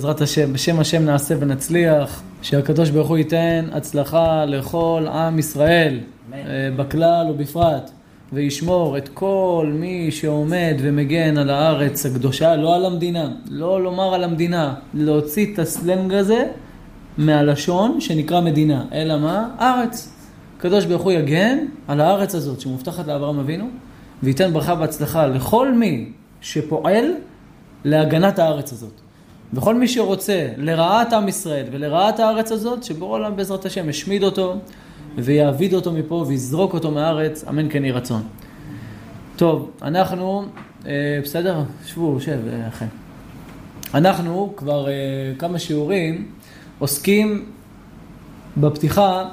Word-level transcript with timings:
בעזרת 0.00 0.20
השם, 0.20 0.52
בשם 0.52 0.80
השם 0.80 1.04
נעשה 1.04 1.34
ונצליח, 1.40 2.22
שהקדוש 2.42 2.90
ברוך 2.90 3.08
הוא 3.08 3.18
ייתן 3.18 3.68
הצלחה 3.72 4.44
לכל 4.44 5.06
עם 5.12 5.38
ישראל, 5.38 6.00
בכלל 6.76 7.26
ובפרט, 7.30 7.90
וישמור 8.32 8.98
את 8.98 9.08
כל 9.08 9.72
מי 9.74 10.10
שעומד 10.10 10.74
ומגן 10.78 11.38
על 11.38 11.50
הארץ 11.50 12.06
הקדושה, 12.06 12.56
לא 12.56 12.74
על 12.76 12.86
המדינה, 12.86 13.28
לא 13.50 13.82
לומר 13.82 14.14
על 14.14 14.24
המדינה, 14.24 14.74
להוציא 14.94 15.54
את 15.54 15.58
הסלנג 15.58 16.14
הזה 16.14 16.46
מהלשון 17.18 18.00
שנקרא 18.00 18.40
מדינה, 18.40 18.84
אלא 18.92 19.18
מה? 19.18 19.48
ארץ. 19.60 20.12
הקדוש 20.58 20.84
ברוך 20.84 21.02
הוא 21.02 21.12
יגן 21.12 21.58
על 21.88 22.00
הארץ 22.00 22.34
הזאת 22.34 22.60
שמובטחת 22.60 23.06
לאברהם 23.06 23.38
אבינו, 23.38 23.68
וייתן 24.22 24.52
ברכה 24.52 24.74
והצלחה 24.78 25.26
לכל 25.26 25.74
מי 25.74 26.12
שפועל 26.40 27.04
להגנת 27.84 28.38
הארץ 28.38 28.72
הזאת. 28.72 29.05
וכל 29.52 29.74
מי 29.74 29.88
שרוצה 29.88 30.48
לרעת 30.56 31.12
עם 31.12 31.28
ישראל 31.28 31.66
ולרעת 31.72 32.20
הארץ 32.20 32.52
הזאת, 32.52 32.84
שבורא 32.84 33.18
עולם 33.18 33.36
בעזרת 33.36 33.64
השם 33.64 33.88
ישמיד 33.88 34.22
אותו 34.22 34.56
ויעביד 35.16 35.74
אותו 35.74 35.92
מפה 35.92 36.24
ויזרוק 36.28 36.74
אותו 36.74 36.90
מהארץ, 36.90 37.44
אמן 37.48 37.70
כן 37.70 37.84
יהי 37.84 37.92
רצון. 37.92 38.22
טוב, 39.36 39.70
אנחנו, 39.82 40.44
אה, 40.86 40.92
בסדר? 41.22 41.62
שבו, 41.86 42.20
שב, 42.20 42.38
אחי. 42.68 42.84
אנחנו 43.94 44.52
כבר 44.56 44.88
אה, 44.88 44.92
כמה 45.38 45.58
שיעורים 45.58 46.28
עוסקים 46.78 47.44
בפתיחה 48.56 49.28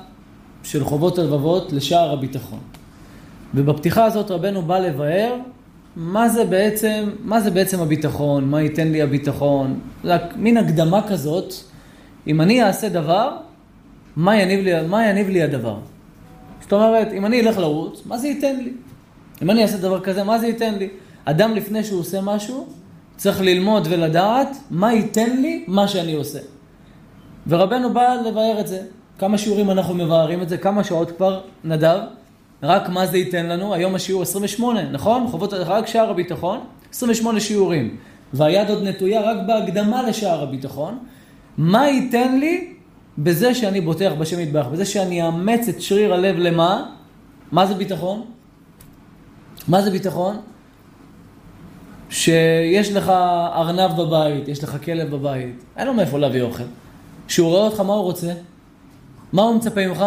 של 0.63 0.83
חובות 0.83 1.19
הלבבות 1.19 1.73
לשער 1.73 2.13
הביטחון. 2.13 2.59
ובפתיחה 3.55 4.05
הזאת 4.05 4.31
רבנו 4.31 4.61
בא 4.61 4.79
לבאר 4.79 5.35
מה 5.95 6.29
זה 6.29 6.45
בעצם, 6.45 7.09
מה 7.23 7.39
זה 7.39 7.51
בעצם 7.51 7.79
הביטחון, 7.79 8.49
מה 8.49 8.61
ייתן 8.61 8.87
לי 8.87 9.01
הביטחון, 9.01 9.79
רק 10.03 10.21
מין 10.35 10.57
הקדמה 10.57 11.07
כזאת, 11.07 11.53
אם 12.27 12.41
אני 12.41 12.63
אעשה 12.63 12.89
דבר, 12.89 13.37
מה 14.15 14.35
יניב 14.35 14.59
לי, 14.59 14.87
מה 14.87 15.05
יניב 15.07 15.29
לי 15.29 15.43
הדבר? 15.43 15.77
זאת 16.61 16.73
אומרת, 16.73 17.13
אם 17.13 17.25
אני 17.25 17.41
אלך 17.41 17.57
לרוץ, 17.57 18.01
מה 18.05 18.17
זה 18.17 18.27
ייתן 18.27 18.55
לי? 18.55 18.73
אם 19.41 19.49
אני 19.49 19.61
אעשה 19.61 19.77
דבר 19.77 19.99
כזה, 19.99 20.23
מה 20.23 20.39
זה 20.39 20.47
ייתן 20.47 20.75
לי? 20.75 20.89
אדם 21.25 21.53
לפני 21.53 21.83
שהוא 21.83 21.99
עושה 21.99 22.21
משהו, 22.21 22.67
צריך 23.17 23.41
ללמוד 23.41 23.87
ולדעת 23.89 24.57
מה 24.69 24.93
ייתן 24.93 25.41
לי 25.41 25.63
מה 25.67 25.87
שאני 25.87 26.13
עושה. 26.13 26.39
ורבנו 27.47 27.93
בא 27.93 28.15
לבאר 28.25 28.59
את 28.59 28.67
זה. 28.67 28.81
כמה 29.19 29.37
שיעורים 29.37 29.71
אנחנו 29.71 29.93
מבארים 29.93 30.41
את 30.41 30.49
זה, 30.49 30.57
כמה 30.57 30.83
שעות 30.83 31.11
כבר, 31.11 31.41
נדב? 31.63 31.99
רק 32.63 32.89
מה 32.89 33.05
זה 33.05 33.17
ייתן 33.17 33.45
לנו? 33.45 33.73
היום 33.73 33.95
השיעור 33.95 34.21
28, 34.21 34.89
נכון? 34.91 35.27
חובות, 35.31 35.53
רק 35.53 35.87
שער 35.87 36.09
הביטחון, 36.09 36.59
28 36.93 37.39
שיעורים. 37.39 37.97
והיד 38.33 38.69
עוד 38.69 38.83
נטויה 38.83 39.21
רק 39.21 39.37
בהקדמה 39.47 40.03
לשער 40.03 40.43
הביטחון. 40.43 40.97
מה 41.57 41.87
ייתן 41.87 42.39
לי 42.39 42.73
בזה 43.17 43.55
שאני 43.55 43.81
בוטח 43.81 44.11
בשם 44.19 44.39
יתברך? 44.39 44.67
בזה 44.67 44.85
שאני 44.85 45.25
אאמץ 45.25 45.67
את 45.67 45.81
שריר 45.81 46.13
הלב 46.13 46.35
למה? 46.35 46.85
מה 47.51 47.65
זה 47.65 47.73
ביטחון? 47.73 48.21
מה 49.67 49.81
זה 49.81 49.91
ביטחון? 49.91 50.37
שיש 52.09 52.91
לך 52.91 53.09
ארנב 53.55 54.01
בבית, 54.01 54.47
יש 54.47 54.63
לך 54.63 54.77
כלב 54.85 55.15
בבית, 55.15 55.63
אין 55.77 55.87
לו 55.87 55.93
מאיפה 55.93 56.19
להביא 56.19 56.41
אוכל. 56.41 56.63
כשהוא 57.27 57.49
רואה 57.49 57.61
אותך, 57.61 57.79
מה 57.79 57.93
הוא 57.93 58.03
רוצה? 58.03 58.33
מה 59.33 59.41
הוא 59.41 59.55
מצפה 59.55 59.87
ממך? 59.87 60.05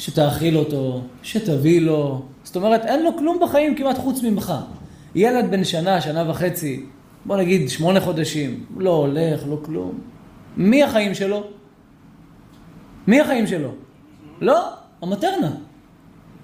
שתאכיל 0.00 0.56
אותו, 0.56 1.00
שתביא 1.22 1.80
לו. 1.80 2.22
זאת 2.42 2.56
אומרת, 2.56 2.84
אין 2.84 3.02
לו 3.02 3.16
כלום 3.16 3.38
בחיים 3.42 3.74
כמעט 3.74 3.98
חוץ 3.98 4.22
ממך. 4.22 4.54
ילד 5.14 5.50
בן 5.50 5.64
שנה, 5.64 6.00
שנה 6.00 6.30
וחצי, 6.30 6.86
בוא 7.24 7.36
נגיד 7.36 7.68
שמונה 7.68 8.00
חודשים, 8.00 8.64
לא 8.76 8.90
הולך, 8.90 9.42
לא 9.48 9.58
כלום. 9.62 9.98
מי 10.56 10.82
החיים 10.82 11.14
שלו? 11.14 11.44
מי 13.06 13.20
החיים 13.20 13.46
שלו? 13.46 13.68
לא, 14.40 14.68
המטרנה. 15.02 15.50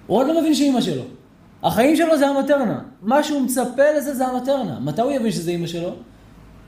הוא 0.07 0.17
עוד 0.17 0.27
לא 0.27 0.41
מבין 0.41 0.53
שאימא 0.53 0.81
שלו. 0.81 1.03
החיים 1.63 1.95
שלו 1.95 2.17
זה 2.17 2.27
המטרנה. 2.27 2.79
מה 3.01 3.23
שהוא 3.23 3.41
מצפה 3.41 3.91
לזה 3.97 4.13
זה 4.13 4.27
המטרנה. 4.27 4.79
מתי 4.79 5.01
הוא 5.01 5.11
יבין 5.11 5.31
שזה 5.31 5.51
אימא 5.51 5.67
שלו? 5.67 5.91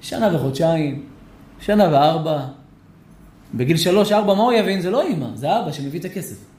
שנה 0.02 0.36
וחודשיים, 0.36 1.06
שנה 1.60 1.90
וארבע. 1.92 2.46
בגיל 3.54 3.78
שלוש, 3.78 4.12
ארבע, 4.12 4.34
מה 4.34 4.44
הוא 4.44 4.54
יבין? 4.54 4.82
זה 4.82 4.90
לא 4.90 5.02
אימא, 5.02 5.28
זה 5.36 5.60
אבא 5.60 5.72
שמביא 5.72 6.00
את 6.00 6.06
הכסף. 6.06 6.50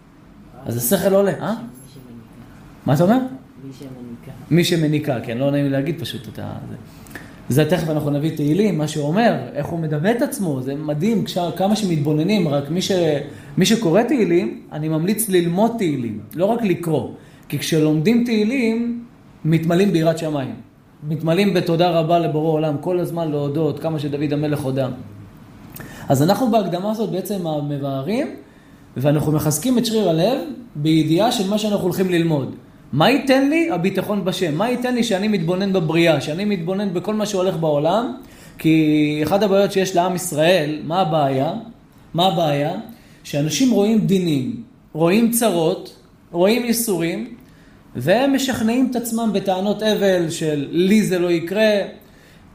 אז 0.66 0.76
השכל 0.76 1.14
עולה, 1.14 1.32
אה? 1.40 1.54
מה 2.86 2.94
אתה 2.94 3.02
אומר? 3.02 3.18
מי 4.50 4.64
שמניקה. 4.64 5.20
כן, 5.20 5.38
לא 5.38 5.50
נעים 5.50 5.64
לי 5.64 5.70
להגיד 5.70 6.00
פשוט 6.00 6.28
את 6.28 6.38
ה... 6.38 6.52
זה 7.48 7.70
תכף 7.70 7.88
אנחנו 7.88 8.10
נביא 8.10 8.36
תהילים, 8.36 8.78
מה 8.78 8.88
שהוא 8.88 9.06
אומר, 9.06 9.34
איך 9.54 9.66
הוא 9.66 9.78
מדמה 9.78 10.10
את 10.10 10.22
עצמו, 10.22 10.62
זה 10.62 10.74
מדהים, 10.74 11.24
כמה 11.56 11.76
שמתבוננים, 11.76 12.48
רק 12.48 12.70
מי, 12.70 12.82
ש, 12.82 12.92
מי 13.58 13.66
שקורא 13.66 14.02
תהילים, 14.02 14.62
אני 14.72 14.88
ממליץ 14.88 15.28
ללמוד 15.28 15.70
תהילים, 15.78 16.20
לא 16.34 16.44
רק 16.44 16.62
לקרוא. 16.62 17.10
כי 17.48 17.58
כשלומדים 17.58 18.24
תהילים, 18.24 19.04
מתמלאים 19.44 19.92
ביראת 19.92 20.18
שמיים. 20.18 20.54
מתמלאים 21.08 21.54
בתודה 21.54 21.90
רבה 21.90 22.18
לבורא 22.18 22.52
עולם, 22.52 22.76
כל 22.80 22.98
הזמן 22.98 23.30
להודות, 23.30 23.80
כמה 23.80 23.98
שדוד 23.98 24.32
המלך 24.32 24.60
הודה. 24.60 24.88
אז 26.08 26.22
אנחנו 26.22 26.50
בהקדמה 26.50 26.90
הזאת 26.90 27.10
בעצם 27.10 27.42
מבארים, 27.68 28.26
ואנחנו 28.96 29.32
מחזקים 29.32 29.78
את 29.78 29.86
שריר 29.86 30.08
הלב 30.08 30.38
בידיעה 30.74 31.32
של 31.32 31.48
מה 31.48 31.58
שאנחנו 31.58 31.84
הולכים 31.84 32.10
ללמוד. 32.10 32.54
מה 32.92 33.10
ייתן 33.10 33.50
לי? 33.50 33.70
הביטחון 33.70 34.24
בשם. 34.24 34.54
מה 34.54 34.70
ייתן 34.70 34.94
לי 34.94 35.04
שאני 35.04 35.28
מתבונן 35.28 35.72
בבריאה, 35.72 36.20
שאני 36.20 36.44
מתבונן 36.44 36.94
בכל 36.94 37.14
מה 37.14 37.26
שהולך 37.26 37.56
בעולם? 37.56 38.14
כי 38.58 39.20
אחת 39.24 39.42
הבעיות 39.42 39.72
שיש 39.72 39.96
לעם 39.96 40.14
ישראל, 40.14 40.80
מה 40.84 41.00
הבעיה? 41.00 41.52
מה 42.14 42.26
הבעיה? 42.26 42.72
שאנשים 43.24 43.70
רואים 43.70 43.98
דינים, 43.98 44.62
רואים 44.92 45.30
צרות, 45.30 45.96
רואים 46.32 46.64
ייסורים, 46.64 47.34
והם 47.96 48.34
משכנעים 48.34 48.88
את 48.90 48.96
עצמם 48.96 49.30
בטענות 49.34 49.82
אבל 49.82 50.30
של 50.30 50.68
לי 50.70 51.02
זה 51.02 51.18
לא 51.18 51.30
יקרה, 51.30 51.72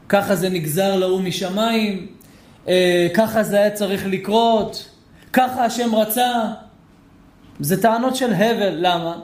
ככה 0.08 0.36
זה 0.36 0.48
נגזר 0.48 0.96
להוא 0.96 1.20
משמיים, 1.20 2.06
אה, 2.68 3.08
ככה 3.14 3.42
זה 3.42 3.56
היה 3.56 3.70
צריך 3.70 4.06
לקרות, 4.06 4.90
ככה 5.36 5.64
השם 5.64 5.94
רצה. 5.94 6.32
זה 7.60 7.82
טענות 7.82 8.16
של 8.16 8.32
הבל, 8.32 8.74
למה? 8.78 9.16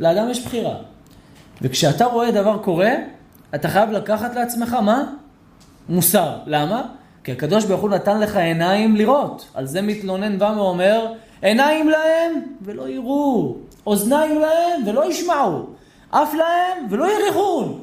לאדם 0.00 0.30
יש 0.30 0.46
בחירה. 0.46 0.74
וכשאתה 1.62 2.04
רואה 2.04 2.30
דבר 2.30 2.58
קורה, 2.58 2.90
אתה 3.54 3.68
חייב 3.68 3.90
לקחת 3.90 4.34
לעצמך 4.34 4.72
מה? 4.72 5.04
מוסר. 5.88 6.36
למה? 6.46 6.82
כי 7.24 7.32
הקדוש 7.32 7.64
ברוך 7.64 7.80
הוא 7.80 7.90
נתן 7.90 8.20
לך 8.20 8.36
עיניים 8.36 8.96
לראות. 8.96 9.48
על 9.54 9.66
זה 9.66 9.82
מתלונן 9.82 10.38
בא 10.38 10.52
ואומר, 10.56 11.12
עיניים 11.42 11.88
להם 11.88 12.32
ולא 12.62 12.88
יראו, 12.88 13.56
אוזניים 13.86 14.38
להם 14.38 14.88
ולא 14.88 15.10
ישמעו, 15.10 15.66
אף 16.10 16.34
להם 16.34 16.86
ולא 16.90 17.06
יריחון, 17.12 17.82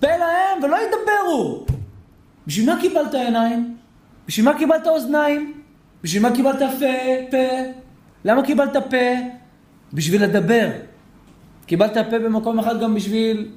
פה 0.00 0.16
להם 0.16 0.62
ולא 0.62 0.76
ידברו. 0.76 1.64
בשביל 2.46 2.74
מה 2.74 2.80
קיבלת 2.80 3.14
עיניים? 3.14 3.76
בשביל 4.28 4.46
מה 4.46 4.58
קיבלת 4.58 4.86
אוזניים? 4.86 5.61
בשביל 6.02 6.22
מה 6.22 6.34
קיבלת 6.34 6.58
פה? 6.58 6.86
פה? 7.30 7.70
למה 8.24 8.42
קיבלת 8.42 8.76
פה? 8.90 8.96
בשביל 9.92 10.24
לדבר. 10.24 10.68
קיבלת 11.66 11.96
פה 12.10 12.18
במקום 12.18 12.58
אחד 12.58 12.80
גם 12.80 12.94
בשביל 12.94 13.48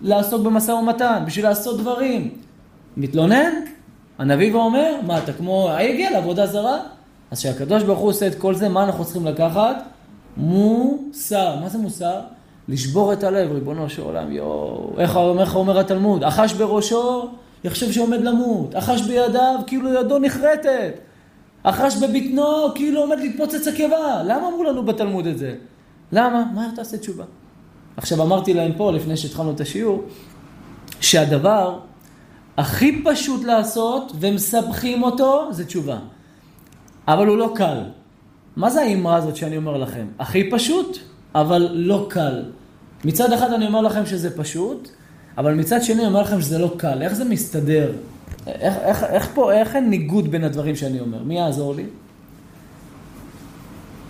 לעסוק 0.00 0.42
במשא 0.42 0.72
ומתן, 0.72 1.22
בשביל 1.26 1.44
לעשות 1.44 1.80
דברים. 1.80 2.30
מתלונן? 2.96 3.52
הנביא 4.18 4.54
ואומר, 4.54 4.94
מה 5.06 5.18
אתה 5.18 5.32
כמו 5.32 5.70
העגל, 5.70 6.14
עבודה 6.14 6.46
זרה? 6.46 6.78
אז 7.30 7.38
כשהקדוש 7.38 7.82
ברוך 7.82 7.98
הוא 7.98 8.08
עושה 8.08 8.26
את 8.26 8.34
כל 8.34 8.54
זה, 8.54 8.68
מה 8.68 8.84
אנחנו 8.84 9.04
צריכים 9.04 9.26
לקחת? 9.26 9.82
מוסר. 10.36 11.56
מה 11.60 11.68
זה 11.68 11.78
מוסר? 11.78 12.20
לשבור 12.68 13.12
את 13.12 13.24
הלב, 13.24 13.52
ריבונו 13.52 13.90
של 13.90 14.02
עולם, 14.02 14.32
יואו. 14.32 14.90
איך, 14.98 15.18
איך 15.40 15.56
אומר 15.56 15.78
התלמוד? 15.78 16.24
החש 16.24 16.52
בראשו, 16.52 17.28
יחשב 17.64 17.92
שעומד 17.92 18.20
למות. 18.20 18.74
החש 18.74 19.00
בידיו, 19.00 19.60
כאילו 19.66 19.94
ידו 19.94 20.18
נחרטת. 20.18 20.92
החש 21.64 21.96
בבטנו, 21.96 22.74
כאילו 22.74 23.00
עומד 23.00 23.18
להתפוצץ 23.18 23.68
הקיבה. 23.68 24.22
למה 24.24 24.48
אמרו 24.48 24.64
לנו 24.64 24.84
בתלמוד 24.84 25.26
את 25.26 25.38
זה? 25.38 25.54
למה? 26.12 26.44
מהר 26.54 26.70
תעשה 26.74 26.98
תשובה. 26.98 27.24
עכשיו 27.96 28.22
אמרתי 28.22 28.54
להם 28.54 28.72
פה, 28.76 28.92
לפני 28.92 29.16
שהתחלנו 29.16 29.50
את 29.50 29.60
השיעור, 29.60 30.04
שהדבר 31.00 31.78
הכי 32.56 33.02
פשוט 33.04 33.44
לעשות 33.44 34.12
ומסבכים 34.20 35.02
אותו 35.02 35.48
זה 35.50 35.64
תשובה. 35.64 35.98
אבל 37.08 37.26
הוא 37.26 37.38
לא 37.38 37.52
קל. 37.54 37.78
מה 38.56 38.70
זה 38.70 38.82
האמרה 38.82 39.16
הזאת 39.16 39.36
שאני 39.36 39.56
אומר 39.56 39.76
לכם? 39.76 40.06
הכי 40.18 40.50
פשוט, 40.50 40.98
אבל 41.34 41.68
לא 41.72 42.06
קל. 42.10 42.42
מצד 43.04 43.32
אחד 43.32 43.52
אני 43.52 43.66
אומר 43.66 43.80
לכם 43.80 44.06
שזה 44.06 44.36
פשוט, 44.36 44.88
אבל 45.38 45.54
מצד 45.54 45.82
שני 45.82 45.98
אני 45.98 46.06
אומר 46.06 46.22
לכם 46.22 46.40
שזה 46.40 46.58
לא 46.58 46.74
קל. 46.76 47.02
איך 47.02 47.12
זה 47.12 47.24
מסתדר? 47.24 47.92
איך, 48.46 48.74
איך, 48.76 49.04
איך 49.04 49.30
פה, 49.34 49.52
איך 49.52 49.76
אין 49.76 49.90
ניגוד 49.90 50.30
בין 50.30 50.44
הדברים 50.44 50.76
שאני 50.76 51.00
אומר? 51.00 51.22
מי 51.22 51.38
יעזור 51.38 51.74
לי? 51.74 51.84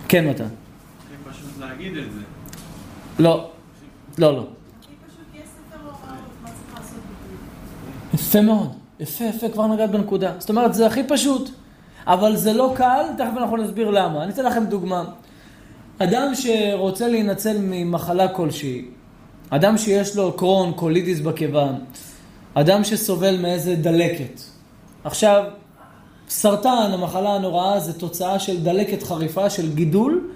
כן, 0.07 0.27
מתן. 0.27 0.43
הכי 0.43 1.29
פשוט 1.29 1.59
להגיד 1.59 1.97
את 1.97 2.11
זה. 2.13 2.19
לא. 3.19 3.49
לא, 4.17 4.35
לא. 4.35 4.39
בדיוק. 4.39 4.53
יפה 8.13 8.41
מאוד. 8.41 8.73
יפה, 8.99 9.23
יפה, 9.23 9.49
כבר 9.49 9.67
נגעת 9.67 9.91
בנקודה. 9.91 10.33
זאת 10.39 10.49
אומרת, 10.49 10.73
זה 10.73 10.87
הכי 10.87 11.03
פשוט. 11.07 11.49
אבל 12.07 12.35
זה 12.35 12.53
לא 12.53 12.73
קל, 12.75 13.05
תכף 13.17 13.37
אנחנו 13.37 13.57
נסביר 13.57 13.89
למה. 13.89 14.23
אני 14.23 14.31
אתן 14.31 14.45
לכם 14.45 14.65
דוגמה. 14.65 15.03
אדם 15.99 16.31
שרוצה 16.35 17.07
להינצל 17.07 17.57
ממחלה 17.61 18.27
כלשהי, 18.27 18.85
אדם 19.49 19.77
שיש 19.77 20.15
לו 20.15 20.33
קרון, 20.33 20.71
קולידיס 20.71 21.19
בקיבה, 21.19 21.67
אדם 22.53 22.83
שסובל 22.83 23.37
מאיזה 23.41 23.75
דלקת. 23.75 24.41
עכשיו, 25.03 25.43
סרטן, 26.29 26.89
המחלה 26.93 27.35
הנוראה, 27.35 27.79
זה 27.79 27.93
תוצאה 27.93 28.39
של 28.39 28.63
דלקת 28.63 29.03
חריפה, 29.03 29.49
של 29.49 29.75
גידול. 29.75 30.29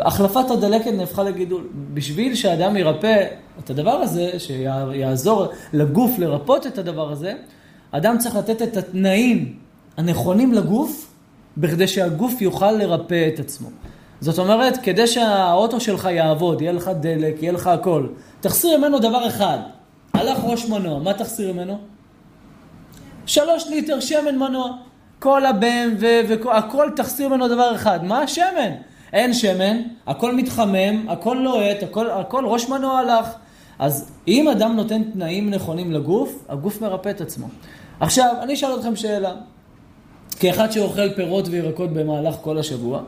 החלפת 0.00 0.50
הדלקת 0.50 0.92
נהפכה 0.92 1.22
לגידול. 1.22 1.62
בשביל 1.94 2.34
שאדם 2.34 2.76
ירפא 2.76 3.26
את 3.58 3.70
הדבר 3.70 3.90
הזה, 3.90 4.30
שיעזור 4.38 5.46
לגוף 5.72 6.18
לרפות 6.18 6.66
את 6.66 6.78
הדבר 6.78 7.12
הזה, 7.12 7.32
אדם 7.90 8.18
צריך 8.18 8.36
לתת 8.36 8.62
את 8.62 8.76
התנאים 8.76 9.54
הנכונים 9.96 10.52
לגוף, 10.52 11.12
בכדי 11.56 11.88
שהגוף 11.88 12.42
יוכל 12.42 12.72
לרפא 12.72 13.28
את 13.34 13.40
עצמו. 13.40 13.68
זאת 14.20 14.38
אומרת, 14.38 14.76
כדי 14.76 15.06
שהאוטו 15.06 15.80
שלך 15.80 16.08
יעבוד, 16.12 16.60
יהיה 16.60 16.72
לך 16.72 16.90
דלק, 17.00 17.42
יהיה 17.42 17.52
לך 17.52 17.66
הכל, 17.66 18.06
תחסיר 18.40 18.78
ממנו 18.78 18.98
דבר 18.98 19.26
אחד. 19.26 19.58
הלך 20.14 20.38
ראש 20.44 20.68
מנוע, 20.68 20.98
מה 20.98 21.12
תחסיר 21.12 21.52
ממנו? 21.52 21.78
שלוש 23.26 23.66
ליטר 23.66 24.00
שמן 24.00 24.38
מנוע. 24.38 24.70
כל 25.18 25.46
הבן 25.46 25.88
והכל 26.28 26.88
תחסיר 26.96 27.28
ממנו 27.28 27.48
דבר 27.48 27.74
אחד. 27.74 28.04
מה 28.04 28.18
השמן? 28.18 28.70
אין 29.12 29.34
שמן, 29.34 29.76
הכל 30.06 30.34
מתחמם, 30.34 31.08
הכל 31.08 31.36
לוהט, 31.44 31.82
הכל, 31.82 32.10
הכל 32.10 32.44
ראש 32.46 32.68
מנוע 32.68 32.98
הלך. 32.98 33.28
אז 33.78 34.12
אם 34.28 34.48
אדם 34.48 34.76
נותן 34.76 35.02
תנאים 35.02 35.50
נכונים 35.50 35.92
לגוף, 35.92 36.44
הגוף 36.48 36.82
מרפא 36.82 37.08
את 37.08 37.20
עצמו. 37.20 37.46
עכשיו, 38.00 38.34
אני 38.42 38.54
אשאל 38.54 38.74
אתכם 38.74 38.96
שאלה. 38.96 39.32
כאחד 40.40 40.70
שאוכל 40.70 41.14
פירות 41.14 41.48
וירקות 41.48 41.92
במהלך 41.92 42.34
כל 42.42 42.58
השבוע, 42.58 43.02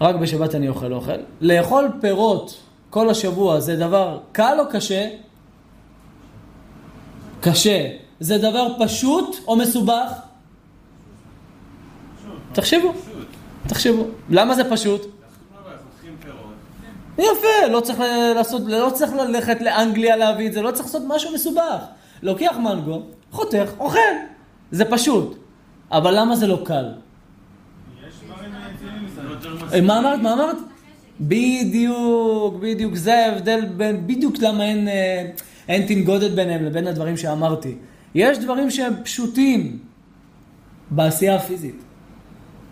רק 0.00 0.14
בשבת 0.14 0.54
אני 0.54 0.68
אוכל 0.68 0.92
אוכל, 0.92 1.18
לאכול 1.40 1.88
פירות 2.00 2.60
כל 2.90 3.10
השבוע 3.10 3.60
זה 3.60 3.76
דבר 3.76 4.18
קל 4.32 4.56
או 4.58 4.64
קשה? 4.70 5.08
קשה. 7.44 7.88
זה 8.20 8.38
דבר 8.38 8.66
פשוט 8.78 9.36
או 9.46 9.56
מסובך? 9.56 10.12
תחשבו, 12.52 12.92
תחשבו. 13.66 14.04
למה 14.30 14.54
זה 14.54 14.70
פשוט? 14.70 15.06
יפה, 17.18 17.66
לא 17.70 17.80
צריך, 17.80 17.98
לעשות, 18.34 18.62
לא 18.66 18.90
צריך 18.94 19.12
ללכת 19.12 19.60
לאנגליה 19.60 20.16
להביא 20.16 20.46
את 20.46 20.52
זה, 20.52 20.62
לא 20.62 20.70
צריך 20.70 20.84
לעשות 20.84 21.02
משהו 21.08 21.34
מסובך. 21.34 21.84
לוקח 22.22 22.56
מנגו, 22.56 23.02
חותך, 23.30 23.70
אוכל. 23.78 23.98
זה 24.70 24.84
פשוט. 24.84 25.38
אבל 25.90 26.20
למה 26.20 26.36
זה 26.36 26.46
לא 26.46 26.62
קל? 26.64 26.92
אה, 29.72 29.80
מה 29.80 29.98
אמרת? 29.98 30.20
מה 30.20 30.32
אמרת? 30.32 30.56
בדיוק, 31.20 32.54
בדיוק. 32.60 32.94
זה 32.94 33.14
ההבדל 33.14 33.64
בין, 33.64 34.06
בדיוק 34.06 34.34
למה 34.40 34.64
אין, 34.64 34.88
אה, 34.88 35.30
אין 35.68 35.86
תנגודת 35.86 36.30
ביניהם 36.30 36.64
לבין 36.64 36.86
הדברים 36.86 37.16
שאמרתי. 37.16 37.74
יש 38.14 38.38
דברים 38.38 38.70
שהם 38.70 38.92
פשוטים 39.02 39.78
בעשייה 40.90 41.36
הפיזית, 41.36 41.82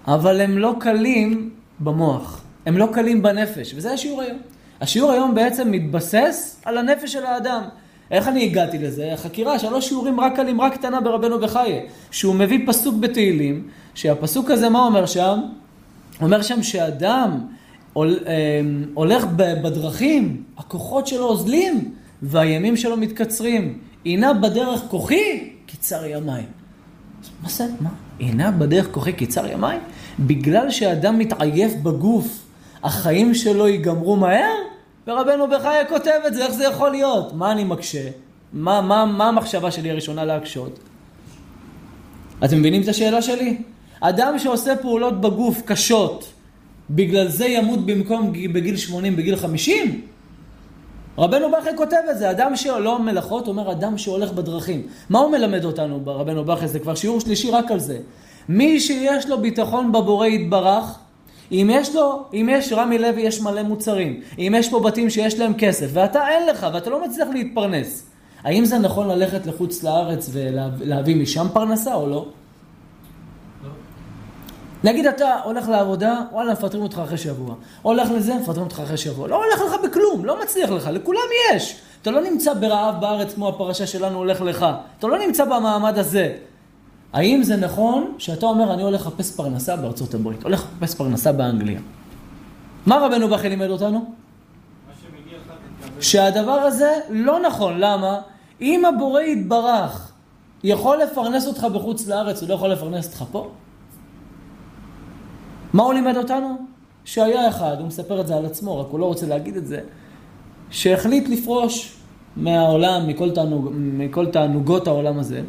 אבל 0.07 0.41
הם 0.41 0.59
לא 0.59 0.75
קלים 0.81 1.51
במוח, 1.81 2.45
הם 2.67 2.79
לא 2.79 2.89
קלים 2.93 3.23
בנפש, 3.23 3.75
וזה 3.77 3.93
השיעור 3.93 4.23
היום. 4.23 4.39
השיעור 4.81 5.13
היום 5.13 5.35
בעצם 5.35 5.71
מתבסס 5.71 6.61
על 6.65 6.79
הנפש 6.79 7.13
של 7.13 7.27
האדם. 7.27 7.63
איך 8.11 8.29
אני 8.29 8.45
הגעתי 8.45 8.79
לזה? 8.79 9.13
החקירה, 9.13 9.59
שלוש 9.59 9.89
שיעורים 9.89 10.21
רק 10.21 10.39
על 10.39 10.49
אמרה 10.49 10.71
קטנה 10.71 11.01
ברבנו 11.01 11.41
בחיי, 11.41 11.87
שהוא 12.11 12.35
מביא 12.35 12.67
פסוק 12.67 12.95
בתהילים, 13.01 13.69
שהפסוק 13.95 14.51
הזה, 14.51 14.69
מה 14.69 14.79
אומר 14.79 15.07
שם? 15.07 15.41
אומר 16.21 16.43
שם 16.43 16.63
שאדם 16.63 17.39
אה, 17.97 18.03
הולך 18.95 19.25
בדרכים, 19.37 20.43
הכוחות 20.59 21.07
שלו 21.07 21.25
אוזלים, 21.25 21.95
והימים 22.23 22.77
שלו 22.77 22.97
מתקצרים. 22.97 23.79
הנה 24.07 24.33
בדרך 24.33 24.81
כוחי, 24.89 25.51
קיצר 25.67 26.05
ימיים. 26.07 26.47
מה 27.43 27.49
זה? 27.49 27.67
מה? 27.81 27.91
הנה 28.21 28.51
בדרך 28.51 28.89
כוחי 28.91 29.13
קיצר 29.13 29.47
ימיים? 29.47 29.81
בגלל 30.21 30.71
שאדם 30.71 31.19
מתעייף 31.19 31.75
בגוף, 31.75 32.39
החיים 32.83 33.35
שלו 33.35 33.69
ייגמרו 33.69 34.17
מהר? 34.17 34.55
ורבנו 35.07 35.49
בחיי 35.49 35.89
כותב 35.89 36.21
את 36.27 36.35
זה, 36.35 36.45
איך 36.45 36.53
זה 36.53 36.65
יכול 36.65 36.91
להיות? 36.91 37.33
מה 37.35 37.53
אני 37.53 37.65
מקשה? 37.65 38.09
מה, 38.53 38.81
מה, 38.81 39.07
מה 39.07 39.29
המחשבה 39.29 39.71
שלי 39.71 39.91
הראשונה 39.91 40.25
להקשות? 40.25 40.79
אתם 42.45 42.59
מבינים 42.59 42.83
את 42.83 42.89
השאלה 42.89 43.23
שלי? 43.23 43.57
אדם 44.01 44.39
שעושה 44.39 44.77
פעולות 44.77 45.21
בגוף 45.21 45.63
קשות, 45.65 46.33
בגלל 46.91 47.29
זה 47.29 47.47
ימות 47.47 47.87
במקום 47.87 48.33
בגיל 48.33 48.77
80, 48.77 49.17
בגיל 49.17 49.37
50? 49.37 50.01
רבנו 51.19 51.47
בכי 51.51 51.77
כותב 51.77 51.97
את 52.11 52.19
זה, 52.19 52.31
אדם 52.31 52.57
שלא 52.57 52.99
מלאכות, 52.99 53.49
אומר 53.49 53.73
אדם 53.73 53.99
שהולך 53.99 54.33
בדרכים. 54.33 54.87
מה 55.11 55.19
הוא 55.19 55.31
מלמד 55.31 55.65
אותנו, 55.65 56.01
רבנו 56.07 56.45
בכי? 56.45 56.69
זה 56.69 56.79
כבר 56.79 56.95
שיעור 56.95 57.21
שלישי 57.21 57.51
רק 57.51 57.71
על 57.71 57.79
זה. 57.79 57.99
מי 58.49 58.81
שיש 58.81 59.29
לו 59.29 59.41
ביטחון 59.41 59.93
בבורא 59.93 60.27
יתברך, 60.27 60.99
אם 61.53 61.71
יש 61.73 61.95
לו, 61.95 62.23
אם 62.35 62.49
יש, 62.53 62.73
רמי 62.73 62.99
לוי 62.99 63.23
יש 63.23 63.41
מלא 63.41 63.63
מוצרים, 63.63 64.21
אם 64.39 64.55
יש 64.59 64.71
פה 64.71 64.81
בתים 64.81 65.11
שיש 65.11 65.39
להם 65.39 65.55
כסף, 65.55 65.87
ואתה 65.93 66.29
אין 66.29 66.47
לך, 66.47 66.67
ואתה 66.75 66.91
לא 66.91 67.05
מצליח 67.05 67.29
להתפרנס, 67.29 68.07
האם 68.45 68.65
זה 68.65 68.79
נכון 68.79 69.09
ללכת 69.09 69.47
לחוץ 69.47 69.83
לארץ 69.83 70.31
ולהביא 70.33 71.17
משם 71.17 71.47
פרנסה 71.53 71.95
או 71.95 72.07
לא? 72.07 72.27
נגיד 74.85 75.07
אתה 75.07 75.41
הולך 75.45 75.69
לעבודה, 75.69 76.21
וואלה, 76.33 76.53
מפטרים 76.53 76.83
אותך 76.83 77.01
אחרי 77.05 77.19
שבוע. 77.19 77.55
הולך 77.83 78.11
לזה, 78.11 78.35
מפטרים 78.35 78.63
אותך 78.63 78.81
אחרי 78.81 78.97
שבוע. 78.97 79.29
לא 79.29 79.45
הולך 79.45 79.61
לך 79.61 79.81
בכלום, 79.85 80.25
לא 80.25 80.43
מצליח 80.43 80.71
לך, 80.71 80.87
לכולם 80.87 81.21
יש. 81.53 81.81
אתה 82.03 82.11
לא 82.11 82.21
נמצא 82.21 82.55
ברעב 82.55 83.01
בארץ 83.01 83.35
כמו 83.35 83.49
הפרשה 83.49 83.87
שלנו 83.87 84.19
הולך 84.19 84.41
לך. 84.41 84.67
אתה 84.99 85.07
לא 85.07 85.19
נמצא 85.19 85.45
במעמד 85.45 85.99
הזה. 85.99 86.35
האם 87.13 87.43
זה 87.43 87.57
נכון 87.57 88.15
שאתה 88.19 88.47
אומר, 88.47 88.75
אני 88.75 88.83
הולך 88.83 89.07
לחפש 89.07 89.37
פרנסה 89.37 89.77
בארצות 89.77 90.15
הברית, 90.15 90.43
הולך 90.43 90.61
לחפש 90.61 90.95
פרנסה 90.95 91.33
באנגליה? 91.33 91.81
מה 92.87 92.97
רבנו 92.97 93.29
בכי 93.29 93.49
לימד 93.49 93.71
אותנו? 93.71 94.05
שהדבר 96.01 96.53
הזה 96.53 96.93
לא 97.11 97.41
נכון. 97.41 97.75
למה? 97.79 98.21
אם 98.61 98.85
הבורא 98.85 99.21
יתברך 99.21 100.13
יכול 100.65 101.03
לפרנס 101.03 101.47
אותך 101.47 101.65
בחוץ 101.65 102.07
לארץ, 102.07 102.41
הוא 102.41 102.49
לא 102.49 102.55
יכול 102.55 102.69
לפרנס 102.71 103.07
אותך 103.07 103.25
פה? 103.33 103.51
מה 105.73 105.83
הוא 105.83 105.95
לימד 105.95 106.17
אותנו? 106.17 106.57
שהיה 107.05 107.49
אחד, 107.49 107.77
הוא 107.79 107.87
מספר 107.87 108.21
את 108.21 108.27
זה 108.27 108.37
על 108.37 108.47
עצמו, 108.47 108.81
רק 108.81 108.87
הוא 108.91 109.01
לא 109.01 109.07
רוצה 109.07 109.27
להגיד 109.27 109.57
את 109.57 109.67
זה, 109.67 109.81
שהחליט 110.71 111.29
לפרוש 111.29 111.97
מהעולם, 112.37 113.09
מכל, 113.09 113.31
תענוג, 113.31 113.69
מכל 113.75 114.27
תענוגות 114.27 114.87
העולם 114.87 115.19
הזה, 115.19 115.43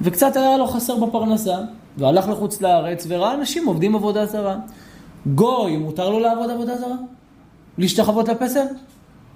וקצת 0.00 0.36
היה 0.36 0.56
לו 0.56 0.66
חסר 0.66 0.96
בפרנסה, 0.96 1.56
והלך 1.96 2.28
לחוץ 2.28 2.60
לארץ 2.60 3.06
וראה 3.08 3.34
אנשים 3.34 3.66
עובדים 3.66 3.94
עבודה 3.94 4.26
זרה. 4.26 4.56
גוי, 5.34 5.76
מותר 5.76 6.10
לו 6.10 6.20
לעבוד 6.20 6.50
עבודה 6.50 6.76
זרה? 6.76 6.96
להשתחוות 7.78 8.28
לפסל? 8.28 8.64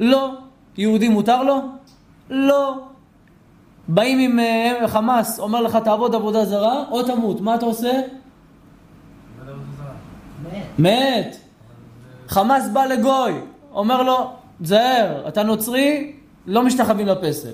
לא. 0.01 0.31
יהודי 0.79 1.09
מותר 1.09 1.43
לו? 1.43 1.57
לא. 2.31 2.79
באים 3.89 4.19
עם 4.19 4.39
uh, 4.83 4.89
חמאס, 4.89 5.41
אומר 5.41 5.63
לך 5.63 5.77
תעבוד 5.77 6.15
עבודה 6.15 6.45
זרה, 6.45 6.85
או 6.91 7.03
תמות. 7.03 7.41
מה 7.41 7.55
אתה 7.55 7.67
עושה? 7.67 7.93
מת. 10.79 11.37
חמאס 12.29 12.69
בא 12.73 12.85
לגוי, 12.85 13.33
אומר 13.73 14.03
לו, 14.03 14.31
זהר, 14.61 15.29
אתה 15.29 15.43
נוצרי, 15.43 16.13
לא 16.47 16.63
משתחווים 16.63 17.07
לפסל. 17.07 17.51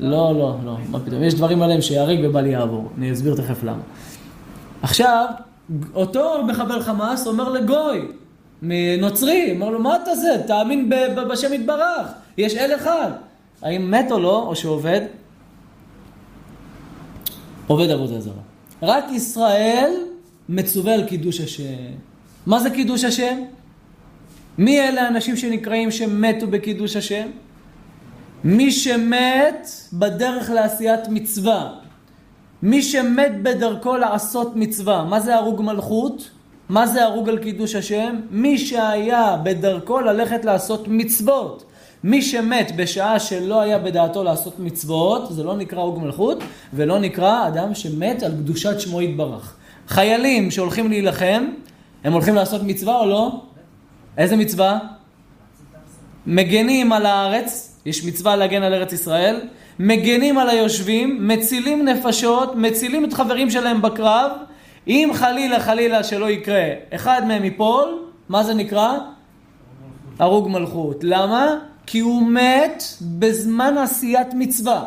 לא, 0.00 0.34
לא, 0.38 0.56
לא, 0.64 0.76
מה 0.90 1.00
פתאום, 1.00 1.22
יש 1.22 1.34
דברים 1.34 1.62
עליהם 1.62 1.82
שיהרג 1.82 2.18
ובל 2.24 2.46
יעבור, 2.46 2.90
אני 2.98 3.12
אסביר 3.12 3.34
תכף 3.36 3.62
למה. 3.62 3.82
עכשיו, 4.82 5.26
אותו 5.94 6.44
מחבל 6.44 6.82
חמאס 6.82 7.26
אומר 7.26 7.48
לגוי, 7.48 8.08
נוצרי, 9.00 9.52
אומר 9.54 9.68
לו, 9.70 9.80
מה 9.80 9.96
אתה 9.96 10.14
זה? 10.14 10.42
תאמין 10.46 10.90
בשם 11.28 11.52
יתברך, 11.52 12.08
יש 12.38 12.54
אל 12.54 12.74
אחד. 12.76 13.10
האם 13.62 13.90
מת 13.90 14.12
או 14.12 14.20
לא, 14.20 14.44
או 14.48 14.56
שעובד? 14.56 15.00
עובד 17.66 17.90
עבודה 17.90 18.20
זרה. 18.20 18.32
רק 18.82 19.04
ישראל 19.10 19.92
מצווה 20.48 20.94
על 20.94 21.04
קידוש 21.04 21.40
השם. 21.40 21.92
מה 22.46 22.60
זה 22.60 22.70
קידוש 22.70 23.04
השם? 23.04 23.38
מי 24.58 24.80
אלה 24.80 25.02
האנשים 25.02 25.36
שנקראים 25.36 25.90
שמתו 25.90 26.46
בקידוש 26.46 26.96
השם? 26.96 27.26
מי 28.44 28.72
שמת 28.72 29.68
בדרך 29.92 30.50
לעשיית 30.50 31.08
מצווה. 31.08 31.72
מי 32.62 32.82
שמת 32.82 33.42
בדרכו 33.42 33.96
לעשות 33.96 34.56
מצווה. 34.56 35.04
מה 35.04 35.20
זה 35.20 35.34
הרוג 35.34 35.62
מלכות? 35.62 36.30
מה 36.68 36.86
זה 36.86 37.04
הרוג 37.04 37.28
על 37.28 37.38
קידוש 37.38 37.74
השם? 37.74 38.20
מי 38.30 38.58
שהיה 38.58 39.36
בדרכו 39.42 40.00
ללכת 40.00 40.44
לעשות 40.44 40.88
מצוות. 40.88 41.64
מי 42.04 42.22
שמת 42.22 42.76
בשעה 42.76 43.20
שלא 43.20 43.60
היה 43.60 43.78
בדעתו 43.78 44.24
לעשות 44.24 44.58
מצוות, 44.58 45.32
זה 45.32 45.44
לא 45.44 45.56
נקרא 45.56 45.78
הרוג 45.78 45.98
מלכות, 45.98 46.38
ולא 46.74 46.98
נקרא 46.98 47.48
אדם 47.48 47.74
שמת 47.74 48.22
על 48.22 48.32
קדושת 48.32 48.80
שמו 48.80 49.02
יתברך. 49.02 49.56
חיילים 49.88 50.50
שהולכים 50.50 50.88
להילחם, 50.88 51.44
הם 52.04 52.12
הולכים 52.12 52.34
לעשות 52.34 52.62
מצווה 52.62 52.96
או 52.96 53.06
לא? 53.06 53.42
איזה 54.18 54.36
מצווה? 54.36 54.78
מגנים 56.26 56.92
על 56.92 57.06
הארץ, 57.06 57.80
יש 57.86 58.04
מצווה 58.04 58.36
להגן 58.36 58.62
על 58.62 58.74
ארץ 58.74 58.92
ישראל, 58.92 59.40
מגנים 59.78 60.38
על 60.38 60.48
היושבים, 60.48 61.28
מצילים 61.28 61.84
נפשות, 61.84 62.56
מצילים 62.56 63.04
את 63.04 63.12
חברים 63.12 63.50
שלהם 63.50 63.82
בקרב, 63.82 64.30
אם 64.86 65.10
חלילה 65.14 65.60
חלילה 65.60 66.04
שלא 66.04 66.30
יקרה, 66.30 66.64
אחד 66.94 67.22
מהם 67.26 67.44
ייפול, 67.44 67.98
מה 68.28 68.44
זה 68.44 68.54
נקרא? 68.54 68.98
הרוג 70.18 70.48
מלכות. 70.48 71.04
למה? 71.04 71.46
כי 71.86 72.00
הוא 72.00 72.28
מת 72.28 72.84
בזמן 73.00 73.78
עשיית 73.78 74.28
מצווה. 74.34 74.84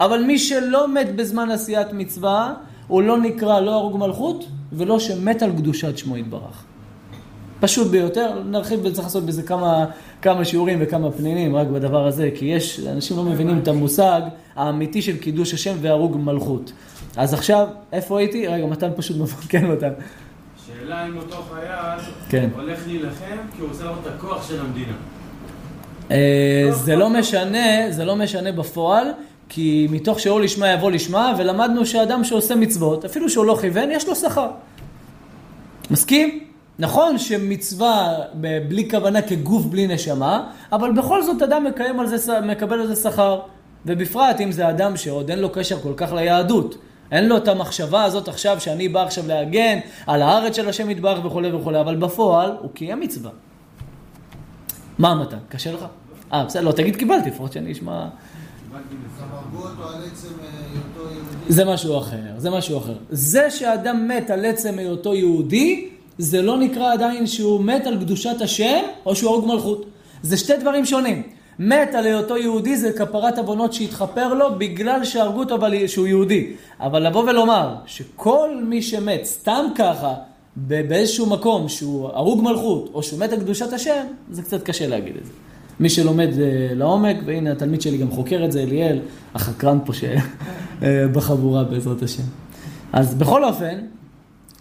אבל 0.00 0.22
מי 0.22 0.38
שלא 0.38 0.88
מת 0.88 1.16
בזמן 1.16 1.50
עשיית 1.50 1.92
מצווה, 1.92 2.54
הוא 2.92 3.02
לא 3.02 3.18
נקרא 3.18 3.60
לא 3.60 3.70
הרוג 3.70 3.96
מלכות 3.96 4.44
ולא 4.72 4.98
שמת 4.98 5.42
על 5.42 5.52
קדושת 5.52 5.98
שמו 5.98 6.16
יתברך. 6.16 6.64
פשוט 7.60 7.90
ביותר, 7.90 8.42
נרחיב 8.46 8.80
וצריך 8.84 9.06
לעשות 9.06 9.26
בזה 9.26 9.42
כמה, 9.42 9.84
כמה 10.22 10.44
שיעורים 10.44 10.78
וכמה 10.80 11.10
פנינים 11.10 11.56
רק 11.56 11.66
בדבר 11.66 12.06
הזה, 12.06 12.30
כי 12.34 12.44
יש, 12.44 12.80
אנשים 12.80 13.16
לא 13.16 13.22
מבינים 13.22 13.58
את 13.58 13.68
המושג 13.68 14.20
האמיתי 14.56 15.02
של 15.02 15.16
קידוש 15.16 15.54
השם 15.54 15.74
והרוג 15.80 16.16
מלכות. 16.16 16.72
אז 17.16 17.34
עכשיו, 17.34 17.68
איפה 17.92 18.18
הייתי? 18.18 18.46
רגע, 18.46 18.66
מתן 18.66 18.90
פשוט 18.96 19.16
מפקן 19.16 19.70
אותם. 19.70 19.90
שאלה 20.66 21.06
אם 21.06 21.16
אותו 21.16 21.36
חייל 21.52 21.98
כן. 22.28 22.48
הולך 22.54 22.86
להילחם 22.86 23.36
כי 23.56 23.62
הוא 23.62 23.70
עושה 23.70 23.84
לו 23.84 23.92
את 24.02 24.06
הכוח 24.06 24.48
של 24.48 24.60
המדינה. 24.60 24.94
אה, 26.10 26.68
זה 26.70 26.96
לא 26.96 27.10
משנה, 27.10 27.90
זה 27.90 28.04
לא 28.04 28.16
משנה 28.16 28.52
בפועל, 28.52 29.06
כי 29.54 29.86
מתוך 29.90 30.20
שאור 30.20 30.40
לשמה 30.40 30.68
יבוא 30.68 30.90
לשמה, 30.90 31.34
ולמדנו 31.38 31.86
שאדם 31.86 32.24
שעושה 32.24 32.54
מצוות, 32.54 33.04
אפילו 33.04 33.30
שהוא 33.30 33.44
לא 33.44 33.56
כיוון, 33.60 33.90
יש 33.90 34.08
לו 34.08 34.14
שכר. 34.14 34.50
מסכים? 35.90 36.44
נכון 36.78 37.18
שמצווה 37.18 38.14
בלי 38.68 38.90
כוונה 38.90 39.22
כגוף 39.22 39.64
בלי 39.64 39.86
נשמה, 39.86 40.50
אבל 40.72 40.92
בכל 40.92 41.22
זאת 41.22 41.42
אדם 41.42 41.64
מקיים 41.64 42.00
על 42.00 42.06
זה, 42.06 42.40
מקבל 42.40 42.80
על 42.80 42.86
זה 42.86 43.02
שכר. 43.02 43.40
ובפרט 43.86 44.40
אם 44.40 44.52
זה 44.52 44.68
אדם 44.68 44.96
שעוד 44.96 45.30
אין 45.30 45.38
לו 45.38 45.50
קשר 45.50 45.80
כל 45.80 45.92
כך 45.96 46.12
ליהדות. 46.12 46.74
אין 47.10 47.28
לו 47.28 47.36
את 47.36 47.48
המחשבה 47.48 48.04
הזאת 48.04 48.28
עכשיו 48.28 48.60
שאני 48.60 48.88
בא 48.88 49.02
עכשיו 49.02 49.24
להגן 49.26 49.78
על 50.06 50.22
הארץ 50.22 50.56
של 50.56 50.68
השם 50.68 50.90
יתברך 50.90 51.24
וכולי 51.24 51.52
וכולי, 51.52 51.80
אבל 51.80 51.96
בפועל 51.96 52.56
הוא 52.60 52.70
קיים 52.74 53.00
מצווה. 53.00 53.30
מה 54.98 55.10
המתן? 55.10 55.38
קשה 55.48 55.72
לך? 55.72 55.84
אה, 56.32 56.44
בסדר, 56.44 56.62
לא, 56.62 56.72
תגיד 56.72 56.96
קיבלתי, 56.96 57.30
לפחות 57.30 57.52
שאני 57.52 57.72
אשמע... 57.72 58.08
זה 61.48 61.64
משהו 61.64 61.98
אחר, 61.98 62.16
זה 62.38 62.50
משהו 62.50 62.78
אחר. 62.78 62.94
זה 63.10 63.50
שאדם 63.50 64.08
מת 64.08 64.30
על 64.30 64.44
עצם 64.44 64.78
היותו 64.78 65.14
יהודי, 65.14 65.88
זה 66.18 66.42
לא 66.42 66.58
נקרא 66.58 66.92
עדיין 66.92 67.26
שהוא 67.26 67.64
מת 67.64 67.86
על 67.86 68.00
קדושת 68.00 68.40
השם, 68.40 68.82
או 69.06 69.16
שהוא 69.16 69.30
הרוג 69.30 69.46
מלכות. 69.46 69.86
זה 70.22 70.36
שתי 70.36 70.56
דברים 70.56 70.84
שונים. 70.84 71.22
מת 71.58 71.94
על 71.94 72.06
היותו 72.06 72.36
יהודי 72.36 72.76
זה 72.76 72.92
כפרת 72.92 73.38
עוונות 73.38 73.72
שהתחפר 73.72 74.34
לו 74.34 74.58
בגלל 74.58 75.04
שהרגו 75.04 75.40
אותו 75.40 75.58
שהוא 75.86 76.06
יהודי. 76.06 76.52
אבל 76.80 77.06
לבוא 77.06 77.22
ולומר 77.22 77.74
שכל 77.86 78.62
מי 78.64 78.82
שמת 78.82 79.24
סתם 79.24 79.64
ככה, 79.74 80.14
באיזשהו 80.56 81.26
מקום 81.26 81.68
שהוא 81.68 82.08
הרוג 82.08 82.42
מלכות, 82.42 82.90
או 82.94 83.02
שהוא 83.02 83.20
מת 83.20 83.32
על 83.32 83.40
קדושת 83.40 83.72
השם, 83.72 84.06
זה 84.30 84.42
קצת 84.42 84.62
קשה 84.62 84.86
להגיד 84.86 85.16
את 85.16 85.26
זה. 85.26 85.32
מי 85.80 85.88
שלומד 85.88 86.28
אה, 86.40 86.68
לעומק, 86.74 87.16
והנה 87.24 87.52
התלמיד 87.52 87.82
שלי 87.82 87.98
גם 87.98 88.10
חוקר 88.10 88.44
את 88.44 88.52
זה, 88.52 88.62
אליאל, 88.62 88.98
החקרן 89.34 89.78
פה 89.84 89.92
שבחבורה 90.82 91.64
בעזרת 91.64 92.02
השם. 92.02 92.22
אז 92.92 93.14
בכל 93.14 93.44
אופן, 93.44 93.78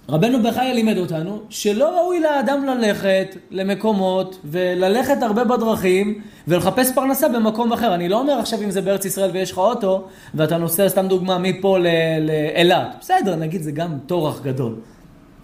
רבנו 0.09 0.43
בחייה 0.43 0.73
לימד 0.73 0.97
אותנו 0.97 1.39
שלא 1.49 1.99
ראוי 1.99 2.19
לאדם 2.19 2.65
ללכת 2.65 3.35
למקומות 3.51 4.39
וללכת 4.45 5.23
הרבה 5.23 5.43
בדרכים 5.43 6.21
ולחפש 6.47 6.91
פרנסה 6.95 7.29
במקום 7.29 7.73
אחר. 7.73 7.95
אני 7.95 8.09
לא 8.09 8.19
אומר 8.19 8.33
עכשיו 8.33 8.61
אם 8.61 8.71
זה 8.71 8.81
בארץ 8.81 9.05
ישראל 9.05 9.29
ויש 9.33 9.51
לך 9.51 9.57
אוטו 9.57 10.07
ואתה 10.35 10.57
נוסע, 10.57 10.89
סתם 10.89 11.07
דוגמה, 11.07 11.37
מפה 11.37 11.77
לאילת. 12.21 12.95
בסדר, 12.99 13.35
נגיד 13.35 13.61
זה 13.61 13.71
גם 13.71 13.97
טורח 14.05 14.41
גדול. 14.43 14.75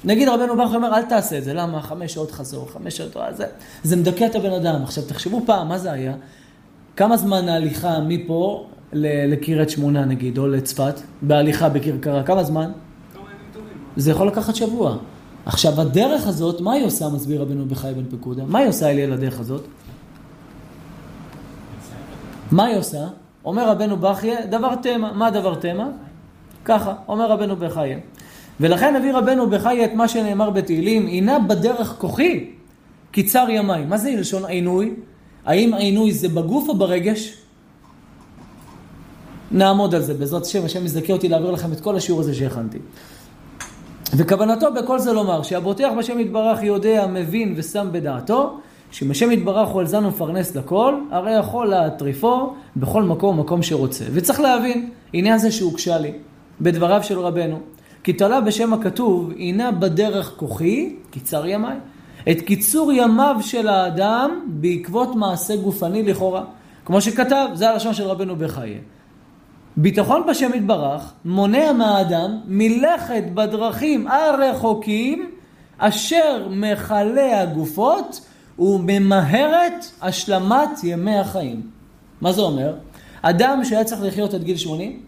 נגיד 0.03 0.29
רבנו 0.29 0.57
ברוך 0.57 0.75
אומר, 0.75 0.95
אל 0.95 1.01
תעשה 1.01 1.37
את 1.37 1.43
זה, 1.43 1.53
למה? 1.53 1.81
חמש 1.81 2.13
שעות 2.13 2.31
חזור, 2.31 2.69
חמש 2.73 2.97
שעות, 2.97 3.17
זה, 3.31 3.45
זה 3.83 3.95
מדכא 3.95 4.25
את 4.25 4.35
הבן 4.35 4.51
אדם. 4.51 4.83
עכשיו, 4.83 5.03
תחשבו 5.03 5.41
פעם, 5.45 5.67
מה 5.67 5.77
זה 5.77 5.91
היה? 5.91 6.13
כמה 6.95 7.17
זמן 7.17 7.49
ההליכה 7.49 7.99
מפה 7.99 8.67
לקריית 8.93 9.69
שמונה 9.69 10.05
נגיד, 10.05 10.37
או 10.37 10.47
לצפת, 10.47 11.01
בהליכה 11.21 11.69
בכרכרה, 11.69 12.23
כמה 12.23 12.43
זמן? 12.43 12.71
זה 13.95 14.11
יכול 14.11 14.27
לקחת 14.27 14.55
שבוע. 14.55 14.97
עכשיו, 15.45 15.81
הדרך 15.81 16.27
הזאת, 16.27 16.61
מה 16.61 16.73
היא 16.73 16.85
עושה, 16.85 17.09
מסביר 17.09 17.41
רבנו 17.41 17.65
בחי 17.65 17.91
בן 17.95 18.17
פקודה? 18.17 18.43
מה 18.47 18.59
היא 18.59 18.69
עושה 18.69 18.89
אליאל 18.89 19.13
הדרך 19.13 19.39
הזאת? 19.39 19.61
מה 22.51 22.65
היא 22.65 22.77
עושה? 22.77 23.07
אומר 23.45 23.69
רבנו 23.69 23.97
בחייה, 23.97 24.45
דבר 24.45 24.75
תמה. 24.75 25.13
מה 25.13 25.31
דבר 25.31 25.55
תמה? 25.55 25.89
ככה, 26.65 26.93
אומר 27.07 27.31
רבנו 27.31 27.55
בחייה. 27.55 27.97
ולכן 28.59 28.95
הביא 28.95 29.13
רבנו 29.13 29.49
בחייה 29.49 29.85
את 29.85 29.93
מה 29.93 30.07
שנאמר 30.07 30.49
בתהילים, 30.49 31.07
הנה 31.07 31.39
בדרך 31.39 31.95
כוחי, 31.97 32.49
קיצר 33.11 33.45
ימיי. 33.49 33.85
מה 33.85 33.97
זה 33.97 34.11
לשון 34.17 34.45
עינוי? 34.45 34.93
האם 35.45 35.73
עינוי 35.73 36.13
זה 36.13 36.29
בגוף 36.29 36.69
או 36.69 36.77
ברגש? 36.77 37.37
נעמוד 39.51 39.95
על 39.95 40.01
זה, 40.01 40.13
בעזרת 40.13 40.41
השם, 40.41 40.65
השם 40.65 40.85
יזכה 40.85 41.13
אותי 41.13 41.29
להעביר 41.29 41.51
לכם 41.51 41.71
את 41.71 41.79
כל 41.79 41.95
השיעור 41.95 42.21
הזה 42.21 42.35
שהכנתי. 42.35 42.77
וכוונתו 44.17 44.73
בכל 44.73 44.99
זה 44.99 45.13
לומר 45.13 45.43
שהבוטח 45.43 45.89
בשם 45.97 46.19
יתברך 46.19 46.63
יודע, 46.63 47.07
מבין 47.07 47.53
ושם 47.57 47.87
בדעתו, 47.91 48.57
שאם 48.91 49.11
השם 49.11 49.31
יתברך 49.31 49.69
הוא 49.69 49.79
על 49.81 49.87
זן 49.87 50.05
ומפרנס 50.05 50.55
לכל, 50.55 50.95
הרי 51.11 51.39
יכול 51.39 51.67
להטריפו 51.67 52.53
בכל 52.77 53.03
מקום 53.03 53.39
מקום 53.39 53.63
שרוצה. 53.63 54.05
וצריך 54.13 54.39
להבין, 54.39 54.89
עניין 55.13 55.37
זה 55.37 55.51
שהוגשה 55.51 55.97
לי, 55.97 56.13
בדבריו 56.61 57.03
של 57.03 57.19
רבנו, 57.19 57.59
כי 58.07 58.13
תלה 58.13 58.41
בשם 58.41 58.73
הכתוב, 58.73 59.31
הנה 59.37 59.71
בדרך 59.71 60.33
כוחי, 60.35 60.95
קיצר 61.11 61.47
ימיי. 61.47 61.77
את 62.31 62.41
קיצור 62.41 62.91
ימיו 62.91 63.35
של 63.41 63.67
האדם 63.67 64.45
בעקבות 64.47 65.15
מעשה 65.15 65.55
גופני 65.55 66.03
לכאורה. 66.03 66.43
כמו 66.85 67.01
שכתב, 67.01 67.47
זה 67.53 67.69
הלשון 67.69 67.93
של 67.93 68.03
רבנו 68.03 68.35
בחיי. 68.35 68.77
ביטחון 69.77 70.23
בשם 70.29 70.51
יתברך 70.53 71.13
מונע 71.25 71.71
מהאדם 71.71 72.39
מלכת 72.45 73.23
בדרכים 73.33 74.07
הרחוקים 74.07 75.29
אשר 75.77 76.47
מכלה 76.49 77.41
הגופות 77.41 78.21
וממהרת 78.59 79.85
השלמת 80.01 80.69
ימי 80.83 81.17
החיים. 81.17 81.61
מה 82.21 82.31
זה 82.31 82.41
אומר? 82.41 82.73
אדם 83.21 83.63
שהיה 83.63 83.83
צריך 83.83 84.01
לחיות 84.03 84.33
עד 84.33 84.43
גיל 84.43 84.57
80, 84.57 84.99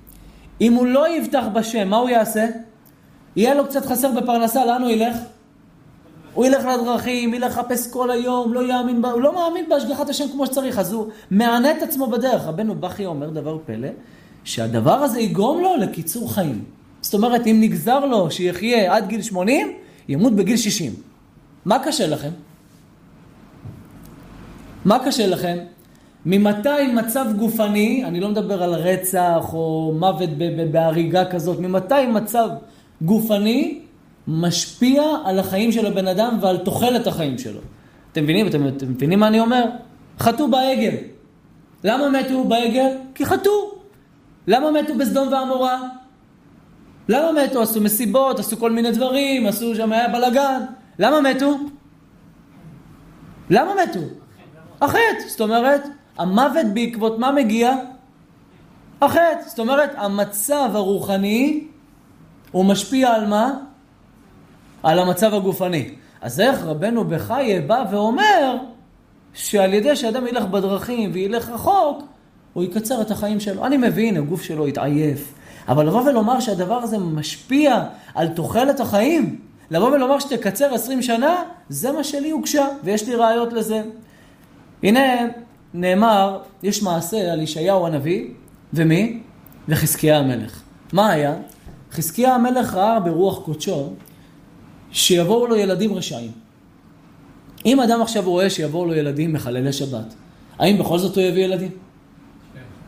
אם 0.62 0.74
הוא 0.74 0.88
לא 0.88 1.10
יבטח 1.10 1.44
בשם, 1.54 1.90
מה 1.90 1.98
הוא 1.98 2.10
יעשה? 2.10 2.46
יהיה 3.36 3.54
לו 3.56 3.66
קצת 3.66 3.86
חסר 3.86 4.12
בפרנסה, 4.12 4.66
לאן 4.66 4.82
הוא 4.82 4.90
ילך? 4.90 5.18
הוא 6.34 6.46
ילך 6.46 6.66
לדרכים, 6.66 7.34
ילך 7.34 7.58
לחפש 7.58 7.92
כל 7.92 8.12
היום, 8.12 8.54
לא 8.54 8.68
יאמין, 8.68 9.06
הוא 9.06 9.22
לא 9.22 9.36
מאמין 9.36 9.66
בהשגחת 9.70 10.10
השם 10.10 10.26
כמו 10.32 10.46
שצריך, 10.46 10.80
אז 10.80 10.94
הוא 10.94 11.08
מענה 11.32 11.72
את 11.72 11.82
עצמו 11.82 12.08
בדרך. 12.08 12.46
רבנו 12.46 12.76
בכי 12.76 13.06
אומר 13.06 13.30
דבר 13.30 13.58
פלא, 13.66 13.88
שהדבר 14.44 14.94
הזה 14.94 15.20
יגרום 15.20 15.62
לו 15.62 15.76
לקיצור 15.78 16.34
חיים. 16.34 16.64
זאת 17.02 17.14
אומרת, 17.14 17.48
אם 17.48 17.58
נגזר 17.62 18.06
לו 18.06 18.32
שיחיה 18.32 18.96
עד 18.96 19.08
גיל 19.08 19.22
80, 19.22 19.68
ימות 20.10 20.36
בגיל 20.36 20.58
60. 20.58 20.94
מה 21.66 21.80
קשה 21.80 22.08
לכם? 22.08 22.30
מה 24.86 25.00
קשה 25.06 25.28
לכם? 25.28 25.58
ממתי 26.26 26.88
מצב 26.96 27.26
גופני, 27.38 28.06
אני 28.06 28.20
לא 28.20 28.30
מדבר 28.30 28.64
על 28.64 28.74
רצח 28.74 29.54
או 29.54 29.94
מוות 30.00 30.30
בהריגה 30.72 31.26
כזאת, 31.26 31.60
ממתי 31.60 32.08
מצב 32.14 32.50
גופני 33.02 33.80
משפיע 34.28 35.04
על 35.26 35.40
החיים 35.40 35.72
של 35.72 35.86
הבן 35.86 36.08
אדם 36.08 36.38
ועל 36.42 36.58
תוחלת 36.58 37.08
החיים 37.08 37.38
שלו? 37.38 37.60
אתם 38.12 38.24
מבינים? 38.24 38.48
אתם, 38.48 38.68
אתם 38.68 38.90
מבינים 38.90 39.20
מה 39.20 39.28
אני 39.28 39.40
אומר? 39.40 39.66
חטאו 40.20 40.52
בעגל. 40.52 40.96
למה 41.84 42.10
מתו 42.10 42.44
בעגל? 42.44 42.90
כי 43.16 43.26
חטאו. 43.26 43.72
למה 44.48 44.72
מתו 44.72 44.98
בסדום 44.98 45.28
ועמורה? 45.28 45.82
למה 47.10 47.44
מתו? 47.44 47.62
עשו 47.62 47.82
מסיבות, 47.82 48.40
עשו 48.40 48.58
כל 48.58 48.72
מיני 48.72 48.92
דברים, 48.92 49.48
עשו 49.48 49.76
שם 49.76 49.92
היה 49.92 50.08
בלאגן. 50.08 50.62
למה 51.00 51.22
מתו? 51.22 51.58
למה 53.50 53.72
מתו? 53.84 54.00
החטא. 54.82 55.28
זאת 55.28 55.42
אומרת, 55.42 55.88
המוות 56.18 56.66
בעקבות 56.74 57.20
מה 57.20 57.32
מגיע? 57.32 57.76
החטא. 59.02 59.42
זאת 59.48 59.60
אומרת, 59.60 59.90
המצב 59.98 60.70
הרוחני 60.74 61.69
הוא 62.52 62.66
משפיע 62.66 63.14
על 63.14 63.28
מה? 63.28 63.54
על 64.84 65.00
המצב 65.00 65.34
הגופני. 65.34 65.90
אז 66.22 66.40
איך 66.40 66.64
רבנו 66.64 67.04
בחיי 67.04 67.62
בא 67.62 67.84
ואומר 67.92 68.56
שעל 69.34 69.74
ידי 69.74 69.96
שאדם 69.96 70.28
ילך 70.28 70.46
בדרכים 70.46 71.10
וילך 71.14 71.50
רחוק, 71.50 72.04
הוא 72.54 72.64
יקצר 72.64 73.02
את 73.02 73.12
החיים 73.12 73.40
שלו. 73.40 73.66
אני 73.66 73.78
מבין, 73.78 74.18
הגוף 74.18 74.42
שלו 74.42 74.68
יתעייף. 74.68 75.34
אבל 75.68 75.88
לבוא 75.88 76.02
ולומר 76.02 76.40
שהדבר 76.40 76.76
הזה 76.76 76.98
משפיע 76.98 77.84
על 78.16 78.28
תוחלת 78.28 78.80
החיים, 78.80 79.40
לבוא 79.72 79.92
ולומר 79.92 80.20
שתקצר 80.20 80.74
20 80.74 81.02
שנה, 81.02 81.44
זה 81.70 81.92
מה 81.92 82.04
שלי 82.04 82.30
הוגשה, 82.30 82.68
ויש 82.84 83.08
לי 83.08 83.16
ראיות 83.16 83.54
לזה. 83.54 83.82
הנה, 84.84 85.02
נאמר, 85.74 86.40
יש 86.64 86.84
מעשה 86.84 87.32
על 87.34 87.42
ישעיהו 87.42 87.88
הנביא, 87.88 88.28
ומי? 88.74 89.20
וחזקיה 89.68 90.18
המלך. 90.18 90.62
מה 90.94 91.12
היה? 91.12 91.36
חזקיה 91.92 92.36
המלך 92.36 92.74
ראה 92.74 93.00
ברוח 93.00 93.40
קודשו 93.40 93.90
שיבואו 94.92 95.48
לו 95.48 95.56
ילדים 95.56 95.94
רשעים. 95.94 96.32
אם 97.66 97.80
אדם 97.80 98.02
עכשיו 98.02 98.24
רואה 98.26 98.50
שיבואו 98.50 98.86
לו 98.86 98.94
ילדים 98.94 99.34
מחללי 99.34 99.74
שבת, 99.74 100.14
האם 100.60 100.78
בכל 100.78 100.98
זאת 100.98 101.16
הוא 101.16 101.24
יביא 101.24 101.44
ילדים? 101.44 101.72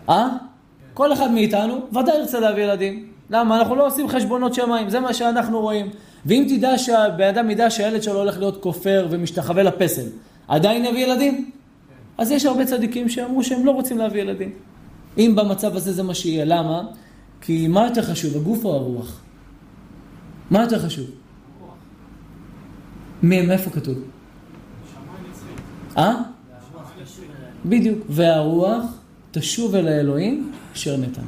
אה? 0.09 0.27
כל 0.93 1.13
אחד 1.13 1.31
מאיתנו 1.31 1.79
ודאי 1.89 2.17
ירצה 2.17 2.39
להביא 2.39 2.63
ילדים. 2.63 3.07
למה? 3.29 3.59
אנחנו 3.59 3.75
לא 3.75 3.87
עושים 3.87 4.07
חשבונות 4.07 4.53
שמיים, 4.53 4.89
זה 4.89 4.99
מה 4.99 5.13
שאנחנו 5.13 5.59
רואים. 5.59 5.89
ואם 6.25 6.45
תדע 6.49 6.77
שהבן 6.77 7.27
אדם 7.27 7.49
ידע 7.49 7.69
שהילד 7.69 8.03
שלו 8.03 8.19
הולך 8.19 8.37
להיות 8.37 8.63
כופר 8.63 9.07
ומשתחווה 9.09 9.63
לפסל, 9.63 10.05
עדיין 10.47 10.85
יביא 10.85 11.05
ילדים? 11.05 11.51
אז 12.17 12.31
יש 12.31 12.45
הרבה 12.45 12.65
צדיקים 12.65 13.09
שאמרו 13.09 13.43
שהם 13.43 13.65
לא 13.65 13.71
רוצים 13.71 13.97
להביא 13.97 14.21
ילדים. 14.21 14.51
אם 15.17 15.33
במצב 15.35 15.75
הזה 15.75 15.93
זה 15.93 16.03
מה 16.03 16.13
שיהיה, 16.13 16.45
למה? 16.45 16.83
כי 17.41 17.67
מה 17.67 17.85
יותר 17.87 18.01
חשוב, 18.01 18.35
הגוף 18.35 18.65
או 18.65 18.75
הרוח? 18.75 19.19
מה 20.51 20.61
יותר 20.61 20.79
חשוב? 20.79 21.05
מי- 23.23 23.41
מאיפה 23.45 23.69
כתוב? 23.69 23.97
אה? 25.97 26.15
בדיוק. 27.65 27.99
והרוח 28.09 28.83
תשוב 29.31 29.75
אל 29.75 29.87
האלוהים 29.87 30.51
אשר 30.73 30.97
נתנה. 30.97 31.23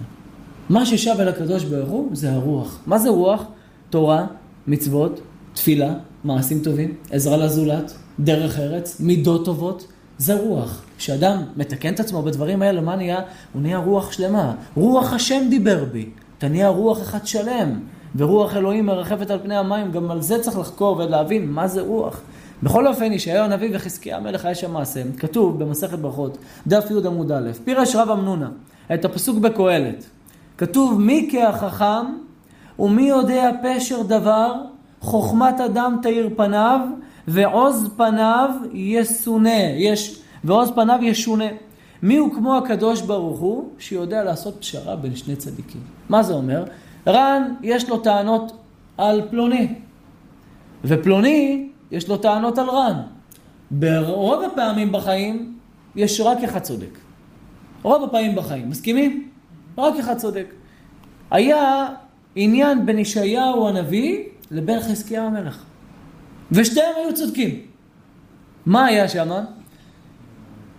מה 0.70 0.86
ששב 0.86 1.16
אל 1.20 1.28
הקדוש 1.28 1.64
ברוך 1.64 1.90
הוא 1.90 2.16
זה 2.16 2.32
הרוח. 2.34 2.80
מה 2.86 3.00
זה 3.00 3.10
רוח? 3.10 3.44
תורה, 3.90 4.26
מצוות, 4.68 5.20
תפילה, 5.54 5.94
מעשים 6.24 6.60
טובים, 6.64 6.96
עזרה 7.12 7.38
לזולת, 7.38 7.94
דרך 8.20 8.60
ארץ, 8.60 9.00
מידות 9.00 9.46
טובות. 9.46 9.88
זה 10.18 10.36
רוח. 10.36 10.82
כשאדם 10.98 11.44
מתקן 11.58 11.94
את 11.94 12.00
עצמו 12.00 12.22
בדברים 12.22 12.62
האלה, 12.62 12.82
מה 12.82 12.96
נהיה? 12.96 13.20
הוא 13.54 13.62
נהיה 13.62 13.78
רוח 13.78 14.12
שלמה. 14.12 14.54
רוח 14.76 15.14
השם 15.14 15.42
דיבר 15.50 15.86
בי. 15.92 16.10
אתה 16.38 16.48
נהיה 16.48 16.68
רוח 16.68 17.02
אחד 17.02 17.28
שלם. 17.28 17.80
ורוח 18.16 18.56
אלוהים 18.56 18.86
מרחפת 18.86 19.32
על 19.32 19.40
פני 19.44 19.58
המים, 19.58 19.92
גם 19.92 20.12
על 20.12 20.22
זה 20.22 20.40
צריך 20.40 20.60
לחקור 20.60 20.98
ולהבין 20.98 21.52
מה 21.52 21.68
זה 21.68 21.82
רוח. 21.82 22.22
בכל 22.64 22.88
אופן, 22.88 23.14
ישעיהו 23.14 23.46
הנביא 23.46 23.70
וחזקיה 23.74 24.18
המלך 24.18 24.46
היה 24.46 24.56
שם 24.56 24.74
מעשה. 24.74 25.02
כתוב 25.18 25.64
במסכת 25.64 26.00
ברכות, 26.00 26.38
דף 26.68 26.92
י' 26.92 27.08
עמוד 27.08 27.32
א', 27.32 27.52
פירש 27.64 27.96
רב 27.96 28.10
אמנונה, 28.10 28.50
את 28.94 29.06
הפסוק 29.06 29.38
בקהלת. 29.38 30.06
כתוב, 30.58 31.02
מי 31.02 31.30
כהחכם 31.32 32.06
ומי 32.80 33.04
יודע 33.04 33.52
פשר 33.64 34.02
דבר, 34.02 34.54
חוכמת 35.02 35.60
אדם 35.60 35.98
תאיר 36.02 36.30
פניו, 36.36 36.80
ועוז 37.28 37.90
פניו 37.98 38.50
יסונה, 38.74 39.64
יש, 39.78 40.22
ועוז 40.44 40.72
פניו 40.76 41.00
ישונה. 41.02 41.46
מי 42.04 42.18
הוא 42.18 42.34
כמו 42.34 42.58
הקדוש 42.58 43.02
ברוך 43.02 43.40
הוא, 43.40 43.70
שיודע 43.80 44.24
לעשות 44.24 44.58
פשרה 44.60 44.96
בין 44.96 45.16
שני 45.16 45.36
צדיקים. 45.36 45.82
מה 46.10 46.24
זה 46.24 46.34
אומר? 46.34 46.64
רן, 47.08 47.54
יש 47.62 47.90
לו 47.90 47.98
טענות 47.98 48.52
על 48.98 49.22
פלוני, 49.30 49.68
ופלוני, 50.86 51.70
יש 51.92 52.10
לו 52.10 52.18
טענות 52.18 52.58
על 52.58 52.70
רן. 52.70 53.02
ברוב 53.72 54.44
הפעמים 54.44 54.92
בחיים, 54.92 55.58
יש 55.96 56.22
רק 56.22 56.44
אחד 56.44 56.60
צודק. 56.60 56.98
רוב 57.84 58.04
הפעמים 58.04 58.36
בחיים, 58.36 58.70
מסכימים? 58.70 59.30
רק 59.78 59.94
אחד 60.00 60.18
צודק. 60.18 60.54
היה 61.32 61.88
עניין 62.36 62.86
בין 62.86 63.00
ישעיהו 63.00 63.68
הנביא 63.68 64.24
לבין 64.52 64.80
חזקיה 64.80 65.24
המלך. 65.24 65.64
ושתיהם 66.54 66.94
היו 66.96 67.14
צודקים. 67.14 67.60
מה 68.66 68.86
היה 68.86 69.10
שם? 69.10 69.32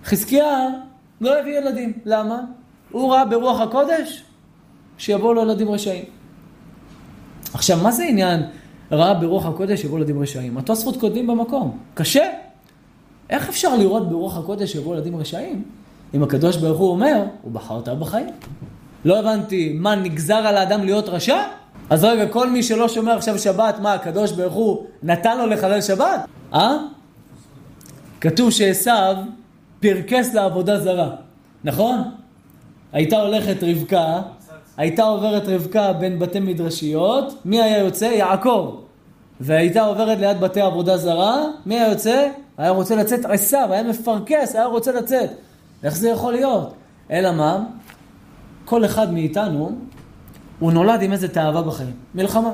חזקיה 0.04 0.68
לא 1.20 1.38
הביא 1.38 1.58
ילדים. 1.58 1.92
למה? 2.04 2.40
הוא 2.90 3.12
ראה 3.12 3.24
ברוח 3.24 3.60
הקודש 3.60 4.22
שיבואו 4.98 5.34
לו 5.34 5.42
ילדים 5.42 5.70
רשעים. 5.70 6.04
עכשיו, 7.54 7.78
מה 7.82 7.92
זה 7.92 8.04
עניין 8.04 8.42
ראה 8.92 9.14
ברוח 9.14 9.46
הקודש 9.46 9.80
שיבואו 9.80 9.98
ילדים 9.98 10.22
רשעים? 10.22 10.58
התוספות 10.58 10.96
כותבים 10.96 11.26
במקום. 11.26 11.78
קשה. 11.94 12.30
איך 13.30 13.48
אפשר 13.48 13.76
לראות 13.76 14.08
ברוח 14.08 14.38
הקודש 14.38 14.72
שיבואו 14.72 14.94
ילדים 14.94 15.16
רשעים? 15.16 15.62
אם 16.14 16.22
הקדוש 16.22 16.56
ברוך 16.56 16.78
הוא 16.78 16.90
אומר, 16.90 17.24
הוא 17.42 17.52
בחר 17.52 17.74
אותה 17.74 17.94
בחיים. 17.94 18.26
לא 19.04 19.18
הבנתי, 19.18 19.72
מה, 19.72 19.94
נגזר 19.94 20.34
על 20.34 20.56
האדם 20.56 20.84
להיות 20.84 21.08
רשע? 21.08 21.36
אז 21.90 22.04
רגע, 22.04 22.26
כל 22.28 22.50
מי 22.50 22.62
שלא 22.62 22.88
שומר 22.88 23.12
עכשיו 23.12 23.38
שבת, 23.38 23.78
מה, 23.78 23.92
הקדוש 23.92 24.32
ברוך 24.32 24.54
הוא 24.54 24.84
נתן 25.02 25.38
לו 25.38 25.46
לחלל 25.46 25.80
שבת? 25.80 26.20
אה? 26.54 26.76
כתוב 28.20 28.50
שעשו 28.50 28.90
פרקס 29.80 30.34
לעבודה 30.34 30.80
זרה, 30.80 31.10
נכון? 31.64 32.02
הייתה 32.92 33.16
הולכת 33.16 33.56
רבקה, 33.62 34.20
הייתה 34.76 35.02
עוברת 35.02 35.42
רבקה 35.46 35.92
בין 35.92 36.18
בתי 36.18 36.40
מדרשיות, 36.40 37.34
מי 37.44 37.62
היה 37.62 37.78
יוצא? 37.78 38.04
יעקב. 38.04 38.80
והייתה 39.40 39.82
עוברת 39.82 40.18
ליד 40.18 40.40
בתי 40.40 40.60
עבודה 40.60 40.96
זרה, 40.96 41.44
מי 41.66 41.80
היה 41.80 41.88
יוצא? 41.88 42.28
היה 42.58 42.70
רוצה 42.70 42.96
לצאת 42.96 43.24
עשו, 43.24 43.56
היה 43.70 43.82
מפרקס, 43.82 44.54
היה 44.54 44.64
רוצה 44.64 44.92
לצאת. 44.92 45.30
איך 45.82 45.96
זה 45.96 46.08
יכול 46.08 46.32
להיות? 46.32 46.74
אלא 47.10 47.32
מה? 47.32 47.64
כל 48.64 48.84
אחד 48.84 49.12
מאיתנו, 49.12 49.72
הוא 50.58 50.72
נולד 50.72 51.02
עם 51.02 51.12
איזה 51.12 51.28
תאווה 51.28 51.62
בחיים, 51.62 51.92
מלחמה. 52.14 52.52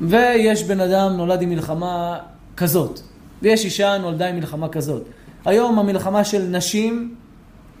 ויש 0.00 0.64
בן 0.64 0.80
אדם 0.80 1.16
נולד 1.16 1.42
עם 1.42 1.50
מלחמה 1.50 2.18
כזאת, 2.56 3.00
ויש 3.42 3.64
אישה 3.64 3.98
נולדה 3.98 4.28
עם 4.28 4.36
מלחמה 4.36 4.68
כזאת. 4.68 5.02
היום 5.44 5.78
המלחמה 5.78 6.24
של 6.24 6.42
נשים 6.42 7.14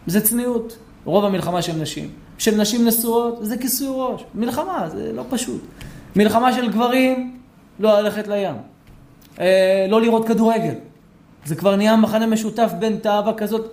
זה 0.06 0.20
צניעות, 0.20 0.76
רוב 1.04 1.24
המלחמה 1.24 1.62
של 1.62 1.76
נשים. 1.76 2.10
של 2.38 2.56
נשים 2.56 2.86
נשואות 2.86 3.38
זה 3.42 3.56
כיסוי 3.56 3.88
ראש, 3.90 4.24
מלחמה, 4.34 4.88
זה 4.92 5.12
לא 5.12 5.24
פשוט. 5.30 5.60
מלחמה 6.16 6.52
של 6.52 6.70
גברים, 6.70 7.36
לא 7.80 8.00
ללכת 8.00 8.28
לים. 8.28 8.54
אה, 9.40 9.86
לא 9.88 10.00
לראות 10.00 10.28
כדורגל. 10.28 10.74
זה 11.44 11.54
כבר 11.54 11.76
נהיה 11.76 11.96
מחנה 11.96 12.26
משותף 12.26 12.72
בין 12.78 12.96
תאווה 12.96 13.34
כזאת. 13.34 13.72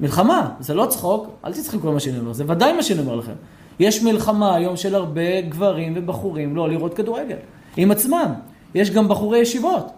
מלחמה, 0.00 0.50
זה 0.60 0.74
לא 0.74 0.86
צחוק, 0.86 1.28
אל 1.44 1.52
תצחקו 1.52 1.80
כל 1.80 1.90
מה 1.90 2.00
שאני 2.00 2.18
אומר, 2.18 2.32
זה 2.32 2.44
ודאי 2.46 2.72
מה 2.72 2.82
שאני 2.82 3.00
אומר 3.00 3.16
לכם. 3.16 3.32
יש 3.78 4.02
מלחמה 4.02 4.54
היום 4.54 4.76
של 4.76 4.94
הרבה 4.94 5.40
גברים 5.40 5.92
ובחורים 5.96 6.56
לא 6.56 6.68
לראות 6.68 6.94
כדורגל, 6.94 7.36
עם 7.76 7.90
עצמם. 7.90 8.32
יש 8.74 8.90
גם 8.90 9.08
בחורי 9.08 9.38
ישיבות, 9.38 9.92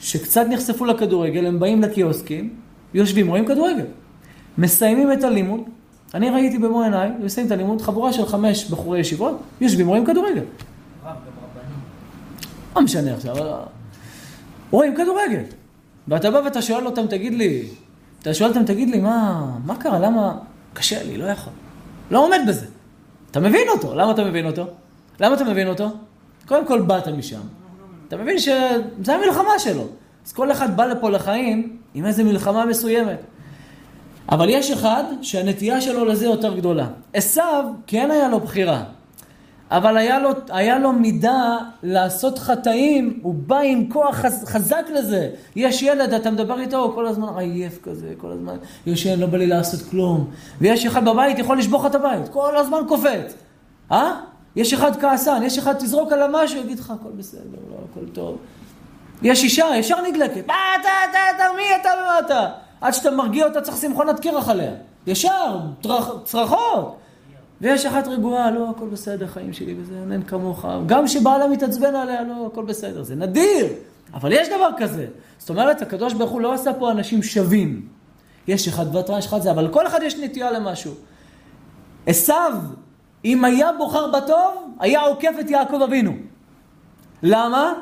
שקצת 0.00 0.46
נחשפו 0.50 0.84
לכדורגל, 0.84 1.46
הם 1.46 1.60
באים 1.60 1.82
לקיוסקים, 1.82 2.54
יושבים, 2.94 3.28
רואים 3.28 3.46
כדורגל. 3.46 3.84
מסיימים 4.58 5.12
את 5.12 5.24
הלימוד, 5.24 5.60
אני 6.14 6.30
ראיתי 6.30 6.58
במו 6.58 6.82
עיניי, 6.82 7.10
מסיימים 7.20 7.52
את 7.52 7.52
הלימוד, 7.52 7.82
חבורה 7.82 8.12
של 8.12 8.26
חמש 8.26 8.70
בחורי 8.70 9.00
ישיבות, 9.00 9.38
יושבים, 9.60 9.88
רואים 9.88 10.06
כדורגל. 10.06 10.44
לא 12.76 12.82
משנה 12.82 13.14
עכשיו, 13.14 13.38
אבל... 13.38 13.50
רואים 14.70 14.94
כדורגל. 14.94 15.42
ואתה 16.08 16.30
בא 16.30 16.36
ואתה 16.44 16.62
שואל 16.62 16.86
אותם, 16.86 17.06
תגיד 17.06 17.34
לי, 17.34 17.62
אתה 18.20 18.34
שואל 18.34 18.48
אותם, 18.48 18.64
תגיד 18.64 18.90
לי, 18.90 19.00
מה, 19.00 19.46
מה 19.64 19.76
קרה? 19.76 19.98
למה... 19.98 20.38
קשה 20.74 21.02
לי, 21.02 21.16
לא 21.16 21.24
יכול. 21.24 21.52
לא 22.10 22.26
עומד 22.26 22.40
בזה. 22.48 22.66
אתה 23.32 23.40
מבין 23.40 23.68
אותו. 23.68 23.94
למה 23.94 24.12
אתה 24.12 24.24
מבין 24.24 24.46
אותו? 24.46 24.64
למה 25.20 25.34
אתה 25.34 25.44
מבין 25.44 25.68
אותו? 25.68 25.88
קודם 26.46 26.66
כל 26.66 26.80
באת 26.80 27.08
משם. 27.08 27.40
אתה 28.08 28.16
מבין 28.16 28.38
שזה 28.38 29.14
המלחמה 29.14 29.58
שלו. 29.58 29.86
אז 30.26 30.32
כל 30.32 30.52
אחד 30.52 30.76
בא 30.76 30.84
לפה 30.84 31.10
לחיים 31.10 31.76
עם 31.94 32.06
איזה 32.06 32.24
מלחמה 32.24 32.66
מסוימת. 32.66 33.18
אבל 34.28 34.48
יש 34.48 34.70
אחד 34.70 35.04
שהנטייה 35.22 35.80
שלו 35.80 36.04
לזה 36.04 36.24
יותר 36.26 36.56
גדולה. 36.56 36.86
עשו, 37.12 37.42
כן 37.86 38.10
היה 38.10 38.28
לו 38.28 38.40
בחירה. 38.40 38.84
אבל 39.72 39.96
היה 39.96 40.18
לו, 40.18 40.30
היה 40.50 40.78
לו 40.78 40.92
מידה 40.92 41.58
לעשות 41.82 42.38
חטאים, 42.38 43.20
הוא 43.22 43.34
בא 43.34 43.58
עם 43.58 43.90
כוח 43.90 44.14
חז, 44.14 44.44
חזק 44.46 44.84
לזה. 44.94 45.28
יש 45.56 45.82
ילד, 45.82 46.12
אתה 46.12 46.30
מדבר 46.30 46.60
איתו, 46.60 46.78
הוא 46.78 46.94
כל 46.94 47.06
הזמן 47.06 47.28
עייף 47.38 47.78
כזה, 47.82 48.12
כל 48.16 48.32
הזמן 48.32 48.56
יושן, 48.86 49.20
לא 49.20 49.26
בא 49.26 49.38
לי 49.38 49.46
לעשות 49.46 49.80
כלום. 49.90 50.30
ויש 50.60 50.86
אחד 50.86 51.04
בבית, 51.04 51.38
יכול 51.38 51.58
לשבוך 51.58 51.86
את 51.86 51.94
הבית, 51.94 52.28
כל 52.28 52.56
הזמן 52.56 52.78
קופץ. 52.88 53.34
אה? 53.92 54.20
יש 54.56 54.72
אחד 54.72 55.00
כעסן, 55.00 55.42
יש 55.42 55.58
אחד 55.58 55.74
תזרוק 55.74 56.12
עליו 56.12 56.28
משהו, 56.32 56.60
יגיד 56.60 56.78
לך, 56.78 56.90
הכל 56.90 57.10
בסדר, 57.16 57.58
לא, 57.70 57.76
הכל 57.90 58.06
טוב. 58.12 58.36
יש 59.22 59.44
אישה, 59.44 59.66
ישר 59.76 60.02
נדלקת. 60.02 60.46
מה 60.46 60.54
אתה, 60.80 60.88
אתה, 61.10 61.18
אתה, 61.36 61.44
מי 61.56 61.62
אתה 61.80 61.88
ומה 62.02 62.18
אתה? 62.18 62.48
עד 62.80 62.92
שאתה 62.92 63.10
מרגיע 63.10 63.46
אותה 63.46 63.60
צריך 63.60 63.76
לשים 63.76 63.90
מכונת 63.90 64.20
קרח 64.20 64.48
עליה. 64.48 64.72
ישר, 65.06 65.58
צרחות. 66.24 66.96
ויש 67.62 67.86
אחת 67.86 68.08
רגועה, 68.08 68.50
לא, 68.50 68.70
הכל 68.70 68.86
בסדר, 68.86 69.26
חיים 69.26 69.52
שלי 69.52 69.74
וזה, 69.78 69.94
אין 70.12 70.22
כמוך. 70.22 70.66
גם 70.86 71.08
שבעלה 71.08 71.48
מתעצבן 71.48 71.94
עליה, 71.94 72.22
לא, 72.22 72.46
הכל 72.52 72.64
בסדר. 72.64 73.02
זה 73.02 73.14
נדיר. 73.14 73.66
אבל 74.14 74.32
יש 74.32 74.48
דבר 74.48 74.68
כזה. 74.78 75.06
זאת 75.38 75.50
אומרת, 75.50 75.82
הקדוש 75.82 76.14
ברוך 76.14 76.30
הוא 76.30 76.40
לא 76.40 76.52
עשה 76.52 76.72
פה 76.72 76.90
אנשים 76.90 77.22
שווים. 77.22 77.88
יש 78.48 78.68
אחד 78.68 78.96
ותרן, 78.96 79.18
יש 79.18 79.26
אחד 79.26 79.42
זה, 79.42 79.50
אבל 79.50 79.64
לכל 79.64 79.86
אחד 79.86 80.00
יש 80.02 80.16
נטייה 80.16 80.50
למשהו. 80.50 80.92
עשו, 82.06 82.34
אם 83.24 83.44
היה 83.44 83.70
בוחר 83.78 84.10
בטוב, 84.10 84.74
היה 84.80 85.00
עוקף 85.00 85.34
את 85.40 85.50
יעקב 85.50 85.82
אבינו. 85.82 86.12
למה? 87.22 87.72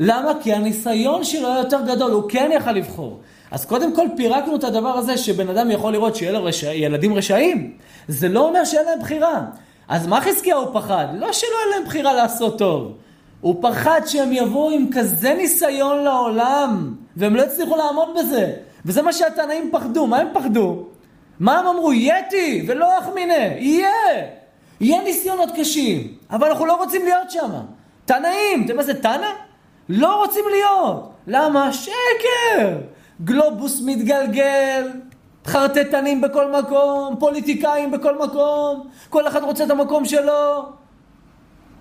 למה? 0.00 0.32
כי 0.42 0.52
הניסיון 0.52 1.24
שלו 1.24 1.48
היה 1.48 1.58
יותר 1.58 1.80
גדול, 1.86 2.10
הוא 2.12 2.22
כן 2.28 2.50
יכל 2.54 2.72
לבחור. 2.72 3.20
אז 3.54 3.64
קודם 3.64 3.94
כל 3.94 4.06
פירקנו 4.16 4.56
את 4.56 4.64
הדבר 4.64 4.88
הזה 4.88 5.16
שבן 5.16 5.48
אדם 5.48 5.70
יכול 5.70 5.92
לראות 5.92 6.16
שיהיה 6.16 6.32
לו 6.32 6.44
רשע, 6.44 6.72
ילדים 6.72 7.14
רשעים. 7.14 7.72
זה 8.08 8.28
לא 8.28 8.48
אומר 8.48 8.64
שאין 8.64 8.86
להם 8.86 9.00
בחירה. 9.00 9.40
אז 9.88 10.06
מה 10.06 10.20
חזקיהו 10.20 10.72
פחד? 10.72 11.06
לא 11.14 11.32
שלא 11.32 11.48
אין 11.62 11.70
להם 11.74 11.84
בחירה 11.84 12.12
לעשות 12.12 12.58
טוב. 12.58 12.92
הוא 13.40 13.56
פחד 13.62 14.00
שהם 14.06 14.32
יבואו 14.32 14.70
עם 14.70 14.86
כזה 14.92 15.34
ניסיון 15.34 16.04
לעולם, 16.04 16.94
והם 17.16 17.36
לא 17.36 17.42
יצליחו 17.42 17.76
לעמוד 17.76 18.08
בזה. 18.18 18.52
וזה 18.84 19.02
מה 19.02 19.12
שהתנאים 19.12 19.70
פחדו. 19.72 20.06
מה 20.06 20.18
הם 20.18 20.28
פחדו? 20.32 20.86
מה 21.40 21.58
הם 21.58 21.66
אמרו? 21.66 21.92
יתי 21.92 22.64
ולא 22.68 22.98
אחמינה, 22.98 23.44
יהיה. 23.58 23.90
יהיה 24.80 25.02
ניסיונות 25.02 25.50
קשים, 25.56 26.14
אבל 26.30 26.48
אנחנו 26.48 26.66
לא 26.66 26.74
רוצים 26.74 27.04
להיות 27.04 27.30
שם. 27.30 27.50
תנאים, 28.04 28.62
אתה 28.64 28.72
יודע 28.72 28.74
מה 28.74 28.82
זה 28.82 28.94
תנא? 28.94 29.28
לא 29.88 30.24
רוצים 30.24 30.44
להיות. 30.50 31.10
למה? 31.26 31.72
שקר. 31.72 32.78
גלובוס 33.24 33.80
מתגלגל, 33.84 34.90
חרטטנים 35.46 36.20
בכל 36.20 36.52
מקום, 36.52 37.16
פוליטיקאים 37.18 37.90
בכל 37.90 38.18
מקום, 38.18 38.88
כל 39.10 39.28
אחד 39.28 39.42
רוצה 39.42 39.64
את 39.64 39.70
המקום 39.70 40.04
שלו. 40.04 40.68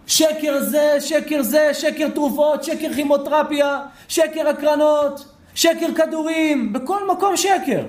שקר 0.08 0.64
זה, 0.64 0.98
שקר 1.00 1.42
זה, 1.42 1.74
שקר 1.74 2.10
תרופות, 2.10 2.64
שקר 2.64 2.94
כימותרפיה, 2.94 3.80
שקר 4.08 4.48
הקרנות, 4.48 5.26
שקר 5.56 5.94
כדורים, 5.96 6.74
בכל 6.74 7.12
מקום 7.12 7.38
שקר. 7.38 7.86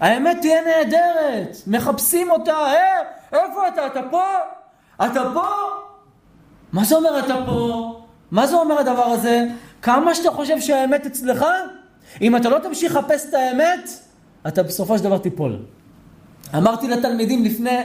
האמת 0.00 0.36
תהיה 0.40 0.60
נהדרת, 0.64 1.56
מחפשים 1.66 2.30
אותה, 2.30 2.52
אה, 2.52 3.00
איפה 3.32 3.68
אתה? 3.68 3.86
אתה 3.86 4.00
פה? 4.10 4.24
אתה 5.06 5.22
פה? 5.34 5.46
מה 6.72 6.84
זה 6.84 6.94
אומר 6.94 7.18
אתה 7.18 7.34
פה? 7.46 8.00
מה 8.30 8.46
זה 8.46 8.56
אומר 8.56 8.78
הדבר 8.78 9.04
הזה? 9.04 9.46
כמה 9.82 10.14
שאתה 10.14 10.30
חושב 10.30 10.60
שהאמת 10.60 11.06
אצלך, 11.06 11.46
אם 12.20 12.36
אתה 12.36 12.48
לא 12.48 12.58
תמשיך 12.58 12.96
לחפש 12.96 13.26
את 13.28 13.34
האמת, 13.34 13.90
אתה 14.48 14.62
בסופו 14.62 14.98
של 14.98 15.04
דבר 15.04 15.18
תיפול. 15.18 15.56
אמרתי 16.56 16.88
לתלמידים 16.88 17.44
לפני 17.44 17.78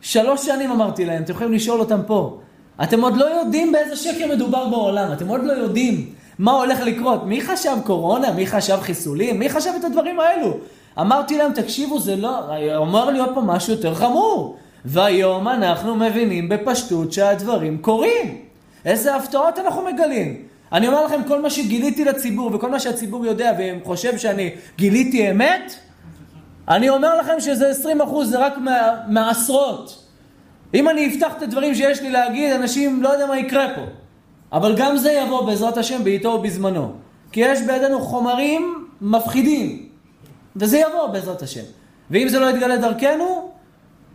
שלוש 0.00 0.46
שנים 0.46 0.70
אמרתי 0.70 1.04
להם, 1.04 1.22
אתם 1.22 1.32
יכולים 1.32 1.52
לשאול 1.52 1.80
אותם 1.80 2.00
פה. 2.06 2.38
אתם 2.82 3.00
עוד 3.00 3.16
לא 3.16 3.24
יודעים 3.24 3.72
באיזה 3.72 3.96
שקר 3.96 4.26
מדובר 4.34 4.68
בעולם, 4.68 5.12
אתם 5.12 5.28
עוד 5.28 5.44
לא 5.44 5.52
יודעים 5.52 6.10
מה 6.38 6.52
הולך 6.52 6.80
לקרות. 6.80 7.26
מי 7.26 7.40
חשב 7.40 7.76
קורונה? 7.84 8.32
מי 8.32 8.46
חשב 8.46 8.78
חיסולים? 8.80 9.38
מי 9.38 9.48
חשב 9.48 9.70
את 9.80 9.84
הדברים 9.84 10.20
האלו? 10.20 10.56
אמרתי 11.00 11.38
להם, 11.38 11.52
תקשיבו, 11.52 12.00
זה 12.00 12.16
לא, 12.16 12.40
אומר 12.76 13.10
להיות 13.10 13.30
פה 13.34 13.40
משהו 13.40 13.72
יותר 13.72 13.94
חמור. 13.94 14.56
והיום 14.84 15.48
אנחנו 15.48 15.96
מבינים 15.96 16.48
בפשטות 16.48 17.12
שהדברים 17.12 17.78
קורים. 17.78 18.38
איזה 18.84 19.16
הפתעות 19.16 19.58
אנחנו 19.58 19.84
מגלים. 19.84 20.42
אני 20.74 20.88
אומר 20.88 21.04
לכם, 21.04 21.20
כל 21.28 21.42
מה 21.42 21.50
שגיליתי 21.50 22.04
לציבור 22.04 22.50
וכל 22.54 22.70
מה 22.70 22.80
שהציבור 22.80 23.26
יודע 23.26 23.52
וחושב 23.58 24.18
שאני 24.18 24.50
גיליתי 24.76 25.30
אמת, 25.30 25.74
אני 26.68 26.88
אומר 26.88 27.16
לכם 27.20 27.40
שזה 27.40 27.68
20 27.68 28.00
אחוז, 28.00 28.30
זה 28.30 28.46
רק 28.46 28.58
מה, 28.58 28.94
מהעשרות. 29.08 30.04
אם 30.74 30.88
אני 30.88 31.14
אפתח 31.14 31.32
את 31.36 31.42
הדברים 31.42 31.74
שיש 31.74 32.02
לי 32.02 32.10
להגיד, 32.10 32.52
אנשים 32.52 33.02
לא 33.02 33.08
יודע 33.08 33.26
מה 33.26 33.38
יקרה 33.38 33.66
פה. 33.74 33.82
אבל 34.52 34.76
גם 34.76 34.96
זה 34.96 35.12
יבוא 35.12 35.46
בעזרת 35.46 35.76
השם 35.76 36.04
בעיתו 36.04 36.28
ובזמנו. 36.28 36.92
כי 37.32 37.40
יש 37.40 37.60
בידינו 37.60 38.00
חומרים 38.00 38.86
מפחידים. 39.00 39.88
וזה 40.56 40.78
יבוא 40.78 41.06
בעזרת 41.06 41.42
השם. 41.42 41.64
ואם 42.10 42.28
זה 42.28 42.38
לא 42.38 42.50
יתגלה 42.50 42.76
דרכנו, 42.76 43.50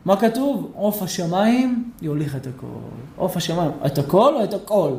מה 0.05 0.17
כתוב? 0.17 0.71
עוף 0.75 1.01
השמיים 1.03 1.91
יוליך 2.01 2.35
את 2.35 2.47
הכל. 2.47 2.67
עוף 3.15 3.37
השמיים. 3.37 3.71
את 3.85 3.97
הכל 3.97 4.35
או 4.35 4.43
את 4.43 4.53
הכל? 4.53 4.91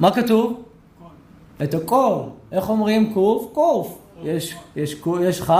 מה 0.00 0.14
כתוב? 0.14 0.62
את 1.62 1.74
הכל. 1.74 2.18
איך 2.52 2.70
אומרים 2.70 3.14
קוף? 3.14 3.52
קוף. 3.52 3.98
יש, 4.22 4.54
יש, 4.76 4.96
יש 5.20 5.40
כ', 5.40 5.50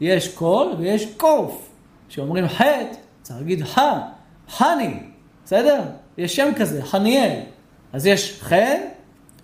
יש 0.00 0.34
קול 0.34 0.72
ויש 0.78 1.06
קוף. 1.16 1.68
כשאומרים 2.08 2.48
חטא, 2.48 2.94
צריך 3.22 3.38
להגיד 3.38 3.62
ח, 3.62 3.78
חני, 4.48 4.94
בסדר? 5.44 5.82
יש 6.18 6.36
שם 6.36 6.50
כזה, 6.56 6.84
חניאל. 6.84 7.40
אז 7.92 8.06
יש 8.06 8.38
חן 8.42 8.80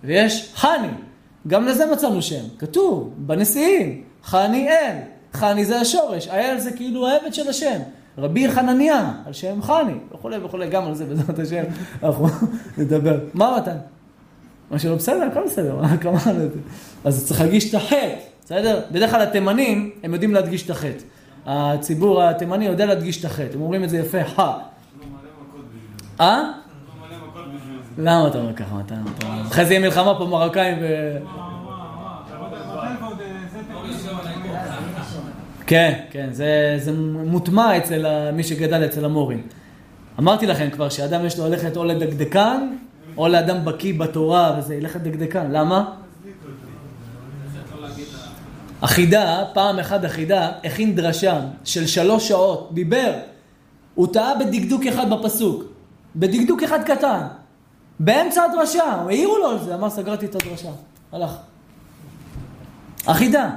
ויש 0.03 0.51
חני. 0.55 0.87
גם 1.47 1.65
לזה 1.65 1.85
מצאנו 1.91 2.21
שם. 2.21 2.43
כתוב, 2.59 3.13
בנשיאים, 3.17 4.03
חניאל. 4.23 4.95
חני 5.33 5.65
זה 5.65 5.79
השורש, 5.79 6.27
האל 6.27 6.59
זה 6.59 6.71
כאילו 6.71 7.07
העבד 7.07 7.33
של 7.33 7.49
השם. 7.49 7.79
רבי 8.17 8.51
חנניה, 8.51 9.11
על 9.25 9.33
שם 9.33 9.61
חני, 9.61 9.93
וכולי 10.11 10.37
וכולי, 10.37 10.69
גם 10.69 10.85
על 10.85 10.95
זה 10.95 11.05
בעזרת 11.05 11.39
השם 11.39 11.63
אנחנו 12.03 12.27
נדבר. 12.77 13.19
מה 13.33 13.57
מתן? 13.57 13.77
מה 14.71 14.79
שלא 14.79 14.95
בסדר, 14.95 15.23
הכל 15.31 15.45
בסדר, 15.45 15.79
כמה 16.01 16.17
אז 17.05 17.27
צריך 17.27 17.41
להגיש 17.41 17.69
את 17.69 17.75
החטא, 17.75 18.15
בסדר? 18.45 18.81
בדרך 18.91 19.11
כלל 19.11 19.21
התימנים, 19.21 19.91
הם 20.03 20.13
יודעים 20.13 20.33
להדגיש 20.33 20.65
את 20.65 20.69
החטא. 20.69 21.03
הציבור 21.45 22.23
התימני 22.23 22.65
יודע 22.65 22.85
להדגיש 22.85 23.19
את 23.19 23.25
החטא, 23.25 23.53
הם 23.53 23.61
אומרים 23.61 23.83
את 23.83 23.89
זה 23.89 23.97
יפה, 23.97 24.23
ח. 24.23 24.39
אה? 26.19 26.51
למה 27.97 28.27
אתה 28.27 28.37
אומר 28.37 28.53
ככה? 28.53 28.75
אחרי 29.47 29.65
זה 29.65 29.73
יהיה 29.73 29.85
מלחמה 29.85 30.17
פה 30.17 30.25
מרוקאים 30.25 30.77
ו... 30.81 31.17
כן, 35.67 35.99
כן, 36.11 36.27
זה, 36.31 36.75
זה 36.77 36.91
מוטמע 37.25 37.77
אצל 37.77 38.31
מי 38.31 38.43
שגדל 38.43 38.85
אצל 38.85 39.05
המורים. 39.05 39.41
אמרתי 40.19 40.45
לכם 40.45 40.69
כבר 40.69 40.89
שאדם 40.89 41.25
יש 41.25 41.39
לו 41.39 41.49
ללכת 41.49 41.77
או 41.77 41.85
לדקדקן, 41.85 42.75
או 43.17 43.27
לאדם 43.27 43.65
בקיא 43.65 43.93
בתורה, 43.99 44.55
וזה 44.59 44.75
ילך 44.75 44.95
לדקדקן. 44.95 45.51
למה? 45.51 45.91
אחידה, 48.81 49.43
פעם 49.53 49.79
אחת 49.79 50.05
אחידה, 50.05 50.51
הכין 50.63 50.95
דרשה 50.95 51.39
של 51.63 51.87
שלוש 51.87 52.27
שעות, 52.27 52.69
דיבר. 52.73 53.13
הוא 53.95 54.07
טעה 54.13 54.35
בדקדוק 54.35 54.85
אחד 54.85 55.09
בפסוק. 55.09 55.63
בדקדוק 56.15 56.63
אחד 56.63 56.83
קטן. 56.83 57.21
באמצע 57.99 58.43
הדרשה, 58.43 58.83
העירו 58.83 59.37
לו 59.37 59.49
על 59.49 59.59
זה, 59.59 59.75
אמר 59.75 59.89
סגרתי 59.89 60.25
את 60.25 60.35
הדרשה. 60.35 60.69
הלך. 61.11 61.31
אחידה. 63.05 63.49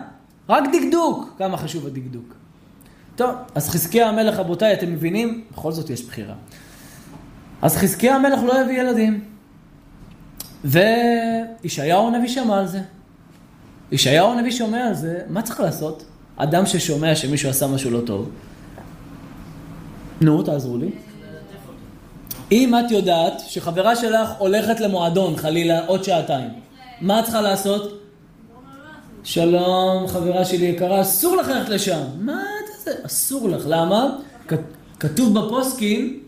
רק 0.48 0.64
דקדוק. 0.72 1.34
כמה 1.38 1.56
חשוב 1.56 1.86
הדקדוק. 1.86 2.34
טוב, 3.16 3.30
אז 3.54 3.68
חזקיה 3.68 4.08
המלך, 4.08 4.38
רבותיי, 4.38 4.72
אתם 4.72 4.92
מבינים? 4.92 5.44
בכל 5.52 5.72
זאת 5.72 5.90
יש 5.90 6.04
בחירה. 6.04 6.34
אז 7.62 7.76
חזקיה 7.76 8.16
המלך 8.16 8.40
לא 8.42 8.60
הביא 8.60 8.80
ילדים. 8.80 9.24
וישעיהו 10.64 12.08
הנביא 12.08 12.28
שמע 12.28 12.58
על 12.58 12.66
זה. 12.66 12.80
ישעיהו 13.92 14.32
הנביא 14.32 14.50
שומע 14.50 14.86
על 14.86 14.94
זה, 14.94 15.20
מה 15.28 15.42
צריך 15.42 15.60
לעשות? 15.60 16.04
אדם 16.36 16.66
ששומע 16.66 17.14
שמישהו 17.14 17.50
עשה 17.50 17.66
משהו 17.66 17.90
לא 17.90 18.00
טוב. 18.06 18.30
נו, 20.20 20.42
תעזרו 20.42 20.78
לי. 20.78 20.90
אם 22.52 22.74
את 22.74 22.90
יודעת 22.90 23.40
שחברה 23.46 23.96
שלך 23.96 24.30
הולכת 24.38 24.80
למועדון, 24.80 25.36
חלילה, 25.36 25.86
עוד 25.86 26.04
שעתיים, 26.04 26.50
מה 27.00 27.20
את 27.20 27.24
צריכה 27.24 27.40
לעשות? 27.40 28.02
שלום, 29.24 30.08
חברה 30.08 30.44
שלי 30.44 30.66
יקרה, 30.66 31.00
אסור 31.00 31.36
לך 31.36 31.48
ללכת 31.48 31.68
לשם. 31.68 32.00
מה 32.18 32.42
זה? 32.84 32.90
אסור 33.06 33.48
לך. 33.48 33.62
למה? 33.66 34.16
כתוב 35.00 35.38
בפוסקים 35.38 36.20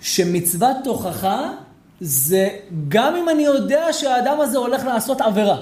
שמצוות 0.00 0.76
תוכחה 0.84 1.50
זה 2.04 2.48
גם 2.88 3.16
אם 3.16 3.28
אני 3.28 3.42
יודע 3.42 3.92
שהאדם 3.92 4.40
הזה 4.40 4.58
הולך 4.58 4.84
לעשות 4.84 5.20
עבירה. 5.20 5.56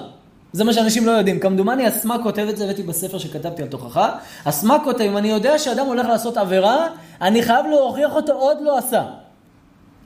זה 0.52 0.64
מה 0.64 0.72
שאנשים 0.72 1.06
לא 1.06 1.10
יודעים. 1.10 1.40
כמדומני, 1.40 1.88
אסמה 1.88 2.22
כותב 2.22 2.46
את 2.50 2.56
זה, 2.56 2.64
הבאתי 2.64 2.82
בספר 2.82 3.18
שכתבתי 3.18 3.62
על 3.62 3.68
תוכחה. 3.68 4.12
אסמה 4.44 4.78
כותב, 4.84 5.00
אם 5.00 5.16
אני 5.16 5.28
יודע 5.28 5.58
שאדם 5.58 5.86
הולך 5.86 6.06
לעשות 6.06 6.36
עבירה, 6.36 6.86
אני 7.20 7.42
חייב 7.42 7.66
להוכיח 7.66 8.12
אותו 8.14 8.32
עוד 8.32 8.56
לא 8.60 8.78
עשה. 8.78 9.04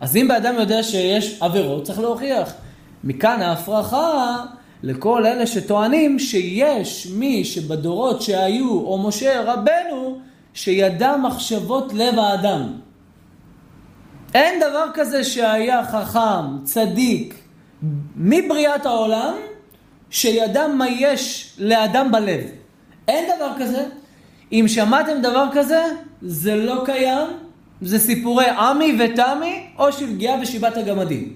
אז 0.00 0.16
אם 0.16 0.28
באדם 0.28 0.54
יודע 0.54 0.82
שיש 0.82 1.38
עבירות, 1.40 1.84
צריך 1.84 1.98
להוכיח. 1.98 2.54
מכאן 3.04 3.42
ההפרחה 3.42 4.36
לכל 4.82 5.26
אלה 5.26 5.46
שטוענים 5.46 6.18
שיש 6.18 7.06
מי 7.06 7.44
שבדורות 7.44 8.22
שהיו, 8.22 8.70
או 8.70 8.98
משה 8.98 9.42
רבנו, 9.42 10.18
שידע 10.54 11.16
מחשבות 11.16 11.92
לב 11.92 12.18
האדם. 12.18 12.72
אין 14.34 14.60
דבר 14.60 14.86
כזה 14.94 15.24
שהיה 15.24 15.84
חכם, 15.84 16.64
צדיק, 16.64 17.34
מבריאת 18.16 18.86
העולם, 18.86 19.34
שידע 20.10 20.66
מה 20.66 20.88
יש 20.88 21.54
לאדם 21.58 22.12
בלב. 22.12 22.40
אין 23.08 23.24
דבר 23.36 23.50
כזה. 23.58 23.84
אם 24.52 24.64
שמעתם 24.68 25.20
דבר 25.22 25.46
כזה, 25.52 25.84
זה 26.22 26.56
לא 26.56 26.82
קיים, 26.84 27.26
זה 27.82 27.98
סיפורי 27.98 28.48
עמי 28.48 28.98
ותמי, 29.00 29.66
או 29.78 29.92
שלגיה 29.92 30.36
ושיבת 30.42 30.76
הגמדים. 30.76 31.32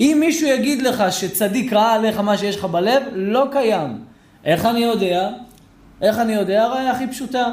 אם 0.00 0.16
מישהו 0.20 0.48
יגיד 0.48 0.82
לך 0.82 1.04
שצדיק 1.10 1.72
ראה 1.72 1.92
עליך 1.92 2.18
מה 2.18 2.38
שיש 2.38 2.56
לך 2.56 2.64
בלב, 2.64 3.02
לא 3.12 3.46
קיים. 3.52 3.98
איך 4.44 4.64
אני 4.64 4.80
יודע? 4.80 5.30
איך 6.02 6.18
אני 6.18 6.34
יודע? 6.34 6.64
הרי 6.64 6.88
הכי 6.88 7.06
פשוטה. 7.06 7.52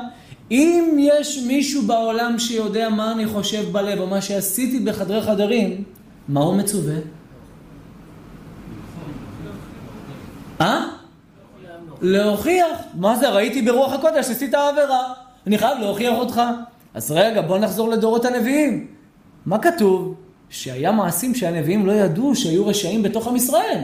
אם 0.52 0.98
יש 1.00 1.44
מישהו 1.48 1.82
בעולם 1.82 2.40
שיודע 2.40 2.90
מה 2.90 3.12
אני 3.12 3.28
חושב 3.28 3.72
בלב, 3.72 4.00
או 4.00 4.08
מה 4.08 4.22
שעשיתי 4.22 4.80
בחדרי 4.80 5.22
חדרים, 5.22 5.84
מה 6.28 6.40
הוא 6.40 6.56
מצווה? 6.56 6.96
אה? 10.62 10.86
להוכיח. 12.02 12.78
מה 12.96 13.16
זה? 13.16 13.30
ראיתי 13.30 13.62
ברוח 13.62 13.94
הקודש, 13.94 14.30
עשית 14.30 14.54
עבירה. 14.54 15.14
אני 15.48 15.58
חייב 15.58 15.80
להוכיח 15.80 16.14
אותך. 16.18 16.42
אז 16.94 17.12
רגע, 17.12 17.42
בוא 17.42 17.58
נחזור 17.58 17.90
לדורות 17.90 18.26
הנביאים. 18.26 18.88
מה 19.46 19.60
כתוב? 19.60 20.16
שהיה 20.50 20.92
מעשים 20.92 21.36
שהנביאים 21.36 21.86
לא 21.86 21.92
ידעו 21.92 22.36
שהיו 22.36 22.68
רשעים 22.68 23.04
בתוך 23.04 23.28
עם 23.28 23.36
ישראל. 23.36 23.80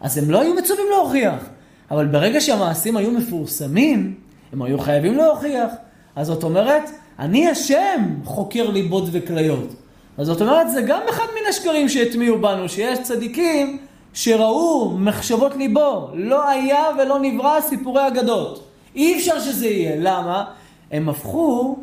אז 0.00 0.18
הם 0.18 0.30
לא 0.30 0.40
היו 0.40 0.54
מצווים 0.54 0.86
להוכיח. 0.90 1.48
אבל 1.90 2.06
ברגע 2.06 2.40
שהמעשים 2.40 2.96
היו 2.96 3.10
מפורסמים, 3.10 4.14
הם 4.52 4.62
היו 4.62 4.78
חייבים 4.78 5.16
להוכיח. 5.16 5.70
אז 6.16 6.26
זאת 6.26 6.44
אומרת, 6.44 6.90
אני 7.18 7.48
השם 7.48 8.14
חוקר 8.24 8.70
ליבות 8.70 9.04
וכליות. 9.12 9.74
אז 10.18 10.26
זאת 10.26 10.40
אומרת, 10.40 10.70
זה 10.70 10.82
גם 10.82 11.00
אחד 11.10 11.24
מן 11.34 11.48
השקרים 11.48 11.88
שהטמיעו 11.88 12.38
בנו, 12.38 12.68
שיש 12.68 12.98
צדיקים 13.02 13.78
שראו 14.14 14.90
מחשבות 14.98 15.56
ליבו. 15.56 16.08
לא 16.14 16.48
היה 16.48 16.84
ולא 16.98 17.18
נברא 17.20 17.60
סיפורי 17.60 18.06
אגדות. 18.06 18.64
אי 18.94 19.16
אפשר 19.16 19.40
שזה 19.40 19.66
יהיה. 19.66 19.96
למה? 19.98 20.44
הם 20.90 21.08
הפכו 21.08 21.76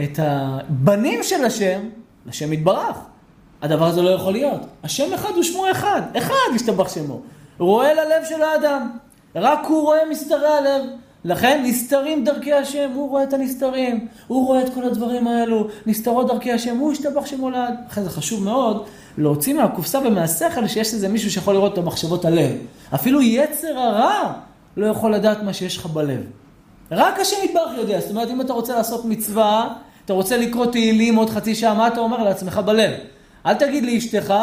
את 0.00 0.18
הבנים 0.22 1.22
של 1.22 1.44
השם 1.44 1.80
לשם 2.26 2.52
יתברך. 2.52 2.96
הדבר 3.62 3.86
הזה 3.86 4.02
לא 4.02 4.10
יכול 4.10 4.32
להיות. 4.32 4.60
השם 4.82 5.12
אחד 5.12 5.30
הוא 5.34 5.42
שמו 5.42 5.70
אחד. 5.70 6.02
אחד 6.18 6.54
ישתבח 6.54 6.94
שמו. 6.94 7.20
רואה 7.58 7.94
ללב 7.94 8.24
של 8.28 8.42
האדם. 8.42 8.90
רק 9.34 9.66
הוא 9.68 9.82
רואה 9.82 10.00
מסתרי 10.10 10.48
הלב. 10.48 10.82
לכן 11.26 11.62
נסתרים 11.66 12.24
דרכי 12.24 12.52
השם, 12.52 12.90
הוא 12.94 13.10
רואה 13.10 13.22
את 13.22 13.32
הנסתרים, 13.32 14.06
הוא 14.26 14.46
רואה 14.46 14.62
את 14.62 14.74
כל 14.74 14.84
הדברים 14.84 15.26
האלו, 15.26 15.68
נסתרות 15.86 16.26
דרכי 16.26 16.52
השם, 16.52 16.76
הוא 16.76 16.92
השתבח 16.92 17.26
שמולד. 17.26 17.74
לכן 17.90 18.02
זה 18.02 18.10
חשוב 18.10 18.44
מאוד 18.44 18.84
להוציא 19.18 19.54
מהקופסה 19.54 19.98
ומהשכל 19.98 20.66
שיש 20.66 20.94
איזה 20.94 21.08
מישהו 21.08 21.30
שיכול 21.30 21.54
לראות 21.54 21.72
את 21.72 21.78
המחשבות 21.78 22.24
הלב. 22.24 22.50
אפילו 22.94 23.22
יצר 23.22 23.78
הרע 23.78 24.32
לא 24.76 24.86
יכול 24.86 25.14
לדעת 25.14 25.42
מה 25.42 25.52
שיש 25.52 25.76
לך 25.76 25.86
בלב. 25.86 26.20
רק 26.90 27.20
השם 27.20 27.36
יתברך 27.44 27.78
יודע. 27.78 28.00
זאת 28.00 28.10
אומרת, 28.10 28.30
אם 28.30 28.40
אתה 28.40 28.52
רוצה 28.52 28.76
לעשות 28.76 29.04
מצווה, 29.04 29.68
אתה 30.04 30.12
רוצה 30.12 30.36
לקרוא 30.36 30.66
תהילים 30.66 31.16
עוד 31.16 31.30
חצי 31.30 31.54
שעה, 31.54 31.74
מה 31.74 31.86
אתה 31.86 32.00
אומר 32.00 32.22
לעצמך 32.22 32.60
בלב? 32.64 32.90
אל 33.46 33.54
תגיד 33.54 33.84
לאשתך, 33.84 34.34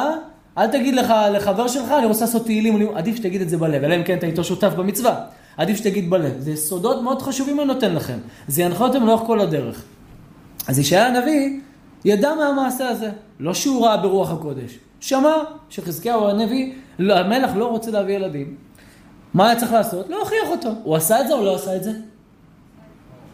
אל 0.58 0.68
תגיד 0.68 0.96
לך, 0.96 1.14
לחבר 1.34 1.68
שלך, 1.68 1.92
אני 1.92 2.06
רוצה 2.06 2.26
לעשות 2.26 2.46
תהילים, 2.46 2.96
עדיף 2.96 3.16
שתגיד 3.16 3.42
את 3.42 3.50
זה 3.50 3.58
בלב, 3.58 3.84
אלא 3.84 3.96
אם 3.96 4.04
כן 4.04 4.18
אתה 4.18 4.26
איתו 4.26 4.44
שותף 4.44 4.74
במצווה. 4.78 5.16
עדיף 5.58 5.78
שתגיד 5.78 6.10
בלב. 6.10 6.40
זה 6.40 6.56
סודות 6.56 7.02
מאוד 7.02 7.22
חשובים 7.22 7.60
אני 7.60 7.68
נותן 7.68 7.96
לכם. 7.96 8.18
זה 8.48 8.62
ינחה 8.62 8.84
אותם 8.84 9.06
לאורך 9.06 9.22
כל 9.22 9.40
הדרך. 9.40 9.84
אז 10.68 10.80
ישעיה 10.80 11.08
הנביא 11.08 11.60
ידע 12.06 12.34
מהמעשה 12.36 12.90
הזה. 12.90 13.12
לא 13.40 13.54
שהוא 13.54 13.86
ראה 13.86 13.98
ברוח 13.98 14.32
הקודש. 14.32 14.80
שמע 15.00 15.34
שחזקיהו 15.70 16.30
הנביא, 16.30 16.74
לא, 17.00 17.18
המלך 17.18 17.52
לא 17.56 17.66
רוצה 17.66 17.92
להביא 17.92 18.16
ילדים. 18.16 18.56
מה 19.34 19.50
היה 19.50 19.60
צריך 19.60 19.72
לעשות? 19.72 20.10
להוכיח 20.10 20.50
אותו. 20.52 20.70
הוא 20.84 20.96
עשה 20.96 21.22
את 21.22 21.28
זה 21.28 21.34
או 21.34 21.46
לא 21.46 21.56
עשה 21.56 21.76
את 21.76 21.84
זה? 21.84 21.92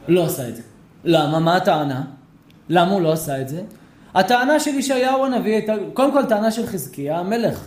לא 0.07 0.25
עשה 0.25 0.49
את 0.49 0.55
זה. 0.55 0.61
למה? 1.03 1.39
מה 1.39 1.55
הטענה? 1.55 2.03
למה 2.69 2.91
הוא 2.91 3.01
לא 3.01 3.13
עשה 3.13 3.41
את 3.41 3.49
זה? 3.49 3.61
הטענה 4.15 4.59
של 4.59 4.75
ישעיהו 4.75 5.25
הנביא 5.25 5.53
הייתה, 5.53 5.73
קודם 5.93 6.11
כל 6.11 6.25
טענה 6.25 6.51
של 6.51 6.65
חזקיה 6.65 7.19
המלך. 7.19 7.65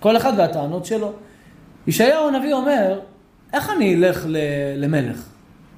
כל 0.00 0.16
אחד 0.16 0.32
והטענות 0.36 0.84
שלו. 0.84 1.12
ישעיהו 1.86 2.28
הנביא 2.28 2.52
אומר, 2.52 3.00
איך 3.52 3.70
אני 3.70 3.94
אלך 3.94 4.26
למלך? 4.76 5.22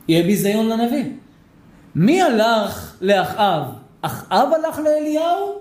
יהיה 0.08 0.22
ביזיון 0.22 0.68
לנביא. 0.68 1.04
מי 1.94 2.22
הלך 2.22 2.96
לאחאב? 3.00 3.62
אחאב 4.02 4.48
הלך 4.52 4.78
לאליהו? 4.78 5.58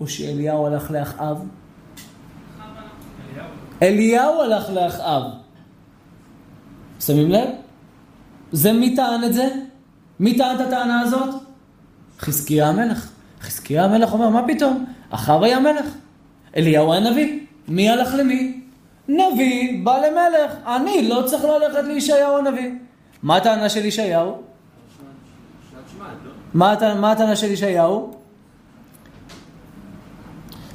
או 0.00 0.08
שאליהו 0.08 0.66
הלך 0.66 0.90
לאחאב? 0.90 1.44
אליהו 3.82 4.40
הלך 4.40 4.70
לאחאב. 4.70 5.22
שמים 7.00 7.30
לב? 7.30 7.48
זה 8.52 8.72
מי 8.72 8.96
טען 8.96 9.24
את 9.24 9.34
זה? 9.34 9.48
מי 10.20 10.36
טען 10.38 10.56
את 10.56 10.60
הטענה 10.60 11.00
הזאת? 11.00 11.34
חזקיה 12.20 12.68
המלך. 12.68 13.10
חזקיה 13.40 13.84
המלך 13.84 14.12
אומר, 14.12 14.28
מה 14.28 14.42
פתאום? 14.46 14.84
אחאב 15.10 15.42
היה 15.42 15.60
מלך. 15.60 15.86
אליהו 16.56 16.92
היה 16.92 17.10
נביא. 17.10 17.40
מי 17.68 17.90
הלך 17.90 18.14
למי? 18.14 18.59
נביא 19.10 19.84
בא 19.84 19.98
למלך. 19.98 20.54
אני 20.66 21.08
לא 21.08 21.22
צריך 21.26 21.44
ללכת 21.44 21.84
לישעיהו 21.84 22.38
הנביא. 22.38 22.70
מה 23.22 23.36
הטענה 23.36 23.68
של 23.68 23.84
ישעיהו? 23.84 24.36
מה 26.54 26.72
הטענה 26.72 27.36
של 27.36 27.50
ישעיהו? 27.50 28.10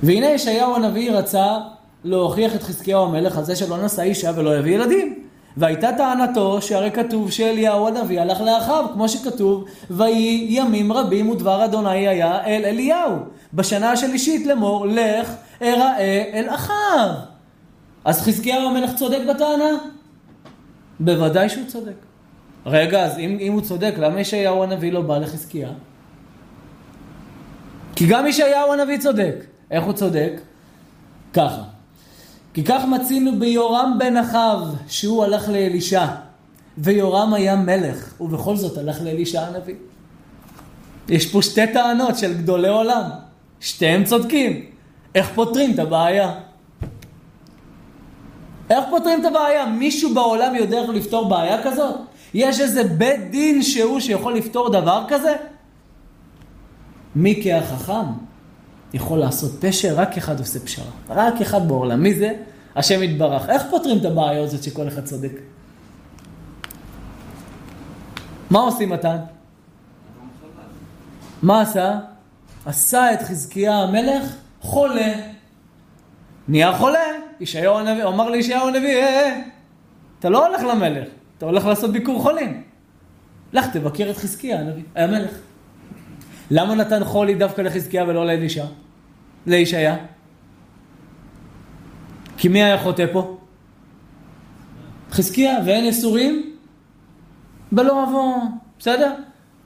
והנה 0.03 0.25
ישעיהו 0.25 0.75
הנביא 0.75 1.11
רצה 1.11 1.57
להוכיח 2.03 2.55
את 2.55 2.63
חזקיהו 2.63 3.03
המלך 3.03 3.37
על 3.37 3.43
זה 3.43 3.55
שלא 3.55 3.85
נשא 3.85 4.01
אישה 4.01 4.31
ולא 4.35 4.57
יביא 4.57 4.75
ילדים. 4.75 5.25
והייתה 5.57 5.89
טענתו 5.97 6.61
שהרי 6.61 6.91
כתוב 6.91 7.31
שאליהו 7.31 7.87
הנביא 7.87 8.21
הלך 8.21 8.41
לאחיו, 8.41 8.85
כמו 8.93 9.09
שכתוב, 9.09 9.65
ויהי 9.89 10.47
ימים 10.49 10.93
רבים 10.93 11.29
ודבר 11.29 11.65
אדוני 11.65 12.07
היה 12.07 12.45
אל 12.45 12.65
אליהו. 12.65 13.15
בשנה 13.53 13.91
השלישית 13.91 14.45
לאמור, 14.45 14.85
לך 14.87 15.33
אראה 15.61 16.23
אל 16.33 16.45
אחיו. 16.49 17.34
אז 18.05 18.21
חזקיהו 18.21 18.69
המלך 18.69 18.95
צודק 18.95 19.19
בטענה? 19.29 19.69
בוודאי 20.99 21.49
שהוא 21.49 21.67
צודק. 21.67 21.95
רגע, 22.65 23.05
אז 23.05 23.17
אם, 23.17 23.37
אם 23.39 23.53
הוא 23.53 23.61
צודק, 23.61 23.93
למה 23.97 24.19
ישעיהו 24.19 24.63
הנביא 24.63 24.91
לא 24.91 25.01
בא 25.01 25.17
לחזקיה? 25.17 25.69
כי 27.95 28.07
גם 28.07 28.27
ישעיהו 28.27 28.73
הנביא 28.73 28.97
צודק. 28.97 29.35
איך 29.71 29.83
הוא 29.83 29.93
צודק? 29.93 30.31
ככה. 31.33 31.63
כי 32.53 32.63
כך 32.63 32.83
מצינו 32.91 33.39
ביורם 33.39 33.95
בן 33.99 34.17
אחאב, 34.17 34.75
שהוא 34.87 35.23
הלך 35.23 35.49
לאלישע, 35.49 36.05
ויורם 36.77 37.33
היה 37.33 37.55
מלך, 37.55 38.21
ובכל 38.21 38.55
זאת 38.55 38.77
הלך 38.77 39.01
לאלישע 39.01 39.41
הנביא. 39.41 39.75
יש 41.09 41.31
פה 41.31 41.41
שתי 41.41 41.73
טענות 41.73 42.17
של 42.17 42.33
גדולי 42.33 42.67
עולם, 42.67 43.09
שתיהם 43.59 44.03
צודקים. 44.03 44.65
איך 45.15 45.29
פותרים 45.35 45.73
את 45.73 45.79
הבעיה? 45.79 46.33
איך 48.69 48.85
פותרים 48.89 49.19
את 49.19 49.25
הבעיה? 49.25 49.65
מישהו 49.65 50.13
בעולם 50.13 50.55
יודע 50.55 50.81
איך 50.81 50.89
לפתור 50.89 51.29
בעיה 51.29 51.63
כזאת? 51.63 51.95
יש 52.33 52.59
איזה 52.59 52.83
בית 52.83 53.31
דין 53.31 53.63
שהוא 53.63 53.99
שיכול 53.99 54.33
לפתור 54.33 54.69
דבר 54.69 55.05
כזה? 55.07 55.35
מי 57.15 57.41
כהחכם 57.43 58.05
יכול 58.93 59.19
לעשות 59.19 59.51
פשע? 59.59 59.93
רק 59.93 60.17
אחד 60.17 60.39
עושה 60.39 60.59
פשרה. 60.59 60.85
רק 61.09 61.41
אחד 61.41 61.67
בעולם. 61.67 62.03
מי 62.03 62.13
זה? 62.13 62.33
השם 62.75 63.03
יתברך. 63.03 63.49
איך 63.49 63.63
פותרים 63.69 63.97
את 63.97 64.05
הבעיה 64.05 64.43
הזאת 64.43 64.63
שכל 64.63 64.87
אחד 64.87 65.05
צודק? 65.05 65.31
מה 68.49 68.59
עושים 68.59 68.89
מתן? 68.89 69.17
מה 71.41 71.61
עשה? 71.61 71.99
עשה 72.65 73.13
את 73.13 73.21
חזקיה 73.21 73.77
המלך 73.77 74.35
חולה. 74.61 75.34
נהיה 76.47 76.77
חולה. 76.77 76.99
ישעיהו 77.39 77.77
הנביא, 77.77 78.05
אמר 78.05 78.29
לי 78.29 78.37
ישעיהו 78.37 78.67
הנביא, 78.67 78.95
אה, 78.95 79.03
אה, 79.03 79.41
אתה 80.19 80.29
לא 80.29 80.47
הולך 80.47 80.61
למלך, 80.63 81.07
אתה 81.37 81.45
הולך 81.45 81.65
לעשות 81.65 81.91
ביקור 81.91 82.21
חולים. 82.21 82.63
לך 83.53 83.65
תבקר 83.67 84.09
את 84.09 84.17
חזקיה 84.17 84.59
הנביא, 84.59 84.83
המלך. 84.95 85.31
למה 86.51 86.75
נתן 86.75 87.03
חולי 87.03 87.35
דווקא 87.35 87.61
לחזקיה 87.61 88.03
ולא 88.03 88.25
לאלישע? 88.25 88.65
לישעיה? 89.47 89.97
כי 92.37 92.47
מי 92.47 92.63
היה 92.63 92.77
חוטא 92.77 93.05
פה? 93.13 93.37
חזקיה, 95.11 95.57
ואין 95.65 95.85
יסורים? 95.85 96.55
בלא 97.71 98.03
עוון, 98.03 98.39
בסדר? 98.79 99.13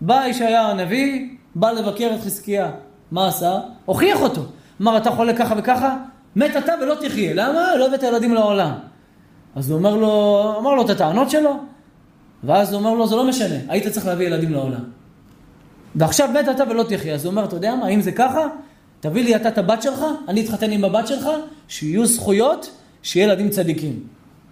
בא 0.01 0.23
ישעיה 0.27 0.67
הנביא, 0.67 1.29
בא 1.55 1.71
לבקר 1.71 2.11
את 2.15 2.21
חזקיה. 2.21 2.71
מה 3.11 3.27
עשה? 3.27 3.59
הוכיח 3.85 4.21
אותו. 4.21 4.41
אמר, 4.81 4.97
אתה 4.97 5.11
חולה 5.11 5.37
ככה 5.37 5.55
וככה? 5.57 5.97
מת 6.35 6.57
אתה 6.57 6.73
ולא 6.81 6.95
תחיה. 6.95 7.33
למה? 7.33 7.75
לא 7.75 7.87
הבאת 7.87 8.03
ילדים 8.03 8.33
לעולם. 8.33 8.71
אז 9.55 9.69
הוא 9.69 9.77
אומר 9.77 9.95
לו, 9.95 10.53
אמר 10.59 10.75
לו 10.75 10.85
את 10.85 10.89
הטענות 10.89 11.29
שלו, 11.29 11.53
ואז 12.43 12.73
הוא 12.73 12.79
אומר 12.79 12.93
לו, 12.93 13.07
זה 13.07 13.15
לא 13.15 13.27
משנה, 13.27 13.55
היית 13.67 13.87
צריך 13.87 14.05
להביא 14.05 14.27
ילדים 14.27 14.51
לעולם. 14.51 14.83
ועכשיו 15.95 16.29
מת 16.33 16.49
אתה 16.49 16.63
ולא 16.69 16.83
תחיה. 16.83 17.13
אז 17.13 17.25
הוא 17.25 17.31
אומר, 17.31 17.45
אתה 17.45 17.55
יודע 17.55 17.75
מה, 17.75 17.87
אם 17.87 18.01
זה 18.01 18.11
ככה, 18.11 18.47
תביא 18.99 19.23
לי 19.23 19.35
אתה 19.35 19.49
את 19.49 19.57
הבת 19.57 19.81
שלך, 19.81 20.05
אני 20.27 20.45
אתחתן 20.45 20.71
עם 20.71 20.83
הבת 20.83 21.07
שלך, 21.07 21.29
שיהיו 21.67 22.05
זכויות, 22.05 22.71
שיהיה 23.03 23.25
ילדים 23.25 23.49
צדיקים. 23.49 23.99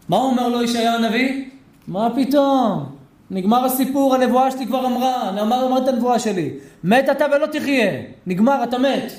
מה 0.10 0.18
אומר 0.18 0.48
לו 0.48 0.64
ישעיה 0.64 0.94
הנביא? 0.96 1.46
מה 1.88 2.10
פתאום? 2.16 2.86
נגמר 3.32 3.66
הסיפור, 3.66 4.16
הנבואה 4.16 4.52
שלי 4.52 4.68
כבר 4.68 4.86
אמרה, 4.86 5.32
נאמר 5.32 5.68
אמר 5.68 5.78
את 5.78 5.88
הנבואה 5.88 6.20
שלי. 6.20 6.54
מת 6.84 7.10
אתה 7.12 7.26
ולא 7.32 7.46
תחיה, 7.46 8.02
נגמר, 8.28 8.64
אתה 8.64 8.78
מת. 8.78 9.12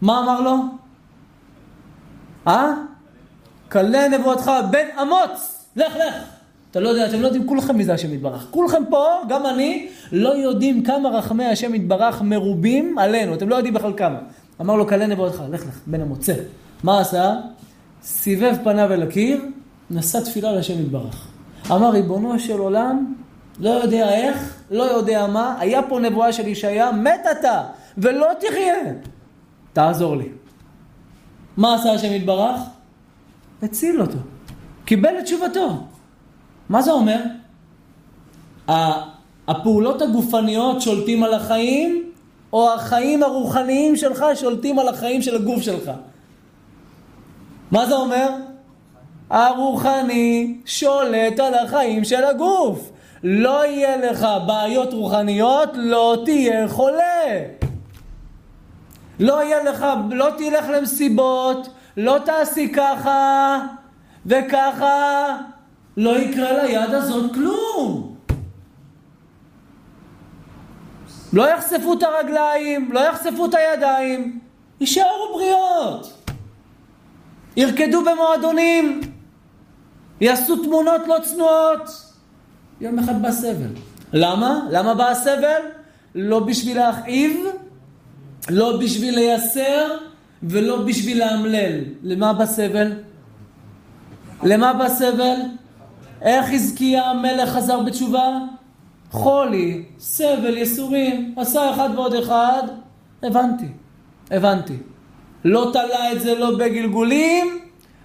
מה 0.00 0.18
אמר 0.18 0.40
לו? 0.40 0.56
אה? 2.46 2.72
כלה 3.72 4.08
נבואתך 4.08 4.50
בן 4.70 4.86
אמוץ, 5.02 5.64
לך 5.76 5.96
לך. 5.96 6.14
אתה 6.70 6.80
לא 6.80 6.88
יודע, 6.88 7.06
אתם 7.06 7.20
לא 7.20 7.26
יודעים 7.26 7.46
כולכם 7.46 7.76
מי 7.76 7.84
זה 7.84 7.94
השם 7.94 8.14
יתברך. 8.14 8.46
כולכם 8.50 8.82
פה, 8.90 9.06
גם 9.28 9.46
אני, 9.46 9.88
לא 10.12 10.36
יודעים 10.36 10.82
כמה 10.82 11.08
רחמי 11.08 11.44
השם 11.44 11.74
יתברך 11.74 12.22
מרובים 12.22 12.98
עלינו. 12.98 13.34
אתם 13.34 13.48
לא 13.48 13.56
יודעים 13.56 13.74
בכלל 13.74 13.92
כמה. 13.96 14.18
אמר 14.60 14.76
לו, 14.76 14.88
כלה 14.88 15.06
נבואתך, 15.06 15.42
לך 15.50 15.66
לך, 15.66 15.80
בן 15.86 16.00
המוצא. 16.00 16.34
מה 16.84 17.00
עשה? 17.00 17.34
סיבב 18.02 18.54
פניו 18.64 18.92
אל 18.92 19.02
הקיר, 19.02 19.44
נשא 19.90 20.20
תפילה 20.20 20.52
לשם 20.52 20.80
יתברך. 20.80 21.28
אמר, 21.70 21.90
ריבונו 21.90 22.38
של 22.38 22.58
עולם, 22.58 23.14
לא 23.60 23.70
יודע 23.70 24.14
איך, 24.14 24.56
לא 24.70 24.82
יודע 24.82 25.26
מה, 25.26 25.56
היה 25.58 25.82
פה 25.82 26.00
נבואה 26.00 26.32
של 26.32 26.48
ישעיה, 26.48 26.92
מת 26.92 27.26
אתה, 27.40 27.62
ולא 27.98 28.26
תחיה. 28.40 28.74
תעזור 29.72 30.16
לי. 30.16 30.28
מה 31.56 31.74
עשה 31.74 31.92
השם 31.92 32.12
יתברך? 32.12 32.60
הציל 33.62 34.00
אותו. 34.00 34.18
קיבל 34.84 35.18
את 35.18 35.24
תשובתו. 35.24 35.68
מה 36.68 36.82
זה 36.82 36.92
אומר? 36.92 37.20
הפעולות 39.48 40.02
הגופניות 40.02 40.82
שולטים 40.82 41.22
על 41.22 41.34
החיים, 41.34 42.12
או 42.52 42.74
החיים 42.74 43.22
הרוחניים 43.22 43.96
שלך 43.96 44.24
שולטים 44.34 44.78
על 44.78 44.88
החיים 44.88 45.22
של 45.22 45.36
הגוף 45.36 45.62
שלך? 45.62 45.90
מה 47.70 47.86
זה 47.86 47.94
אומר? 47.94 48.28
הרוחני 49.30 50.54
שולט 50.64 51.40
על 51.40 51.54
החיים 51.54 52.04
של 52.04 52.24
הגוף. 52.24 52.90
לא 53.24 53.66
יהיה 53.66 53.96
לך 53.96 54.26
בעיות 54.46 54.92
רוחניות, 54.92 55.70
לא 55.74 56.16
תהיה 56.24 56.68
חולה. 56.68 57.38
לא 59.20 59.42
יהיה 59.42 59.62
לך, 59.62 59.86
לא 60.10 60.28
תלך 60.38 60.68
למסיבות, 60.68 61.68
לא 61.96 62.18
תעשי 62.24 62.72
ככה 62.72 63.58
וככה, 64.26 65.26
לא 65.96 66.18
יקרה 66.18 66.64
ליד 66.64 66.94
הזאת 66.94 67.34
כלום. 67.34 68.16
לא 71.32 71.50
יחשפו 71.50 71.94
את 71.94 72.02
הרגליים, 72.02 72.92
לא 72.92 73.00
יחשפו 73.00 73.46
את 73.46 73.54
הידיים, 73.54 74.40
יישארו 74.80 75.34
בריאות. 75.34 76.12
ירקדו 77.56 78.04
במועדונים, 78.04 79.00
יעשו 80.20 80.56
תמונות 80.56 81.00
לא 81.06 81.16
צנועות. 81.22 81.90
יום 82.80 82.98
אחד 82.98 83.22
בא 83.22 83.30
סבל. 83.30 83.70
למה? 84.12 84.60
למה 84.70 84.94
בא 84.94 85.08
הסבל? 85.08 85.60
לא 86.14 86.40
בשביל 86.40 86.78
להכאיב, 86.78 87.46
לא 88.48 88.78
בשביל 88.80 89.14
לייסר 89.14 89.96
ולא 90.42 90.82
בשביל 90.82 91.18
לאמלל. 91.18 91.80
למה 92.02 92.32
בא 92.32 92.46
סבל? 92.46 92.92
למה 94.42 94.72
בא 94.72 94.88
סבל? 94.88 95.36
איך 96.22 96.46
חזקיה 96.46 97.10
המלך 97.10 97.48
חזר 97.48 97.80
בתשובה? 97.80 98.38
חולי, 99.10 99.84
סבל, 99.98 100.56
יסורים, 100.56 101.34
עשה 101.36 101.70
אחד 101.74 101.88
ועוד 101.94 102.14
אחד, 102.14 102.62
הבנתי, 103.22 103.66
הבנתי. 104.30 104.76
לא 105.44 105.70
תלה 105.72 106.12
את 106.12 106.20
זה 106.20 106.38
לא 106.38 106.58
בגלגולים, 106.58 107.58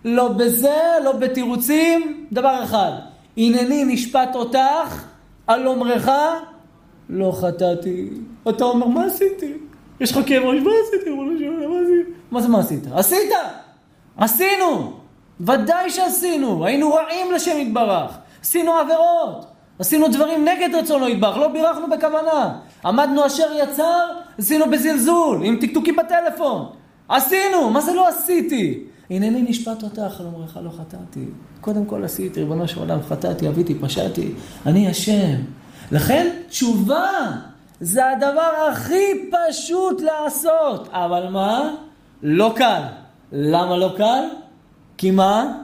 לא 0.05 0.27
בזה, 0.27 0.79
לא 1.03 1.11
בתירוצים, 1.11 2.25
דבר 2.31 2.63
אחד, 2.63 2.91
הנני 3.37 3.83
נשפט 3.85 4.35
אותך 4.35 5.05
על 5.47 5.67
אומרך, 5.67 6.09
לא 7.09 7.31
חטאתי. 7.41 8.09
אתה 8.49 8.63
אומר, 8.63 8.87
מה 8.87 9.05
עשיתי? 9.05 9.53
יש 10.01 10.11
לך 10.11 10.19
כאב 10.25 10.43
ראש, 10.43 10.59
מה 10.59 10.71
עשיתי? 10.87 11.09
מה 12.31 12.41
זה 12.41 12.47
מה 12.47 12.59
עשית? 12.59 12.83
עשית! 12.91 13.29
עשינו! 14.17 14.93
ודאי 15.39 15.89
שעשינו! 15.89 16.65
היינו 16.65 16.93
רעים 16.93 17.31
לשם 17.31 17.57
יתברך. 17.57 18.11
עשינו 18.41 18.71
עבירות. 18.71 19.45
עשינו 19.79 20.07
דברים 20.07 20.45
נגד 20.45 20.75
רצונו 20.75 21.09
יתברך, 21.09 21.37
לא 21.37 21.47
בירכנו 21.47 21.89
בכוונה. 21.89 22.59
עמדנו 22.85 23.25
אשר 23.25 23.47
יצר, 23.63 24.07
עשינו 24.37 24.65
בזלזול, 24.71 25.43
עם 25.43 25.57
טקטוקים 25.61 25.95
בטלפון. 25.95 26.65
עשינו! 27.09 27.69
מה 27.69 27.81
זה 27.81 27.93
לא 27.93 28.07
עשיתי? 28.07 28.83
הנני 29.09 29.41
נשפט 29.41 29.83
אותך, 29.83 30.19
על 30.19 30.25
אומרך 30.25 30.57
לא 30.63 30.69
חטאתי. 30.69 31.25
קודם 31.61 31.85
כל 31.85 32.03
עשיתי, 32.03 32.39
ריבונו 32.39 32.67
של 32.67 32.79
עולם, 32.79 32.99
חטאתי, 33.09 33.47
אביתי, 33.47 33.75
פשעתי, 33.75 34.31
אני 34.65 34.91
אשם. 34.91 35.35
לכן 35.91 36.27
תשובה 36.49 37.31
זה 37.81 38.09
הדבר 38.09 38.67
הכי 38.71 39.29
פשוט 39.31 40.01
לעשות. 40.01 40.89
אבל 40.91 41.27
מה? 41.29 41.75
לא 42.23 42.53
קל. 42.55 42.81
למה 43.31 43.77
לא 43.77 43.93
קל? 43.97 44.23
כי 44.97 45.11
מה? 45.11 45.57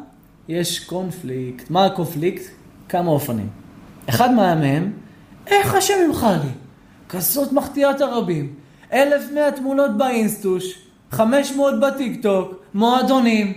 יש 0.48 0.80
קונפליקט. 0.80 1.70
מה 1.70 1.86
הקונפליקט? 1.86 2.44
כמה 2.90 3.12
אופנים. 3.12 3.50
אחד 4.10 4.34
מהם, 4.34 4.94
איך 5.48 5.74
השם 5.74 5.94
ממך 6.08 6.28
לי? 6.44 6.50
כזאת 7.10 7.52
מחטיאת 7.52 8.02
הרבים. 8.02 8.54
אלף 8.94 9.32
מאה 9.34 9.52
תמונות 9.52 9.98
באינסטוש, 9.98 10.80
חמש 11.12 11.52
מאות 11.52 11.80
בטיקטוק, 11.80 12.54
מועדונים. 12.74 13.54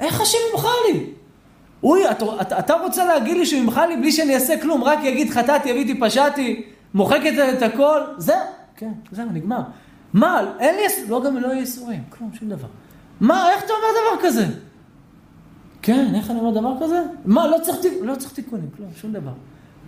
איך 0.00 0.20
השם 0.20 0.38
ממך 0.52 0.66
לי? 0.86 1.06
אוי, 1.82 2.10
אתה, 2.10 2.24
אתה, 2.58 2.74
רוצה 2.74 3.04
להגיד 3.04 3.36
לי 3.36 3.46
שהוא 3.46 3.60
ימחל 3.60 3.86
לי 3.86 3.96
בלי 3.96 4.12
שאני 4.12 4.34
אעשה 4.34 4.60
כלום, 4.60 4.84
רק 4.84 4.98
יגיד 5.04 5.30
חטאתי, 5.30 5.72
אביתי, 5.72 6.00
פשעתי, 6.00 6.62
מוחק 6.94 7.20
את, 7.28 7.58
את 7.58 7.62
הכל, 7.62 8.00
זהו, 8.16 8.36
כן, 8.76 8.92
זהו, 9.12 9.26
נגמר. 9.32 9.60
מה, 10.12 10.54
אין 10.58 10.74
לי, 10.74 11.08
לא 11.08 11.22
גם 11.24 11.36
לא 11.36 11.48
יהיה 11.48 11.60
איסורים, 11.60 12.02
כלום, 12.08 12.30
שום 12.32 12.48
דבר. 12.48 12.68
מה, 13.20 13.50
איך 13.50 13.64
אתה 13.64 13.72
אומר 13.72 13.88
דבר 13.90 14.28
כזה? 14.28 14.46
כן, 15.82 16.14
איך 16.14 16.30
אני 16.30 16.40
אומר 16.40 16.60
דבר 16.60 16.74
כזה? 16.80 17.02
מה, 17.24 17.46
לא 17.46 17.56
צריך, 17.62 17.78
לא 18.02 18.14
צריך 18.14 18.32
תיקונים, 18.32 18.68
כלום, 18.76 18.88
שום 18.96 19.12
דבר. 19.12 19.32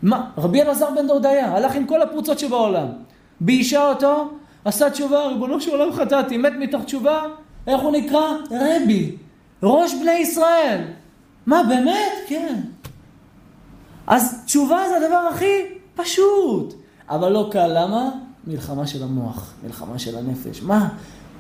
מה, 0.02 0.30
רבי 0.38 0.62
אלעזר 0.62 0.90
בן 0.90 1.06
דורדיה, 1.06 1.56
הלך 1.56 1.74
עם 1.74 1.86
כל 1.86 2.02
הפרוצות 2.02 2.38
שבעולם. 2.38 2.86
ביישה 3.40 3.88
אותו, 3.88 4.30
עשה 4.64 4.90
תשובה, 4.90 5.26
ריבונו 5.26 5.60
של 5.60 5.70
עולם 5.70 5.92
חטאתי, 5.92 6.36
מת 6.36 6.52
מתוך 6.58 6.84
תשובה, 6.84 7.22
איך 7.66 7.80
הוא 7.80 7.92
נקרא? 7.92 8.32
רבי, 8.50 9.16
ראש 9.62 9.94
בני 9.94 10.12
ישראל. 10.12 10.80
מה, 11.46 11.62
באמת? 11.68 12.12
כן. 12.26 12.60
אז 14.06 14.42
תשובה 14.44 14.82
זה 14.88 14.96
הדבר 14.96 15.28
הכי 15.30 15.62
פשוט, 15.94 16.74
אבל 17.14 17.32
לא 17.32 17.48
קל. 17.52 17.70
למה? 17.74 18.10
מלחמה 18.46 18.86
של 18.86 19.02
המוח, 19.02 19.54
מלחמה 19.64 19.98
של 19.98 20.18
הנפש. 20.18 20.62
מה? 20.62 20.88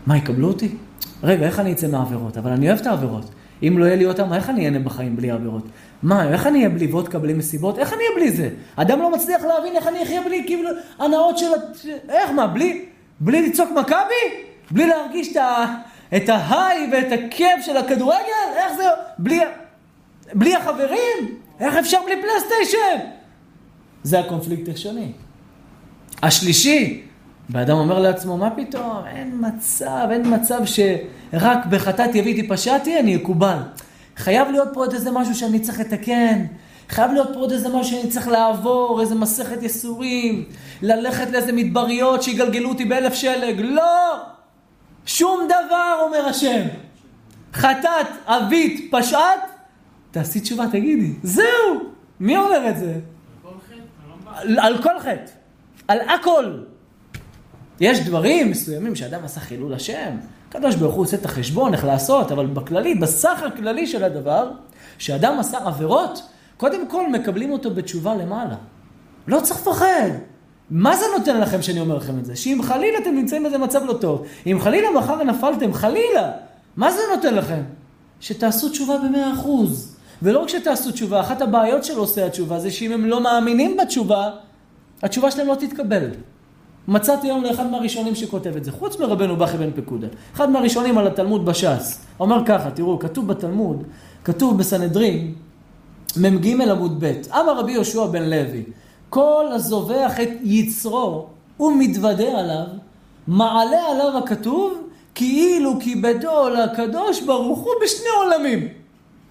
מה, 0.06 0.16
יקבלו 0.16 0.48
אותי? 0.48 0.76
רגע, 1.22 1.46
איך 1.46 1.60
אני 1.60 1.72
אצא 1.72 1.88
מהעבירות? 1.88 2.36
אבל 2.36 2.50
אני 2.50 2.68
אוהב 2.68 2.80
את 2.80 2.86
העבירות. 2.86 3.24
אם 3.62 3.78
לא 3.78 3.84
יהיה 3.84 3.96
לי 3.96 4.06
אותם, 4.06 4.32
איך 4.32 4.50
אני 4.50 4.64
אהנה 4.66 4.78
בחיים 4.78 5.16
בלי 5.16 5.30
עבירות? 5.30 5.62
מה, 6.02 6.28
איך 6.28 6.46
אני 6.46 6.58
אהיה 6.58 6.68
בלי 6.68 6.86
וודקה, 6.86 7.18
בלי 7.18 7.34
מסיבות? 7.34 7.78
איך 7.78 7.92
אני 7.92 8.02
אהיה 8.02 8.10
בלי 8.16 8.30
זה? 8.30 8.50
אדם 8.76 8.98
לא 8.98 9.12
מצליח 9.12 9.42
להבין 9.42 9.76
איך 9.76 9.86
אני 9.86 10.02
אחיה 10.02 10.22
בלי 10.22 10.42
כאילו 10.46 10.70
הנאות 10.98 11.38
של... 11.38 11.46
איך, 12.08 12.30
מה, 12.30 12.46
בלי, 12.46 12.84
בלי 13.20 13.48
לצעוק 13.48 13.70
מכבי? 13.70 14.44
בלי 14.70 14.86
להרגיש 14.86 15.32
את, 15.32 15.36
ה... 15.36 15.74
את 16.16 16.28
ההיי 16.28 16.88
ואת 16.92 17.12
הכיף 17.12 17.64
של 17.66 17.76
הכדורגל? 17.76 18.48
איך 18.56 18.72
זה... 18.76 18.84
בלי... 19.18 19.40
בלי 20.34 20.56
החברים? 20.56 21.38
איך 21.60 21.76
אפשר 21.76 21.98
בלי 22.06 22.14
פלייסטיישן? 22.22 23.06
זה 24.02 24.20
הקונפליקט 24.20 24.68
השני. 24.68 25.12
השלישי, 26.22 27.02
ואדם 27.50 27.76
אומר 27.76 27.98
לעצמו, 27.98 28.36
מה 28.36 28.50
פתאום, 28.50 29.04
אין 29.06 29.32
מצב, 29.40 30.08
אין 30.10 30.34
מצב 30.34 30.60
שרק 30.64 31.66
בחטאתי 31.70 32.20
הביתי 32.20 32.48
פשעתי, 32.48 33.00
אני 33.00 33.16
אקובל. 33.16 33.58
חייב 34.16 34.50
להיות 34.50 34.68
פה 34.72 34.80
עוד 34.80 34.92
איזה 34.92 35.10
משהו 35.10 35.34
שאני 35.34 35.60
צריך 35.60 35.80
לתקן, 35.80 36.44
חייב 36.88 37.12
להיות 37.12 37.28
פה 37.32 37.38
עוד 37.38 37.52
איזה 37.52 37.68
משהו 37.68 37.84
שאני 37.84 38.10
צריך 38.10 38.28
לעבור, 38.28 39.00
איזה 39.00 39.14
מסכת 39.14 39.62
יסורים, 39.62 40.44
ללכת 40.82 41.30
לאיזה 41.30 41.52
מדבריות 41.52 42.22
שיגלגלו 42.22 42.68
אותי 42.68 42.84
באלף 42.84 43.14
שלג. 43.14 43.60
לא! 43.60 44.16
שום 45.06 45.40
דבר, 45.46 45.98
אומר 46.02 46.26
השם. 46.26 46.66
חטאת, 47.54 48.06
אבית, 48.26 48.88
פשעת, 48.90 49.40
תעשי 50.10 50.40
תשובה, 50.40 50.64
תגידי. 50.72 51.12
זהו! 51.22 51.44
מי 52.20 52.36
אומר 52.36 52.68
את 52.68 52.78
זה? 52.78 52.94
על 54.58 54.82
כל 54.82 55.00
חטא. 55.00 55.41
על 55.88 56.00
הכל. 56.00 56.58
יש 57.80 58.00
דברים 58.00 58.50
מסוימים 58.50 58.96
שאדם 58.96 59.24
עשה 59.24 59.40
חילול 59.40 59.74
השם, 59.74 60.16
הקדוש 60.48 60.74
ברוך 60.74 60.94
הוא 60.94 61.02
עושה 61.04 61.16
את 61.16 61.24
החשבון 61.24 61.74
איך 61.74 61.84
לעשות, 61.84 62.32
אבל 62.32 62.46
בכללי, 62.46 62.94
בסך 62.94 63.42
הכללי 63.42 63.86
של 63.86 64.04
הדבר, 64.04 64.50
שאדם 64.98 65.38
עשה 65.38 65.58
עבירות, 65.58 66.22
קודם 66.56 66.88
כל 66.88 67.10
מקבלים 67.10 67.52
אותו 67.52 67.70
בתשובה 67.70 68.14
למעלה. 68.14 68.54
לא 69.26 69.40
צריך 69.40 69.60
לפחד. 69.60 70.10
מה 70.70 70.96
זה 70.96 71.04
נותן 71.18 71.40
לכם 71.40 71.62
שאני 71.62 71.80
אומר 71.80 71.96
לכם 71.96 72.18
את 72.18 72.24
זה? 72.24 72.36
שאם 72.36 72.60
חלילה 72.62 72.98
אתם 72.98 73.14
נמצאים 73.14 73.42
באיזה 73.42 73.58
מצב 73.58 73.84
לא 73.84 73.92
טוב, 73.92 74.26
אם 74.46 74.58
חלילה 74.60 74.88
מחר 74.90 75.22
נפלתם, 75.22 75.72
חלילה, 75.72 76.30
מה 76.76 76.92
זה 76.92 77.00
נותן 77.16 77.34
לכם? 77.34 77.62
שתעשו 78.20 78.68
תשובה 78.68 78.98
במאה 78.98 79.32
אחוז. 79.32 79.96
ולא 80.22 80.38
רק 80.38 80.48
שתעשו 80.48 80.90
תשובה, 80.90 81.20
אחת 81.20 81.42
הבעיות 81.42 81.84
של 81.84 81.98
עושי 81.98 82.22
התשובה 82.22 82.58
זה 82.58 82.70
שאם 82.70 82.92
הם 82.92 83.04
לא 83.04 83.20
מאמינים 83.20 83.76
בתשובה, 83.76 84.30
התשובה 85.02 85.30
שלהם 85.30 85.46
לא 85.46 85.54
תתקבל. 85.54 86.10
מצאתי 86.88 87.26
היום 87.26 87.44
לאחד 87.44 87.70
מהראשונים 87.70 88.14
שכותב 88.14 88.56
את 88.56 88.64
זה, 88.64 88.72
חוץ 88.72 88.98
מרבנו 89.00 89.36
בכי 89.36 89.56
בן 89.56 89.70
פקודה. 89.70 90.06
אחד 90.34 90.50
מהראשונים 90.50 90.98
על 90.98 91.06
התלמוד 91.06 91.44
בש"ס. 91.44 92.04
אומר 92.20 92.42
ככה, 92.46 92.70
תראו, 92.70 92.98
כתוב 92.98 93.26
בתלמוד, 93.28 93.84
כתוב 94.24 94.58
בסנהדרין, 94.58 95.34
מ"ג 96.16 96.60
עמוד 96.70 97.04
ב', 97.04 97.12
אמר 97.30 97.58
רבי 97.58 97.72
יהושע 97.72 98.06
בן 98.06 98.22
לוי, 98.22 98.62
כל 99.08 99.46
הזובח 99.52 100.20
את 100.22 100.28
יצרו 100.42 101.26
ומתוודה 101.60 102.38
עליו, 102.38 102.66
מעלה 103.26 103.86
עליו 103.90 104.18
הכתוב, 104.18 104.74
כאילו 105.14 105.80
כיבדו 105.80 106.48
לקדוש 106.48 107.22
ברוך 107.22 107.58
הוא 107.58 107.72
בשני 107.84 108.08
עולמים. 108.16 108.68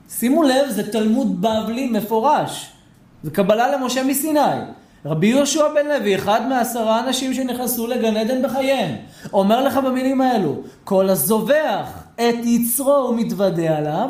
שימו 0.10 0.44
לב, 0.44 0.70
זה 0.70 0.92
תלמוד 0.92 1.42
בבלי 1.42 1.90
מפורש. 1.90 2.72
זה 3.24 3.32
קבלה 3.32 3.78
למשה 3.78 4.04
מסיני. 4.04 4.40
רבי 5.06 5.28
יהושע 5.28 5.64
בן 5.76 5.88
לוי, 5.88 6.16
אחד 6.16 6.48
מעשרה 6.50 7.00
אנשים 7.00 7.34
שנכנסו 7.34 7.88
לגן 7.88 8.18
עדן 8.18 8.42
בחייהם, 8.44 8.96
אומר 9.34 9.64
לך 9.64 9.78
במילים 9.78 10.22
האלו, 10.22 10.62
כל 10.84 11.10
הזובח 11.10 12.04
את 12.16 12.46
יצרו 12.46 13.08
ומתוודה 13.10 13.78
עליו, 13.78 14.10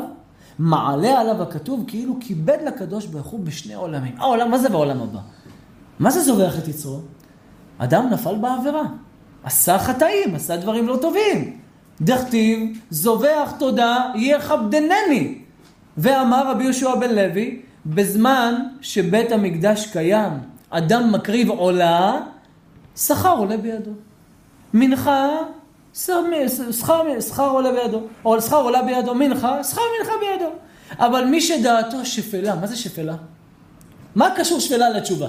מעלה 0.58 1.20
עליו 1.20 1.42
הכתוב 1.42 1.84
כאילו 1.86 2.16
כיבד 2.20 2.58
לקדוש 2.66 3.06
ברוך 3.06 3.26
הוא 3.26 3.40
בשני 3.40 3.74
עולמים. 3.74 4.14
העולם, 4.18 4.50
מה 4.50 4.58
זה 4.58 4.68
בעולם 4.68 5.02
הבא? 5.02 5.18
מה 5.98 6.10
זה 6.10 6.20
זובח 6.20 6.58
את 6.58 6.68
יצרו? 6.68 6.98
אדם 7.78 8.08
נפל 8.10 8.34
בעבירה, 8.34 8.84
עשה 9.44 9.78
חטאים, 9.78 10.34
עשה 10.34 10.56
דברים 10.56 10.88
לא 10.88 10.98
טובים. 11.00 11.58
דכתיב, 12.00 12.78
זובח 12.90 13.52
תודה 13.58 14.10
יכבדנני. 14.14 15.38
ואמר 15.98 16.50
רבי 16.50 16.64
יהושע 16.64 16.94
בן 16.94 17.14
לוי, 17.14 17.60
בזמן 17.86 18.54
שבית 18.80 19.32
המקדש 19.32 19.86
קיים, 19.86 20.32
אדם 20.72 21.12
מקריב 21.12 21.50
עולה, 21.50 22.20
שכר 22.96 23.36
עולה 23.36 23.56
בידו. 23.56 23.90
מנחה, 24.74 25.28
שכר, 25.94 27.50
עולה 27.50 27.72
בידו. 27.72 28.00
או 28.24 28.40
שכר 28.42 28.56
עולה 28.56 28.82
בידו, 28.82 29.14
מנחה, 29.14 29.64
שכר 29.64 29.80
מנחה 29.98 30.12
בידו. 30.20 30.50
אבל 30.98 31.24
מי 31.24 31.40
שדעתו 31.40 32.04
שפלה, 32.04 32.54
מה 32.54 32.66
זה 32.66 32.76
שפלה? 32.76 33.16
מה 34.14 34.28
קשור 34.36 34.60
שפלה 34.60 34.90
לתשובה? 34.90 35.28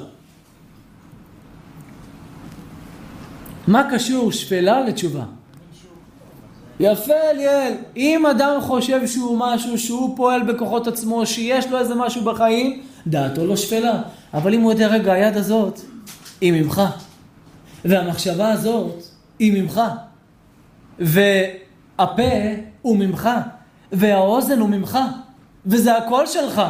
מה 3.68 3.90
קשור 3.92 4.32
שפלה 4.32 4.82
לתשובה? 4.82 5.24
יפה, 6.80 7.14
אליאל. 7.32 7.74
אם 7.98 8.26
אדם 8.26 8.62
חושב 8.62 9.08
שהוא 9.08 9.38
משהו, 9.40 9.78
שהוא 9.78 10.18
פועל 10.18 10.44
בכוחות 10.44 10.88
עצמו, 10.88 11.26
שיש 11.26 11.68
לו 11.68 11.80
איזה 11.80 11.96
משהו 11.96 12.24
בחיים, 12.24 12.82
דעתו 13.08 13.46
לא 13.46 13.56
שפלה. 13.56 14.02
אבל 14.34 14.54
אם 14.54 14.62
הוא 14.62 14.72
יודע, 14.72 14.88
רגע, 14.88 15.14
היד 15.14 15.38
הזאת 15.38 15.80
היא 16.42 16.52
ממך, 16.52 16.82
והמחשבה 17.86 18.52
הזאת 18.52 19.04
היא 19.40 19.62
ממך, 19.62 19.82
והפה 21.00 22.32
הוא 22.82 22.98
ממך, 22.98 23.30
והאוזן 23.92 24.60
הוא 24.60 24.70
ממך, 24.70 25.00
וזה 25.66 25.98
הכל 25.98 26.28
שלך. 26.28 26.62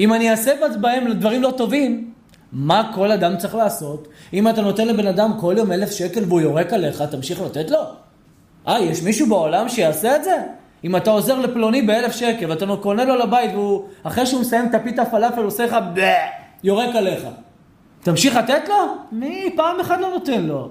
אם 0.00 0.12
אני 0.12 0.30
אעשה 0.30 0.52
בהם 0.80 1.12
דברים 1.12 1.42
לא 1.42 1.52
טובים, 1.56 2.10
מה 2.52 2.90
כל 2.94 3.12
אדם 3.12 3.36
צריך 3.36 3.54
לעשות? 3.54 4.08
אם 4.32 4.48
אתה 4.48 4.62
נותן 4.62 4.88
לבן 4.88 5.06
אדם 5.06 5.32
כל 5.40 5.54
יום 5.58 5.72
אלף 5.72 5.90
שקל 5.90 6.24
והוא 6.24 6.40
יורק 6.40 6.72
עליך, 6.72 7.02
תמשיך 7.02 7.40
לתת 7.40 7.70
לו? 7.70 8.05
אה, 8.68 8.80
יש 8.80 9.02
מישהו 9.02 9.26
בעולם 9.26 9.68
שיעשה 9.68 10.16
את 10.16 10.24
זה? 10.24 10.36
אם 10.84 10.96
אתה 10.96 11.10
עוזר 11.10 11.38
לפלוני 11.38 11.82
באלף 11.82 12.12
שקל 12.12 12.50
ואתה 12.50 12.66
קונה 12.82 13.04
לו 13.04 13.16
לבית 13.16 13.50
והוא, 13.52 13.84
אחרי 14.02 14.26
שהוא 14.26 14.40
מסיים 14.40 14.66
את 14.70 14.74
הפיתה 14.74 15.04
פלאפל, 15.04 15.38
הוא 15.38 15.46
עושה 15.46 15.66
לך 15.66 15.76
יורק 16.64 16.96
עליך. 16.96 17.22
תמשיך 18.02 18.36
לתת 18.36 18.68
לו? 18.68 18.96
מי? 19.12 19.50
פעם 19.56 19.80
אחת 19.80 20.00
לא 20.00 20.10
נותן 20.10 20.42
לו. 20.42 20.68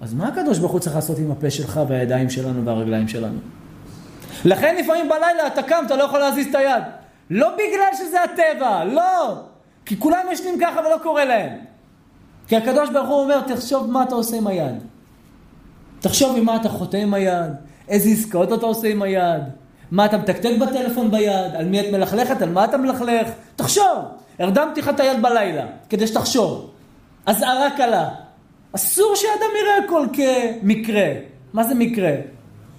אז 0.00 0.14
מה 0.14 0.28
הקדוש 0.28 0.58
ברוך 0.58 0.72
הוא 0.72 0.80
צריך 0.80 0.96
לעשות 0.96 1.18
עם 1.18 1.30
הפה 1.30 1.50
שלך 1.50 1.80
והידיים 1.88 2.30
שלנו 2.30 2.64
והרגליים 2.64 3.08
שלנו? 3.08 3.38
לכן 4.44 4.76
לפעמים 4.76 5.08
בלילה 5.08 5.46
אתה 5.46 5.62
קם, 5.62 5.82
אתה 5.86 5.96
לא 5.96 6.04
יכול 6.04 6.20
להזיז 6.20 6.46
את 6.46 6.54
היד. 6.54 6.82
לא 7.30 7.50
בגלל 7.54 7.90
שזה 7.98 8.22
הטבע, 8.22 8.84
לא. 8.84 9.34
כי 9.86 9.98
כולם 9.98 10.20
ישנים 10.32 10.54
ככה 10.60 10.80
ולא 10.80 10.96
קורה 11.02 11.24
להם. 11.24 11.52
כי 12.48 12.56
הקדוש 12.56 12.90
ברוך 12.90 13.08
הוא 13.08 13.22
אומר, 13.22 13.40
תחשוב 13.40 13.90
מה 13.90 14.02
אתה 14.02 14.14
עושה 14.14 14.36
עם 14.36 14.46
היד. 14.46 14.82
תחשוב 16.00 16.36
עם 16.36 16.44
מה 16.44 16.56
אתה 16.56 16.68
חוטא 16.68 16.96
עם 16.96 17.14
היד, 17.14 17.52
איזה 17.88 18.08
עסקאות 18.08 18.52
אתה 18.52 18.66
עושה 18.66 18.88
עם 18.88 19.02
היד, 19.02 19.42
מה 19.90 20.04
אתה 20.04 20.18
מתקתק 20.18 20.50
בטלפון 20.60 21.10
ביד, 21.10 21.54
על 21.54 21.64
מי 21.64 21.80
את 21.80 21.92
מלכלכת, 21.92 22.42
על 22.42 22.50
מה 22.50 22.64
אתה 22.64 22.76
מלכלך, 22.76 23.28
תחשוב. 23.56 23.98
הרדמתי 24.38 24.80
לך 24.80 24.88
את 24.88 25.00
היד 25.00 25.22
בלילה, 25.22 25.66
כדי 25.88 26.06
שתחשוב. 26.06 26.70
אזהרה 27.26 27.70
קלה. 27.76 28.08
אסור 28.72 29.16
שאדם 29.16 29.50
יראה 29.62 29.84
הכל 29.84 30.06
כמקרה. 30.12 31.12
מה 31.52 31.64
זה 31.64 31.74
מקרה? 31.74 32.12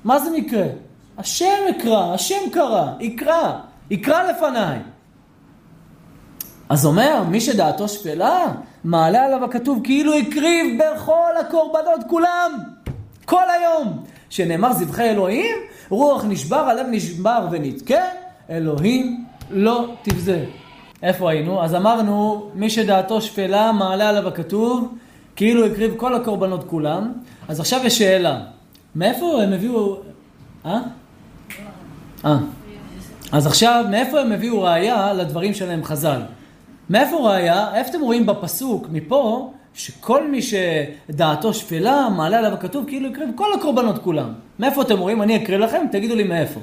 מה 0.03 0.19
זה 0.19 0.29
מקרה? 0.31 0.65
השם 1.17 1.57
יקרא, 1.69 2.13
השם 2.13 2.49
קרא, 2.51 2.87
יקרא, 2.99 3.51
יקרא 3.89 4.31
לפניי. 4.31 4.79
אז 6.69 6.85
אומר, 6.85 7.23
מי 7.29 7.41
שדעתו 7.41 7.87
שפלה, 7.87 8.45
מעלה 8.83 9.25
עליו 9.25 9.45
הכתוב 9.45 9.79
כאילו 9.83 10.13
הקריב 10.13 10.81
בכל 10.81 11.31
הקורבנות 11.39 12.01
כולם, 12.09 12.51
כל 13.25 13.43
היום. 13.59 14.03
שנאמר 14.29 14.73
זבחי 14.73 15.09
אלוהים, 15.09 15.55
רוח 15.89 16.25
נשבר, 16.29 16.69
הלב 16.69 16.87
נשבר 16.91 17.47
ונתקה, 17.51 18.03
אלוהים 18.49 19.25
לא 19.49 19.93
תבזה. 20.01 20.45
איפה 21.03 21.29
היינו? 21.29 21.63
אז 21.63 21.75
אמרנו, 21.75 22.49
מי 22.55 22.69
שדעתו 22.69 23.21
שפלה, 23.21 23.71
מעלה 23.71 24.09
עליו 24.09 24.27
הכתוב, 24.27 24.95
כאילו 25.35 25.65
הקריב 25.65 25.93
כל 25.97 26.15
הקורבנות 26.15 26.63
כולם. 26.69 27.13
אז 27.47 27.59
עכשיו 27.59 27.81
יש 27.83 27.97
שאלה, 27.97 28.39
מאיפה 28.95 29.43
הם 29.43 29.53
הביאו... 29.53 29.97
אה? 30.65 30.79
אה. 32.25 32.37
אז 33.31 33.47
עכשיו, 33.47 33.85
מאיפה 33.89 34.19
הם 34.19 34.31
הביאו 34.31 34.61
ראייה 34.61 35.13
לדברים 35.13 35.53
שלהם 35.53 35.83
חז"ל? 35.83 36.21
מאיפה 36.89 37.17
ראייה? 37.17 37.75
איפה 37.75 37.89
אתם 37.89 38.01
רואים 38.01 38.25
בפסוק, 38.25 38.87
מפה, 38.91 39.53
שכל 39.73 40.27
מי 40.27 40.39
שדעתו 40.41 41.53
שפלה, 41.53 42.09
מעלה 42.09 42.37
עליו 42.39 42.53
הכתוב, 42.53 42.85
כאילו 42.87 43.09
הקריב 43.09 43.29
כל 43.35 43.53
הקורבנות 43.53 43.97
כולם. 43.97 44.33
מאיפה 44.59 44.81
אתם 44.81 44.99
רואים? 44.99 45.21
אני 45.21 45.35
אקריא 45.43 45.57
לכם, 45.57 45.85
תגידו 45.91 46.15
לי 46.15 46.23
מאיפה. 46.23 46.59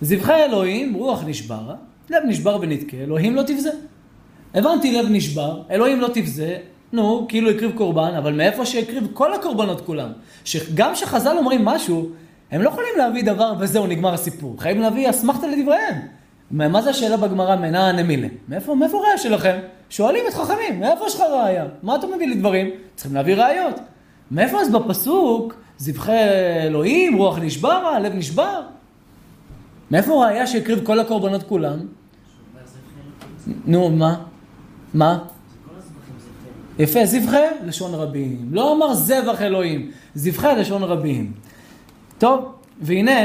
זבחי 0.00 0.44
אלוהים, 0.44 0.94
רוח 0.94 1.22
נשברה, 1.26 1.74
לב 2.10 2.22
נשבר 2.26 2.58
ונתקה, 2.60 2.96
אלוהים 2.96 3.34
לא 3.34 3.42
תבזה. 3.42 3.70
הבנתי 4.54 4.92
לב 4.92 5.06
נשבר, 5.10 5.62
אלוהים 5.70 6.00
לא 6.00 6.08
תבזה, 6.14 6.56
נו, 6.92 7.26
כאילו 7.28 7.50
הקריב 7.50 7.72
קורבן, 7.74 8.14
אבל 8.18 8.32
מאיפה 8.32 8.66
שהקריב 8.66 9.08
כל 9.12 9.34
הקורבנות 9.34 9.80
כולם. 9.80 10.08
שגם 10.44 10.94
כשחז"ל 10.94 11.36
אומרים 11.38 11.64
משהו, 11.64 12.10
הם 12.50 12.62
לא 12.62 12.68
יכולים 12.68 12.92
להביא 12.98 13.24
דבר 13.24 13.52
וזהו, 13.60 13.86
נגמר 13.86 14.14
הסיפור. 14.14 14.56
חייבים 14.58 14.82
להביא 14.82 15.10
אסמכתה 15.10 15.46
לדבריהם. 15.46 15.94
מה 16.50 16.82
זה 16.82 16.90
השאלה 16.90 17.16
בגמרא 17.16 17.56
מנה 17.56 17.92
נמילה? 17.92 18.28
מאיפה, 18.48 18.74
מאיפה 18.74 18.98
ראיה 18.98 19.18
שלכם? 19.18 19.56
שואלים 19.90 20.24
את 20.28 20.34
חכמים, 20.34 20.80
מאיפה 20.80 21.04
יש 21.06 21.14
לך 21.14 21.20
ראיה? 21.20 21.64
מה 21.82 21.96
אתה 21.96 22.06
מביא 22.06 22.26
לי 22.26 22.34
דברים? 22.34 22.70
צריכים 22.94 23.14
להביא 23.14 23.34
ראיות. 23.34 23.74
מאיפה 24.30 24.60
אז 24.60 24.72
בפסוק, 24.72 25.54
זבחי 25.78 26.18
אלוהים, 26.66 27.16
רוח 27.16 27.38
נשבר, 27.38 27.86
הלב 27.96 28.14
נשבר? 28.14 28.62
מאיפה 29.90 30.24
ראיה 30.24 30.46
שהקריב 30.46 30.86
כל 30.86 31.00
הקורבנות 31.00 31.42
כולם? 31.42 31.78
נו, 33.66 33.90
מה? 33.90 34.16
מה? 34.94 35.18
יפה, 36.78 37.06
זבחי 37.06 37.44
לשון 37.64 37.94
רבים. 37.94 38.48
לא 38.50 38.72
אמר 38.72 38.94
זבח 38.94 39.42
אלוהים, 39.42 39.90
זבחי 40.14 40.52
לשון 40.58 40.82
רבים. 40.82 41.32
טוב, 42.18 42.54
והנה, 42.80 43.20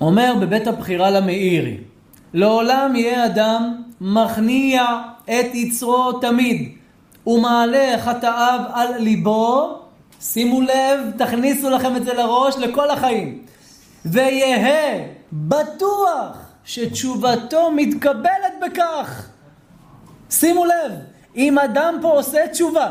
אומר 0.00 0.34
בבית 0.40 0.66
הבחירה 0.66 1.10
למאירי, 1.10 1.76
לעולם 2.34 2.96
יהיה 2.96 3.26
אדם 3.26 3.81
מכניע 4.04 4.84
את 5.24 5.54
יצרו 5.54 6.12
תמיד, 6.12 6.72
ומעלה 7.26 7.94
חטאיו 7.98 8.60
על 8.72 8.98
ליבו, 8.98 9.78
שימו 10.20 10.60
לב, 10.60 11.00
תכניסו 11.18 11.70
לכם 11.70 11.96
את 11.96 12.04
זה 12.04 12.14
לראש 12.14 12.56
לכל 12.56 12.90
החיים, 12.90 13.42
ויהא 14.04 14.98
בטוח 15.32 16.36
שתשובתו 16.64 17.70
מתקבלת 17.70 18.52
בכך. 18.62 19.28
שימו 20.30 20.64
לב, 20.64 20.92
אם 21.36 21.58
אדם 21.58 21.98
פה 22.02 22.10
עושה 22.10 22.48
תשובה, 22.48 22.90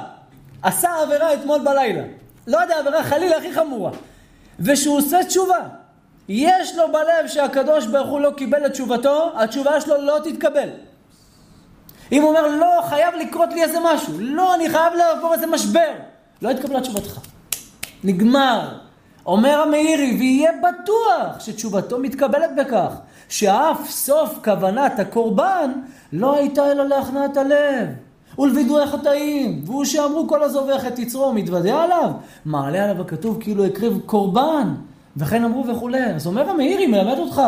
עשה 0.61 0.89
עבירה 1.01 1.33
אתמול 1.33 1.59
בלילה, 1.59 2.03
לא 2.47 2.57
יודע, 2.57 2.79
עבירה 2.79 3.03
חלילה 3.03 3.37
הכי 3.37 3.53
חמורה, 3.53 3.91
ושהוא 4.59 4.97
עושה 4.97 5.23
תשובה, 5.23 5.59
יש 6.29 6.75
לו 6.75 6.83
בלב 6.91 7.27
שהקדוש 7.27 7.85
ברוך 7.85 8.09
הוא 8.09 8.19
לא 8.19 8.31
קיבל 8.37 8.65
את 8.65 8.71
תשובתו, 8.71 9.31
התשובה 9.35 9.81
שלו 9.81 10.01
לא 10.01 10.19
תתקבל. 10.23 10.69
אם 12.11 12.21
הוא 12.21 12.29
אומר, 12.29 12.47
לא, 12.47 12.81
חייב 12.89 13.15
לקרות 13.15 13.53
לי 13.53 13.63
איזה 13.63 13.77
משהו, 13.93 14.13
לא, 14.19 14.55
אני 14.55 14.69
חייב 14.69 14.93
לעבור 14.93 15.33
איזה 15.33 15.47
משבר, 15.47 15.91
לא 16.41 16.49
התקבלה 16.49 16.81
תשובתך. 16.81 17.19
נגמר. 18.03 18.77
אומר 19.25 19.61
המאירי, 19.61 20.15
ויהיה 20.19 20.51
בטוח 20.51 21.39
שתשובתו 21.39 21.99
מתקבלת 21.99 22.49
בכך, 22.57 22.93
שאף 23.29 23.89
סוף 23.89 24.39
כוונת 24.43 24.99
הקורבן 24.99 25.71
לא 26.13 26.35
הייתה 26.35 26.71
אלא 26.71 26.87
להכנעת 26.87 27.37
הלב. 27.37 27.87
ולווידוי 28.39 28.83
החטאים, 28.83 29.61
והוא 29.65 29.85
שאמרו 29.85 30.27
כל 30.27 30.43
הזובח 30.43 30.87
את 30.87 30.99
יצרו 30.99 31.33
מתוודה 31.33 31.83
עליו, 31.83 32.11
מעלה 32.45 32.83
עליו 32.83 33.01
הכתוב 33.01 33.37
כאילו 33.39 33.65
הקריב 33.65 33.99
קורבן, 34.05 34.73
וכן 35.17 35.43
אמרו 35.43 35.67
וכולי. 35.67 36.05
אז 36.05 36.27
אומר 36.27 36.49
המאירי, 36.49 36.87
מלמד 36.87 37.17
אותך, 37.19 37.41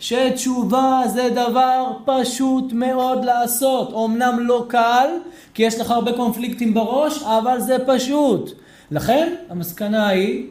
שתשובה 0.00 1.02
זה 1.06 1.28
דבר 1.30 1.92
פשוט 2.04 2.72
מאוד 2.72 3.24
לעשות. 3.24 3.92
אמנם 4.04 4.38
לא 4.40 4.64
קל, 4.68 5.08
כי 5.54 5.62
יש 5.62 5.80
לך 5.80 5.90
הרבה 5.90 6.12
קונפליקטים 6.12 6.74
בראש, 6.74 7.22
אבל 7.22 7.60
זה 7.60 7.76
פשוט. 7.86 8.50
לכן, 8.90 9.34
המסקנה 9.48 10.08
היא, 10.08 10.46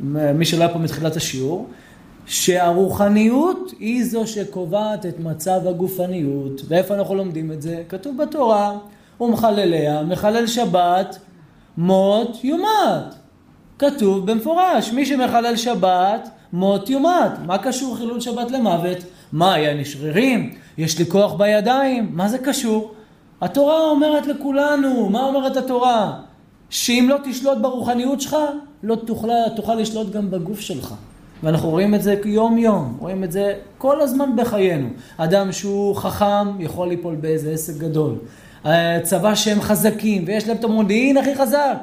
מי 0.00 0.44
שלא 0.44 0.64
היה 0.64 0.72
פה 0.72 0.78
מתחילת 0.78 1.16
השיעור, 1.16 1.66
שהרוחניות 2.26 3.72
היא 3.78 4.04
זו 4.04 4.26
שקובעת 4.26 5.06
את 5.06 5.20
מצב 5.20 5.60
הגופניות. 5.66 6.60
ואיפה 6.68 6.94
אנחנו 6.94 7.14
לומדים 7.14 7.52
את 7.52 7.62
זה? 7.62 7.82
כתוב 7.88 8.16
בתורה, 8.16 8.78
ומחלליה, 9.20 10.02
מחלל 10.02 10.46
שבת, 10.46 11.18
מות 11.76 12.44
יומת. 12.44 13.14
כתוב 13.78 14.30
במפורש, 14.30 14.92
מי 14.92 15.06
שמחלל 15.06 15.56
שבת, 15.56 16.28
מות 16.52 16.90
יומת. 16.90 17.32
מה 17.46 17.58
קשור 17.58 17.96
חילול 17.96 18.20
שבת 18.20 18.50
למוות? 18.50 18.98
מה, 19.32 19.54
היה 19.54 19.72
לי 19.72 19.84
שרירים? 19.84 20.54
יש 20.78 20.98
לי 20.98 21.06
כוח 21.06 21.32
בידיים? 21.32 22.10
מה 22.12 22.28
זה 22.28 22.38
קשור? 22.38 22.92
התורה 23.40 23.80
אומרת 23.80 24.26
לכולנו, 24.26 25.10
מה 25.10 25.22
אומרת 25.22 25.56
התורה? 25.56 26.20
שאם 26.70 27.06
לא 27.08 27.16
תשלוט 27.24 27.58
ברוחניות 27.58 28.20
שלך, 28.20 28.36
לא 28.82 28.94
תוכל, 28.94 29.28
תוכל 29.56 29.74
לשלוט 29.74 30.10
גם 30.10 30.30
בגוף 30.30 30.60
שלך. 30.60 30.94
ואנחנו 31.42 31.70
רואים 31.70 31.94
את 31.94 32.02
זה 32.02 32.16
יום 32.24 32.58
יום, 32.58 32.96
רואים 33.00 33.24
את 33.24 33.32
זה 33.32 33.54
כל 33.78 34.00
הזמן 34.00 34.36
בחיינו. 34.36 34.88
אדם 35.16 35.52
שהוא 35.52 35.96
חכם 35.96 36.60
יכול 36.60 36.88
ליפול 36.88 37.14
באיזה 37.14 37.50
עסק 37.50 37.76
גדול. 37.78 38.14
צבא 39.02 39.34
שהם 39.34 39.60
חזקים 39.60 40.24
ויש 40.26 40.48
להם 40.48 40.56
את 40.56 40.64
המודיעין 40.64 41.16
הכי 41.16 41.34
חזק. 41.34 41.78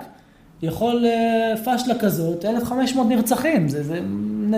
יכול 0.61 1.05
אה, 1.05 1.75
פשלה 1.75 1.99
כזאת, 1.99 2.45
1,500 2.45 3.07
נרצחים, 3.07 3.69
זה, 3.69 3.83
זה 3.83 3.99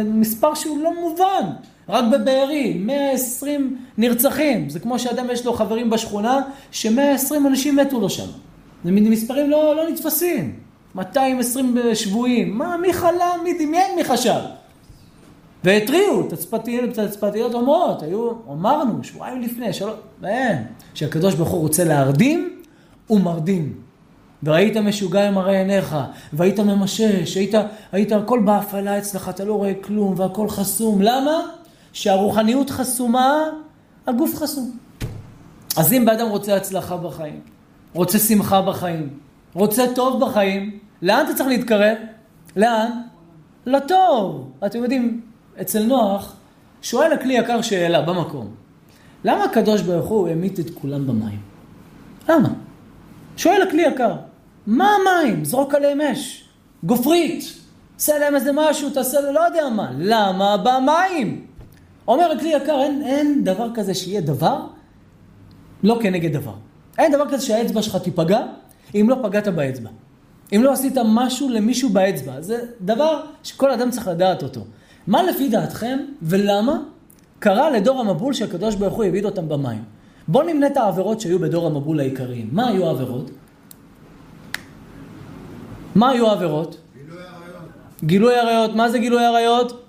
מספר 0.04 0.54
שהוא 0.54 0.84
לא 0.84 0.92
מובן. 1.02 1.46
רק 1.90 2.04
בבארי, 2.12 2.74
120 2.80 3.78
נרצחים. 3.98 4.70
זה 4.70 4.80
כמו 4.80 5.00
שאדם 5.00 5.30
יש 5.32 5.46
לו 5.46 5.54
חברים 5.54 5.90
בשכונה, 5.90 6.40
ש-120 6.72 7.36
אנשים 7.48 7.76
מתו 7.76 8.00
לו 8.00 8.10
שם. 8.10 8.28
זה 8.86 8.92
מספרים 8.92 9.50
לא, 9.50 9.76
לא 9.76 9.90
נתפסים. 9.90 10.56
220 10.96 11.78
שבויים. 11.94 12.58
מה, 12.58 12.78
מי 12.78 12.94
חלם, 12.94 13.40
מי 13.44 13.54
דמיין, 13.54 13.96
מי 13.96 14.04
חשב? 14.04 14.40
והתריעו, 15.64 16.24
תצפתיות, 16.24 16.90
תצפתיות 16.90 17.54
אומרות, 17.54 18.02
היו, 18.02 18.32
אמרנו, 18.52 19.04
שבועיים 19.04 19.42
לפני, 19.42 19.74
שלוש, 19.74 19.94
ואין, 20.22 20.58
שהקדוש 20.94 21.36
ברוך 21.36 21.50
הוא 21.50 21.62
רוצה 21.62 21.84
להרדים, 21.84 22.50
הוא 23.08 23.22
מרדים. 23.22 23.74
והיית 24.44 24.78
משוגע 24.78 25.28
עם 25.28 25.38
הרי 25.38 25.58
עיניך, 25.58 25.96
והיית 26.34 26.60
ממשש, 26.60 27.36
היית, 27.36 27.54
היית 27.92 28.12
הכל 28.12 28.42
בהפעלה 28.46 28.98
אצלך, 28.98 29.30
אתה 29.30 29.46
לא 29.46 29.54
רואה 29.54 29.74
כלום, 29.82 30.14
והכל 30.18 30.50
חסום. 30.50 31.02
למה? 31.02 31.42
שהרוחניות 31.94 32.70
חסומה, 32.70 33.44
הגוף 34.08 34.36
חסום. 34.36 34.78
אז 35.78 35.94
אם 35.94 36.06
באדם 36.06 36.28
רוצה 36.28 36.56
הצלחה 36.56 36.98
בחיים, 36.98 37.40
רוצה 37.94 38.20
שמחה 38.20 38.62
בחיים, 38.62 39.10
רוצה 39.54 39.84
טוב 39.96 40.26
בחיים, 40.26 40.80
לאן 41.02 41.26
אתה 41.26 41.34
צריך 41.34 41.50
להתקרב? 41.50 41.98
לאן? 42.56 42.92
לטוב. 43.66 44.52
אתם 44.66 44.84
יודעים, 44.84 45.22
אצל 45.62 45.84
נוח, 45.84 46.36
שואל 46.82 47.14
הכלי 47.14 47.34
יקר 47.34 47.62
שאלה 47.62 48.02
במקום. 48.02 48.48
למה 49.24 49.44
הקדוש 49.44 49.82
ברוך 49.82 50.08
הוא 50.08 50.28
המית 50.28 50.60
את 50.60 50.70
כולם 50.70 51.08
במים? 51.08 51.40
למה? 52.30 52.50
שואל 53.38 53.62
הכלי 53.62 53.82
יקר, 53.82 54.16
מה 54.68 54.90
המים? 54.96 55.46
זרוק 55.46 55.76
עליהם 55.76 56.02
אש, 56.02 56.46
גופרית, 56.84 57.44
עשה 57.98 58.20
להם 58.20 58.36
איזה 58.36 58.52
משהו, 58.54 58.90
תעשה 58.90 59.22
לו 59.22 59.32
לא 59.32 59.40
יודע 59.40 59.70
מה. 59.70 59.92
למה 59.98 60.58
במים? 60.58 61.46
אומר 62.08 62.32
הכלי 62.32 62.50
יקר, 62.50 62.82
אין, 62.82 63.02
אין 63.06 63.44
דבר 63.44 63.68
כזה 63.74 63.94
שיהיה 63.94 64.22
דבר 64.22 64.68
לא 65.84 66.00
כנגד 66.02 66.34
דבר. 66.34 66.54
אין 66.98 67.12
דבר 67.12 67.30
כזה 67.30 67.46
שהאצבע 67.46 67.82
שלך 67.82 67.96
תיפגע 67.96 68.42
אם 68.96 69.10
לא 69.10 69.16
פגעת 69.24 69.48
באצבע. 69.48 69.90
אם 70.56 70.62
לא 70.64 70.72
עשית 70.72 70.98
משהו 71.06 71.50
למישהו 71.50 71.90
באצבע. 71.90 72.42
זה 72.42 72.60
דבר 72.82 73.22
שכל 73.44 73.72
אדם 73.72 73.92
צריך 73.92 74.08
לדעת 74.08 74.44
אותו. 74.44 74.62
מה 75.08 75.24
לפי 75.24 75.50
דעתכם 75.50 76.00
ולמה 76.22 76.78
קרה 77.40 77.70
לדור 77.70 78.00
המבול 78.00 78.34
שהקדוש 78.34 78.76
ברוך 78.76 78.94
הוא 78.94 79.04
העביד 79.04 79.26
אותם 79.26 79.50
במים? 79.50 79.84
בואו 80.28 80.48
נמנה 80.48 80.68
את 80.68 80.78
העבירות 80.78 81.22
שהיו 81.22 81.40
בדור 81.40 81.68
המבול 81.68 82.00
העיקריים. 82.00 82.50
מה 82.52 82.68
היו 82.68 82.88
העבירות? 82.88 83.32
מה 85.96 86.10
היו 86.10 86.28
העבירות? 86.30 86.78
גילוי 86.98 87.24
עריות. 87.24 88.04
גילוי 88.04 88.36
עריות. 88.36 88.76
מה 88.76 88.90
זה 88.90 89.00
גילוי 89.00 89.26
עריות? 89.26 89.84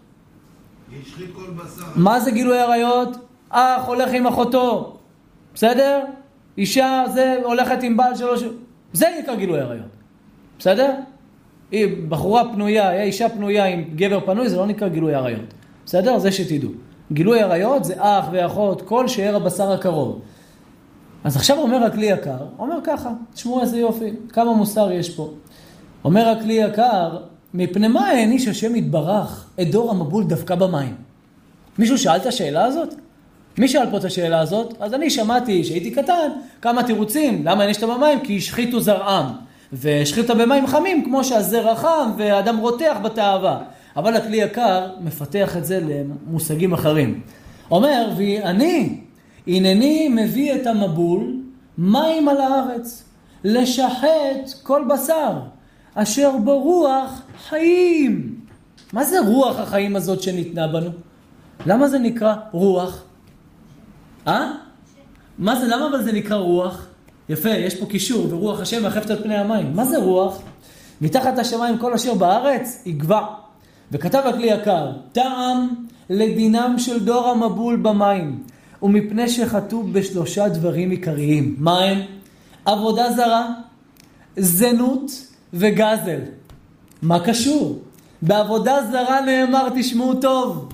השחית 1.03 1.35
כל 1.35 1.51
בשר. 1.57 1.83
מה 1.97 2.21
זה 2.21 2.31
גילוי 2.31 2.59
עריות? 2.59 3.17
אח 3.53 3.87
הולך 3.87 4.11
עם 4.13 4.27
אחותו, 4.27 4.97
בסדר? 5.55 6.01
אישה 6.59 7.05
זה 7.15 7.37
הולכת 7.45 7.83
עם 7.83 7.97
בעל 7.97 8.17
שלו, 8.17 8.33
זה 8.93 9.07
נקרא 9.19 9.35
גילוי 9.35 9.61
עריות, 9.61 9.87
בסדר? 10.59 10.95
היא 11.71 12.09
בחורה 12.09 12.53
פנויה, 12.53 13.03
אישה 13.03 13.29
פנויה 13.29 13.65
עם 13.65 13.85
גבר 13.97 14.21
פנוי, 14.21 14.49
זה 14.49 14.57
לא 14.57 14.67
נקרא 14.67 14.89
גילוי 14.89 15.15
עריות, 15.15 15.55
בסדר? 15.87 16.19
זה 16.19 16.33
שתדעו. 16.33 16.71
גילוי 17.13 17.41
עריות 17.41 17.85
זה 17.85 17.95
אח 17.99 18.25
ואחות, 18.33 18.83
כל 18.83 19.09
שאר 19.09 19.37
הבשר 19.37 19.73
הקרוב. 19.73 20.21
אז 21.25 21.37
עכשיו 21.37 21.59
אומר 21.59 21.85
הכלי 21.85 22.07
יקר, 22.07 22.47
אומר 22.59 22.77
ככה, 22.85 23.11
תשמעו 23.35 23.61
איזה 23.61 23.79
יופי, 23.79 24.11
כמה 24.29 24.53
מוסר 24.53 24.93
יש 24.93 25.17
פה. 25.17 25.31
אומר 26.05 26.29
הכלי 26.29 26.53
יקר, 26.53 27.17
מפני 27.55 27.89
מה 27.89 28.07
העניש 28.07 28.49
השם 28.49 28.77
יתברך 28.77 29.47
את 29.61 29.71
דור 29.71 29.91
המבול 29.91 30.25
דווקא 30.25 30.55
במים? 30.55 30.95
מישהו 31.79 31.99
שאל 31.99 32.17
את 32.17 32.27
השאלה 32.27 32.65
הזאת? 32.65 32.95
מי 33.59 33.69
שאל 33.69 33.91
פה 33.91 33.97
את 33.97 34.05
השאלה 34.05 34.41
הזאת? 34.41 34.75
אז 34.81 34.95
אני 34.95 35.11
שמעתי, 35.11 35.63
כשהייתי 35.63 35.91
קטן, 35.91 36.29
כמה 36.63 36.83
תירוצים, 36.83 37.43
למה 37.45 37.61
הענישת 37.61 37.83
במים? 37.83 38.21
כי 38.21 38.37
השחיתו 38.37 38.81
זרעם. 38.81 39.27
והשחית 39.73 40.31
במים 40.31 40.67
חמים, 40.67 41.05
כמו 41.05 41.25
שהזרע 41.25 41.75
חם 41.75 42.11
והאדם 42.17 42.57
רותח 42.57 42.97
בתאווה. 43.03 43.59
אבל 43.97 44.17
הכלי 44.17 44.37
יקר 44.37 44.91
מפתח 45.01 45.57
את 45.57 45.65
זה 45.65 45.81
למושגים 45.81 46.73
אחרים. 46.73 47.21
אומר, 47.71 48.11
ואני, 48.17 48.99
הנני 49.47 50.09
מביא 50.09 50.55
את 50.55 50.67
המבול, 50.67 51.37
מים 51.79 52.29
על 52.29 52.41
הארץ, 52.41 53.05
לשחט 53.45 54.53
כל 54.63 54.85
בשר, 54.89 55.33
אשר 55.95 56.37
בו 56.37 56.61
רוח 56.61 57.23
חיים. 57.49 58.35
מה 58.93 59.05
זה 59.05 59.21
רוח 59.21 59.59
החיים 59.59 59.97
הזאת 59.97 60.23
שניתנה 60.23 60.69
בנו? 60.69 60.91
למה 61.67 61.89
זה 61.89 61.99
נקרא 61.99 62.35
רוח? 62.53 63.03
אה? 64.27 64.53
מה 65.39 65.61
זה, 65.61 65.67
למה 65.67 65.89
אבל 65.89 66.05
זה 66.05 66.13
נקרא 66.13 66.37
רוח? 66.37 66.87
יפה, 67.29 67.49
יש 67.49 67.75
פה 67.75 67.87
קישור, 67.87 68.35
ורוח 68.35 68.61
השם 68.61 68.83
מאחפת 68.83 69.11
על 69.11 69.23
פני 69.23 69.37
המים. 69.37 69.77
מה 69.77 69.85
זה 69.85 69.99
רוח? 69.99 70.39
מתחת 71.01 71.39
השמיים 71.39 71.79
כל 71.79 71.93
אשר 71.93 72.15
בארץ 72.15 72.83
יגבע. 72.87 73.21
וכתב 73.93 74.23
הכלי 74.25 74.47
יקר, 74.47 74.93
טעם 75.13 75.69
לדינם 76.11 76.75
של 76.79 77.05
דור 77.05 77.29
המבול 77.29 77.77
במים, 77.77 78.43
ומפני 78.83 79.29
שחטאו 79.29 79.83
בשלושה 79.83 80.49
דברים 80.49 80.91
עיקריים. 80.91 81.57
מה 81.59 81.79
הם? 81.79 81.99
עבודה 82.65 83.13
זרה, 83.13 83.49
זנות 84.37 85.32
וגזל. 85.53 86.21
מה 87.03 87.21
קשור? 87.21 87.79
בעבודה 88.23 88.79
זרה 88.91 89.21
נאמר, 89.21 89.69
תשמעו 89.75 90.15
טוב, 90.15 90.69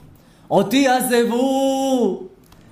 אותי 0.51 0.89
עזבו, 0.89 2.23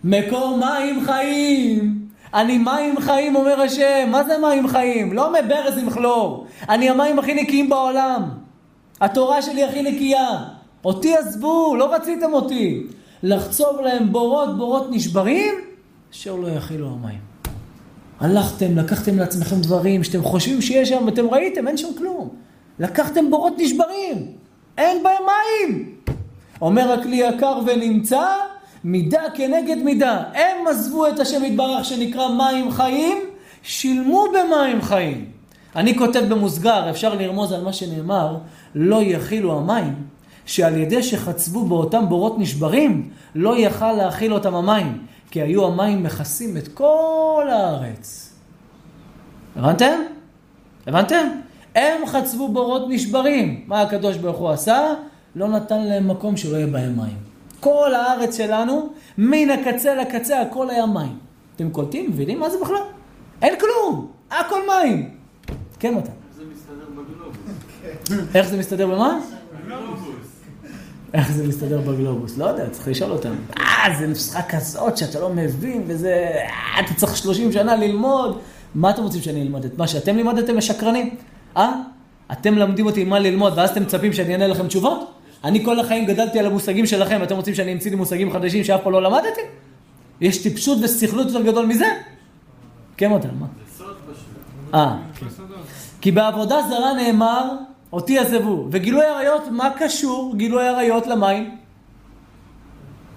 מקור 0.05 0.57
מים 0.57 1.05
חיים. 1.05 2.07
אני 2.35 2.59
מים 2.59 3.01
חיים, 3.01 3.37
אומר 3.37 3.61
השם. 3.61 4.09
מה 4.11 4.25
זה 4.25 4.39
מים 4.39 4.69
חיים? 4.69 5.13
לא 5.13 5.33
מברז 5.33 5.79
עם 5.79 5.91
כלור. 5.91 6.47
אני 6.69 6.91
המים 6.91 7.19
הכי 7.19 7.35
נקיים 7.35 7.69
בעולם. 7.69 8.23
התורה 9.01 9.43
שלי 9.43 9.65
הכי 9.65 9.83
נקייה. 9.83 10.45
אותי 10.85 11.17
עזבו, 11.17 11.77
לא 11.77 11.95
רציתם 11.95 12.33
אותי. 12.33 12.83
לחצוב 13.23 13.81
להם 13.81 14.13
בורות, 14.13 14.57
בורות 14.57 14.87
נשברים, 14.91 15.55
אשר 16.13 16.35
לא 16.37 16.49
יכילו 16.49 16.89
המים. 16.89 17.26
הלכתם, 18.21 18.79
לקחתם 18.79 19.19
לעצמכם 19.19 19.61
דברים 19.61 20.05
שאתם 20.05 20.23
חושבים 20.23 20.63
שיש 20.63 20.89
שם, 20.89 21.09
אתם 21.09 21.27
ראיתם, 21.31 21.69
אין 21.69 21.77
שם 21.77 21.89
כלום. 21.99 22.29
לקחתם 22.79 23.31
בורות 23.31 23.53
נשברים, 23.59 24.33
אין 24.79 25.03
בהם 25.03 25.23
מים. 25.23 25.95
אומר 26.61 26.93
הכלי 26.93 27.17
יקר 27.17 27.59
ונמצא, 27.67 28.27
מידה 28.85 29.23
כנגד 29.35 29.77
מידה. 29.77 30.23
הם 30.35 30.67
עזבו 30.67 31.09
את 31.09 31.21
השם 31.21 31.45
יתברך 31.45 31.85
שנקרא 31.85 32.29
מים 32.29 32.71
חיים, 32.71 33.19
שילמו 33.63 34.25
במים 34.35 34.83
חיים. 34.83 35.25
אני 35.77 35.99
כותב 35.99 36.25
במוסגר, 36.29 36.91
אפשר 36.91 37.15
לרמוז 37.15 37.53
על 37.53 37.65
מה 37.65 37.73
שנאמר, 37.73 38.37
לא 38.75 39.03
יכילו 39.03 39.59
המים, 39.59 39.95
שעל 40.47 40.77
ידי 40.77 41.03
שחצבו 41.03 41.65
באותם 41.65 42.09
בורות 42.09 42.39
נשברים, 42.39 43.09
לא 43.35 43.59
יכל 43.59 43.93
להכיל 43.93 44.35
אותם 44.35 44.55
המים, 44.55 44.99
כי 45.31 45.43
היו 45.43 45.67
המים 45.67 46.03
מכסים 46.03 46.57
את 46.57 46.69
כל 46.69 47.47
הארץ. 47.51 48.33
הבנתם? 49.57 50.01
הבנתם? 50.87 51.29
הם 51.75 52.07
חצבו 52.07 52.49
בורות 52.49 52.83
נשברים. 52.89 53.65
מה 53.67 53.83
הקדוש 53.83 54.17
ברוך 54.17 54.39
הוא 54.39 54.51
עשה? 54.51 54.95
לא 55.37 55.49
נתן 55.49 55.81
להם 55.81 56.09
מקום 56.09 56.37
שלא 56.37 56.57
יהיה 56.57 56.67
בהם 56.67 56.97
מים. 56.97 57.17
כל 57.61 57.95
הארץ 57.95 58.37
שלנו, 58.37 58.89
מן 59.19 59.51
הקצה 59.51 59.95
לקצה, 59.95 60.41
הכל 60.41 60.71
היה 60.71 60.87
מים. 60.87 61.19
אתם 61.57 61.71
קולטים? 61.71 62.11
מבינים 62.11 62.41
מה 62.41 62.51
זה 62.51 62.57
בכלל? 62.63 62.83
אין 63.43 63.55
כלום, 63.61 64.11
הכל 64.31 64.61
מים. 64.67 65.11
כן, 65.79 65.95
מתן. 65.95 66.11
איך 66.11 66.39
זה 66.39 66.45
מסתדר 66.53 66.87
בגלובוס? 66.91 67.37
איך 68.35 68.49
זה 68.49 68.59
מסתדר 68.59 68.87
במה? 68.87 69.19
איך 71.15 71.33
זה 71.33 71.47
מסתדר 71.47 71.81
בגלובוס? 71.81 72.39
לא 72.39 72.45
יודע, 72.45 72.71
צריך 72.71 72.89
לשאול 72.89 73.11
אותם. 73.11 73.35
אה, 73.59 73.95
זה 73.99 74.07
נוסחה 74.07 74.43
כזאת 74.43 74.97
שאתה 74.97 75.21
לא 75.21 75.31
מבין, 75.31 75.83
וזה... 75.87 76.31
אה, 76.35 76.81
אתה 76.81 76.95
צריך 76.95 77.17
30 77.17 77.53
שנה 77.53 77.77
ללמוד. 77.77 78.39
מה 78.75 78.91
אתם 78.91 79.03
רוצים 79.03 79.23
שאני 79.23 79.43
אלמד? 79.43 79.65
את 79.65 79.79
מה 79.79 79.89
שאתם 79.89 80.17
לימדתם 80.17 80.57
משקרנים? 80.57 81.17
אה? 81.57 81.73
אתם 82.33 82.55
מלמדים 82.55 82.87
אותי 82.87 83.05
מה 83.05 83.19
ללמוד, 83.19 83.53
ואז 83.57 83.71
אתם 83.71 83.83
מצפים 83.83 84.13
שאני 84.13 84.33
אענה 84.33 84.47
לכם 84.47 84.67
תשובות? 84.67 85.13
אני 85.45 85.65
כל 85.65 85.81
החיים 85.81 86.07
גדלתי 86.07 86.39
על 86.39 86.47
המושגים 86.47 86.87
שלכם, 86.87 87.23
אתם 87.23 87.37
רוצים 87.37 87.55
שאני 87.55 87.73
אמציא 87.73 87.91
לי 87.91 87.97
מושגים 87.97 88.33
חדשים 88.33 88.65
שאף 88.65 88.81
פעם 88.83 88.93
לא 88.93 89.03
למדתי? 89.03 89.41
יש 90.21 90.43
טיפשות 90.43 90.79
וסכלות 90.83 91.27
יותר 91.27 91.43
גדול 91.43 91.67
מזה? 91.67 91.87
כן, 92.97 93.13
מתן, 93.13 93.29
מה? 93.39 93.47
זה 93.47 93.79
סוד 93.79 93.97
פשוט. 94.13 94.75
אה, 94.75 94.97
כן. 95.15 95.27
כי 96.01 96.13
בעבודה 96.13 96.57
זרה 96.69 96.95
נאמר, 96.95 97.51
אותי 97.97 98.19
עזבו. 98.19 98.67
וגילוי 98.71 99.05
עריות, 99.05 99.43
מה 99.51 99.71
קשור 99.79 100.35
גילוי 100.37 100.69
עריות 100.69 101.07
למים? 101.07 101.57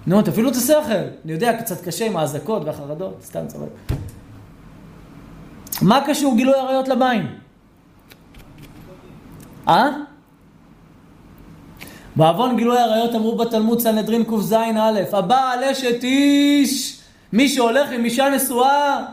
נו, 0.06 0.22
תפעילו 0.22 0.50
את 0.50 0.56
השכל. 0.56 1.04
אני 1.24 1.32
יודע, 1.32 1.62
קצת 1.62 1.84
קשה 1.84 2.06
עם 2.06 2.16
האזעקות 2.16 2.62
והחרדות, 2.64 3.22
סתם 3.22 3.46
צוחק. 3.46 3.66
מה 5.82 6.00
קשור 6.06 6.36
גילוי 6.36 6.54
עריות 6.54 6.88
למים? 6.88 7.26
אה? 9.68 9.90
בעוון 12.16 12.56
גילוי 12.56 12.78
עריות 12.78 13.14
אמרו 13.14 13.36
בתלמוד 13.36 13.80
סנהדרין 13.80 14.24
קז 14.24 14.52
א', 14.52 15.00
הבעל 15.12 15.64
אשת 15.64 16.02
איש, 16.04 17.00
מי 17.32 17.48
שהולך 17.48 17.90
עם 17.92 18.04
אישה 18.04 18.28
נשואה, 18.28 19.04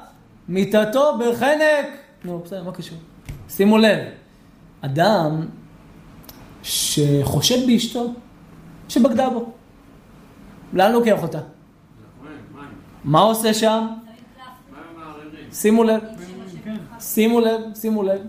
מיתתו 0.50 1.18
בחנק. 1.18 1.86
נו, 2.24 2.40
בסדר, 2.46 2.64
מה 2.64 2.72
קשור? 2.72 2.98
שימו 3.50 3.78
לב, 3.78 4.00
אדם 4.82 5.46
שחושד 6.64 7.68
באשתו, 7.68 8.14
שבגדה 8.90 9.30
בו, 9.30 9.52
לאן 10.74 10.92
לוקח 10.92 11.24
אותה? 11.24 11.40
מה 13.04 13.20
עושה 13.20 13.54
שם? 13.54 13.88
שימו 15.52 15.84
לב, 15.84 16.02
שימו 17.00 17.40
לב, 17.40 17.62
שימו 17.76 18.04
לב. 18.04 18.22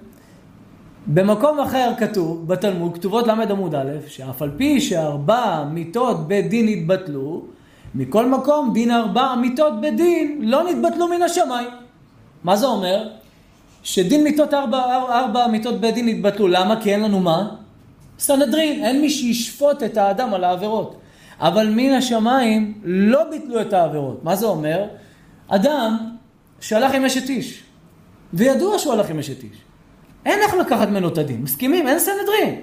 במקום 1.07 1.61
אחר 1.61 1.93
כתוב, 1.99 2.49
בתלמוד, 2.49 2.95
כתובות 2.95 3.27
ל' 3.27 3.31
עמוד 3.31 3.75
א', 3.75 3.91
שאף 4.07 4.43
על 4.43 4.51
פי 4.57 4.81
שארבע 4.81 5.65
מיתות 5.65 6.29
בית 6.29 6.51
דין 6.51 6.67
נתבטלו, 6.69 7.45
מכל 7.95 8.29
מקום 8.29 8.71
דין 8.75 8.91
ארבע 8.91 9.35
מיתות 9.35 9.81
בית 9.81 9.97
דין 9.97 10.39
לא 10.43 10.65
נתבטלו 10.65 11.09
מן 11.09 11.23
השמיים. 11.23 11.69
מה 12.45 12.57
זה 12.57 12.67
אומר? 12.67 13.09
שדין 13.89 14.25
מיתות 14.25 14.55
ארבע, 14.55 14.79
ארבע, 14.79 15.19
ארבע 15.19 15.47
מיתות 15.47 15.81
בית 15.81 15.95
דין 15.95 16.09
נתבטלו. 16.09 16.49
למה? 16.49 16.81
כי 16.81 16.93
אין 16.93 17.03
לנו 17.03 17.21
מה? 17.21 17.49
סנהדרין. 18.19 18.85
אין 18.85 19.01
מי 19.01 19.11
שישפוט 19.11 19.83
את 19.83 19.97
האדם 19.97 20.35
על 20.35 20.45
העבירות. 20.45 21.01
אבל 21.41 21.69
מן 21.71 21.91
השמיים 21.91 22.81
לא 22.85 23.25
ביטלו 23.31 23.61
את 23.61 23.73
העבירות. 23.73 24.25
מה 24.25 24.37
זה 24.37 24.47
אומר? 24.47 24.85
אדם 25.49 25.97
שהלך 26.61 26.95
עם 26.95 27.05
אשת 27.05 27.29
איש, 27.29 27.63
וידוע 28.33 28.79
שהוא 28.79 28.93
הלך 28.93 29.11
עם 29.11 29.19
אשת 29.19 29.43
איש. 29.43 29.57
אין 30.27 30.39
איך 30.39 30.55
לקחת 30.55 30.89
ממנו 30.89 31.09
את 31.09 31.19
הדין. 31.19 31.43
מסכימים? 31.43 31.89
אין 31.89 31.99
סנהדרין. 31.99 32.61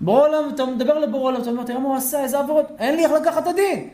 בורא 0.00 0.28
עולם, 0.28 0.50
אתה 0.54 0.66
מדבר 0.66 0.98
לבורא 0.98 1.22
עולם, 1.22 1.42
אתה 1.42 1.50
אומר, 1.50 1.62
תראה 1.62 1.78
מה 1.78 1.88
הוא 1.88 1.96
עשה, 1.96 2.22
איזה 2.22 2.38
עבירות, 2.38 2.66
אין 2.78 2.96
לי 2.96 3.04
איך 3.04 3.12
לקחת 3.12 3.42
את 3.42 3.46
הדין. 3.46 3.88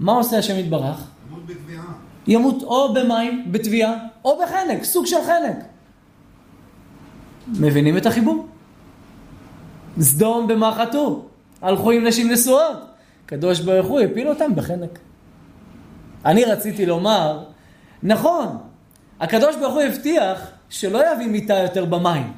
מה 0.00 0.12
עושה 0.12 0.38
השם 0.38 0.58
יתברך? 0.58 1.10
עמוד 1.28 1.46
בתביעה. 1.46 1.84
ימות 2.26 2.62
או 2.62 2.94
במים, 2.94 3.52
בתביעה, 3.52 3.94
או 4.24 4.38
בחנק, 4.42 4.84
סוג 4.84 5.06
של 5.06 5.22
חנק. 5.26 5.77
מבינים 7.60 7.96
את 7.96 8.06
החיבור? 8.06 8.46
סדום 10.00 10.48
במה? 10.48 10.84
הלכו 11.62 11.90
עם 11.90 12.06
נשים 12.06 12.30
נשואות. 12.30 12.76
קדוש 13.26 13.60
ברוך 13.60 13.86
הוא 13.86 14.00
הפיל 14.00 14.28
אותם 14.28 14.54
בחנק. 14.54 14.98
אני 16.24 16.44
רציתי 16.44 16.86
לומר, 16.86 17.44
נכון, 18.02 18.58
הקדוש 19.20 19.56
ברוך 19.56 19.74
הוא 19.74 19.82
הבטיח 19.82 20.50
שלא 20.70 21.12
יביא 21.12 21.26
מיטה 21.26 21.54
יותר 21.54 21.84
במים. 21.84 22.32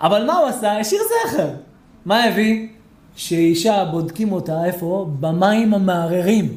אבל 0.00 0.26
מה 0.26 0.38
הוא 0.38 0.48
עשה? 0.48 0.78
השאיר 0.78 1.00
זכר. 1.26 1.48
מה 2.04 2.24
הביא? 2.24 2.68
שאישה 3.16 3.84
בודקים 3.84 4.32
אותה, 4.32 4.64
איפה? 4.64 5.06
במים 5.20 5.74
המערערים. 5.74 6.56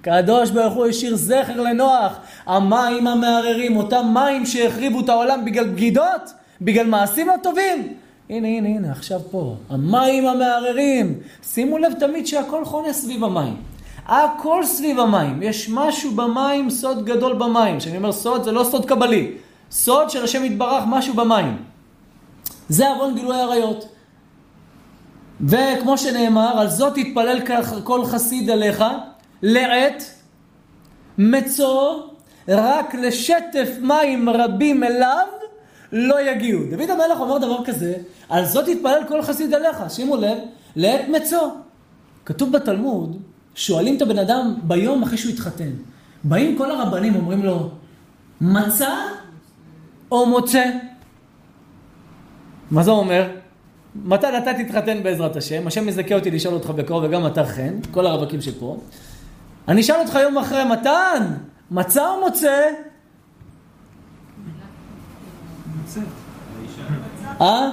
הקדוש 0.00 0.50
ברוך 0.50 0.74
הוא 0.74 0.86
השאיר 0.86 1.16
זכר 1.16 1.60
לנוח, 1.60 2.16
המים 2.46 3.06
המערערים, 3.06 3.76
אותם 3.76 4.10
מים 4.14 4.46
שהחריבו 4.46 5.00
את 5.00 5.08
העולם 5.08 5.44
בגלל 5.44 5.68
בגידות, 5.68 6.32
בגלל 6.60 6.86
מעשים 6.86 7.26
לא 7.28 7.34
טובים. 7.42 7.94
הנה, 8.30 8.48
הנה, 8.48 8.68
הנה, 8.68 8.92
עכשיו 8.92 9.20
פה. 9.30 9.56
המים 9.70 10.26
המערערים. 10.26 11.20
שימו 11.42 11.78
לב 11.78 11.92
תמיד 11.92 12.26
שהכל 12.26 12.64
חונה 12.64 12.92
סביב 12.92 13.24
המים. 13.24 13.56
הכל 14.06 14.64
סביב 14.64 15.00
המים. 15.00 15.42
יש 15.42 15.70
משהו 15.72 16.10
במים, 16.10 16.70
סוד 16.70 17.04
גדול 17.04 17.32
במים. 17.32 17.78
כשאני 17.78 17.96
אומר 17.96 18.12
סוד, 18.12 18.44
זה 18.44 18.52
לא 18.52 18.64
סוד 18.64 18.86
קבלי. 18.86 19.32
סוד 19.70 20.10
של 20.10 20.24
השם 20.24 20.44
יתברך, 20.44 20.84
משהו 20.86 21.14
במים. 21.14 21.56
זה 22.68 22.88
עוון 22.88 23.14
גילוי 23.14 23.40
עריות. 23.40 23.88
וכמו 25.40 25.98
שנאמר, 25.98 26.58
על 26.58 26.68
זאת 26.68 26.94
תתפלל 26.94 27.40
כל 27.84 28.04
חסיד 28.04 28.50
עליך, 28.50 28.84
לעת, 29.42 30.04
מצוא, 31.18 32.00
רק 32.48 32.94
לשטף 32.94 33.68
מים 33.80 34.28
רבים 34.28 34.84
אליו, 34.84 35.26
לא 35.92 36.30
יגיעו. 36.30 36.60
דוד 36.70 36.90
המלך 36.90 37.20
אומר 37.20 37.38
דבר 37.38 37.64
כזה, 37.64 37.94
על 38.28 38.44
זאת 38.44 38.64
תתפלל 38.66 39.00
כל 39.08 39.22
חסיד 39.22 39.54
עליך. 39.54 39.76
שימו 39.88 40.16
לב, 40.16 40.38
לעת 40.76 41.08
מצוא. 41.08 41.48
כתוב 42.24 42.52
בתלמוד, 42.52 43.16
שואלים 43.54 43.96
את 43.96 44.02
הבן 44.02 44.18
אדם 44.18 44.54
ביום 44.62 45.02
אחרי 45.02 45.18
שהוא 45.18 45.32
התחתן. 45.32 45.70
באים 46.24 46.58
כל 46.58 46.70
הרבנים, 46.70 47.16
אומרים 47.16 47.42
לו, 47.42 47.70
מצא 48.40 48.94
או 50.12 50.26
מוצא? 50.26 50.64
מה 52.70 52.82
זה 52.82 52.90
אומר? 52.90 53.28
מתן 54.04 54.42
אתה 54.42 54.50
תתחתן 54.54 55.02
בעזרת 55.02 55.36
השם, 55.36 55.66
השם 55.66 55.86
מזכה 55.86 56.14
אותי 56.14 56.30
לשאול 56.30 56.54
אותך 56.54 56.70
בקרוב 56.70 57.04
וגם 57.04 57.26
אתה 57.26 57.44
חן, 57.44 57.74
כל 57.90 58.06
הרווקים 58.06 58.40
שפה. 58.40 58.78
אני 59.68 59.80
אשאל 59.80 59.96
אותך 60.00 60.14
יום 60.22 60.38
אחרי, 60.38 60.64
מתן, 60.64 61.26
מצא 61.70 62.08
או 62.08 62.20
מוצא? 62.20 62.70
אה? 67.40 67.70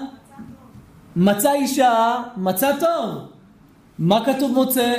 מצא 1.16 1.54
אישה, 1.54 2.24
מצא 2.38 2.72
טוב. 2.80 3.16
מה 4.00 4.26
כתוב 4.26 4.52
מוצא? 4.52 4.96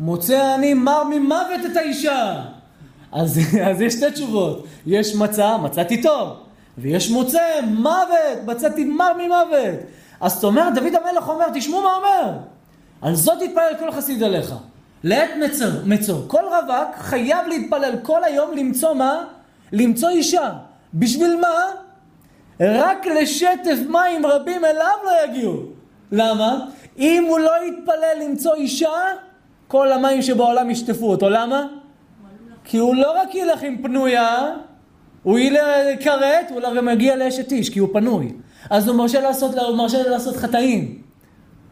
מוצא 0.00 0.54
אני 0.54 0.74
מר 0.74 1.04
ממוות 1.04 1.60
את 1.70 1.76
האישה. 1.76 2.42
אז, 3.12 3.40
אז 3.70 3.80
יש 3.80 3.94
שתי 3.94 4.10
תשובות. 4.10 4.66
יש 4.86 5.14
מצא, 5.14 5.56
מצאתי 5.56 6.02
טוב. 6.02 6.28
ויש 6.78 7.10
מוצא, 7.10 7.60
מוות, 7.68 8.46
מצאתי 8.46 8.84
מר 8.84 9.12
ממוות. 9.12 9.78
אז 10.20 10.34
זאת 10.34 10.44
אומרת, 10.44 10.74
דוד 10.74 10.92
המלך 10.94 11.28
אומר, 11.28 11.46
תשמעו 11.54 11.82
מה 11.82 11.94
אומר. 11.94 12.32
על 13.02 13.14
זאת 13.14 13.38
תתפלל 13.38 13.74
כל 13.78 13.92
חסיד 13.92 14.22
עליך. 14.22 14.54
לעת 15.04 15.30
מצוא, 15.44 15.66
מצוא. 15.84 16.18
כל 16.26 16.42
רווק 16.44 16.96
חייב 16.98 17.46
להתפלל 17.48 17.94
כל 18.02 18.24
היום 18.24 18.56
למצוא 18.56 18.94
מה? 18.94 19.24
למצוא 19.72 20.08
אישה. 20.08 20.52
בשביל 20.94 21.40
מה? 21.40 21.87
רק 22.60 23.06
לשטף 23.06 23.78
מים 23.88 24.26
רבים 24.26 24.64
אליו 24.64 24.96
לא 25.04 25.10
יגיעו. 25.24 25.62
למה? 26.12 26.58
אם 26.98 27.24
הוא 27.28 27.38
לא 27.38 27.52
יתפלל 27.64 28.24
למצוא 28.24 28.54
אישה, 28.54 28.88
כל 29.68 29.92
המים 29.92 30.22
שבעולם 30.22 30.70
ישטפו 30.70 31.10
אותו. 31.10 31.30
למה? 31.30 31.66
כי 32.64 32.76
הוא 32.78 32.96
לא 32.96 33.22
רק 33.22 33.34
ילך 33.34 33.62
עם 33.62 33.82
פנויה, 33.82 34.54
הוא 35.22 35.38
ילך 35.38 35.60
כרת, 36.00 36.50
הוא 36.50 36.60
גם 36.76 36.88
יגיע 36.88 37.16
לאשת 37.16 37.52
איש, 37.52 37.70
כי 37.70 37.78
הוא 37.78 37.88
פנוי. 37.92 38.32
אז 38.70 38.88
הוא 38.88 38.96
מרשה 38.96 39.20
לעשות, 39.20 39.54
הוא 39.54 39.76
מרשה 39.76 40.08
לעשות 40.08 40.36
חטאים. 40.36 41.02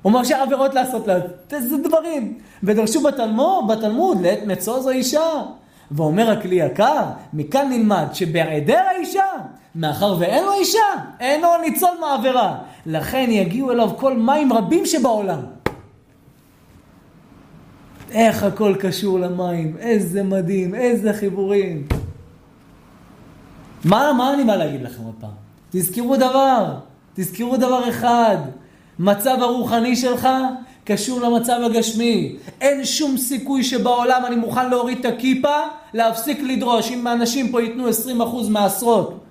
הוא 0.03 0.13
מרשה 0.13 0.43
עבירות 0.43 0.75
לעשות 0.75 1.07
לה, 1.07 1.17
איזה 1.53 1.77
דברים. 1.77 2.39
ודרשו 2.63 3.01
בתלמוד, 3.03 3.69
בתלמוד, 3.69 4.21
לעת 4.21 4.39
מצוא 4.47 4.81
זו 4.81 4.91
אישה. 4.91 5.43
ואומר 5.91 6.31
הכלי 6.31 6.57
יקר, 6.57 7.05
מכאן 7.33 7.69
נלמד 7.71 8.07
שבהיעדר 8.13 8.83
האישה, 8.89 9.25
מאחר 9.77 10.17
ואין 10.19 10.45
לו 10.45 10.53
אישה, 10.53 10.79
אינו 11.21 11.49
ניצול 11.63 11.91
מעבירה. 12.01 12.59
לכן 12.87 13.27
יגיעו 13.31 13.73
אליו 13.73 13.91
כל 13.97 14.17
מים 14.17 14.53
רבים 14.53 14.87
שבעולם. 14.87 15.41
איך 18.11 18.43
הכל 18.43 18.75
קשור 18.81 19.21
למים, 19.21 19.77
איזה 19.79 20.23
מדהים, 20.23 20.75
איזה 20.75 21.13
חיבורים. 21.13 21.87
מה, 23.85 24.13
מה 24.13 24.35
אני 24.35 24.45
בא 24.45 24.57
להגיד 24.57 24.83
לכם 24.83 25.03
עוד 25.03 25.15
פעם? 25.21 25.31
תזכרו 25.71 26.17
דבר, 26.17 26.75
תזכרו 27.15 27.57
דבר 27.57 27.89
אחד, 27.89 28.37
מצב 28.99 29.37
הרוחני 29.41 29.97
שלך 29.97 30.29
קשור 30.85 31.21
למצב 31.21 31.61
הגשמי. 31.65 32.37
אין 32.61 32.85
שום 32.85 33.17
סיכוי 33.17 33.65
שבעולם 33.65 34.23
אני 34.27 34.37
מוכן 34.37 34.71
להוריד 34.71 34.99
את 34.99 35.05
הכיפה, 35.05 35.57
להפסיק 35.95 36.41
לדרוש. 36.43 36.91
אם 36.91 37.07
האנשים 37.07 37.49
פה 37.49 37.63
ייתנו 37.63 37.89
20% 37.89 38.51
מהעשרות 38.51 39.26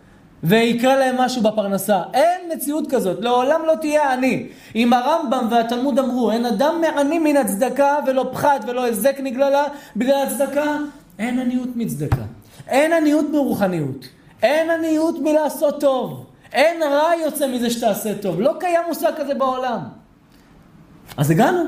ויקרה 0.46 0.96
להם 0.96 1.16
משהו 1.18 1.42
בפרנסה. 1.42 2.02
אין 2.14 2.52
מציאות 2.56 2.92
כזאת, 2.92 3.18
לעולם 3.22 3.62
לא 3.68 3.74
תהיה 3.82 4.14
עני. 4.14 4.48
אם 4.76 4.94
הרמב"ם 4.94 5.48
והתלמוד 5.52 6.00
אמרו, 6.00 6.32
אין 6.32 6.46
אדם 6.46 6.82
מעני 6.82 7.20
מן 7.20 7.38
הצדקה 7.38 7.98
ולא 8.08 8.30
פחד 8.34 8.60
ולא 8.68 8.84
היזק 8.84 9.16
נגללה 9.20 9.64
בגלל 9.96 10.28
הצדקה, 10.28 10.78
אין 11.20 11.40
עניות 11.40 11.70
מצדקה. 11.76 12.22
אין 12.68 12.94
עניות 12.94 13.30
מרוחניות. 13.30 14.08
אין 14.44 14.70
עניות 14.70 15.20
מלעשות 15.20 15.82
טוב. 15.82 16.26
אין 16.54 16.84
רע 16.84 17.10
יוצא 17.26 17.48
מזה 17.48 17.70
שתעשה 17.70 18.16
טוב. 18.16 18.42
לא 18.42 18.54
קיים 18.60 18.82
מושג 18.88 19.12
כזה 19.18 19.34
בעולם. 19.34 19.80
אז 21.18 21.32
הגענו, 21.32 21.64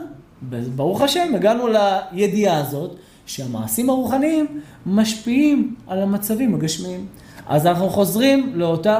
ברוך 0.75 1.01
השם, 1.01 1.35
הגענו 1.35 1.67
לידיעה 1.67 2.57
הזאת 2.57 2.95
שהמעשים 3.25 3.89
הרוחניים 3.89 4.61
משפיעים 4.85 5.75
על 5.87 5.99
המצבים 5.99 6.55
הגשמיים. 6.55 7.07
אז 7.49 7.67
אנחנו 7.67 7.89
חוזרים 7.89 8.51
לאותה, 8.55 8.99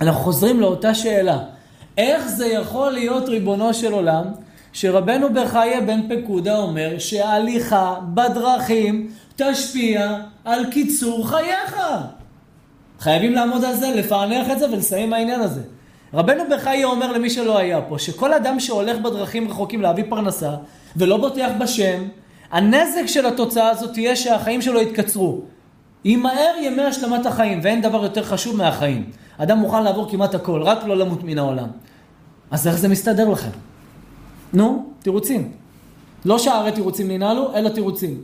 אנחנו 0.00 0.20
חוזרים 0.20 0.60
לאותה 0.60 0.94
שאלה. 0.94 1.38
איך 1.98 2.28
זה 2.28 2.46
יכול 2.46 2.90
להיות 2.90 3.28
ריבונו 3.28 3.74
של 3.74 3.92
עולם, 3.92 4.24
שרבנו 4.72 5.32
בחייה 5.32 5.80
בן 5.80 6.00
פקודה 6.08 6.58
אומר 6.58 6.98
שההליכה 6.98 7.94
בדרכים 8.14 9.10
תשפיע 9.36 10.16
על 10.44 10.70
קיצור 10.70 11.28
חייך. 11.28 11.76
חייבים 13.00 13.32
לעמוד 13.32 13.64
על 13.64 13.74
זה, 13.74 13.94
לפענח 13.94 14.50
את 14.50 14.58
זה 14.58 14.70
ולסיים 14.72 15.12
העניין 15.12 15.40
הזה. 15.40 15.60
רבנו 16.14 16.42
בחייה 16.50 16.86
אומר 16.86 17.12
למי 17.12 17.30
שלא 17.30 17.58
היה 17.58 17.82
פה, 17.82 17.98
שכל 17.98 18.32
אדם 18.32 18.60
שהולך 18.60 18.98
בדרכים 18.98 19.48
רחוקים 19.48 19.82
להביא 19.82 20.04
פרנסה 20.08 20.50
ולא 20.96 21.16
בוטח 21.16 21.48
בשם, 21.58 22.02
הנזק 22.50 23.06
של 23.06 23.26
התוצאה 23.26 23.70
הזאת 23.70 23.92
תהיה 23.92 24.16
שהחיים 24.16 24.62
שלו 24.62 24.80
יתקצרו. 24.80 25.40
ימהר 26.06 26.54
ימי 26.62 26.82
השלמת 26.82 27.26
החיים, 27.26 27.60
ואין 27.62 27.82
דבר 27.82 28.02
יותר 28.02 28.24
חשוב 28.24 28.56
מהחיים. 28.56 29.10
אדם 29.38 29.58
מוכן 29.58 29.82
לעבור 29.82 30.10
כמעט 30.10 30.34
הכל, 30.34 30.62
רק 30.62 30.84
לא 30.84 30.96
למות 30.96 31.24
מן 31.24 31.38
העולם. 31.38 31.68
אז 32.50 32.66
איך 32.66 32.76
זה 32.78 32.88
מסתדר 32.88 33.28
לכם? 33.28 33.50
נו, 34.52 34.90
תירוצים. 35.02 35.52
לא 36.24 36.38
שערי 36.38 36.72
תירוצים 36.72 37.10
ננעלו, 37.10 37.54
אלא 37.54 37.68
תירוצים. 37.68 38.22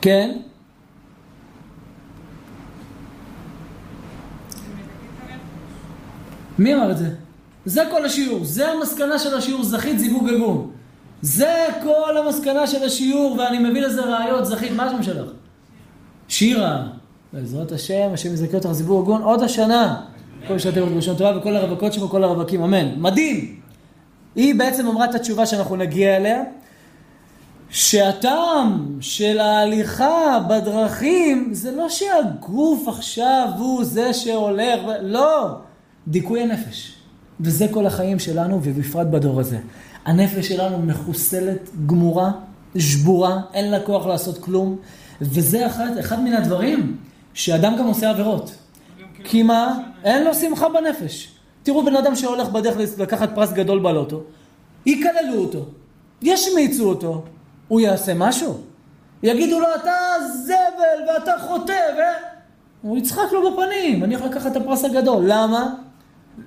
כן? 0.00 0.38
מי 6.58 6.74
אמר 6.74 6.90
את 6.90 6.98
זה? 6.98 7.10
זה 7.64 7.82
כל 7.90 8.04
השיעור, 8.04 8.44
זה 8.44 8.72
המסקנה 8.72 9.18
של 9.18 9.34
השיעור, 9.34 9.64
זכית 9.64 9.98
זיווג 9.98 10.28
הגון. 10.28 10.70
זה 11.22 11.66
כל 11.82 12.16
המסקנה 12.16 12.66
של 12.66 12.84
השיעור, 12.84 13.36
ואני 13.38 13.58
מביא 13.58 13.82
לזה 13.82 14.00
ראיות, 14.02 14.46
זכית, 14.46 14.72
מה 14.72 14.84
השם 14.84 15.02
שלך? 15.02 15.30
שירה, 16.28 16.82
בעזרת 17.32 17.72
השם, 17.72 18.10
השם 18.12 18.32
יזכה 18.32 18.56
אותך 18.56 18.72
זיווג 18.72 19.02
הגון 19.02 19.22
עוד 19.22 19.42
השנה. 19.42 20.00
כל 20.48 20.58
שאתם 20.58 20.80
בראשון 20.80 21.16
תורה 21.16 21.38
וכל 21.38 21.56
הרווקות 21.56 21.92
שבו, 21.92 22.08
כל 22.08 22.24
הרווקים, 22.24 22.62
אמן. 22.62 23.00
מדהים. 23.00 23.60
היא 24.36 24.54
בעצם 24.54 24.86
אמרה 24.86 25.04
את 25.04 25.14
התשובה 25.14 25.46
שאנחנו 25.46 25.76
נגיע 25.76 26.16
אליה, 26.16 26.42
שהטעם 27.70 28.96
של 29.00 29.38
ההליכה 29.38 30.38
בדרכים 30.48 31.48
זה 31.52 31.70
לא 31.70 31.88
שהגוף 31.88 32.88
עכשיו 32.88 33.48
הוא 33.58 33.84
זה 33.84 34.14
שהולך, 34.14 34.80
לא. 35.02 35.48
דיכוי 36.08 36.40
הנפש. 36.42 36.94
וזה 37.40 37.66
כל 37.70 37.86
החיים 37.86 38.18
שלנו, 38.18 38.60
ובפרט 38.62 39.06
בדור 39.06 39.40
הזה. 39.40 39.58
הנפש 40.04 40.48
שלנו 40.48 40.78
מחוסלת, 40.78 41.70
גמורה, 41.86 42.30
שבורה, 42.78 43.40
אין 43.54 43.70
לה 43.70 43.80
כוח 43.80 44.06
לעשות 44.06 44.38
כלום, 44.38 44.76
וזה 45.20 45.66
אחד, 45.66 45.98
אחד 45.98 46.20
מן 46.20 46.32
הדברים 46.32 46.96
שאדם 47.34 47.76
גם 47.76 47.84
עושה 47.84 48.10
עבירות. 48.10 48.54
כי 49.24 49.42
מה? 49.42 49.78
אין 50.04 50.24
לו 50.24 50.34
שמחה 50.34 50.68
בנפש. 50.68 51.38
תראו 51.62 51.84
בן 51.84 51.96
אדם 51.96 52.16
שהולך 52.16 52.48
בדרך 52.48 52.76
לקחת 52.98 53.34
פרס 53.34 53.52
גדול 53.52 53.78
בלוטו, 53.78 54.20
יקללו 54.86 55.34
אותו, 55.34 55.64
ישמיצו 56.22 56.88
אותו, 56.88 57.24
הוא 57.68 57.80
יעשה 57.80 58.14
משהו? 58.14 58.58
יגידו 59.22 59.60
לו, 59.60 59.66
אתה 59.74 59.92
זבל 60.44 61.08
ואתה 61.08 61.32
חוטא, 61.46 61.80
ו... 61.96 62.00
הוא 62.82 62.98
יצחק 62.98 63.32
לו 63.32 63.52
בפנים, 63.52 64.04
אני 64.04 64.14
יכול 64.14 64.28
לקחת 64.28 64.52
את 64.52 64.56
הפרס 64.56 64.84
הגדול. 64.84 65.22
למה? 65.26 65.74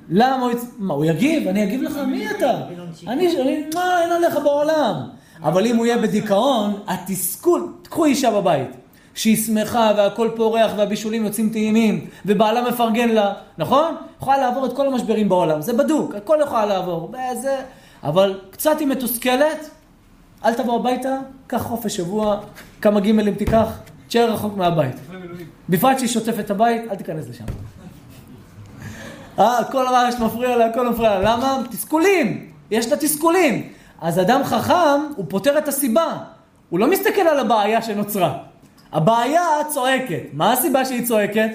למה 0.09 0.45
הוא... 0.45 0.51
מה, 0.77 0.93
הוא 0.93 1.05
יגיב? 1.05 1.47
אני 1.47 1.63
אגיב 1.63 1.81
לך, 1.81 1.97
מי 2.07 2.31
אתה? 2.31 2.61
אני, 3.07 3.67
מה, 3.73 4.01
אין 4.01 4.11
עליך 4.11 4.35
בעולם. 4.43 5.09
אבל 5.43 5.65
אם 5.65 5.75
הוא 5.75 5.85
יהיה 5.85 5.97
בדיכאון, 5.97 6.79
התסכול, 6.87 7.73
קחו 7.83 8.05
אישה 8.05 8.31
בבית, 8.31 8.69
שהיא 9.13 9.37
שמחה 9.37 9.91
והכל 9.97 10.29
פורח 10.35 10.71
והבישולים 10.77 11.25
יוצאים 11.25 11.49
טעימים, 11.49 12.07
ובעלה 12.25 12.69
מפרגן 12.69 13.09
לה, 13.09 13.33
נכון? 13.57 13.95
יכולה 14.17 14.37
לעבור 14.37 14.65
את 14.65 14.75
כל 14.75 14.87
המשברים 14.87 15.29
בעולם, 15.29 15.61
זה 15.61 15.73
בדוק, 15.73 16.15
הכל 16.15 16.37
יכולה 16.43 16.65
לעבור, 16.65 17.11
וזה... 17.11 17.57
אבל 18.03 18.39
קצת 18.51 18.79
היא 18.79 18.87
מתוסכלת, 18.87 19.69
אל 20.45 20.53
תבוא 20.53 20.79
הביתה, 20.79 21.17
קח 21.47 21.61
חופש 21.61 21.95
שבוע, 21.95 22.39
כמה 22.81 22.99
גימלים 22.99 23.35
תיקח, 23.35 23.67
תשאר 24.07 24.31
רחוק 24.33 24.57
מהבית. 24.57 24.95
בפרט 25.69 25.97
שהיא 25.99 26.09
שוטפת 26.09 26.39
את 26.39 26.51
הבית, 26.51 26.81
אל 26.91 26.95
תיכנס 26.95 27.29
לשם. 27.29 27.43
אה, 29.39 29.63
כל 29.71 29.87
הרעש 29.87 30.15
מפריע 30.19 30.57
לה, 30.57 30.65
הכל 30.65 30.89
מפריע 30.89 31.19
לה. 31.19 31.35
למה? 31.35 31.57
תסכולים. 31.71 32.49
יש 32.71 32.91
לה 32.91 32.97
תסכולים. 32.97 33.69
אז 34.01 34.19
אדם 34.19 34.43
חכם, 34.43 35.13
הוא 35.15 35.25
פותר 35.29 35.57
את 35.57 35.67
הסיבה. 35.67 36.17
הוא 36.69 36.79
לא 36.79 36.89
מסתכל 36.89 37.21
על 37.21 37.39
הבעיה 37.39 37.81
שנוצרה. 37.81 38.37
הבעיה 38.93 39.43
צועקת. 39.69 40.21
מה 40.33 40.53
הסיבה 40.53 40.85
שהיא 40.85 41.05
צועקת? 41.05 41.49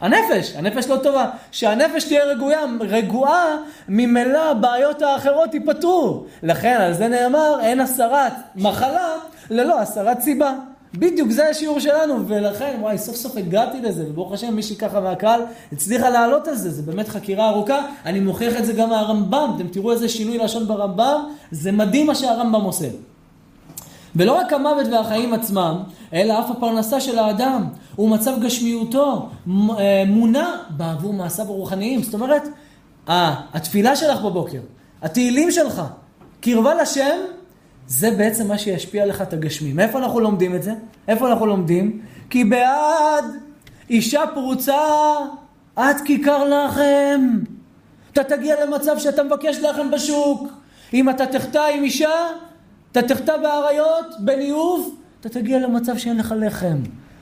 הנפש, 0.00 0.54
הנפש 0.56 0.88
לא 0.88 0.96
טובה. 0.96 1.30
שהנפש 1.50 2.04
תהיה 2.04 2.24
רגועה, 2.24 2.60
רגועה, 2.80 3.56
ממילא 3.88 4.50
הבעיות 4.50 5.02
האחרות 5.02 5.54
ייפתרו. 5.54 6.24
לכן 6.42 6.76
על 6.80 6.92
זה 6.92 7.08
נאמר, 7.08 7.58
אין 7.62 7.80
הסרת 7.80 8.32
מחלה 8.56 9.14
ללא 9.50 9.80
הסרת 9.80 10.20
סיבה. 10.20 10.52
בדיוק 10.94 11.30
זה 11.30 11.48
השיעור 11.48 11.80
שלנו, 11.80 12.28
ולכן, 12.28 12.76
וואי, 12.80 12.98
סוף 12.98 13.16
סוף 13.16 13.36
הגעתי 13.36 13.80
לזה, 13.80 14.04
וברוך 14.08 14.32
השם, 14.32 14.54
מישהי 14.54 14.76
ככה 14.76 15.00
מהקהל 15.00 15.40
הצליחה 15.72 16.10
לעלות 16.10 16.48
על 16.48 16.54
זה, 16.54 16.70
זה 16.70 16.82
באמת 16.82 17.08
חקירה 17.08 17.48
ארוכה, 17.48 17.80
אני 18.06 18.20
מוכיח 18.20 18.58
את 18.58 18.66
זה 18.66 18.72
גם 18.72 18.88
מהרמב"ם, 18.88 19.52
אתם 19.56 19.68
תראו 19.68 19.92
איזה 19.92 20.08
שינוי 20.08 20.38
לשון 20.38 20.66
ברמב"ם, 20.66 21.20
זה 21.50 21.72
מדהים 21.72 22.06
מה 22.06 22.14
שהרמב"ם 22.14 22.62
עושה. 22.62 22.88
ולא 24.16 24.32
רק 24.32 24.52
המוות 24.52 24.86
והחיים 24.92 25.34
עצמם, 25.34 25.82
אלא 26.12 26.40
אף 26.40 26.50
הפרנסה 26.50 27.00
של 27.00 27.18
האדם 27.18 27.64
ומצב 27.98 28.42
גשמיותו 28.42 29.28
אה, 29.48 30.04
מונע 30.06 30.50
בעבור 30.70 31.12
מעשיו 31.12 31.46
הרוחניים. 31.46 32.02
זאת 32.02 32.14
אומרת, 32.14 32.42
התפילה 33.06 33.96
שלך 33.96 34.20
בבוקר, 34.20 34.60
התהילים 35.02 35.50
שלך, 35.50 35.82
קרבה 36.40 36.74
לשם, 36.74 37.16
זה 37.88 38.10
בעצם 38.10 38.48
מה 38.48 38.58
שישפיע 38.58 39.06
לך 39.06 39.22
את 39.22 39.32
הגשמי. 39.32 39.72
מאיפה 39.72 39.98
אנחנו 39.98 40.20
לומדים 40.20 40.54
את 40.54 40.62
זה? 40.62 40.72
איפה 41.08 41.28
אנחנו 41.28 41.46
לומדים? 41.46 42.00
כי 42.30 42.44
בעד 42.44 43.24
אישה 43.90 44.22
פרוצה 44.34 44.80
עד 45.76 45.96
כיכר 46.04 46.44
לחם. 46.44 47.38
אתה 48.12 48.24
תגיע 48.24 48.64
למצב 48.64 48.98
שאתה 48.98 49.22
מבקש 49.22 49.56
לחם 49.56 49.90
בשוק. 49.90 50.48
אם 50.94 51.10
אתה 51.10 51.26
תחטא 51.26 51.66
עם 51.74 51.84
אישה, 51.84 52.28
אתה 52.92 53.02
תחטא 53.02 53.36
באריות, 53.36 54.06
בניאוף, 54.18 54.88
אתה 55.20 55.28
תגיע 55.28 55.58
למצב 55.58 55.98
שאין 55.98 56.16
לך 56.16 56.34
לחם. 56.40 56.76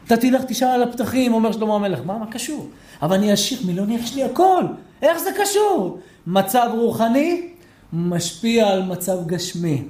אתה 0.06 0.16
תלך 0.16 0.44
תשאל 0.44 0.68
על 0.68 0.82
הפתחים, 0.82 1.34
אומר 1.34 1.52
שלמה 1.52 1.74
המלך, 1.74 2.00
מה, 2.04 2.18
מה 2.18 2.26
קשור? 2.26 2.68
אבל 3.02 3.16
אני 3.16 3.32
עשיר, 3.32 3.58
מיליוני, 3.64 3.94
יש 3.94 4.14
לי 4.14 4.24
הכל. 4.24 4.64
איך 5.02 5.18
זה 5.18 5.30
קשור? 5.40 5.98
מצב 6.26 6.70
רוחני 6.74 7.48
משפיע 7.92 8.68
על 8.68 8.82
מצב 8.82 9.26
גשמי. 9.26 9.82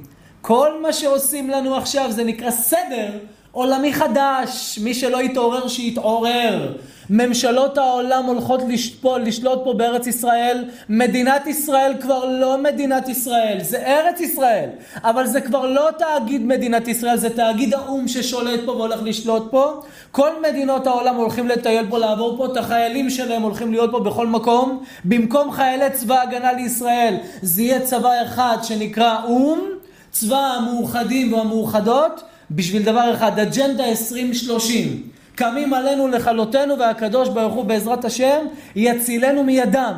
כל 0.47 0.83
מה 0.83 0.93
שעושים 0.93 1.51
לנו 1.51 1.77
עכשיו 1.77 2.13
זה 2.13 2.25
נקרא 2.25 2.51
סדר 2.51 3.11
עולמי 3.53 3.93
חדש. 3.93 4.79
מי 4.83 4.95
שלא 4.95 5.23
יתעורר, 5.23 5.69
שיתעורר. 5.69 6.73
ממשלות 7.11 7.79
העולם 7.79 8.25
הולכות 8.25 8.61
לשפול, 8.69 9.21
לשלוט 9.21 9.65
פה 9.65 9.73
בארץ 9.73 10.07
ישראל. 10.07 10.65
מדינת 10.89 11.47
ישראל 11.47 11.93
כבר 12.01 12.25
לא 12.25 12.63
מדינת 12.63 13.09
ישראל, 13.09 13.59
זה 13.61 13.79
ארץ 13.87 14.21
ישראל. 14.21 14.69
אבל 14.97 15.27
זה 15.27 15.41
כבר 15.41 15.67
לא 15.67 15.89
תאגיד 15.99 16.43
מדינת 16.47 16.89
ישראל, 16.89 17.17
זה 17.17 17.31
תאגיד 17.31 17.75
האו"ם 17.75 18.09
ששולט 18.09 18.61
פה 18.67 18.73
והולך 18.73 19.01
לשלוט 19.03 19.51
פה. 19.51 19.81
כל 20.11 20.31
מדינות 20.49 20.87
העולם 20.87 21.15
הולכים 21.15 21.49
לטייל 21.49 21.87
פה, 21.91 21.99
לעבור 21.99 22.37
פה, 22.37 22.47
את 22.47 22.57
החיילים 22.57 23.11
שלהם 23.11 23.43
הולכים 23.43 23.73
להיות 23.73 23.91
פה 23.91 24.01
בכל 24.01 24.27
מקום. 24.27 24.85
במקום 25.05 25.53
חיילי 25.53 25.91
צבא 25.91 26.21
הגנה 26.23 26.53
לישראל, 26.53 27.17
זה 27.43 27.63
יהיה 27.63 27.81
צבא 27.81 28.11
אחד 28.23 28.57
שנקרא 28.63 29.17
או"ם. 29.25 29.77
צבא 30.21 30.37
המאוחדים 30.37 31.33
והמאוחדות 31.33 32.23
בשביל 32.51 32.83
דבר 32.83 33.15
אחד, 33.15 33.39
אג'נדה 33.39 33.85
2030. 33.85 35.03
קמים 35.35 35.75
עלינו 35.75 36.09
לכלותנו 36.09 36.79
והקדוש 36.79 37.29
ברוך 37.29 37.55
הוא 37.55 37.65
בעזרת 37.65 38.05
השם 38.05 38.47
יצילנו 38.77 39.45
מידם. 39.45 39.95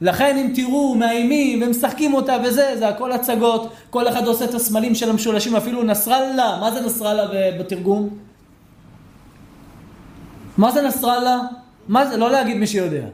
לכן 0.00 0.36
אם 0.36 0.52
תראו, 0.54 0.94
מאיימים 0.94 1.62
ומשחקים 1.62 2.14
אותה 2.14 2.36
וזה, 2.44 2.74
זה 2.78 2.88
הכל 2.88 3.12
הצגות, 3.12 3.72
כל 3.90 4.08
אחד 4.08 4.26
עושה 4.26 4.44
את 4.44 4.54
הסמלים 4.54 4.94
של 4.94 5.10
המשולשים, 5.10 5.56
אפילו 5.56 5.82
נסראללה, 5.82 6.58
מה 6.60 6.70
זה 6.70 6.80
נסראללה 6.80 7.28
בתרגום? 7.60 8.08
מה 10.58 10.70
זה 10.70 10.82
נסראללה? 10.82 11.40
מה 11.88 12.06
זה, 12.06 12.16
לא 12.16 12.30
להגיד 12.30 12.56
מי 12.56 12.66
שיודע. 12.66 13.04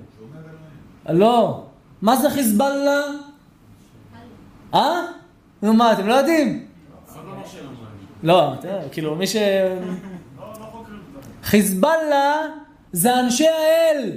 לא. 1.08 1.62
מה 2.02 2.16
זה 2.16 2.30
חיזבאללה? 2.30 3.00
אה? 4.74 5.17
נו 5.62 5.72
מה, 5.72 5.92
אתם 5.92 6.06
לא 6.06 6.14
יודעים? 6.14 6.66
לא. 8.22 8.52
לא, 8.64 8.88
כאילו 8.92 9.14
מי 9.14 9.26
ש... 9.26 9.36
חיזבאללה 11.42 12.46
זה 12.92 13.20
אנשי 13.20 13.48
האל. 13.48 14.12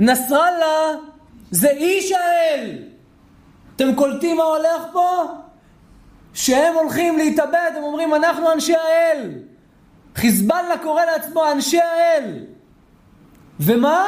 נסראללה 0.00 0.92
זה 1.50 1.68
איש 1.70 2.12
האל. 2.12 2.82
אתם 3.76 3.94
קולטים 3.94 4.36
מה 4.36 4.42
הולך 4.42 4.82
פה? 4.92 5.24
שהם 6.34 6.74
הולכים 6.74 7.18
להתאבד, 7.18 7.70
הם 7.76 7.82
אומרים 7.82 8.14
אנחנו 8.14 8.52
אנשי 8.52 8.74
האל. 8.76 9.30
חיזבאללה 10.14 10.78
קורא 10.78 11.04
לעצמו 11.04 11.52
אנשי 11.52 11.80
האל. 11.80 12.44
ומה? 13.60 14.04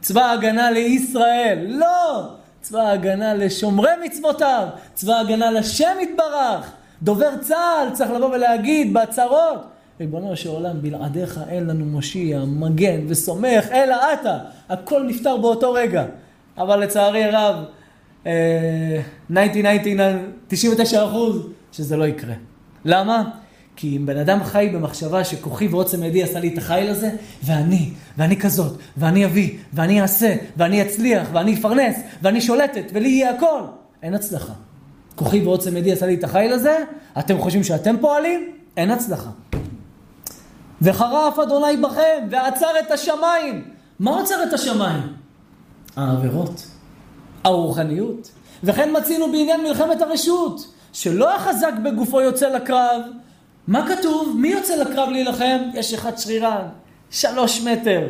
צבא 0.00 0.24
ההגנה 0.24 0.70
לישראל. 0.70 1.66
לא! 1.68 2.37
צבא 2.60 2.80
ההגנה 2.80 3.34
לשומרי 3.34 3.90
מצוותיו. 4.04 4.66
צבא 4.94 5.12
ההגנה 5.14 5.50
לשם 5.50 5.96
יתברך. 6.00 6.72
דובר 7.02 7.36
צה"ל 7.40 7.90
צריך 7.92 8.10
לבוא 8.10 8.34
ולהגיד 8.34 8.92
בהצהרות, 8.92 9.66
ריבונו 10.00 10.36
של 10.36 10.48
עולם, 10.48 10.82
בלעדיך 10.82 11.40
אין 11.48 11.66
לנו 11.66 11.84
מושיע, 11.84 12.40
מגן 12.46 13.00
וסומך, 13.08 13.68
אלא 13.72 13.96
אתה. 14.12 14.38
הכל 14.68 15.02
נפתר 15.02 15.36
באותו 15.36 15.72
רגע. 15.72 16.04
אבל 16.58 16.80
לצערי 16.80 17.24
הרב, 17.24 17.64
אה, 18.26 19.00
99 20.48 21.04
אחוז, 21.06 21.46
שזה 21.72 21.96
לא 21.96 22.04
יקרה. 22.04 22.34
למה? 22.84 23.30
כי 23.80 23.96
אם 23.96 24.06
בן 24.06 24.18
אדם 24.18 24.44
חי 24.44 24.70
במחשבה 24.74 25.24
שכוחי 25.24 25.68
ועוצם 25.68 26.02
ידי 26.02 26.22
עשה 26.22 26.40
לי 26.40 26.54
את 26.54 26.58
החיל 26.58 26.90
הזה, 26.90 27.10
ואני, 27.42 27.90
ואני 28.16 28.36
כזאת, 28.36 28.78
ואני 28.96 29.24
אביא, 29.24 29.58
ואני 29.72 30.02
אעשה, 30.02 30.36
ואני 30.56 30.82
אצליח, 30.82 31.28
ואני 31.32 31.54
אפרנס, 31.54 31.96
ואני 32.22 32.40
שולטת, 32.40 32.84
ולי 32.92 33.08
יהיה 33.08 33.30
הכל, 33.30 33.60
אין 34.02 34.14
הצלחה. 34.14 34.52
כוחי 35.14 35.44
ועוצם 35.44 35.76
ידי 35.76 35.92
עשה 35.92 36.06
לי 36.06 36.14
את 36.14 36.24
החיל 36.24 36.52
הזה, 36.52 36.84
אתם 37.18 37.38
חושבים 37.38 37.64
שאתם 37.64 37.96
פועלים? 38.00 38.52
אין 38.76 38.90
הצלחה. 38.90 39.30
וחרף 40.82 41.38
אדוני 41.38 41.76
בכם, 41.76 42.26
ועצר 42.30 42.70
את 42.86 42.90
השמיים. 42.90 43.64
מה 43.98 44.20
עצר 44.20 44.42
את 44.48 44.52
השמיים? 44.52 45.02
העבירות, 45.96 46.66
הרוחניות. 47.44 48.30
וכן 48.64 48.96
מצינו 48.96 49.26
בעניין 49.26 49.62
מלחמת 49.62 50.02
הרשות, 50.02 50.74
שלא 50.92 51.36
החזק 51.36 51.72
בגופו 51.84 52.20
יוצא 52.20 52.48
לקרב. 52.48 53.02
מה 53.68 53.86
כתוב? 53.88 54.36
מי 54.36 54.48
יוצא 54.48 54.76
לקרב 54.76 55.08
להילחם? 55.08 55.58
יש 55.74 55.94
אחד 55.94 56.18
שרירן, 56.18 56.68
שלוש 57.10 57.62
מטר. 57.62 58.08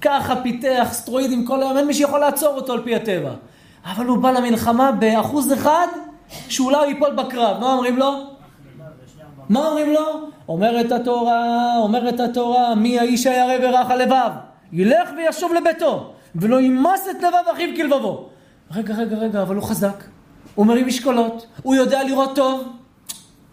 ככה 0.00 0.42
פיתח 0.42 0.88
סטרואידים 0.92 1.46
כל 1.46 1.62
היום, 1.62 1.76
אין 1.76 1.86
מי 1.86 1.94
שיכול 1.94 2.20
לעצור 2.20 2.54
אותו 2.54 2.72
על 2.72 2.82
פי 2.84 2.94
הטבע. 2.94 3.30
אבל 3.84 4.06
הוא 4.06 4.18
בא 4.18 4.30
למלחמה 4.30 4.92
באחוז 4.92 5.52
אחד, 5.52 5.86
שאולי 6.48 6.76
הוא 6.76 6.84
ייפול 6.84 7.10
בקרב. 7.10 7.60
מה 7.60 7.72
אומרים 7.72 7.96
לו? 7.96 8.12
מה 9.48 9.66
אומרים 9.66 9.92
לו? 9.92 10.28
אומרת 10.48 10.92
התורה, 10.92 11.76
אומרת 11.78 12.20
התורה, 12.20 12.74
מי 12.74 12.98
האיש 12.98 13.26
הירא 13.26 13.54
ורך 13.62 13.90
הלבב? 13.90 14.30
ילך 14.72 15.10
וישוב 15.16 15.52
לביתו, 15.52 16.12
ולא 16.34 16.60
ימס 16.60 17.08
את 17.10 17.22
לבב 17.22 17.52
אחיו 17.52 17.68
כלבבו. 17.76 18.28
רגע, 18.70 18.94
רגע, 18.94 19.16
רגע, 19.16 19.42
אבל 19.42 19.56
הוא 19.56 19.64
חזק. 19.64 20.04
הוא 20.54 20.66
מרים 20.66 20.86
משקולות, 20.86 21.46
הוא 21.62 21.74
יודע 21.74 22.02
לראות 22.02 22.36
טוב. 22.36 22.68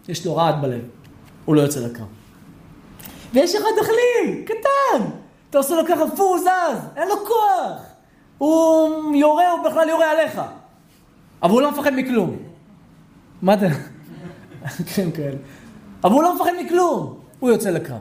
יש 0.08 0.26
לו 0.26 0.36
רעד 0.36 0.62
בלב, 0.62 0.80
הוא 1.44 1.54
לא 1.54 1.60
יוצא 1.60 1.80
לקרב. 1.80 2.06
ויש 3.32 3.54
אחד 3.54 3.70
דחליל, 3.80 4.44
קטן. 4.44 5.04
אתה 5.50 5.58
עושה 5.58 5.74
לו 5.74 5.82
ככה, 5.88 6.04
פו, 6.16 6.22
הוא 6.22 6.38
זז, 6.38 6.78
אין 6.96 7.08
לו 7.08 7.14
כוח. 7.26 7.82
הוא 8.38 9.14
יורה, 9.14 9.50
הוא 9.50 9.64
בכלל 9.70 9.88
יורה 9.88 10.10
עליך. 10.10 10.40
אבל 11.42 11.52
הוא 11.52 11.62
לא 11.62 11.70
מפחד 11.70 11.92
מכלום. 11.94 12.36
מה 13.42 13.54
אתה... 13.54 13.66
כן, 14.94 15.10
כן. 15.14 15.32
אבל 16.04 16.12
הוא 16.12 16.22
לא 16.22 16.34
מפחד 16.34 16.52
מכלום, 16.64 17.20
הוא 17.40 17.50
יוצא 17.50 17.70
לקרב. 17.70 18.00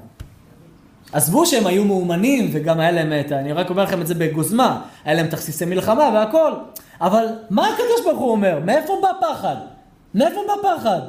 עזבו 1.13 1.45
שהם 1.45 1.67
היו 1.67 1.85
מאומנים 1.85 2.49
וגם 2.53 2.79
היה 2.79 2.91
להם 2.91 3.13
את, 3.19 3.31
אני 3.31 3.53
רק 3.53 3.69
אומר 3.69 3.83
לכם 3.83 4.01
את 4.01 4.07
זה 4.07 4.15
בגוזמה, 4.15 4.81
היה 5.05 5.15
להם 5.15 5.27
תכסיסי 5.27 5.65
מלחמה 5.65 6.09
והכל, 6.13 6.51
אבל 7.01 7.25
מה 7.49 7.67
הקדוש 7.67 8.01
ברוך 8.05 8.19
הוא 8.19 8.31
אומר? 8.31 8.59
מאיפה 8.65 8.93
בא 9.01 9.11
פחד? 9.21 9.55
מאיפה 10.15 10.39
בא 10.47 10.75
פחד? 10.75 10.99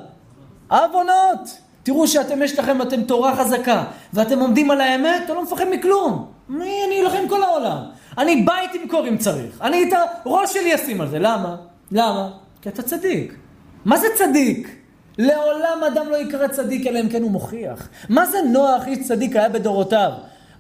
עוונות. 0.69 1.62
תראו 1.83 2.09
שאתם, 2.09 2.43
יש 2.43 2.59
לכם, 2.59 2.83
אתם 2.83 3.03
תורה 3.03 3.37
חזקה, 3.37 3.85
ואתם 4.13 4.39
עומדים 4.39 4.71
על 4.71 4.81
האמת, 4.81 5.23
אתה 5.25 5.35
לא 5.35 5.43
מפחד 5.43 5.65
מכלום. 5.71 6.27
מי, 6.49 6.85
אני 6.87 7.01
אלחם 7.03 7.29
כל 7.29 7.43
העולם. 7.43 7.79
אני 8.19 8.37
בית 8.37 8.83
אמכור 8.83 9.09
אם 9.09 9.17
צריך. 9.19 9.63
אני 9.63 9.83
את 9.83 9.89
הראש 10.25 10.53
שלי 10.53 10.75
אשים 10.75 11.01
על 11.01 11.09
זה. 11.09 11.19
למה? 11.19 11.57
למה? 11.93 12.31
כי 12.63 12.69
אתה 12.69 12.83
צדיק. 12.83 13.35
מה 13.85 13.97
זה 13.97 14.07
צדיק? 14.19 14.77
לעולם 15.19 15.85
אדם 15.87 16.09
לא 16.09 16.17
יקרא 16.17 16.49
צדיק 16.49 16.87
אלא 16.87 17.01
אם 17.01 17.09
כן 17.09 17.23
הוא 17.23 17.31
מוכיח. 17.31 17.89
מה 18.09 18.27
זה 18.27 18.39
נוח 18.43 18.87
איש 18.87 18.99
צדיק 19.09 19.37
היה 19.37 19.49
בדורותיו? 19.49 20.11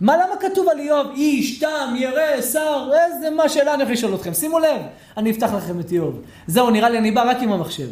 מה 0.00 0.16
למה 0.16 0.36
כתוב 0.40 0.68
על 0.68 0.78
איוב 0.78 1.06
איש, 1.14 1.58
תם, 1.58 1.94
ירא, 1.96 2.40
שר, 2.52 2.90
איזה 2.92 3.30
מה 3.30 3.48
שאלה 3.48 3.74
אני 3.74 3.82
הולך 3.82 3.92
לשאול 3.92 4.14
אתכם. 4.14 4.34
שימו 4.34 4.58
לב, 4.58 4.82
אני 5.16 5.30
אפתח 5.30 5.54
לכם 5.54 5.80
את 5.80 5.92
איוב. 5.92 6.20
זהו, 6.46 6.70
נראה 6.70 6.90
לי 6.90 6.98
אני 6.98 7.10
בא 7.10 7.30
רק 7.30 7.36
עם 7.40 7.52
המחשב. 7.52 7.88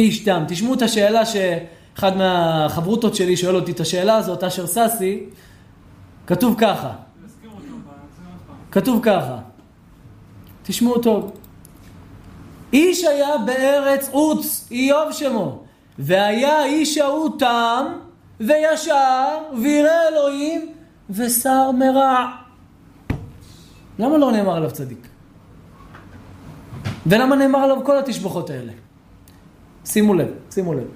איש 0.00 0.18
תם, 0.18 0.42
תשמעו 0.48 0.74
את 0.74 0.82
השאלה 0.82 1.22
שאחד 1.26 2.16
מהחברותות 2.16 3.14
שלי 3.14 3.36
שואל 3.36 3.56
אותי 3.56 3.72
את 3.72 3.80
השאלה 3.80 4.16
הזאת, 4.16 4.44
אשר 4.44 4.66
ססי, 4.66 5.24
כתוב 6.26 6.54
ככה. 6.58 6.92
כתוב 8.70 9.00
ככה. 9.02 9.38
תשמעו 10.62 10.98
טוב. 10.98 11.32
איש 12.72 13.04
היה 13.04 13.38
בארץ 13.46 14.08
עוץ, 14.12 14.68
איוב 14.70 15.12
שמו, 15.12 15.62
והיה 15.98 16.64
איש 16.64 16.98
ההוא 16.98 17.38
תם 17.38 17.86
וישר 18.40 19.38
וירא 19.62 19.90
אלוהים 20.08 20.72
ושר 21.10 21.70
מרע. 21.70 22.26
למה 23.98 24.18
לא 24.18 24.32
נאמר 24.32 24.56
עליו 24.56 24.70
צדיק? 24.70 25.08
ולמה 27.06 27.36
נאמר 27.36 27.58
עליו 27.58 27.84
כל 27.84 27.98
התשבחות 27.98 28.50
האלה? 28.50 28.72
שימו 29.84 30.14
לב, 30.14 30.28
שימו 30.50 30.74
לב. 30.74 30.86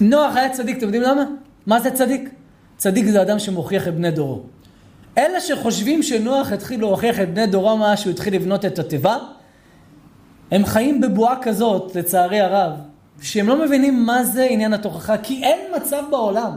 נוח 0.00 0.36
היה 0.36 0.50
צדיק, 0.50 0.76
אתם 0.76 0.86
יודעים 0.86 1.02
למה? 1.02 1.24
מה 1.66 1.80
זה 1.80 1.90
צדיק? 1.90 2.30
צדיק 2.76 3.06
זה 3.06 3.22
אדם 3.22 3.38
שמוכיח 3.38 3.88
את 3.88 3.94
בני 3.94 4.10
דורו. 4.10 4.42
אלה 5.18 5.40
שחושבים 5.40 6.02
שנוח 6.02 6.52
התחיל 6.52 6.80
להוכיח 6.80 7.20
את 7.20 7.34
בני 7.34 7.46
דורו 7.46 7.78
מאז 7.78 7.98
שהוא 7.98 8.10
התחיל 8.10 8.34
לבנות 8.34 8.64
את 8.64 8.78
התיבה, 8.78 9.16
הם 10.50 10.64
חיים 10.64 11.00
בבועה 11.00 11.42
כזאת, 11.42 11.96
לצערי 11.96 12.40
הרב, 12.40 12.72
שהם 13.22 13.48
לא 13.48 13.64
מבינים 13.64 14.06
מה 14.06 14.24
זה 14.24 14.46
עניין 14.50 14.72
התוכחה, 14.72 15.18
כי 15.18 15.42
אין 15.44 15.58
מצב 15.76 16.02
בעולם 16.10 16.56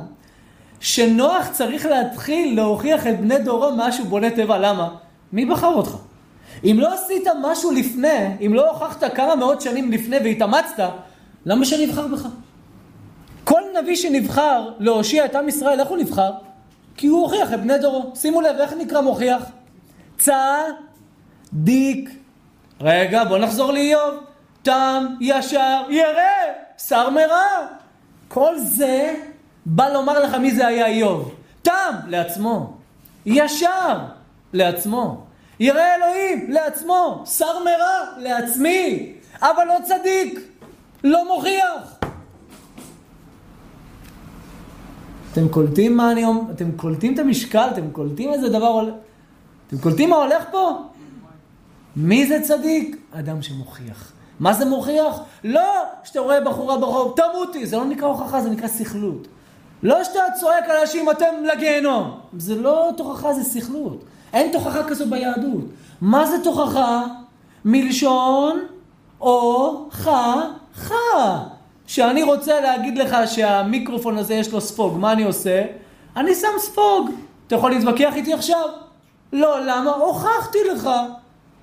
שנוח 0.80 1.48
צריך 1.52 1.86
להתחיל 1.86 2.56
להוכיח 2.56 3.08
את 3.08 3.20
בני 3.20 3.40
דורו 3.40 3.76
מאז 3.76 3.96
שהוא 3.96 4.08
בונה 4.08 4.30
טבע. 4.30 4.58
למה? 4.58 4.96
מי 5.34 5.46
בחר 5.46 5.68
אותך? 5.68 5.96
אם 6.64 6.78
לא 6.80 6.94
עשית 6.94 7.28
משהו 7.42 7.72
לפני, 7.72 8.46
אם 8.46 8.54
לא 8.54 8.70
הוכחת 8.70 9.16
כמה 9.16 9.36
מאות 9.36 9.62
שנים 9.62 9.92
לפני 9.92 10.18
והתאמצת, 10.18 10.90
למה 11.46 11.66
שנבחר 11.66 12.08
בך? 12.08 12.28
כל 13.44 13.62
נביא 13.82 13.96
שנבחר 13.96 14.70
להושיע 14.80 15.26
את 15.26 15.36
עם 15.36 15.50
ישראל, 15.50 15.80
איך 15.80 15.88
הוא 15.88 15.98
נבחר? 15.98 16.32
כי 16.98 17.08
הוא 17.08 17.22
הוכיח 17.22 17.54
את 17.54 17.60
בני 17.62 17.78
דורו. 17.78 18.12
שימו 18.16 18.42
לב, 18.42 18.56
איך 18.60 18.74
נקרא 18.74 19.02
מוכיח? 19.02 19.44
צדיק. 20.18 22.10
רגע, 22.82 23.24
בוא 23.24 23.38
נחזור 23.38 23.72
לאיוב. 23.72 24.14
תם, 24.62 25.06
ישר, 25.22 25.82
ירא, 25.90 26.22
שר 26.78 27.10
מרע. 27.10 27.68
כל 28.28 28.58
זה 28.58 29.16
בא 29.66 29.90
לומר 29.90 30.20
לך 30.20 30.36
מי 30.36 30.52
זה 30.52 30.68
היה 30.68 30.86
איוב. 30.86 31.36
תם, 31.62 31.96
לעצמו. 32.08 32.74
ישר, 33.26 33.98
לעצמו. 34.54 35.23
ירא 35.64 35.82
אלוהים, 35.96 36.52
לעצמו. 36.52 37.24
שר 37.26 37.64
מרע, 37.64 38.18
לעצמי. 38.18 39.14
אבל 39.42 39.64
לא 39.68 39.76
צדיק, 39.84 40.40
לא 41.04 41.28
מוכיח. 41.28 42.00
אתם 45.32 45.50
קולטים 45.50 45.98
מה 45.98 46.12
אני 46.12 46.26
אומר? 46.26 46.42
אתם 46.52 46.72
קולטים 46.72 47.14
את 47.14 47.20
המשקל? 47.20 47.68
אתם 47.72 47.92
קולטים 47.92 48.34
איזה 48.34 48.50
דבר 48.50 48.68
הולך? 48.68 48.94
אתם 49.68 49.78
קולטים 49.78 50.10
מה 50.10 50.16
הולך 50.16 50.44
פה? 50.52 50.82
מי 51.96 52.28
זה 52.28 52.40
צדיק? 52.42 52.98
אדם 53.12 53.42
שמוכיח. 53.42 54.12
מה 54.40 54.54
זה 54.54 54.66
מוכיח? 54.66 55.20
לא 55.44 55.84
שאתה 56.04 56.20
רואה 56.20 56.42
בחורה 56.42 56.78
ברחוב, 56.78 57.16
תמותי, 57.16 57.66
זה 57.66 57.78
לא 57.78 57.86
נקרא 57.86 58.08
הוכחה, 58.08 58.42
זה 58.42 58.50
נקרא 58.50 58.68
סכלות. 58.68 59.28
לא 59.84 60.04
שאתה 60.04 60.20
צועק 60.40 60.64
על 60.70 60.78
אנשים, 60.78 61.10
אתם 61.12 61.34
לגיהנום. 61.54 62.20
זה 62.38 62.56
לא 62.56 62.90
תוכחה, 62.98 63.34
זה 63.34 63.44
סכלות. 63.44 64.06
אין 64.34 64.52
תוכחה 64.52 64.84
כזו 64.84 65.06
ביהדות. 65.10 65.64
מה 66.02 66.26
זה 66.26 66.36
תוכחה? 66.44 67.04
מלשון 67.66 68.60
ח. 70.76 70.92
שאני 71.88 72.24
רוצה 72.24 72.62
להגיד 72.62 72.98
לך 72.98 73.18
שהמיקרופון 73.26 74.18
הזה 74.18 74.34
יש 74.34 74.52
לו 74.52 74.62
ספוג, 74.62 74.98
מה 74.98 75.12
אני 75.12 75.24
עושה? 75.24 75.64
אני 76.18 76.36
שם 76.36 76.48
ספוג. 76.58 77.10
אתה 77.48 77.56
יכול 77.56 77.72
להתווכח 77.72 78.14
איתי 78.16 78.34
עכשיו? 78.34 78.70
לא, 79.34 79.66
למה? 79.66 79.92
הוכחתי 79.92 80.58
לך. 80.74 80.90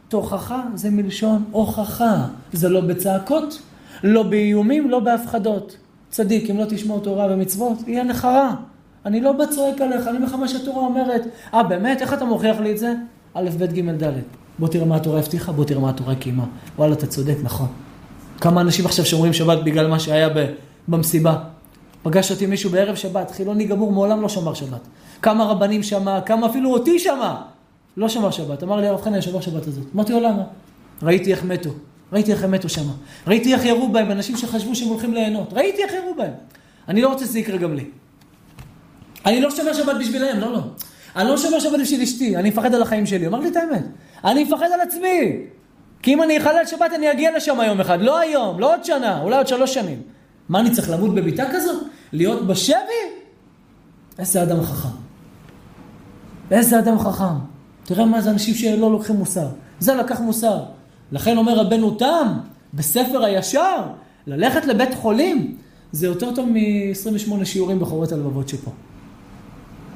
תוכחה 0.09 0.63
זה 0.75 0.91
מלשון 0.91 1.45
הוכחה. 1.51 2.17
זה 2.53 2.69
לא 2.69 2.81
בצעקות, 2.81 3.63
לא 4.03 4.23
באיומים, 4.23 4.91
לא 4.91 5.01
בהפחדות. 5.01 5.77
צדיק, 6.11 6.51
אם 6.51 6.59
לא 6.59 6.65
תשמור 6.69 7.01
תורה 7.01 7.27
ומצוות, 7.31 7.79
יהיה 7.87 8.05
רע. 8.25 8.55
אני 9.07 9.21
לא 9.21 9.33
בצועק 9.33 9.81
עליך, 9.81 10.07
אני 10.07 10.17
אומר 10.17 10.27
לך 10.27 10.35
מה 10.35 10.49
שהתורה 10.49 10.87
אומרת. 10.87 11.23
אה, 11.55 11.63
באמת? 11.63 12.03
איך 12.03 12.13
אתה 12.13 12.25
מוכיח 12.25 12.61
לי 12.61 12.73
את 12.73 12.79
זה? 12.79 12.95
א', 13.35 13.51
ב', 13.59 13.65
ג', 13.65 14.05
ד'. 14.05 14.13
בוא 14.59 14.69
תראה 14.69 14.85
מה 14.85 14.97
התורה 14.97 15.19
הבטיחה, 15.19 15.53
בוא 15.53 15.65
תראה 15.65 15.81
מה 15.81 15.91
התורה 15.91 16.15
קיימה. 16.15 16.45
וואלה, 16.79 16.93
אתה 16.93 17.07
צודק, 17.07 17.37
נכון. 17.43 17.67
כמה 18.41 18.61
אנשים 18.61 18.87
עכשיו 18.87 19.05
שומרים 19.05 19.33
שבת 19.33 19.59
בגלל 19.65 19.87
מה 19.87 20.01
שהיה 20.01 20.29
במסיבה. 20.89 21.37
פגש 22.03 22.31
אותי 22.31 22.47
מישהו 22.47 22.71
בערב 22.71 22.95
שבת, 22.95 23.31
חילוני 23.31 23.65
גמור, 23.65 23.93
מעולם 23.93 24.23
לא 24.23 24.29
שמר 24.29 24.55
שבת. 24.55 24.81
כמה 25.23 25.45
רבנים 25.45 25.83
שמע, 25.83 26.21
כמה 26.21 26.47
אפילו 26.47 26.73
אותי 26.73 26.99
שמע. 26.99 27.35
לא 27.97 28.09
שמר 28.09 28.31
שבת. 28.31 28.63
אמר 28.63 28.81
לי 28.81 28.87
הרב 28.87 29.03
חנן, 29.03 29.23
שומר 29.23 29.41
שבת 29.41 29.67
הזאת. 29.67 29.85
אמרתי 29.95 30.13
לו, 30.13 30.21
למה? 30.21 30.43
ראיתי 31.03 31.33
איך 31.33 31.45
מתו. 31.45 31.71
ראיתי 32.13 32.33
איך 32.33 32.45
הם 32.45 32.51
מתו 32.51 32.69
שמה. 32.69 32.93
ראיתי 33.27 33.55
איך 33.55 33.65
ירו 33.65 33.89
בהם, 33.89 34.11
אנשים 34.11 34.37
שחשבו 34.37 34.75
שהם 34.75 34.89
הולכים 34.89 35.15
ליהנות. 35.15 35.53
ראיתי 35.53 35.83
איך 35.83 35.93
ירו 35.93 36.15
בהם. 36.15 36.33
אני 36.89 37.03
לא 37.03 37.09
רוצה 37.09 37.25
שזה 37.25 37.39
יקרה 37.39 37.57
גם 37.57 37.75
לי. 37.75 37.85
אני 39.27 39.41
לא 39.41 39.51
שומר 39.51 39.73
שבת 39.73 39.97
בשבילם, 40.01 40.41
לא, 40.41 40.53
לא. 40.53 40.61
אני 41.17 41.29
לא 41.29 41.37
שומר 41.37 41.61
שבת 41.61 41.81
בשביל 41.81 42.03
אשתי, 42.03 42.37
אני 42.37 42.51
מפחד 42.51 42.75
על 42.75 42.83
החיים 42.83 43.07
שלי. 43.07 43.27
אמר 43.27 43.41
לי 43.41 43.49
את 43.49 43.57
האמת. 43.57 43.85
אני 44.25 44.45
מפחד 44.45 44.67
על 44.75 44.81
עצמי. 44.81 45.43
כי 46.03 46.15
אם 46.15 46.23
אני 46.23 46.39
אחלל 46.39 46.67
שבת 46.67 46.93
אני 46.95 47.13
אגיע 47.13 47.37
לשם 47.37 47.59
יום 47.67 47.81
אחד. 47.81 48.01
לא 48.01 48.19
היום, 48.19 48.61
לא 48.61 48.75
עוד 48.75 48.85
שנה, 48.85 49.21
אולי 49.23 49.37
עוד 49.37 49.47
שלוש 49.47 49.75
שנים. 49.75 50.03
מה, 50.49 50.61
אני 50.61 50.71
צריך 50.71 50.91
למות 50.91 51.15
בביתה 51.15 51.45
כזאת? 51.53 51.83
להיות 52.13 52.47
בשבי? 52.47 53.03
איזה 54.19 54.43
אדם 54.43 54.63
חכם. 54.63 54.89
איזה 56.51 56.79
אדם 56.79 56.99
חכם. 56.99 57.25
תראה 57.85 58.05
מה 58.05 58.21
זה 58.21 58.31
אנשים 58.31 58.55
שלא 58.55 58.93
לוקחים 58.93 59.17
מוסר. 59.17 59.47
זה 59.81 59.95
לקח 59.95 60.21
מוסר. 60.21 60.59
לכן 61.13 61.37
אומר 61.37 61.59
רבנו 61.59 61.91
תם, 61.91 62.39
בספר 62.75 63.25
הישר, 63.25 63.83
ללכת 64.27 64.67
לבית 64.67 64.95
חולים, 64.95 65.57
זה 65.93 66.07
יותר 66.07 66.35
טוב 66.35 66.49
מ-28 66.49 67.45
שיעורים 67.45 67.81
בחורות 67.81 68.13
הלבבות 68.13 68.49
שפה. 68.49 68.71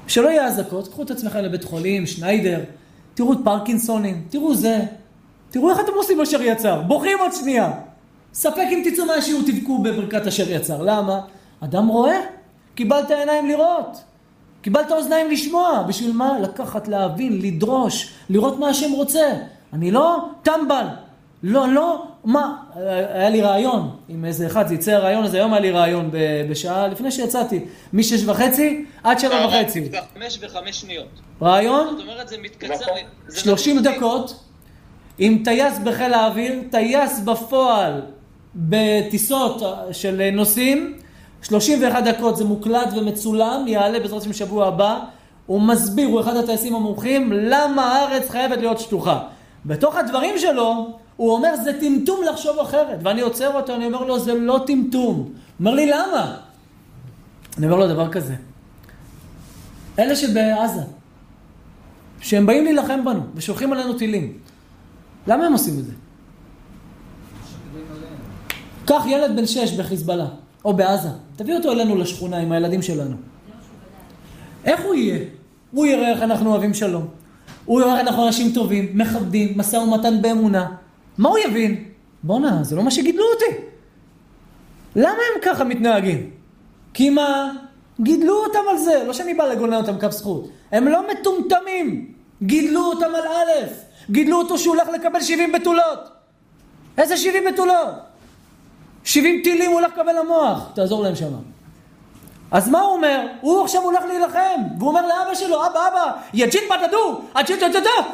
שלא 0.09 0.29
יהיה 0.29 0.47
אזעקות, 0.47 0.89
קחו 0.89 1.03
את 1.03 1.11
עצמכם 1.11 1.39
לבית 1.39 1.65
חולים, 1.65 2.07
שניידר, 2.07 2.61
תראו 3.15 3.33
את 3.33 3.39
פרקינסונים, 3.45 4.23
תראו 4.31 4.55
זה. 4.55 4.81
תראו 5.51 5.71
איך 5.71 5.81
אתם 5.81 5.93
עושים 5.95 6.21
אשר 6.21 6.43
יצר, 6.43 6.83
בוכים 6.83 7.19
עוד 7.21 7.33
שנייה. 7.33 7.73
ספק 8.35 8.67
אם 8.71 8.83
תצאו 8.85 9.07
מהשיעור 9.07 9.43
תבכו 9.47 9.79
בברכת 9.79 10.27
אשר 10.27 10.51
יצר. 10.51 10.83
למה? 10.83 11.21
אדם 11.61 11.87
רואה, 11.87 12.21
קיבלת 12.75 13.11
עיניים 13.11 13.49
לראות. 13.49 14.03
קיבלת 14.63 14.93
אוזניים 14.93 15.31
לשמוע. 15.31 15.85
בשביל 15.89 16.13
מה? 16.13 16.39
לקחת, 16.41 16.89
להבין, 16.89 17.43
לדרוש, 17.43 18.13
לראות 18.31 18.59
מה 18.59 18.69
השם 18.69 18.93
רוצה. 18.93 19.31
אני 19.73 19.91
לא 19.91 20.29
טמבל. 20.43 20.87
לא, 21.47 21.69
לא, 21.69 22.07
מה? 22.25 22.57
היה 23.15 23.31
לי 23.31 23.41
רעיון 23.41 23.97
עם 24.09 24.25
איזה 24.25 24.47
אחד, 24.47 24.69
זה 24.69 24.75
יצא 24.75 24.91
הרעיון 24.91 25.25
הזה, 25.25 25.37
היום 25.37 25.53
היה 25.53 25.61
לי 25.61 25.71
רעיון 25.71 26.11
בשעה, 26.51 26.89
לפני 26.89 27.11
שיצאתי, 27.11 27.65
משש 27.93 28.25
וחצי 28.25 28.85
עד 29.03 29.19
שבע 29.19 29.47
וחצי. 29.47 29.89
חמש 30.15 30.39
וחמש 30.43 30.81
שניות. 30.81 31.07
רעיון? 31.43 31.87
זאת 31.91 32.01
אומרת, 32.01 32.29
זה 32.29 32.37
מתקצר. 32.43 32.85
זה 33.29 33.41
שלושים. 33.41 33.83
דקות, 33.83 34.45
עם 35.19 35.43
טייס 35.45 35.79
בחיל 35.79 36.15
האוויר, 36.15 36.61
טייס 36.71 37.21
בפועל 37.21 38.03
בטיסות 38.55 39.63
של 39.93 40.31
נוסעים, 40.33 40.97
31 41.43 42.05
דקות, 42.05 42.37
זה 42.37 42.45
מוקלט 42.45 42.89
ומצולם, 42.97 43.65
יעלה 43.69 44.01
בעזרת 44.01 44.21
השם 44.21 44.31
בשבוע 44.31 44.67
הבא. 44.67 45.01
הוא 45.47 45.63
מסביר, 45.63 46.09
הוא 46.09 46.21
אחד 46.21 46.37
הטייסים 46.37 46.75
המומחים, 46.75 47.33
למה 47.33 47.97
הארץ 47.97 48.31
חייבת 48.31 48.59
להיות 48.59 48.79
שטוחה. 48.79 49.21
בתוך 49.67 49.97
הדברים 49.97 50.39
שלו, 50.39 50.99
הוא 51.17 51.33
אומר, 51.33 51.57
זה 51.65 51.81
טמטום 51.81 52.21
לחשוב 52.31 52.59
אחרת. 52.59 52.99
ואני 53.03 53.21
עוצר 53.21 53.55
אותו, 53.55 53.75
אני 53.75 53.87
אומר 53.87 54.05
לו, 54.05 54.19
זה 54.19 54.35
לא 54.35 54.65
טמטום. 54.67 55.17
הוא 55.17 55.31
אומר 55.61 55.75
לי, 55.75 55.87
למה? 55.87 56.37
אני 57.59 57.67
אומר 57.67 57.77
לו 57.77 57.89
דבר 57.89 58.13
כזה. 58.13 58.35
אלה 59.99 60.17
שבעזה, 60.17 60.83
שהם 62.21 62.47
באים 62.47 62.65
להילחם 62.65 63.05
בנו, 63.05 63.21
ושולחים 63.35 63.73
עלינו 63.73 63.93
טילים, 63.93 64.33
למה 65.27 65.47
הם 65.47 65.53
עושים 65.53 65.79
את 65.79 65.85
זה? 65.85 65.93
קח 68.87 69.03
ילד 69.07 69.37
בן 69.37 69.47
שש 69.47 69.73
בחיזבאללה, 69.73 70.27
או 70.65 70.73
בעזה, 70.73 71.09
תביא 71.37 71.55
אותו 71.55 71.73
אלינו 71.73 71.97
לשכונה 71.97 72.37
עם 72.37 72.53
הילדים 72.53 72.83
שלנו. 72.83 73.17
איך 74.65 74.81
הוא 74.85 74.95
יהיה? 74.95 75.25
הוא 75.71 75.87
יראה 75.87 76.11
איך 76.11 76.23
אנחנו 76.23 76.51
אוהבים 76.51 76.75
שלום. 76.75 77.07
הוא 77.65 77.81
יראה 77.81 78.01
איך 78.01 78.09
אנחנו 78.09 78.27
אנשים 78.27 78.53
טובים, 78.55 78.89
מכבדים, 78.95 79.59
משא 79.59 79.77
ומתן 79.77 80.23
באמונה. 80.23 80.69
מה 81.19 81.29
הוא 81.29 81.39
יבין? 81.39 81.85
בואנה, 82.23 82.65
זה 82.65 82.77
לא 82.77 82.83
מה 82.83 82.91
שגידלו 82.91 83.25
אותי. 83.35 83.61
למה 84.97 85.11
הם 85.11 85.41
ככה 85.43 85.65
מתנהגים? 85.65 86.31
כי 86.95 87.11
מה? 87.11 87.53
גידלו 88.01 88.45
אותם 88.45 88.59
על 88.71 88.79
זה, 88.79 89.05
לא 89.07 89.13
שאני 89.13 89.35
בא 89.35 89.45
לגונן 89.45 89.75
אותם 89.75 89.99
כף 89.99 90.11
זכות. 90.11 90.49
הם 90.73 90.89
לא 90.89 91.03
מטומטמים. 91.13 92.15
גידלו 92.43 92.81
אותם 92.81 93.15
על 93.15 93.27
א', 93.27 93.67
גידלו 94.11 94.39
אותו 94.39 94.59
שהוא 94.59 94.75
הולך 94.75 94.89
לקבל 94.89 95.21
70 95.21 95.53
בתולות. 95.53 95.99
איזה 96.99 97.17
70 97.17 97.45
בתולות? 97.53 97.95
70 99.05 99.41
טילים 99.45 99.71
הוא 99.71 99.81
הולך 99.81 99.93
לקבל 99.93 100.19
למוח. 100.21 100.71
תעזור 100.75 101.03
להם 101.03 101.15
שם. 101.15 101.33
אז 102.55 102.69
מה 102.69 102.81
הוא 102.81 102.93
אומר? 102.93 103.27
הוא 103.41 103.63
עכשיו 103.63 103.83
הולך 103.83 104.05
להילחם, 104.09 104.61
והוא 104.79 104.89
אומר 104.89 105.07
לאבא 105.07 105.35
שלו, 105.35 105.67
אבא, 105.67 105.89
אבא, 105.89 106.13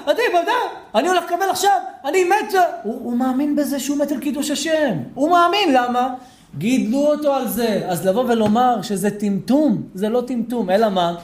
עדי 0.07 0.22
בדדו, 0.34 0.51
אני 0.95 1.09
הולך 1.09 1.24
לקבל 1.24 1.51
עכשיו, 1.51 1.78
אני 2.05 2.24
מת. 2.24 2.55
הוא, 2.82 3.01
הוא 3.05 3.16
מאמין 3.16 3.57
בזה 3.57 3.80
שהוא 3.80 3.99
מת 3.99 4.12
על 4.12 4.18
קידוש 4.18 4.51
השם. 4.51 4.97
הוא 5.14 5.30
מאמין, 5.30 5.72
למה? 5.72 6.14
גידלו 6.59 7.07
אותו 7.07 7.34
על 7.34 7.49
זה. 7.49 7.82
אז 7.88 8.07
לבוא 8.07 8.24
ולומר 8.28 8.82
שזה 8.82 9.11
טמטום, 9.11 9.82
זה 9.95 10.09
לא 10.09 10.20
טמטום, 10.26 10.70
אלא 10.70 10.88
מה? 10.88 11.14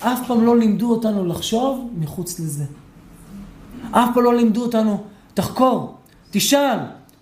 אף 0.00 0.26
פעם 0.26 0.46
לא 0.46 0.58
לימדו 0.58 0.90
אותנו 0.90 1.26
לחשוב 1.26 1.90
מחוץ 1.98 2.40
לזה. 2.40 2.64
אף 3.90 4.08
פעם 4.14 4.24
לא 4.24 4.34
לימדו 4.34 4.62
אותנו, 4.62 4.98
תחקור, 5.34 5.94
תשאל, 6.30 6.78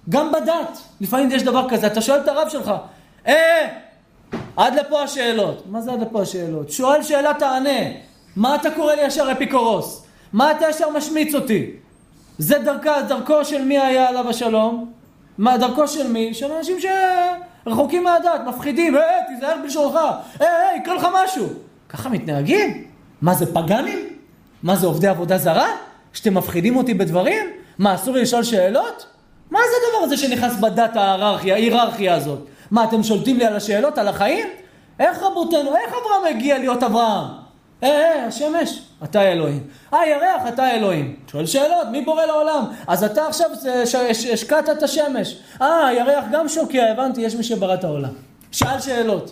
גם 0.08 0.32
בדת, 0.32 0.78
לפעמים 1.00 1.30
יש 1.30 1.42
דבר 1.42 1.68
כזה, 1.68 1.86
אתה 1.86 2.00
שואל 2.00 2.20
את 2.20 2.28
הרב 2.28 2.48
שלך, 2.48 2.72
אה, 3.26 3.83
עד 4.56 4.74
לפה 4.74 5.02
השאלות. 5.02 5.62
מה 5.66 5.80
זה 5.80 5.92
עד 5.92 6.00
לפה 6.00 6.22
השאלות? 6.22 6.70
שואל 6.70 7.02
שאלה 7.02 7.34
תענה. 7.34 7.80
מה 8.36 8.54
אתה 8.54 8.70
קורא 8.70 8.94
לי 8.94 9.02
ישר 9.02 9.32
אפיקורוס? 9.32 10.04
מה 10.32 10.50
אתה 10.50 10.68
ישר 10.68 10.90
משמיץ 10.90 11.34
אותי? 11.34 11.70
זה 12.38 12.58
דרכה, 12.58 13.02
דרכו 13.02 13.44
של 13.44 13.64
מי 13.64 13.78
היה 13.78 14.08
עליו 14.08 14.28
השלום? 14.28 14.92
מה, 15.38 15.58
דרכו 15.58 15.88
של 15.88 16.12
מי? 16.12 16.34
של 16.34 16.52
אנשים 16.52 16.76
שרחוקים 17.66 18.04
מהדת, 18.04 18.40
מפחידים, 18.46 18.94
היי, 18.94 19.20
תיזהר 19.28 19.56
בלשונך, 19.62 19.98
היי, 20.40 20.48
היי, 20.48 20.78
יקרה 20.78 20.94
לך 20.94 21.08
משהו. 21.14 21.46
ככה 21.88 22.08
מתנהגים? 22.08 22.84
מה 23.22 23.34
זה 23.34 23.54
פגאנים? 23.54 23.98
מה 24.62 24.76
זה 24.76 24.86
עובדי 24.86 25.08
עבודה 25.08 25.38
זרה? 25.38 25.68
שאתם 26.12 26.34
מפחידים 26.34 26.76
אותי 26.76 26.94
בדברים? 26.94 27.46
מה, 27.78 27.94
אסור 27.94 28.14
לי 28.14 28.22
לשאול 28.22 28.42
שאלות? 28.42 29.06
מה 29.50 29.58
זה 29.58 29.76
הדבר 29.86 30.04
הזה 30.04 30.16
שנכנס 30.16 30.56
בדת 30.60 30.96
ההיררכיה, 30.96 31.54
ההיררכיה 31.54 32.14
הזאת? 32.14 32.38
מה, 32.74 32.84
אתם 32.84 33.02
שולטים 33.02 33.38
לי 33.38 33.44
על 33.44 33.56
השאלות, 33.56 33.98
על 33.98 34.08
החיים? 34.08 34.48
איך 35.00 35.22
רבותינו, 35.22 35.76
איך 35.76 35.94
אברהם 35.94 36.36
הגיע 36.36 36.58
להיות 36.58 36.82
אברהם? 36.82 37.26
אה, 37.82 37.88
אה, 37.88 38.26
השמש, 38.26 38.82
אתה 39.04 39.22
אלוהים. 39.22 39.62
אה, 39.94 40.06
ירח, 40.06 40.48
אתה 40.48 40.70
אלוהים. 40.70 41.16
שואל 41.30 41.46
שאלות, 41.46 41.88
מי 41.92 42.00
בורא 42.00 42.24
לעולם? 42.24 42.64
אז 42.86 43.04
אתה 43.04 43.26
עכשיו 43.26 43.50
השקעת 44.32 44.68
את 44.68 44.82
השמש. 44.82 45.36
אה, 45.62 45.86
הירח 45.86 46.24
גם 46.32 46.48
שוקע, 46.48 46.90
הבנתי, 46.92 47.20
יש 47.20 47.34
מי 47.34 47.42
שברא 47.42 47.74
את 47.74 47.84
העולם. 47.84 48.12
שאל 48.50 48.80
שאלות. 48.80 49.30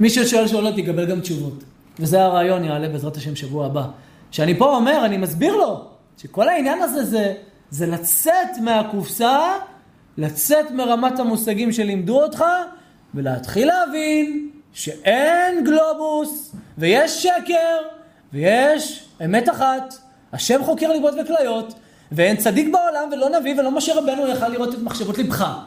מי 0.00 0.10
ששואל 0.10 0.46
שאלות 0.46 0.78
יקבל 0.78 1.06
גם 1.06 1.20
תשובות. 1.20 1.64
וזה 1.98 2.22
הרעיון, 2.22 2.64
יעלה 2.64 2.88
בעזרת 2.88 3.16
השם 3.16 3.36
שבוע 3.36 3.66
הבא. 3.66 3.84
שאני 4.30 4.58
פה 4.58 4.76
אומר, 4.76 5.04
אני 5.04 5.16
מסביר 5.16 5.56
לו, 5.56 5.84
שכל 6.18 6.48
העניין 6.48 6.82
הזה 6.82 7.04
זה, 7.04 7.34
זה 7.70 7.86
לצאת 7.86 8.58
מהקופסה 8.62 9.52
לצאת 10.18 10.70
מרמת 10.70 11.18
המושגים 11.18 11.72
שלימדו 11.72 12.22
אותך 12.22 12.44
ולהתחיל 13.14 13.68
להבין 13.68 14.50
שאין 14.72 15.64
גלובוס 15.64 16.54
ויש 16.78 17.22
שקר 17.22 17.78
ויש 18.32 19.08
אמת 19.24 19.48
אחת, 19.48 19.94
השם 20.32 20.64
חוקר 20.64 20.92
ליבות 20.92 21.14
וכליות 21.24 21.74
ואין 22.12 22.36
צדיק 22.36 22.68
בעולם 22.72 23.08
ולא 23.12 23.38
נביא 23.38 23.60
ולא 23.60 23.70
משה 23.70 23.94
רבנו 23.94 24.28
יכל 24.28 24.48
לראות 24.48 24.74
את 24.74 24.82
מחשבות 24.82 25.18
לבך 25.18 25.58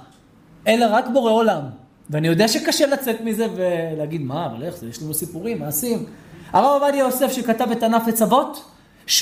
אלא 0.67 0.85
רק 0.89 1.05
בורא 1.13 1.31
עולם. 1.31 1.61
ואני 2.09 2.27
יודע 2.27 2.47
שקשה 2.47 2.87
לצאת 2.87 3.21
מזה 3.21 3.47
ולהגיד 3.55 4.21
מה 4.21 4.45
אבל 4.45 4.63
איך 4.63 4.77
זה? 4.77 4.87
יש 4.89 5.01
לנו 5.01 5.13
סיפורים 5.13 5.59
מעשים. 5.59 6.05
הרב 6.53 6.81
עובדיה 6.81 6.99
יוסף 6.99 7.31
שכתב 7.31 7.71
את 7.71 7.83
ענף 7.83 8.07
עצבות, 8.07 8.63
80% 9.07 9.21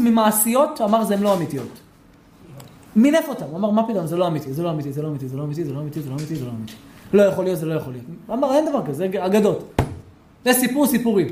ממעשיות, 0.00 0.80
אמר 0.80 1.04
זה 1.04 1.14
הן 1.14 1.22
לא 1.22 1.34
אמיתיות. 1.34 1.80
מינף 2.98 3.28
אותם, 3.28 3.46
הוא 3.46 3.56
אמר 3.56 3.70
מה 3.70 3.88
פתאום, 3.88 4.06
זה 4.06 4.16
לא 4.16 4.26
אמיתי, 4.26 4.52
זה 4.52 4.62
לא 4.62 4.70
אמיתי, 4.70 4.92
זה 4.92 5.02
לא 5.02 5.08
אמיתי, 5.08 5.28
זה 5.28 5.36
לא 5.36 5.44
אמיתי, 5.44 5.64
זה 5.64 5.72
לא 5.74 5.80
אמיתי, 5.80 6.02
זה 6.02 6.10
לא 6.10 6.14
אמיתי, 6.14 6.36
זה 6.36 6.44
לא 6.44 6.50
אמיתי. 6.50 6.72
לא 7.12 7.22
יכול 7.22 7.44
להיות, 7.44 7.58
זה 7.58 7.66
לא 7.66 7.74
יכול 7.74 7.92
להיות. 7.92 8.06
הוא 8.26 8.36
אמר 8.36 8.54
אין 8.54 8.68
דבר 8.68 8.86
כזה, 8.86 9.08
זה 9.12 9.26
אגדות. 9.26 9.80
זה 10.44 10.52
סיפור 10.52 10.86
סיפורים. 10.86 11.28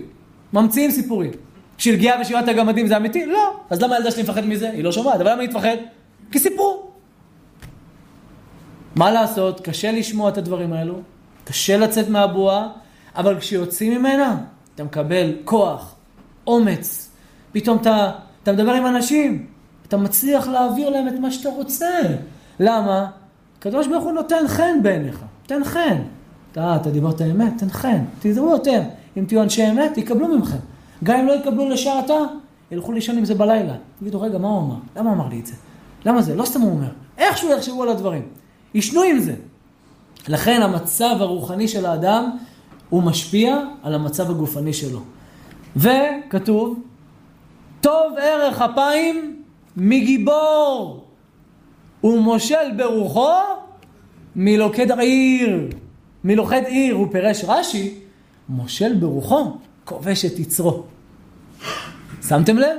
ממציאים 0.52 0.90
סיפורים. 0.90 1.30
שלגיה 1.78 2.20
ושירת 2.20 2.48
הגמדים 2.48 2.86
זה 2.86 2.96
אמיתי? 2.96 3.26
לא. 3.26 3.54
אז 3.70 3.82
למה 3.82 3.94
הילדה 3.94 4.10
שלי 4.10 4.22
מפחדת 4.22 4.44
מזה? 4.44 4.70
היא 4.70 4.84
לא 4.84 4.92
שומעת, 4.92 5.20
אבל 5.20 5.32
למה 5.32 5.42
היא 5.42 5.50
תפחד? 5.50 5.76
כי 6.30 6.38
סיפור. 6.38 6.92
מה 8.96 9.10
לעשות? 9.10 9.60
קשה 9.60 9.92
לשמוע 9.92 10.28
את 10.28 10.38
הדברים 10.38 10.72
האלו, 10.72 11.00
קשה 11.44 11.76
לצאת 11.76 12.08
מהבועה, 12.08 12.68
אבל 13.16 13.38
כשיוצאים 13.38 13.98
ממנה, 13.98 14.36
אתה 14.74 14.84
מקבל 14.84 15.32
כוח, 15.44 15.94
אומץ, 16.46 17.10
פתאום 17.52 17.76
אתה, 17.76 18.10
אתה 18.42 18.52
מדבר 18.52 18.72
עם 18.72 18.86
אנשים, 18.86 19.46
אתה 19.88 19.96
מצליח 19.96 20.48
להעביר 20.48 20.90
להם 20.90 21.08
את 21.08 21.18
מה 21.20 21.30
שאתה 21.30 21.48
רוצה. 21.48 21.90
למה? 22.60 23.10
הקדוש 23.58 23.86
ברוך 23.86 24.04
הוא 24.04 24.12
נותן 24.12 24.44
חן 24.48 24.82
בעיניך, 24.82 25.24
תן 25.46 25.64
חן. 25.64 25.96
אתה, 26.52 26.76
אתה 26.76 26.90
דיברת 26.90 27.22
אמת, 27.22 27.52
תן 27.58 27.68
חן. 27.68 28.04
תדעו 28.18 28.56
אתם, 28.56 28.80
אם 29.16 29.24
תהיו 29.28 29.42
אנשי 29.42 29.70
אמת, 29.70 29.98
יקבלו 29.98 30.28
ממכם. 30.28 30.56
גם 31.04 31.18
אם 31.18 31.26
לא 31.26 31.32
יקבלו 31.32 31.68
לשעתה, 31.68 32.14
ילכו 32.70 32.92
לישון 32.92 33.18
עם 33.18 33.24
זה 33.24 33.34
בלילה. 33.34 33.74
תגידו, 34.00 34.20
רגע, 34.20 34.38
מה 34.38 34.48
הוא 34.48 34.58
אמר? 34.58 34.76
למה 34.96 35.10
הוא 35.10 35.16
אמר 35.16 35.28
לי 35.28 35.40
את 35.40 35.46
זה? 35.46 35.54
למה 36.04 36.22
זה? 36.22 36.34
לא 36.34 36.44
סתם 36.44 36.60
הוא 36.60 36.70
אומר. 36.70 36.88
איכשהו 37.18 37.50
יחשבו 37.50 37.82
על 37.82 37.88
הדברים. 37.88 38.22
יישנו 38.74 39.02
עם 39.02 39.18
זה. 39.18 39.34
לכן 40.28 40.62
המצב 40.62 41.16
הרוחני 41.20 41.68
של 41.68 41.86
האדם, 41.86 42.30
הוא 42.90 43.02
משפיע 43.02 43.58
על 43.82 43.94
המצב 43.94 44.30
הגופני 44.30 44.72
שלו. 44.72 45.00
וכתוב, 45.76 46.80
טוב 47.80 48.12
ערך 48.18 48.62
אפיים 48.62 49.35
מגיבור, 49.76 51.04
ומושל 52.04 52.72
ברוחו 52.76 53.30
מלוכד 54.36 55.00
עיר. 55.00 55.68
מלוכד 56.24 56.62
עיר, 56.66 56.94
הוא 56.94 57.06
פירש 57.12 57.44
רש"י, 57.48 57.94
מושל 58.48 58.94
ברוחו, 58.94 59.56
כובש 59.84 60.24
את 60.24 60.38
יצרו. 60.38 60.82
שמתם 62.28 62.58
לב? 62.58 62.76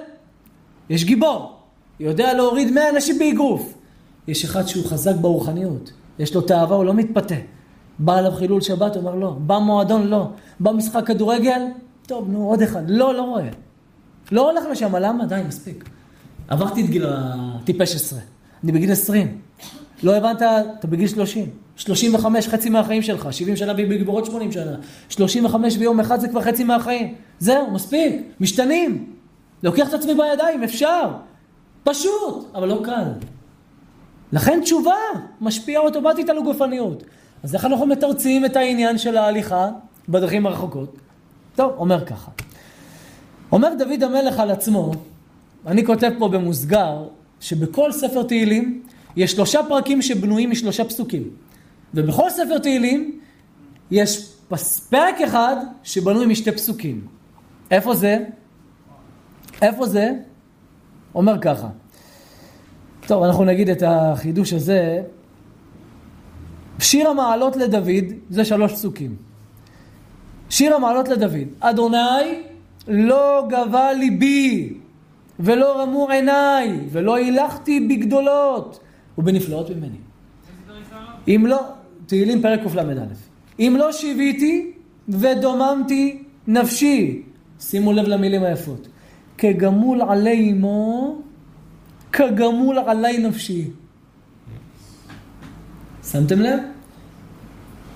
יש 0.90 1.04
גיבור, 1.04 1.56
יודע 2.00 2.34
להוריד 2.34 2.72
100 2.72 2.90
אנשים 2.90 3.20
באגרוף. 3.20 3.74
יש 4.28 4.46
אחד 4.46 4.68
שהוא 4.68 4.86
חזק 4.86 5.16
ברוחניות, 5.16 5.92
יש 6.20 6.36
לו 6.36 6.42
תאווה, 6.42 6.76
הוא 6.76 6.86
לא 6.86 6.94
מתפתה. 6.94 7.36
בא 8.00 8.18
עליו 8.18 8.32
חילול 8.32 8.62
שבת, 8.62 8.96
אומר 8.96 9.16
לא. 9.16 9.30
בא 9.30 9.58
מועדון, 9.58 10.08
לא. 10.08 10.28
בא 10.60 10.72
משחק 10.72 11.08
כדורגל, 11.08 11.62
טוב, 12.08 12.30
נו, 12.30 12.50
עוד 12.50 12.62
אחד. 12.62 12.90
לא, 12.90 13.14
לא 13.14 13.22
רואה. 13.22 13.50
לא 14.32 14.52
הולך 14.52 14.64
לשם, 14.72 14.96
למה? 14.96 15.26
די, 15.26 15.42
מספיק. 15.48 15.90
עברתי 16.48 16.82
את 16.86 16.90
גיל 16.90 17.06
הטיפש 17.08 17.96
עשרה. 17.96 18.20
אני 18.64 18.72
בגיל 18.72 18.92
עשרים. 18.92 19.42
לא 20.04 20.16
הבנת, 20.16 20.42
אתה 20.80 20.88
בגיל 20.88 21.08
שלושים. 21.08 21.50
שלושים 21.76 22.16
וחמש, 22.16 22.48
חצי 22.48 22.70
מהחיים 22.70 23.02
שלך. 23.02 23.34
שבעים 23.34 23.56
שנה 23.56 23.74
ובגבורות 23.78 24.26
שמונים 24.26 24.52
שנה. 24.52 24.76
שלושים 25.10 25.46
וחמש 25.46 25.78
ביום 25.78 26.00
אחד 26.00 26.20
זה 26.20 26.28
כבר 26.28 26.42
חצי 26.42 26.64
מהחיים. 26.64 27.16
זהו, 27.40 27.72
מספיק. 27.72 28.22
משתנים. 28.40 29.14
לוקח 29.64 29.90
את 29.90 29.94
עצמי 29.94 30.14
בידיים, 30.14 30.64
אפשר. 30.64 31.12
פשוט, 31.84 32.52
אבל 32.56 32.68
לא 32.68 32.82
קל. 32.84 33.04
לכן 34.34 34.60
תשובה 34.64 34.96
משפיעה 35.42 35.82
אוטומטית 35.82 36.30
על 36.30 36.38
הגופניות. 36.38 37.04
אז 37.44 37.56
איך 37.56 37.66
אנחנו 37.66 37.86
מתרצים 37.86 38.46
את 38.46 38.56
העניין 38.56 38.98
של 38.98 39.18
ההליכה 39.18 39.70
בדרכים 40.10 40.46
הרחוקות? 40.46 40.98
טוב, 41.56 41.74
אומר 41.78 42.06
ככה. 42.06 42.32
אומר 43.52 43.70
דוד 43.78 44.04
המלך 44.04 44.40
על 44.40 44.52
עצמו, 44.52 44.92
אני 45.68 45.86
כותב 45.86 46.12
פה 46.18 46.28
במוסגר, 46.28 47.08
שבכל 47.40 47.92
ספר 47.92 48.24
תהילים 48.24 48.84
יש 49.16 49.32
שלושה 49.32 49.60
פרקים 49.68 50.02
שבנויים 50.02 50.52
משלושה 50.52 50.86
פסוקים. 50.86 51.30
ובכל 51.94 52.30
ספר 52.30 52.58
תהילים 52.58 53.20
יש 53.92 54.34
פרק 54.90 55.22
אחד 55.22 55.56
שבנוי 55.84 56.26
משתי 56.26 56.52
פסוקים. 56.52 57.08
איפה 57.72 57.96
זה? 57.96 58.18
איפה 59.62 59.88
זה? 59.88 60.12
אומר 61.16 61.42
ככה. 61.42 61.68
טוב, 63.08 63.24
אנחנו 63.24 63.46
נגיד 63.46 63.70
את 63.70 63.84
החידוש 63.86 64.54
הזה. 64.54 65.04
שיר 66.80 67.10
המעלות 67.10 67.56
לדוד, 67.56 68.06
זה 68.30 68.46
שלוש 68.46 68.72
פסוקים. 68.74 69.16
שיר 70.50 70.76
המעלות 70.76 71.08
לדוד, 71.08 71.48
אדוני 71.60 72.42
לא 72.88 73.48
גבה 73.50 73.94
ליבי 73.94 74.74
ולא 75.40 75.82
רמו 75.82 76.10
עיניי 76.10 76.80
ולא 76.92 77.16
הילכתי 77.16 77.80
בגדולות 77.80 78.80
ובנפלאות 79.18 79.70
ממני. 79.70 79.98
אם 81.28 81.46
לא, 81.48 81.62
תהילים 82.06 82.42
פרק 82.42 82.60
קל"א. 82.74 83.04
אם 83.60 83.76
לא 83.80 83.92
שיוויתי 83.92 84.72
ודוממתי 85.10 86.24
נפשי, 86.48 87.22
שימו 87.60 87.94
לב 87.94 88.08
למילים 88.08 88.44
היפות, 88.44 88.88
כגמול 89.38 90.02
עלי 90.02 90.52
אמו, 90.52 91.18
כגמול 92.12 92.78
עלי 92.80 93.18
נפשי. 93.18 93.70
שמתם 96.12 96.40
לב? 96.40 96.60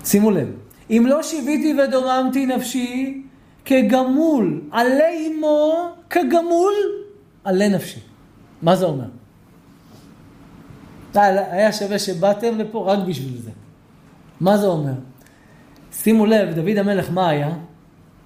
שימו 0.04 0.30
לב. 0.30 0.48
אם 0.90 1.04
לא 1.08 1.22
שיוויתי 1.22 1.74
ודוממתי 1.80 2.46
נפשי, 2.46 3.22
כגמול 3.64 4.60
עלי 4.70 5.28
אמו, 5.28 5.88
כגמול 6.10 6.74
עלי 7.44 7.68
נפשי. 7.68 8.00
מה 8.62 8.76
זה 8.76 8.84
אומר? 8.84 9.06
היה 11.14 11.72
שווה 11.72 11.98
שבאתם 11.98 12.58
לפה 12.58 12.92
רק 12.92 12.98
בשביל 13.08 13.38
זה. 13.38 13.50
מה 14.40 14.58
זה 14.58 14.66
אומר? 14.66 14.92
שימו 15.92 16.26
לב, 16.26 16.54
דוד 16.54 16.76
המלך 16.76 17.10
מה 17.10 17.28
היה? 17.28 17.50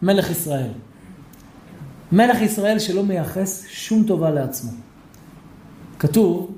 מלך 0.02 0.30
ישראל. 0.30 0.70
מלך 2.12 2.40
ישראל 2.40 2.78
שלא 2.78 3.02
מייחס 3.02 3.64
שום 3.68 4.04
טובה 4.06 4.30
לעצמו. 4.30 4.70
כתוב 5.98 6.56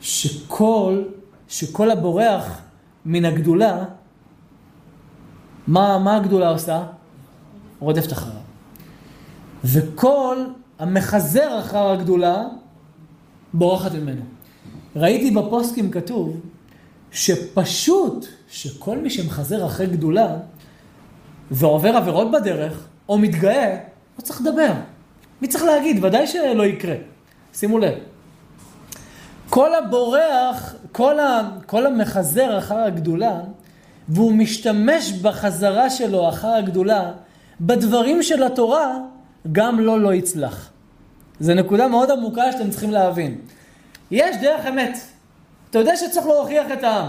שכל, 0.00 1.02
שכל 1.48 1.90
הבורח 1.90 2.60
מן 3.04 3.24
הגדולה, 3.24 3.84
מה, 5.66 5.98
מה 5.98 6.16
הגדולה 6.16 6.48
עושה? 6.48 6.86
רודפת 7.78 8.12
אחריו. 8.12 8.40
וכל 9.64 10.36
המחזר 10.78 11.58
אחר 11.60 11.90
הגדולה, 11.90 12.44
בורחת 13.52 13.92
ממנו. 13.92 14.22
ראיתי 14.96 15.30
בפוסקים 15.30 15.90
כתוב 15.90 16.40
שפשוט 17.10 18.26
שכל 18.48 18.98
מי 18.98 19.10
שמחזר 19.10 19.66
אחרי 19.66 19.86
גדולה 19.86 20.36
ועובר 21.50 21.96
עבירות 21.96 22.30
בדרך, 22.30 22.86
או 23.08 23.18
מתגאה, 23.18 23.78
לא 24.18 24.22
צריך 24.22 24.40
לדבר. 24.40 24.72
מי 25.42 25.48
צריך 25.48 25.64
להגיד? 25.64 26.04
ודאי 26.04 26.26
שלא 26.26 26.62
יקרה. 26.62 26.94
שימו 27.54 27.78
לב. 27.78 27.94
כל 29.50 29.74
הבורח, 29.74 30.74
כל, 30.92 31.20
ה, 31.20 31.50
כל 31.66 31.86
המחזר 31.86 32.58
אחר 32.58 32.78
הגדולה, 32.78 33.40
והוא 34.08 34.32
משתמש 34.32 35.12
בחזרה 35.12 35.90
שלו 35.90 36.28
אחר 36.28 36.48
הגדולה, 36.48 37.12
בדברים 37.60 38.22
של 38.22 38.42
התורה, 38.42 38.98
גם 39.52 39.80
לו 39.80 39.84
לא, 39.84 40.00
לא 40.00 40.14
יצלח. 40.14 40.70
זו 41.40 41.54
נקודה 41.54 41.88
מאוד 41.88 42.10
עמוקה 42.10 42.52
שאתם 42.52 42.70
צריכים 42.70 42.90
להבין. 42.90 43.38
יש 44.10 44.36
דרך 44.36 44.66
אמת. 44.66 44.98
אתה 45.70 45.78
יודע 45.78 45.96
שצריך 45.96 46.26
להוכיח 46.26 46.66
את 46.72 46.84
העם. 46.84 47.08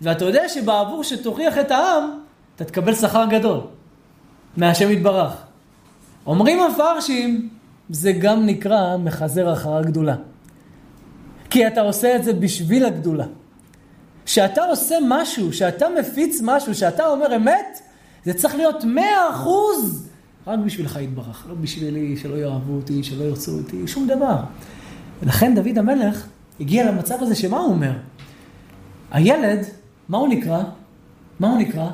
ואתה 0.00 0.24
יודע 0.24 0.48
שבעבור 0.48 1.04
שתוכיח 1.04 1.58
את 1.58 1.70
העם, 1.70 2.20
אתה 2.56 2.64
תקבל 2.64 2.94
שכר 2.94 3.26
גדול. 3.30 3.60
מהשם 4.56 4.90
יתברך. 4.90 5.42
אומרים 6.26 6.60
המפרשים, 6.60 7.48
זה 7.90 8.12
גם 8.12 8.46
נקרא 8.46 8.96
מחזר 8.96 9.52
אחר 9.52 9.76
הגדולה. 9.76 10.14
כי 11.50 11.66
אתה 11.66 11.80
עושה 11.80 12.16
את 12.16 12.24
זה 12.24 12.32
בשביל 12.32 12.84
הגדולה. 12.84 13.26
כשאתה 14.24 14.64
עושה 14.64 14.96
משהו, 15.08 15.50
כשאתה 15.50 15.86
מפיץ 16.00 16.40
משהו, 16.42 16.72
כשאתה 16.72 17.06
אומר 17.06 17.36
אמת, 17.36 17.80
זה 18.24 18.34
צריך 18.34 18.54
להיות 18.54 18.84
מאה 18.84 19.30
אחוז 19.30 20.09
רק 20.46 20.58
בשבילך 20.58 20.98
יתברך, 21.02 21.46
לא 21.48 21.54
בשבילי, 21.54 22.16
שלא 22.16 22.36
יאהבו 22.36 22.76
אותי, 22.76 23.04
שלא 23.04 23.24
ירצו 23.24 23.58
אותי, 23.58 23.88
שום 23.88 24.06
דבר. 24.06 24.36
ולכן 25.22 25.54
דוד 25.54 25.78
המלך 25.78 26.26
הגיע 26.60 26.90
למצב 26.90 27.22
הזה 27.22 27.34
שמה 27.34 27.58
הוא 27.58 27.70
אומר? 27.70 27.92
הילד, 29.10 29.66
מה 30.08 30.18
הוא 30.18 30.28
נקרא? 30.28 30.62
מה 31.40 31.50
הוא 31.50 31.58
נקרא? 31.58 31.88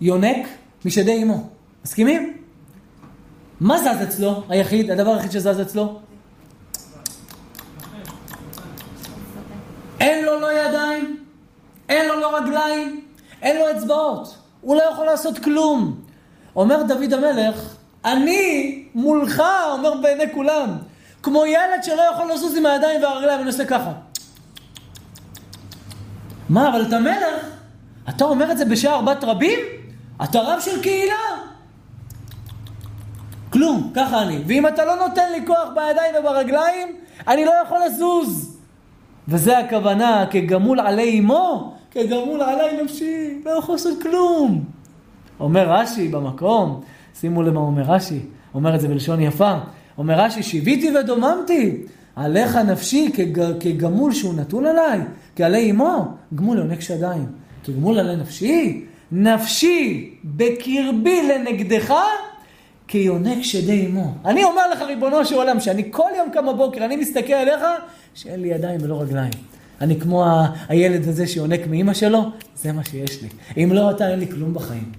יונק 0.00 0.46
משדי 0.84 1.22
אמו. 1.22 1.48
מסכימים? 1.84 2.36
מה 3.60 3.78
זז 3.78 4.02
אצלו, 4.02 4.42
היחיד, 4.48 4.90
הדבר 4.90 5.10
היחיד 5.10 5.30
שזז 5.30 5.60
אצלו? 5.60 5.98
אין 10.00 10.24
לו 10.24 10.40
לא 10.40 10.52
ידיים, 10.52 11.24
אין 11.88 12.08
לו 12.08 12.20
לא 12.20 12.36
רגליים, 12.36 13.00
אין 13.42 13.56
לו 13.56 13.78
אצבעות, 13.78 14.38
הוא 14.60 14.76
לא 14.76 14.82
יכול 14.92 15.06
לעשות 15.06 15.38
כלום. 15.38 16.07
אומר 16.56 16.82
דוד 16.82 17.12
המלך, 17.12 17.76
אני 18.04 18.84
מולך, 18.94 19.42
אומר 19.72 19.94
בעיני 20.02 20.32
כולם, 20.34 20.76
כמו 21.22 21.46
ילד 21.46 21.82
שלא 21.82 22.02
יכול 22.14 22.32
לזוז 22.32 22.56
עם 22.56 22.66
הידיים 22.66 23.02
והרגליים, 23.02 23.40
אני 23.40 23.46
עושה 23.46 23.64
ככה. 23.64 23.92
מה, 26.48 26.68
אבל 26.68 26.82
אתה 26.82 26.98
מלך? 26.98 27.46
אתה 28.08 28.24
אומר 28.24 28.52
את 28.52 28.58
זה 28.58 28.64
בשער 28.64 29.02
בת 29.02 29.24
רבים? 29.24 29.58
אתה 30.24 30.40
רב 30.40 30.60
של 30.60 30.82
קהילה? 30.82 31.14
כלום, 33.50 33.92
ככה 33.94 34.22
אני. 34.22 34.38
ואם 34.46 34.66
אתה 34.66 34.84
לא 34.84 34.96
נותן 34.96 35.32
לי 35.32 35.46
כוח 35.46 35.68
בידיים 35.74 36.14
וברגליים, 36.20 36.96
אני 37.28 37.44
לא 37.44 37.52
יכול 37.64 37.78
לזוז. 37.86 38.56
וזה 39.28 39.58
הכוונה, 39.58 40.26
כגמול 40.30 40.80
עלי 40.80 41.18
אמו, 41.18 41.74
כגמול 41.90 42.42
עלי 42.42 42.82
נפשי, 42.82 43.42
לא 43.44 43.50
יכול 43.50 43.74
לעשות 43.74 44.02
כלום. 44.02 44.64
אומר 45.40 45.72
רש"י 45.72 46.08
במקום, 46.08 46.80
שימו 47.20 47.42
לב 47.42 47.52
מה 47.54 47.60
אומר 47.60 47.82
רש"י, 47.82 48.20
אומר 48.54 48.74
את 48.74 48.80
זה 48.80 48.88
בלשון 48.88 49.20
יפה, 49.22 49.54
אומר 49.98 50.20
רש"י, 50.20 50.42
שיוויתי 50.42 50.96
ודוממתי, 50.96 51.76
עליך 52.16 52.56
נפשי 52.56 53.10
כג, 53.14 53.58
כגמול 53.60 54.12
שהוא 54.12 54.34
נתון 54.34 54.66
עליי, 54.66 55.00
כעלי 55.36 55.70
אמו, 55.70 56.04
גמול 56.34 56.58
יונק 56.58 56.80
שדיים. 56.80 57.26
כגמול 57.64 57.98
עלי 57.98 58.16
נפשי, 58.16 58.84
נפשי 59.12 60.10
בקרבי 60.24 61.28
לנגדך, 61.28 61.94
כיונק 62.88 63.42
שדי 63.42 63.86
אמו. 63.86 64.12
אני 64.24 64.44
אומר 64.44 64.70
לך, 64.72 64.82
ריבונו 64.82 65.24
של 65.24 65.34
עולם, 65.34 65.60
שאני 65.60 65.82
כל 65.90 66.10
יום 66.18 66.30
קם 66.30 66.46
בבוקר, 66.46 66.84
אני 66.84 66.96
מסתכל 66.96 67.32
עליך, 67.32 67.60
שאין 68.14 68.40
לי 68.40 68.48
ידיים 68.48 68.80
ולא 68.82 69.00
רגליים. 69.02 69.30
אני 69.80 70.00
כמו 70.00 70.24
ה- 70.24 70.46
הילד 70.68 71.08
הזה 71.08 71.26
שיונק 71.26 71.60
מאימא 71.70 71.94
שלו, 71.94 72.22
זה 72.56 72.72
מה 72.72 72.84
שיש 72.84 73.22
לי. 73.22 73.28
אם 73.64 73.72
לא 73.72 73.90
אתה, 73.90 74.10
אין 74.10 74.18
לי 74.18 74.26
כלום 74.28 74.54
בחיים. 74.54 74.92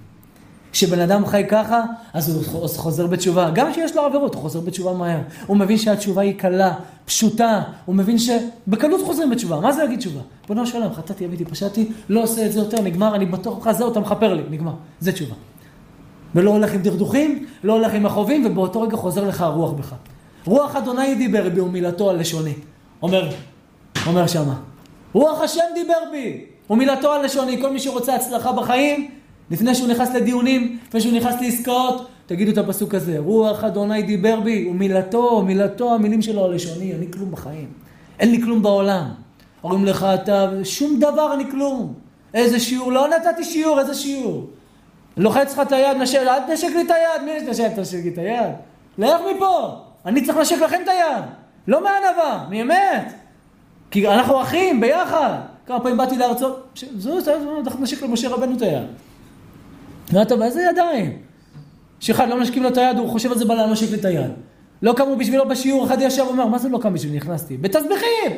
כשבן 0.72 1.00
אדם 1.00 1.26
חי 1.26 1.44
ככה, 1.48 1.82
אז 2.12 2.34
הוא 2.34 2.68
חוזר 2.76 3.06
בתשובה. 3.06 3.50
גם 3.50 3.72
כשיש 3.72 3.96
לו 3.96 4.02
עבירות, 4.02 4.34
הוא 4.34 4.42
חוזר 4.42 4.60
בתשובה 4.60 4.92
מהר. 4.92 5.18
הוא 5.46 5.56
מבין 5.56 5.78
שהתשובה 5.78 6.22
היא 6.22 6.34
קלה, 6.38 6.74
פשוטה. 7.04 7.62
הוא 7.84 7.94
מבין 7.94 8.18
שבקלות 8.18 9.00
חוזרים 9.04 9.30
בתשובה. 9.30 9.60
מה 9.60 9.72
זה 9.72 9.82
להגיד 9.82 9.98
תשובה? 9.98 10.20
בנו 10.48 10.66
של 10.66 10.76
עולם, 10.76 10.92
חטאתי, 10.92 11.26
אביתי, 11.26 11.44
פשעתי, 11.44 11.88
לא 12.08 12.22
עושה 12.22 12.46
את 12.46 12.52
זה 12.52 12.58
יותר, 12.58 12.82
נגמר, 12.82 13.14
אני 13.14 13.26
בתוך 13.26 13.66
לך, 13.66 13.72
זהו, 13.72 13.92
אתה 13.92 14.00
מכפר 14.00 14.34
לי, 14.34 14.42
נגמר. 14.50 14.72
זה 15.00 15.12
תשובה. 15.12 15.34
ולא 16.34 16.50
הולך 16.50 16.74
עם 16.74 16.82
דכדוכים, 16.82 17.46
לא 17.64 17.72
הולך 17.72 17.94
עם 17.94 18.02
מכאובים, 18.02 18.46
ובאותו 18.46 18.82
רגע 18.82 18.96
חוזר 18.96 19.28
לך 19.28 19.40
הרוח 19.40 19.72
בך. 19.72 19.94
רוח 20.44 20.76
אדוני 20.76 21.14
דיבר 21.14 21.48
בי 21.48 21.60
ומילתו 21.60 22.10
על 22.10 22.20
לשוני. 22.20 22.54
אומר, 23.02 23.30
אומר 24.06 24.26
שמה. 24.26 24.54
רוח 25.12 25.40
השם 25.40 25.64
דיבר 25.74 25.98
בי 26.12 26.44
ומילתו 26.70 27.12
על 27.12 27.24
לשוני. 27.24 27.62
כל 27.62 27.72
מי 27.72 27.80
שרוצה 27.80 28.14
הצלחה 28.14 28.52
בחיים, 28.52 29.10
לפני 29.50 29.74
שהוא 29.74 29.88
נכנס 29.88 30.14
לדיונים, 30.14 30.78
לפני 30.88 31.00
שהוא 31.00 31.12
נכנס 31.12 31.34
לעסקאות, 31.40 32.08
תגידו 32.26 32.50
את 32.50 32.58
הפסוק 32.58 32.94
הזה. 32.94 33.18
רוח 33.18 33.64
אדוני 33.64 34.02
דיבר 34.02 34.40
בי 34.40 34.68
ומילתו, 34.70 35.42
מילתו, 35.42 35.94
המילים 35.94 36.22
שלו 36.22 36.44
על 36.44 36.54
לשוני. 36.54 36.94
אני 36.94 37.06
כלום 37.12 37.30
בחיים. 37.30 37.68
אין 38.20 38.30
לי 38.30 38.42
כלום 38.42 38.62
בעולם. 38.62 39.08
אומרים 39.64 39.84
לך 39.84 40.06
אתה, 40.14 40.50
שום 40.64 40.98
דבר 40.98 41.34
אני 41.34 41.50
כלום. 41.50 41.94
איזה 42.34 42.60
שיעור? 42.60 42.92
לא 42.92 43.08
נתתי 43.08 43.44
שיעור, 43.44 43.80
איזה 43.80 43.94
שיעור? 43.94 44.46
לוחץ 45.16 45.52
לך 45.52 45.60
את 45.60 45.72
היד, 45.72 45.96
נשק, 45.96 46.18
אל 46.18 46.40
תנשק 46.46 46.68
לי 46.76 46.82
את 46.82 46.90
היד, 46.90 47.22
מי 47.24 47.50
נשק 47.50 47.74
תנשק 47.74 47.98
לי 48.04 48.08
את 48.08 48.18
היד? 48.18 48.52
לך 48.98 49.20
מפה, 49.36 49.76
אני 50.06 50.24
צריך 50.24 50.38
לנשק 50.38 50.60
לכם 50.60 50.80
את 50.84 50.88
היד, 50.88 51.24
לא 51.66 51.84
מענווה, 51.84 52.46
מאמת. 52.50 53.12
כי 53.90 54.08
אנחנו 54.08 54.42
אחים, 54.42 54.80
ביחד. 54.80 55.38
כמה 55.66 55.80
פעמים 55.80 55.96
באתי 55.96 56.16
זו, 56.38 57.20
זו, 57.20 57.32
אנחנו 57.66 57.82
נשק 57.82 58.02
למשה 58.02 58.28
רבנו 58.28 58.56
את 58.56 58.62
היד. 58.62 58.86
ואתה 60.12 60.36
באיזה 60.36 60.62
ידיים? 60.70 61.18
שאחד 62.00 62.28
לא 62.28 62.38
מנשקים 62.38 62.62
לו 62.62 62.68
את 62.68 62.76
היד, 62.76 62.98
הוא 62.98 63.08
חושב 63.08 63.32
על 63.32 63.38
זה 63.38 63.44
בא 63.44 63.54
לנשק 63.54 63.90
לי 63.90 63.96
את 63.96 64.04
היד. 64.04 64.30
לא 64.82 64.92
קמו 64.92 65.16
בשבילו 65.16 65.48
בשיעור, 65.48 65.86
אחד 65.86 65.96
ישב 66.00 66.22
ואומר, 66.26 66.46
מה 66.46 66.58
זה 66.58 66.68
לא 66.68 66.78
קם 66.78 66.94
בשבילי, 66.94 67.16
נכנסתי? 67.16 67.56
בתסביכים! 67.56 68.32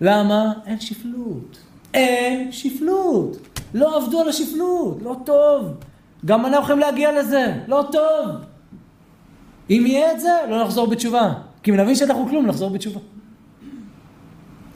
למה? 0.00 0.52
אין 0.66 0.80
שפלות. 0.80 1.58
אין 1.94 2.52
שפלות. 2.52 3.36
לא 3.74 3.96
עבדו 3.96 4.20
על 4.20 4.28
השפלות, 4.28 5.02
לא 5.02 5.16
טוב. 5.24 5.66
גם 6.24 6.46
אנחנו 6.46 6.62
יכולים 6.62 6.80
להגיע 6.80 7.20
לזה, 7.20 7.54
לא 7.68 7.84
טוב. 7.92 8.30
אם 9.70 9.84
יהיה 9.86 10.12
את 10.12 10.20
זה, 10.20 10.30
לא 10.48 10.64
נחזור 10.64 10.86
בתשובה. 10.86 11.32
כי 11.62 11.70
אם 11.70 11.76
נבין 11.76 11.94
שאנחנו 11.94 12.28
כלום, 12.28 12.46
נחזור 12.46 12.70
בתשובה. 12.70 13.00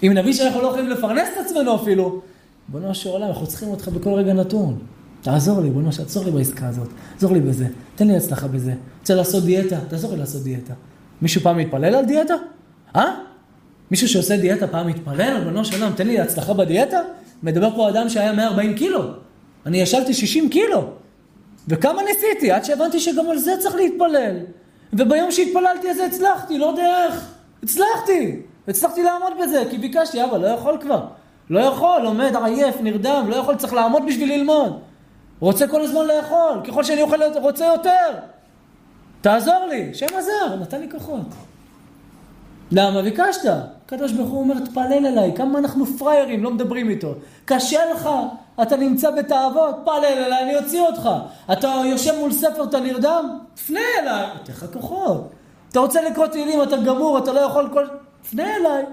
אם 0.02 0.12
נבין 0.15 0.32
שאנחנו 0.32 0.62
לא 0.62 0.66
יכולים 0.66 0.89
לפרנס 0.89 1.28
את 1.32 1.47
עצמנו 1.47 1.74
אפילו, 1.74 2.20
בונו 2.69 2.94
של 2.94 3.11
עולם, 3.11 3.28
אנחנו 3.28 3.47
צריכים 3.47 3.69
אותך 3.69 3.89
בכל 3.89 4.11
רגע 4.11 4.32
נתון. 4.32 4.78
תעזור 5.22 5.60
לי, 5.60 5.70
בונו, 5.70 5.90
תעזור 5.90 6.24
לי 6.24 6.30
בעסקה 6.30 6.68
הזאת. 6.68 6.88
תעזור 7.14 7.32
לי 7.32 7.40
בזה. 7.40 7.66
תן 7.94 8.06
לי 8.06 8.16
הצלחה 8.16 8.48
בזה. 8.48 8.74
רוצה 9.01 9.14
לעשות 9.14 9.44
דיאטה? 9.44 9.76
תעזור 9.88 10.12
לי 10.12 10.18
לעשות 10.18 10.42
דיאטה. 10.42 10.74
מישהו 11.22 11.40
פעם 11.40 11.59
מתפלל 11.59 11.94
על 11.94 12.05
דיאטה? 12.05 12.34
אה? 12.97 13.14
מישהו 13.90 14.09
שעושה 14.09 14.36
דיאטה 14.36 14.66
פעם 14.66 14.86
מתפלל 14.86 15.20
על 15.20 15.44
בונו 15.44 15.64
של 15.64 15.82
עולם, 15.82 15.92
תן 15.97 16.06
לי 16.06 16.20
הצלחה 16.20 16.55
בדיאטה? 16.55 17.01
מדבר 17.42 17.76
פה 17.76 17.88
אדם 17.88 18.09
שהיה 18.09 18.32
140 18.32 18.74
קילו. 18.74 19.02
אני 19.66 19.80
ישבתי 19.80 20.14
60 20.14 20.48
קילו. 20.48 20.90
וכמה 21.68 22.02
ניסיתי, 22.02 22.51
עד 22.51 22.64
שהבנתי 22.64 23.01
שגם 23.01 23.30
על 23.30 23.38
זה 23.38 23.52
צריך 23.59 23.74
להתפלל. 23.74 24.36
וביום 24.92 25.30
שהתפללתי 25.30 25.88
על 25.88 25.94
זה 25.94 26.06
הצלחתי, 26.06 26.59
לא 26.59 26.66
יודע 26.66 27.05
איך. 27.05 27.26
הצלחתי. 27.62 28.36
הצלחתי 28.68 29.02
לעמוד 29.02 29.32
בזה, 29.42 29.62
כי 29.70 29.78
ביקשתי, 29.78 30.24
אבא, 30.24 30.38
לא 30.38 30.47
יכול 30.47 30.76
כבר. 30.80 31.06
לא 31.51 31.60
יכול, 31.60 32.02
עומד, 32.05 32.32
עייף, 32.44 32.74
נרדם, 32.80 33.26
לא 33.28 33.36
יכול, 33.36 33.55
צריך 33.56 33.72
לעמוד 33.72 34.02
בשביל 34.06 34.32
ללמוד. 34.32 34.80
רוצה 35.41 35.69
כל 35.69 35.83
הזמן 35.83 36.07
לאכול, 36.07 36.61
ככל 36.69 36.85
שאני 36.85 37.03
אוכל, 37.03 37.23
רוצה 37.43 37.67
יותר. 37.67 38.11
תעזור 39.21 39.67
לי, 39.69 39.95
שם 39.95 40.07
עזר, 40.17 40.57
נתן 40.61 40.81
לי 40.81 40.91
כוחות. 40.91 41.27
למה? 42.73 43.03
ביקשת. 43.03 43.51
הקדוש 43.87 44.12
ברוך 44.12 44.31
הוא 44.31 44.41
אומר, 44.41 44.55
תפלל 44.65 45.07
אליי, 45.07 45.33
כמה 45.37 45.59
אנחנו 45.59 45.87
פראיירים, 45.87 46.45
לא 46.45 46.51
מדברים 46.51 46.91
איתו. 46.91 47.15
קשה 47.45 47.93
לך, 47.93 48.09
אתה 48.62 48.77
נמצא 48.77 49.11
בתאוות, 49.11 49.77
תפלל 49.83 50.05
אליי, 50.05 50.43
אני 50.43 50.57
אוציא 50.57 50.81
אותך. 50.81 51.11
אתה 51.53 51.83
יושב 51.85 52.19
מול 52.19 52.33
ספר, 52.33 52.65
אתה 52.65 52.81
נרדם, 52.81 53.39
תפנה 53.55 53.81
אליי, 53.99 54.27
אתן 54.43 54.53
לך 54.53 54.67
כוחות. 54.73 55.31
אתה 55.71 55.81
רוצה 55.81 56.03
לקרוא 56.03 56.27
תהילים, 56.27 56.62
אתה 56.62 56.77
גמור, 56.77 57.19
אתה 57.19 57.33
לא 57.33 57.41
יכול 57.41 57.69
כל... 57.73 57.87
תפנה 58.23 58.57
אליי. 58.57 58.85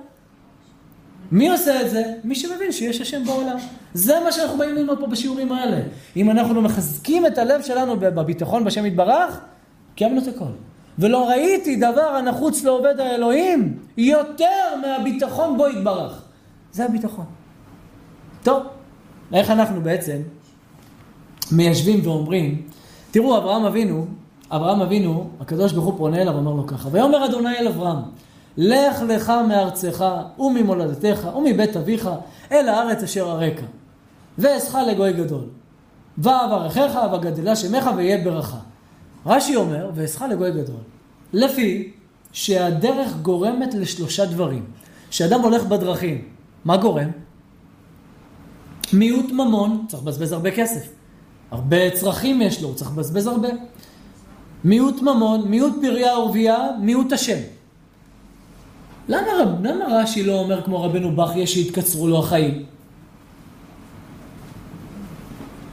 מי 1.32 1.50
עושה 1.50 1.82
את 1.82 1.90
זה? 1.90 2.04
מי 2.24 2.36
שמבין 2.36 2.72
שיש 2.72 3.02
השם 3.02 3.24
בעולם. 3.26 3.58
זה 3.94 4.20
מה 4.24 4.32
שאנחנו 4.32 4.58
באים 4.58 4.76
ללמוד 4.76 5.00
פה 5.00 5.08
בשיעורים 5.08 5.52
האלה. 5.52 5.78
אם 6.16 6.32
אנחנו 6.32 6.62
מחזקים 6.62 7.26
את 7.26 7.38
הלב 7.38 7.62
שלנו 7.62 8.00
בביטחון 8.00 8.64
בשם 8.64 8.86
יתברך, 8.86 9.40
קיימנו 9.96 10.22
את 10.22 10.28
הכל. 10.28 10.52
ולא 11.00 11.30
ראיתי 11.30 11.76
דבר 11.76 12.16
הנחוץ 12.18 12.64
לעובד 12.64 13.00
האלוהים 13.00 13.78
יותר 13.98 14.76
מהביטחון 14.82 15.58
בו 15.58 15.68
יתברך. 15.68 16.22
זה 16.72 16.86
הביטחון. 16.86 17.26
טוב, 18.44 18.64
איך 19.34 19.52
אנחנו 19.52 19.82
בעצם 19.82 20.18
מיישבים 21.52 22.00
ואומרים, 22.04 22.62
תראו, 23.12 23.38
אברהם 23.38 23.66
אבינו, 23.66 24.06
אברהם 24.52 24.82
אבינו, 24.82 25.30
הקדוש 25.40 25.74
ברוך 25.74 25.86
הוא 25.86 25.98
פונה 25.98 26.22
אליו 26.22 26.34
ואומר 26.34 26.52
לו 26.52 26.68
ככה, 26.68 26.90
ויאמר 26.92 27.26
אדוני 27.26 27.58
אל 27.58 27.68
אברהם, 27.68 27.98
לך 28.58 29.02
לך 29.08 29.34
מארצך 29.48 30.06
וממולדתך 30.40 31.28
ומבית 31.38 31.78
אביך 31.78 32.10
אל 32.52 32.70
הארץ 32.70 33.04
אשר 33.04 33.32
אראך, 33.32 33.60
ואעשך 34.38 34.76
לגוי 34.76 35.14
גדול, 35.14 35.44
ואברכך 36.18 37.00
וגדלה 37.14 37.56
שמך 37.56 37.90
ויהיה 37.96 38.24
ברכה. 38.24 38.58
רש"י 39.26 39.56
אומר, 39.56 39.92
ואעשך 39.96 40.22
לגוי 40.22 40.52
גדול, 40.52 40.82
לפי 41.34 41.92
שהדרך 42.32 43.18
גורמת 43.22 43.74
לשלושה 43.74 44.26
דברים. 44.26 44.66
כשאדם 45.10 45.42
הולך 45.42 45.64
בדרכים, 45.64 46.28
מה 46.66 46.78
גורם? 46.78 47.10
מיעוט 48.94 49.32
ממון, 49.32 49.86
צריך 49.88 50.04
לבזבז 50.04 50.32
הרבה 50.32 50.52
כסף. 50.52 50.88
הרבה 51.52 51.92
צרכים 51.92 52.42
יש 52.42 52.62
לו, 52.62 52.68
הוא 52.68 52.76
צריך 52.76 52.92
לבזבז 52.92 53.28
הרבה. 53.28 53.50
מיעוט 54.64 55.02
ממון, 55.02 55.48
מיעוט 55.48 55.74
פריה 55.82 56.20
ורבייה, 56.20 56.68
מיעוט 56.82 57.14
השם. 57.14 57.38
למה, 59.08 59.28
רב- 59.42 59.66
למה 59.68 59.86
רש"י 60.02 60.24
לא 60.24 60.34
אומר 60.34 60.62
כמו 60.62 60.84
רבנו 60.84 61.16
בכיה 61.16 61.48
שהתקצרו 61.48 62.08
לו 62.08 62.20
החיים? 62.20 62.66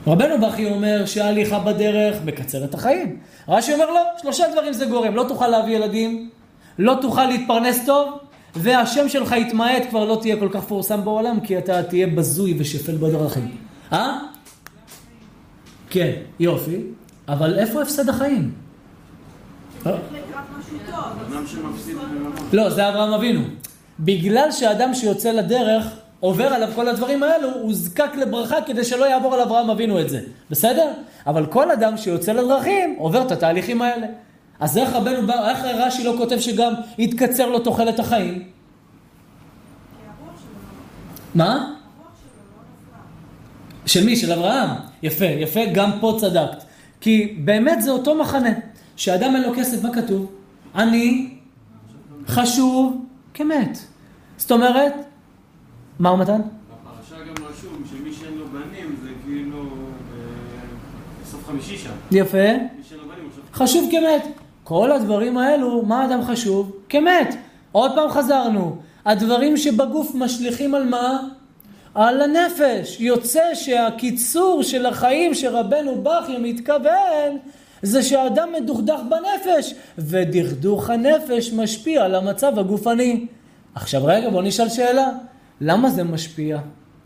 רבנו 0.07 0.47
בכי 0.47 0.71
אומר 0.71 1.07
שההליכה 1.07 1.59
בדרך 1.59 2.17
מקצר 2.25 2.65
את 2.65 2.75
החיים. 2.75 3.17
רש"י 3.49 3.73
אומר 3.75 3.91
לא, 3.91 4.01
שלושה 4.23 4.45
דברים 4.53 4.73
זה 4.73 4.87
גורם. 4.87 5.15
לא 5.15 5.25
תוכל 5.29 5.49
להביא 5.49 5.77
ילדים, 5.77 6.31
לא 6.79 6.99
תוכל 7.01 7.25
להתפרנס 7.27 7.87
טוב, 7.87 8.19
והשם 8.57 9.09
שלך 9.09 9.33
יתמעט, 9.33 9.83
כבר 9.91 10.05
לא 10.05 10.19
תהיה 10.21 10.37
כל 10.37 10.49
כך 10.53 10.65
פורסם 10.65 11.05
בעולם, 11.05 11.41
כי 11.41 11.59
אתה 11.59 11.83
תהיה 11.83 12.07
בזוי 12.07 12.55
ושפל 12.59 12.97
בדרכים. 12.97 13.57
אה? 13.93 14.19
כן, 15.91 16.11
יופי. 16.41 16.77
אבל 17.29 17.59
איפה 17.59 17.83
הפסד 17.83 18.09
החיים? 18.09 18.43
אה? 18.43 18.51
אדם 18.51 18.53
שמפסיד 18.53 18.53
ברמות. 18.53 19.73
לא, 22.53 22.71
זה 22.71 22.89
אברהם 22.89 23.13
אבינו. 23.13 23.41
בגלל 24.01 24.53
שאדם 24.53 24.95
שיוצא 24.95 25.31
לדרך, 25.33 25.85
עובר 26.21 26.47
עליו 26.47 26.69
כל 26.75 26.89
הדברים 26.89 27.23
האלו, 27.23 27.49
הוא 27.55 27.75
זקק 27.75 28.17
לברכה 28.17 28.57
כדי 28.67 28.85
שלא 28.85 29.05
יעבור 29.05 29.35
על 29.35 29.41
אברהם 29.41 29.71
אבינו 29.71 30.01
את 30.01 30.09
זה. 30.09 30.21
בסדר? 30.51 30.91
אבל 31.27 31.47
כל 31.47 31.71
אדם 31.71 31.97
שיוצא 31.97 32.33
לדרכים, 32.33 32.97
עובר 32.99 33.23
את 33.23 33.33
התהליכים 33.33 33.83
האלה. 33.83 34.07
אז 34.61 34.79
איך 34.79 34.93
רבנו 34.93 35.27
בא, 35.27 35.51
איך 35.51 35.59
רש"י 35.65 36.05
לא 36.05 36.15
כותב 36.19 36.39
שגם 36.39 36.75
יתקצר 36.99 37.47
לו 37.47 37.59
תוחלת 37.59 37.99
החיים? 37.99 38.43
מה? 41.35 41.75
של 43.87 44.05
מי? 44.05 44.17
של 44.17 44.33
אברהם. 44.33 44.69
יפה, 45.03 45.25
יפה, 45.25 45.61
גם 45.73 45.91
פה 46.01 46.17
צדקת. 46.21 46.65
כי 47.01 47.37
באמת 47.45 47.83
זה 47.83 47.91
אותו 47.91 48.15
מחנה. 48.15 48.51
שאדם 48.97 49.37
אין 49.37 49.43
לו 49.43 49.53
כסף, 49.57 49.83
מה 49.83 49.95
כתוב? 49.95 50.33
אני 50.75 51.35
חשוב 52.27 53.05
כמת. 53.35 53.79
זאת 54.37 54.53
אומרת, 54.53 54.93
מה 55.99 56.17
מתן? 56.17 56.41
בפרשה 56.41 57.25
גם 57.25 57.45
רשום 57.45 57.83
שמי 57.91 58.13
שאין 58.13 58.39
לו 58.39 58.47
בנים 58.47 58.97
זה 59.03 59.09
כאילו 59.25 59.61
אה, 59.61 59.67
בסוף 61.23 61.47
חמישי 61.47 61.79
שם. 61.79 61.91
יפה. 62.11 62.39
מי 62.39 62.83
שאין 62.89 63.01
לו 63.01 63.07
בנים 63.09 63.29
עכשיו... 63.29 63.45
חשוב 63.53 63.89
כמת. 63.91 64.27
כל 64.65 64.93
הדברים 64.93 65.39
האלו, 65.39 65.83
מה 65.83 66.05
אדם 66.05 66.23
חשוב? 66.23 66.73
כמת. 66.89 67.37
עוד 67.73 67.95
פעם 67.95 68.11
חזרנו. 68.11 68.77
הדברים 69.05 69.57
שבגוף 69.57 70.15
משליכים 70.15 70.75
על 70.75 70.89
מה? 70.89 71.19
על 71.95 72.23
הנפש. 72.23 73.01
יוצא 73.01 73.55
שהקיצור 73.55 74.63
של 74.63 74.87
החיים 74.87 75.35
שרבנו 75.35 76.03
בכיה 76.03 76.39
מתכוון 76.39 77.39
זה 77.85 78.03
שהאדם 78.03 78.49
מדוכדך 78.53 79.01
בנפש, 79.11 79.75
ודכדוך 79.99 80.91
הנפש 80.91 81.53
משפיע 81.53 82.05
על 82.05 82.15
המצב 82.15 82.59
הגופני. 82.59 83.27
עכשיו 83.75 84.05
רגע, 84.05 84.31
בוא 84.31 84.43
נשאל 84.43 84.69
שאלה. 84.69 85.09
למה 85.61 85.91
זה 85.91 86.05
משפיע? 86.05 86.59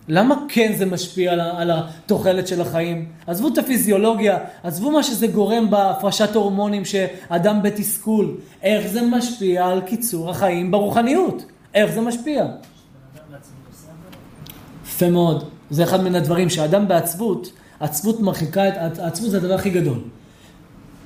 למה 0.09 0.35
כן 0.49 0.73
זה 0.77 0.87
משפיע 0.87 1.33
על, 1.33 1.41
על 1.41 1.71
התוחלת 1.71 2.49
של 2.49 2.61
החיים? 2.61 3.09
עזבו 3.27 3.49
את 3.49 3.59
הפיזיולוגיה, 3.59 4.39
עזבו 4.63 4.91
מה 4.91 5.03
שזה 5.03 5.27
גורם 5.27 5.71
בהפרשת 5.71 6.35
הורמונים 6.35 6.85
שאדם 6.85 7.63
בתסכול. 7.63 8.37
איך 8.63 8.87
זה 8.87 9.03
משפיע 9.03 9.67
על 9.67 9.81
קיצור 9.81 10.31
החיים 10.31 10.71
ברוחניות? 10.71 11.45
איך 11.75 11.93
זה 11.93 12.01
משפיע? 12.01 12.47
יפה 14.85 15.11
מאוד. 15.11 15.49
זה 15.71 15.85
אחד 15.85 16.03
מן 16.03 16.15
הדברים 16.15 16.51
שאדם 16.51 16.89
בעצבות, 16.89 17.53
עצבות 17.81 18.21
מרחיקה 18.21 18.69
את, 18.69 18.99
עצבות 18.99 19.31
זה 19.31 19.37
הדבר 19.37 19.55
הכי 19.55 19.71
גדול. 19.71 19.99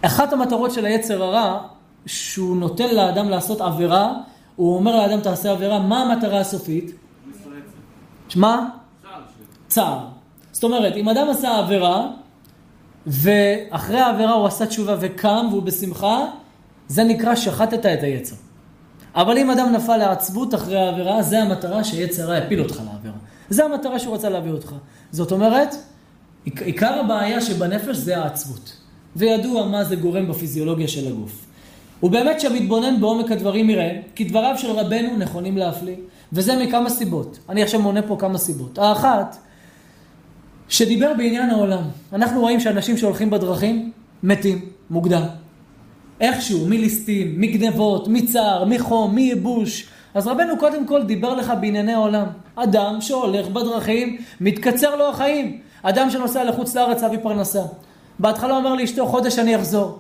אחת 0.03 0.33
המטרות 0.33 0.73
של 0.73 0.85
היצר 0.85 1.23
הרע, 1.23 1.59
שהוא 2.07 2.57
נותן 2.57 2.95
לאדם 2.95 3.29
לעשות 3.29 3.61
עבירה, 3.61 4.13
הוא 4.57 4.77
אומר 4.77 4.97
לאדם 4.97 5.21
תעשה 5.21 5.51
עבירה, 5.51 5.79
מה 5.79 6.03
המטרה 6.03 6.41
הסופית? 6.41 6.85
מה? 8.37 8.69
צער. 9.69 9.99
זאת 10.53 10.65
אומרת, 10.65 10.97
אם 10.97 11.09
אדם 11.09 11.27
עשה 11.31 11.59
עבירה, 11.59 12.07
ואחרי 13.07 14.01
העבירה 14.01 14.33
הוא 14.33 14.47
עשה 14.47 14.67
תשובה 14.67 14.97
וקם 15.01 15.47
והוא 15.51 15.63
בשמחה, 15.63 16.25
זה 16.89 17.05
נקרא 17.05 17.35
שחטת 17.35 17.87
את 17.87 18.03
היצר. 18.03 18.37
אבל 19.15 19.39
אם 19.39 19.51
אדם 19.51 19.73
נפל 19.73 19.97
לעצבות 19.97 20.55
אחרי 20.55 20.79
העבירה, 20.81 21.23
זה 21.23 21.43
המטרה 21.43 21.85
שיצר 21.85 22.23
הרע 22.23 22.37
יפיל 22.39 22.61
אותך 22.63 22.81
לעבירה. 22.93 23.15
זה 23.49 23.65
המטרה 23.65 23.99
שהוא 23.99 24.15
רצה 24.15 24.29
להביא 24.29 24.53
אותך. 24.53 24.75
זאת 25.11 25.33
אומרת, 25.33 25.75
עיק- 26.45 26.63
עיקר 26.63 27.01
הבעיה 27.01 27.41
שבנפש 27.41 27.97
זה 27.97 28.19
העצבות. 28.23 28.77
וידוע 29.17 29.67
מה 29.67 29.85
זה 29.85 29.97
גורם 29.97 30.29
בפיזיולוגיה 30.29 30.89
של 30.89 31.09
הגוף. 31.09 31.47
ובאמת 32.03 32.41
שהמתבונן 32.41 33.01
בעומק 33.01 33.31
הדברים 33.31 33.71
יראה, 33.71 34.01
כי 34.15 34.25
דבריו 34.25 34.59
של 34.59 34.71
רבנו 34.71 35.17
נכונים 35.17 35.57
להפליא, 35.57 35.97
וזה 36.33 36.57
מכמה 36.57 36.91
סיבות. 36.91 37.39
אני 37.49 37.63
עכשיו 37.63 37.83
מונה 37.83 38.03
פה 38.03 38.17
כמה 38.21 38.39
סיבות. 38.39 38.79
האחת, 38.79 39.37
שדיבר 40.69 41.13
בעניין 41.17 41.51
העולם. 41.51 41.83
אנחנו 42.13 42.41
רואים 42.41 42.61
שאנשים 42.61 42.97
שהולכים 42.97 43.31
בדרכים, 43.31 43.93
מתים, 44.23 44.61
מוקדם. 44.91 45.23
איכשהו, 46.21 46.67
מליסטים, 46.67 47.41
מגנבות, 47.41 48.09
מצער, 48.09 48.65
מחום, 48.65 49.15
מייבוש. 49.15 49.87
אז 50.15 50.27
רבנו 50.27 50.59
קודם 50.59 50.87
כל 50.87 51.03
דיבר 51.03 51.35
לך 51.35 51.53
בענייני 51.61 51.93
העולם. 51.93 52.27
אדם 52.55 53.01
שהולך 53.01 53.49
בדרכים, 53.49 54.17
מתקצר 54.41 54.97
לו 54.97 55.09
החיים. 55.09 55.59
אדם 55.83 56.11
שנוסע 56.11 56.45
לחוץ 56.45 56.75
לארץ 56.77 57.03
להביא 57.03 57.19
פרנסה. 57.23 57.63
בהתחלה 58.23 58.57
אומר 58.57 58.75
לאשתו, 58.75 59.07
חודש 59.07 59.39
אני 59.39 59.57
אחזור. 59.57 59.99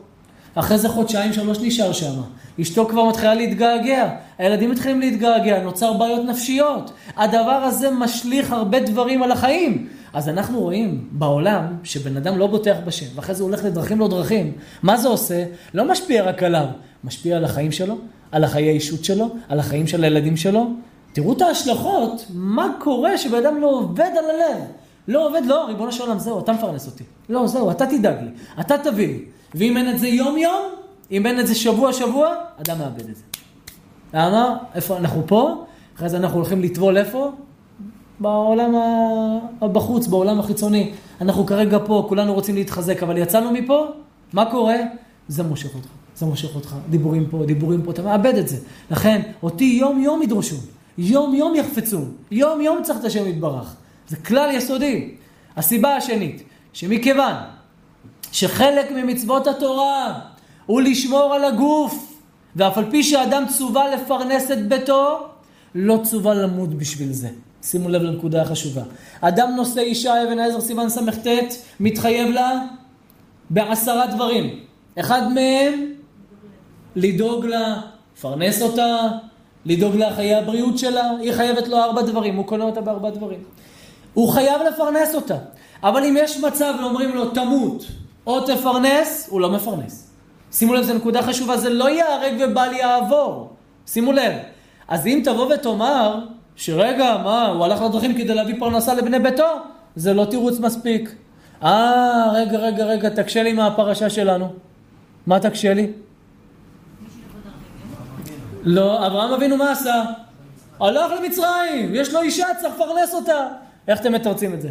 אחרי 0.54 0.78
זה 0.78 0.88
חודשיים, 0.88 1.32
שלוש 1.32 1.58
נשאר 1.60 1.92
שם. 1.92 2.20
אשתו 2.60 2.88
כבר 2.88 3.04
מתחילה 3.04 3.34
להתגעגע, 3.34 4.10
הילדים 4.38 4.70
מתחילים 4.70 5.00
להתגעגע, 5.00 5.62
נוצר 5.62 5.92
בעיות 5.92 6.24
נפשיות. 6.24 6.92
הדבר 7.16 7.50
הזה 7.50 7.90
משליך 7.90 8.52
הרבה 8.52 8.80
דברים 8.80 9.22
על 9.22 9.32
החיים. 9.32 9.88
אז 10.12 10.28
אנחנו 10.28 10.60
רואים 10.60 11.08
בעולם 11.12 11.64
שבן 11.84 12.16
אדם 12.16 12.38
לא 12.38 12.46
בוטח 12.46 12.76
בשם, 12.84 13.06
ואחרי 13.14 13.34
זה 13.34 13.42
הוא 13.42 13.50
הולך 13.50 13.64
לדרכים 13.64 14.00
לא 14.00 14.08
דרכים. 14.08 14.52
מה 14.82 14.96
זה 14.96 15.08
עושה? 15.08 15.44
לא 15.74 15.84
משפיע 15.84 16.22
רק 16.22 16.42
עליו, 16.42 16.66
משפיע 17.04 17.36
על 17.36 17.44
החיים 17.44 17.72
שלו, 17.72 17.98
על 18.32 18.44
החיי 18.44 18.68
האישות 18.68 19.04
שלו, 19.04 19.28
על 19.48 19.58
החיים 19.58 19.86
של 19.86 20.04
הילדים 20.04 20.36
שלו. 20.36 20.66
תראו 21.12 21.32
את 21.32 21.42
ההשלכות, 21.42 22.26
מה 22.34 22.68
קורה 22.78 23.18
שבן 23.18 23.46
אדם 23.46 23.60
לא 23.60 23.66
עובד 23.66 24.10
על 24.18 24.24
הלב. 24.30 24.58
לא 25.08 25.28
עובד, 25.28 25.42
לא, 25.46 25.66
ריבונו 25.66 25.92
של 25.92 26.02
עולם, 26.02 26.18
זהו, 26.18 26.40
אתה 26.40 26.52
מפרנס 26.52 26.86
אותי. 26.86 27.04
לא, 27.28 27.46
זהו, 27.46 27.70
אתה 27.70 27.86
תדאג 27.86 28.16
לי, 28.22 28.30
אתה 28.60 28.78
תביא 28.78 29.06
לי. 29.06 29.24
ואם 29.54 29.76
אין 29.76 29.90
את 29.90 29.98
זה 29.98 30.08
יום-יום, 30.08 30.62
אם 31.10 31.26
אין 31.26 31.40
את 31.40 31.46
זה 31.46 31.54
שבוע-שבוע, 31.54 32.34
אדם 32.60 32.78
מאבד 32.78 33.08
את 33.08 33.16
זה. 33.16 33.22
למה? 34.14 34.56
איפה 34.74 34.96
אנחנו 34.96 35.22
פה? 35.26 35.64
אחרי 35.96 36.08
זה 36.08 36.16
אנחנו 36.16 36.36
הולכים 36.36 36.62
לטבול 36.62 36.98
איפה? 36.98 37.32
בעולם 38.20 38.74
בחוץ, 39.60 40.06
בעולם 40.06 40.40
החיצוני. 40.40 40.92
אנחנו 41.20 41.46
כרגע 41.46 41.78
פה, 41.86 42.06
כולנו 42.08 42.34
רוצים 42.34 42.54
להתחזק, 42.54 43.02
אבל 43.02 43.18
יצאנו 43.18 43.50
מפה, 43.52 43.86
מה 44.32 44.50
קורה? 44.50 44.76
זה 45.28 45.42
מושך 45.42 45.74
אותך, 45.74 45.88
זה 46.16 46.26
מושך 46.26 46.54
אותך. 46.54 46.76
דיבורים 46.90 47.26
פה, 47.30 47.42
דיבורים 47.46 47.82
פה, 47.82 47.90
אתה 47.90 48.02
מאבד 48.02 48.34
את 48.34 48.48
זה. 48.48 48.56
לכן, 48.90 49.22
אותי 49.42 49.64
יום-יום 49.64 50.22
ידרשו, 50.22 50.56
יום-יום 50.98 51.54
יחפצו, 51.54 51.98
יום-יום 52.30 52.82
צריך 52.82 52.98
את 52.98 53.04
השם 53.04 53.26
יתברך. 53.28 53.76
זה 54.08 54.16
כלל 54.16 54.50
יסודי. 54.54 55.14
הסיבה 55.56 55.96
השנית, 55.96 56.42
שמכיוון 56.72 57.34
שחלק 58.32 58.90
ממצוות 58.90 59.46
התורה 59.46 60.20
הוא 60.66 60.82
לשמור 60.82 61.34
על 61.34 61.44
הגוף, 61.44 62.12
ואף 62.56 62.78
על 62.78 62.90
פי 62.90 63.02
שאדם 63.02 63.44
צווה 63.58 63.94
לפרנס 63.94 64.50
את 64.50 64.68
ביתו, 64.68 65.26
לא 65.74 66.00
צווה 66.02 66.34
למות 66.34 66.74
בשביל 66.74 67.12
זה. 67.12 67.28
שימו 67.62 67.88
לב 67.88 68.02
לנקודה 68.02 68.42
החשובה. 68.42 68.82
אדם 69.20 69.52
נושא 69.56 69.80
אישה, 69.80 70.22
אבן 70.22 70.38
העזר 70.38 70.60
סימן 70.60 70.88
סט, 70.88 71.28
מתחייב 71.80 72.28
לה 72.28 72.62
בעשרה 73.50 74.06
דברים. 74.06 74.60
אחד 75.00 75.32
מהם, 75.32 75.92
לדאוג 76.96 77.46
לה, 77.46 77.80
לפרנס 78.16 78.62
אותה, 78.62 79.08
לדאוג 79.64 79.96
לה 79.96 80.14
חיי 80.14 80.34
הבריאות 80.34 80.78
שלה, 80.78 81.10
היא 81.20 81.32
חייבת 81.32 81.68
לו 81.68 81.76
ארבע 81.76 82.02
דברים, 82.02 82.36
הוא 82.36 82.46
קונה 82.46 82.64
אותה 82.64 82.80
בארבע 82.80 83.10
דברים. 83.10 83.40
הוא 84.14 84.32
חייב 84.32 84.62
לפרנס 84.62 85.14
אותה. 85.14 85.36
אבל 85.82 86.04
אם 86.04 86.16
יש 86.18 86.38
מצב 86.38 86.74
ואומרים 86.80 87.14
לו 87.14 87.30
תמות 87.30 87.84
או 88.26 88.40
תפרנס, 88.40 89.28
הוא 89.30 89.40
לא 89.40 89.50
מפרנס. 89.50 90.10
שימו 90.52 90.74
לב, 90.74 90.82
זו 90.82 90.94
נקודה 90.94 91.22
חשובה, 91.22 91.56
זה 91.56 91.70
לא 91.70 91.90
ייהרג 91.90 92.34
ובל 92.40 92.72
יעבור. 92.72 93.50
שימו 93.86 94.12
לב. 94.12 94.32
אז 94.88 95.06
אם 95.06 95.20
תבוא 95.24 95.54
ותאמר, 95.54 96.18
שרגע, 96.56 97.16
מה, 97.24 97.46
הוא 97.46 97.64
הלך 97.64 97.82
לדרכים 97.82 98.14
כדי 98.14 98.34
להביא 98.34 98.54
פרנסה 98.58 98.94
לבני 98.94 99.18
ביתו, 99.18 99.48
זה 99.96 100.14
לא 100.14 100.24
תירוץ 100.24 100.58
מספיק. 100.58 101.14
אה, 101.62 102.32
רגע, 102.32 102.58
רגע, 102.58 102.84
רגע, 102.84 103.08
תקשה 103.08 103.42
לי 103.42 103.52
מהפרשה 103.52 104.10
שלנו. 104.10 104.52
מה 105.26 105.40
תקשה 105.40 105.74
לי? 105.74 105.92
לא, 108.62 109.06
אברהם 109.06 109.32
אבינו 109.32 109.56
מה 109.56 109.70
עשה? 109.70 110.04
הלך 110.80 111.12
למצרים, 111.20 111.94
יש 111.94 112.14
לו 112.14 112.20
אישה, 112.20 112.46
צריך 112.60 112.74
לפרנס 112.74 113.14
אותה. 113.14 113.48
איך 113.88 114.00
אתם 114.00 114.12
מתרצים 114.12 114.54
את 114.54 114.62
זה? 114.62 114.68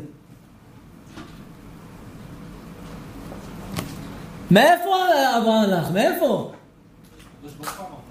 מאיפה 4.52 4.96
אברהם 5.38 5.64
הלך? 5.64 5.92
מאיפה? 5.92 6.52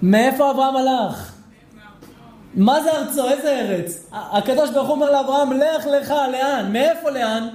מאיפה 0.01 0.51
אברהם 0.51 0.75
הלך? 0.75 1.33
מה 2.55 2.81
זה 2.83 2.91
ארצו? 2.91 3.29
איזה 3.29 3.59
ארץ? 3.59 4.09
הקדוש 4.11 4.69
ברוך 4.69 4.87
הוא 4.87 4.95
אומר 4.95 5.11
לאברהם, 5.11 5.51
לך 5.51 5.85
לך, 5.85 6.13
לאן? 6.31 6.71
מאיפה 6.73 7.09
לאן? 7.09 7.47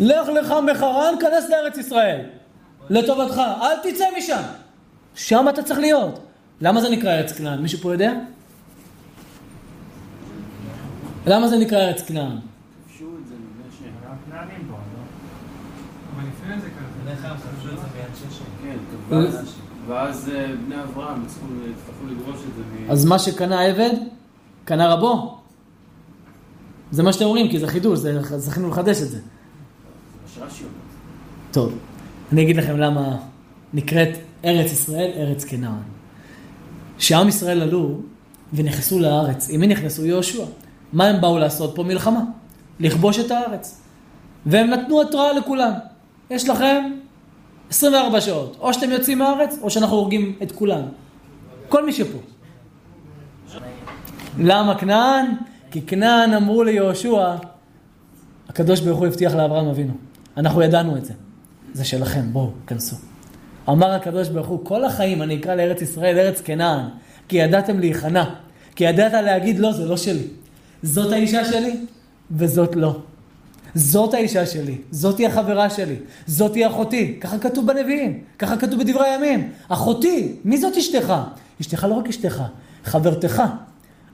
לך 0.00 0.28
לך 0.28 0.54
מחרן, 0.72 1.14
כנס 1.20 1.50
לארץ 1.50 1.78
ישראל. 1.78 2.20
לטובתך, 2.90 3.42
אל 3.62 3.90
תצא 3.90 4.04
משם. 4.18 4.42
שם 5.14 5.48
אתה 5.48 5.62
צריך 5.62 5.80
להיות. 5.80 6.18
למה 6.60 6.80
זה 6.80 6.88
נקרא 6.88 7.10
ארץ 7.10 7.32
כנען? 7.32 7.62
מישהו 7.62 7.78
פה 7.78 7.92
יודע? 7.92 8.12
למה 8.12 8.18
זה 8.18 8.20
נקרא 8.20 8.22
ארץ 8.22 8.22
כנען? 8.22 8.22
כבשו 8.22 8.22
את 8.22 8.22
זה 8.22 8.22
מבני 8.22 8.22
שם. 8.22 8.42
הכנענים 10.34 10.42
פה, 10.42 10.42
לא? 10.42 10.42
אבל 10.42 10.42
לפני 10.42 10.42
זה 10.44 10.72
כזה. 10.72 10.72
בדרך 10.74 10.82
כלל 10.84 11.12
כבשו 11.12 11.12
את 11.34 11.50
זה 11.50 11.56
ביד 17.94 18.16
ששם. 18.16 18.44
כן, 18.62 18.76
ואז- 19.08 19.54
ואז 19.88 20.30
אה, 20.34 20.46
בני 20.66 20.82
אברהם 20.82 21.22
יצטרכו 21.24 21.46
לדרוש 22.10 22.36
את 22.36 22.54
זה. 22.56 22.92
אז 22.92 23.04
מה 23.04 23.18
שקנה 23.18 23.60
עבד, 23.62 23.90
קנה 24.64 24.94
רבו. 24.94 25.38
זה 26.90 27.02
מה 27.02 27.12
שאתם 27.12 27.24
אומרים, 27.24 27.48
כי 27.50 27.58
זה 27.58 27.68
חידוש, 27.68 27.98
זה- 27.98 28.20
זכינו 28.38 28.68
לחדש 28.70 29.02
את 29.02 29.08
זה. 29.08 29.18
מה 29.18 29.22
שרש"י 30.34 30.64
אומר. 30.64 30.74
טוב, 31.52 31.72
אני 32.32 32.42
אגיד 32.42 32.56
לכם 32.56 32.76
למה, 32.76 33.16
נקראת 33.74 34.08
ארץ 34.44 34.72
ישראל, 34.72 35.10
ארץ 35.16 35.44
כנען. 35.44 35.72
כשעם 36.98 37.28
ישראל 37.28 37.62
עלו 37.62 38.00
ונכנסו 38.52 39.00
לארץ, 39.00 39.48
עם 39.50 39.60
מי 39.60 39.66
נכנסו? 39.66 40.04
יהושע. 40.04 40.44
מה 40.92 41.06
הם 41.06 41.20
באו 41.20 41.38
לעשות 41.38 41.74
פה? 41.74 41.82
מלחמה. 41.82 42.20
לכבוש 42.80 43.18
את 43.18 43.30
הארץ. 43.30 43.80
והם 44.46 44.70
נתנו 44.70 45.02
התראה 45.02 45.32
לכולם. 45.32 45.72
יש 46.30 46.48
לכם 46.48 46.92
24 47.70 48.20
שעות. 48.20 48.56
או 48.60 48.74
שאתם 48.74 48.90
יוצאים 48.90 49.18
מהארץ, 49.18 49.58
או 49.62 49.70
שאנחנו 49.70 49.96
הורגים 49.96 50.38
את 50.42 50.52
כולם. 50.52 50.82
כל 51.68 51.86
מי 51.86 51.92
שפה. 51.92 52.18
למה 54.38 54.78
כנען? 54.78 55.26
כי 55.70 55.82
כנען 55.82 56.32
אמרו 56.32 56.62
ליהושע, 56.62 57.34
הקדוש 58.48 58.80
ברוך 58.80 58.98
הוא 58.98 59.06
הבטיח 59.06 59.34
לאברהם 59.34 59.66
אבינו. 59.66 59.92
אנחנו 60.36 60.62
ידענו 60.62 60.96
את 60.96 61.04
זה. 61.04 61.12
זה 61.72 61.84
שלכם, 61.84 62.32
בואו, 62.32 62.50
כנסו. 62.66 62.96
אמר 63.68 63.90
הקדוש 63.90 64.28
ברוך 64.28 64.46
הוא, 64.46 64.64
כל 64.64 64.84
החיים 64.84 65.22
אני 65.22 65.36
אקרא 65.36 65.54
לארץ 65.54 65.82
ישראל 65.82 66.18
ארץ 66.18 66.40
כנען, 66.40 66.84
כי 67.28 67.36
ידעתם 67.36 67.78
להיכנע, 67.78 68.24
כי 68.76 68.84
ידעת 68.84 69.12
להגיד 69.12 69.58
לא, 69.58 69.72
זה 69.72 69.86
לא 69.86 69.96
שלי. 69.96 70.26
זאת 70.84 71.12
האישה 71.12 71.44
שלי, 71.44 71.76
וזאת 72.30 72.76
לא. 72.76 72.96
זאת 73.74 74.14
האישה 74.14 74.46
שלי, 74.46 74.78
זאתי 74.90 75.26
החברה 75.26 75.70
שלי, 75.70 75.96
זאתי 76.26 76.66
אחותי, 76.66 77.18
ככה 77.20 77.38
כתוב 77.38 77.66
בנביאים, 77.66 78.20
ככה 78.38 78.56
כתוב 78.56 78.82
בדברי 78.82 79.08
הימים. 79.08 79.50
אחותי, 79.68 80.36
מי 80.44 80.58
זאת 80.58 80.76
אשתך? 80.76 81.14
אשתך 81.60 81.84
לא 81.84 81.94
רק 81.94 82.08
אשתך, 82.08 82.42
חברתך, 82.84 83.42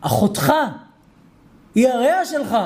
אחותך, 0.01 0.53
היא 1.75 1.89
הרע 1.89 2.25
שלך. 2.25 2.57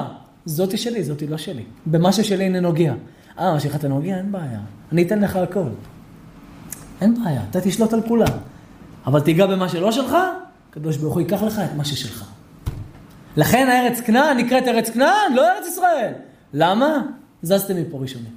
זאתי 0.46 0.76
שלי, 0.76 1.04
זאתי 1.04 1.26
לא 1.26 1.36
שלי. 1.36 1.62
במה 1.86 2.12
ששלי 2.12 2.44
אינו 2.44 2.60
נוגע. 2.60 2.94
אה, 3.38 3.52
מה 3.52 3.60
שלך 3.60 3.76
אתה 3.76 3.88
נוגע? 3.88 4.16
אין 4.16 4.32
בעיה. 4.32 4.60
אני 4.92 5.02
אתן 5.02 5.20
לך 5.20 5.36
הכל. 5.36 5.68
אין 7.00 7.24
בעיה, 7.24 7.42
אתה 7.50 7.60
תשלוט 7.60 7.92
על 7.92 8.02
כולם. 8.08 8.32
אבל 9.06 9.20
תיגע 9.20 9.46
במה 9.46 9.68
שלא 9.68 9.92
שלך, 9.92 10.16
הקדוש 10.70 10.96
ברוך 10.96 11.14
הוא 11.14 11.20
ייקח 11.20 11.42
לך 11.42 11.58
את 11.58 11.76
מה 11.76 11.84
ששלך. 11.84 12.34
לכן 13.36 13.68
הארץ 13.68 14.00
כנען 14.00 14.36
נקראת 14.36 14.68
ארץ 14.68 14.90
כנען, 14.90 15.32
לא 15.34 15.42
ארץ 15.50 15.66
ישראל. 15.66 16.12
למה? 16.52 17.02
זזתם 17.42 17.76
מפה 17.76 17.98
ראשונים. 17.98 18.32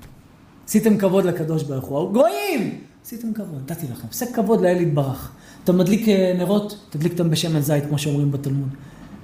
עשיתם 0.67 0.97
כבוד 0.97 1.25
לקדוש 1.25 1.63
ברוך 1.63 1.85
הוא. 1.85 2.13
גויים! 2.13 2.81
עשיתם 3.05 3.33
כבוד, 3.33 3.61
נתתי 3.63 3.85
לכם. 3.91 4.07
עושה 4.07 4.25
כבוד 4.33 4.61
לאל 4.61 4.81
יתברך. 4.81 5.31
אתה 5.63 5.71
מדליק 5.71 6.09
אה, 6.09 6.33
נרות, 6.37 6.85
תדליק 6.89 7.11
אותם 7.11 7.29
בשמן 7.29 7.59
זית, 7.59 7.83
כמו 7.85 7.97
שאומרים 7.97 8.31
בתלמוד. 8.31 8.69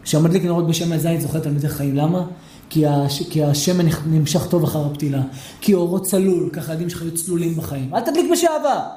כשהמדליק 0.04 0.44
נרות 0.44 0.68
בשמן 0.68 0.98
זית 0.98 1.22
זוכה 1.22 1.40
תלמידי 1.40 1.70
חיים. 1.70 1.96
למה? 1.96 2.26
כי, 2.70 2.88
הש... 2.88 3.24
כי 3.30 3.44
השמן 3.44 3.86
נמשך 4.06 4.48
טוב 4.50 4.64
אחר 4.64 4.86
הפתילה. 4.86 5.22
כי 5.62 5.74
אורו 5.74 6.00
צלול, 6.00 6.50
ככה 6.54 6.72
הילדים 6.72 6.90
שלך 6.90 7.02
היו 7.02 7.16
צלולים 7.16 7.56
בחיים. 7.56 7.96
אל 7.96 8.02
תדליק 8.02 8.32
בשעבה. 8.32 8.90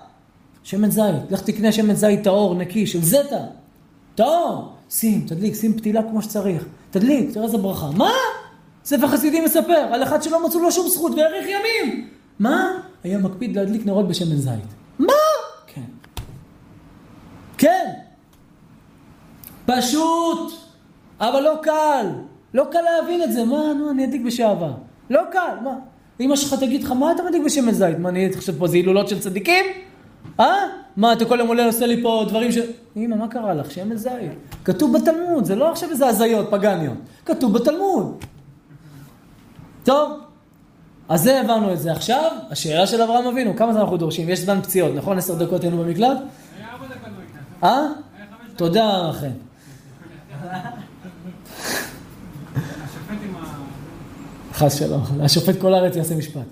שמן 0.63 0.91
זית, 0.91 1.31
לך 1.31 1.41
תקנה 1.41 1.73
שמן 1.73 1.95
זית 1.95 2.25
טהור, 2.25 2.55
נקי, 2.55 2.87
של 2.87 3.03
זטה. 3.03 3.45
טהור. 4.15 4.76
שים, 4.91 5.25
תדליק, 5.27 5.55
שים 5.55 5.75
פתילה 5.75 6.03
כמו 6.03 6.23
שצריך. 6.23 6.65
תדליק, 6.91 7.31
תראה 7.33 7.45
איזה 7.45 7.59
ברכה. 7.59 7.91
מה? 7.97 8.11
ספר 8.85 9.09
חסידים 9.09 9.45
מספר 9.45 9.73
על 9.73 10.03
אחד 10.03 10.23
שלא 10.23 10.47
מצאו 10.47 10.61
לו 10.61 10.73
שום 10.73 10.89
זכות 10.89 11.13
והאריך 11.13 11.47
ימים. 11.47 12.09
מה? 12.39 12.79
היה 13.05 13.19
מקפיד 13.19 13.57
להדליק 13.57 13.87
נרות 13.87 14.09
בשמן 14.09 14.37
זית. 14.37 14.75
מה? 14.99 15.13
כן. 15.67 15.81
כן. 17.59 17.91
פשוט, 19.67 20.53
אבל 21.21 21.41
לא 21.41 21.59
קל. 21.63 22.07
לא 22.55 22.67
קל 22.71 22.81
להבין 22.81 23.23
את 23.23 23.33
זה. 23.33 23.45
מה, 23.45 23.73
נו, 23.79 23.91
אני 23.91 24.05
אדליק 24.05 24.23
בשעבר. 24.23 24.73
לא 25.11 25.23
קל, 25.33 25.57
מה? 25.65 25.75
אמא 26.21 26.37
שלך 26.37 26.55
תגיד 26.55 26.85
לך, 26.85 26.91
מה 26.91 27.13
אתה 27.13 27.23
מדליק 27.23 27.43
בשמן 27.45 27.73
זית? 27.73 27.99
מה, 27.99 28.09
אני 28.09 28.33
חושב 28.37 28.59
פה 28.59 28.67
זה 28.67 28.77
הילולות 28.77 29.09
של 29.09 29.21
צדיקים? 29.21 29.65
אה? 30.41 30.86
מה, 30.97 31.13
אתה 31.13 31.25
כל 31.25 31.39
יום 31.39 31.49
עולה 31.49 31.67
עושה 31.67 31.87
לי 31.87 32.03
פה 32.03 32.25
דברים 32.29 32.53
ש... 32.53 32.59
אמא, 32.97 33.17
מה 33.17 33.29
קרה 33.29 33.55
לך? 33.55 33.71
שמן 33.71 33.97
זית. 33.97 34.33
כתוב 34.65 34.97
בתלמוד, 34.97 35.45
זה 35.45 35.55
לא 35.55 35.71
עכשיו 35.71 35.91
איזה 35.91 36.07
הזיות 36.07 36.49
פגניות. 36.51 36.97
כתוב 37.25 37.53
בתלמוד. 37.53 38.25
טוב, 39.85 40.21
אז 41.09 41.23
זה 41.23 41.41
הבנו 41.41 41.73
את 41.73 41.81
זה. 41.81 41.93
עכשיו, 41.93 42.31
השאלה 42.51 42.87
של 42.87 43.03
אברהם 43.03 43.27
אבינו, 43.27 43.57
כמה 43.57 43.73
זמן 43.73 43.81
אנחנו 43.81 43.97
דורשים? 43.97 44.29
יש 44.29 44.41
זמן 44.41 44.63
פציעות, 44.63 44.95
נכון? 44.95 45.19
עשר 45.19 45.35
דקות 45.35 45.63
היינו 45.63 45.85
במקלט? 45.85 46.19
היה 46.59 46.73
ארבע 46.73 46.87
דקות 46.87 47.09
במקלט. 47.09 47.65
אה? 47.65 47.87
תודה 48.57 49.09
לכם. 49.09 49.31
חס 54.53 54.79
שלום. 54.79 55.03
השופט 55.23 55.61
כל 55.61 55.75
הארץ 55.75 55.97
יעשה 55.97 56.17
משפט. 56.17 56.47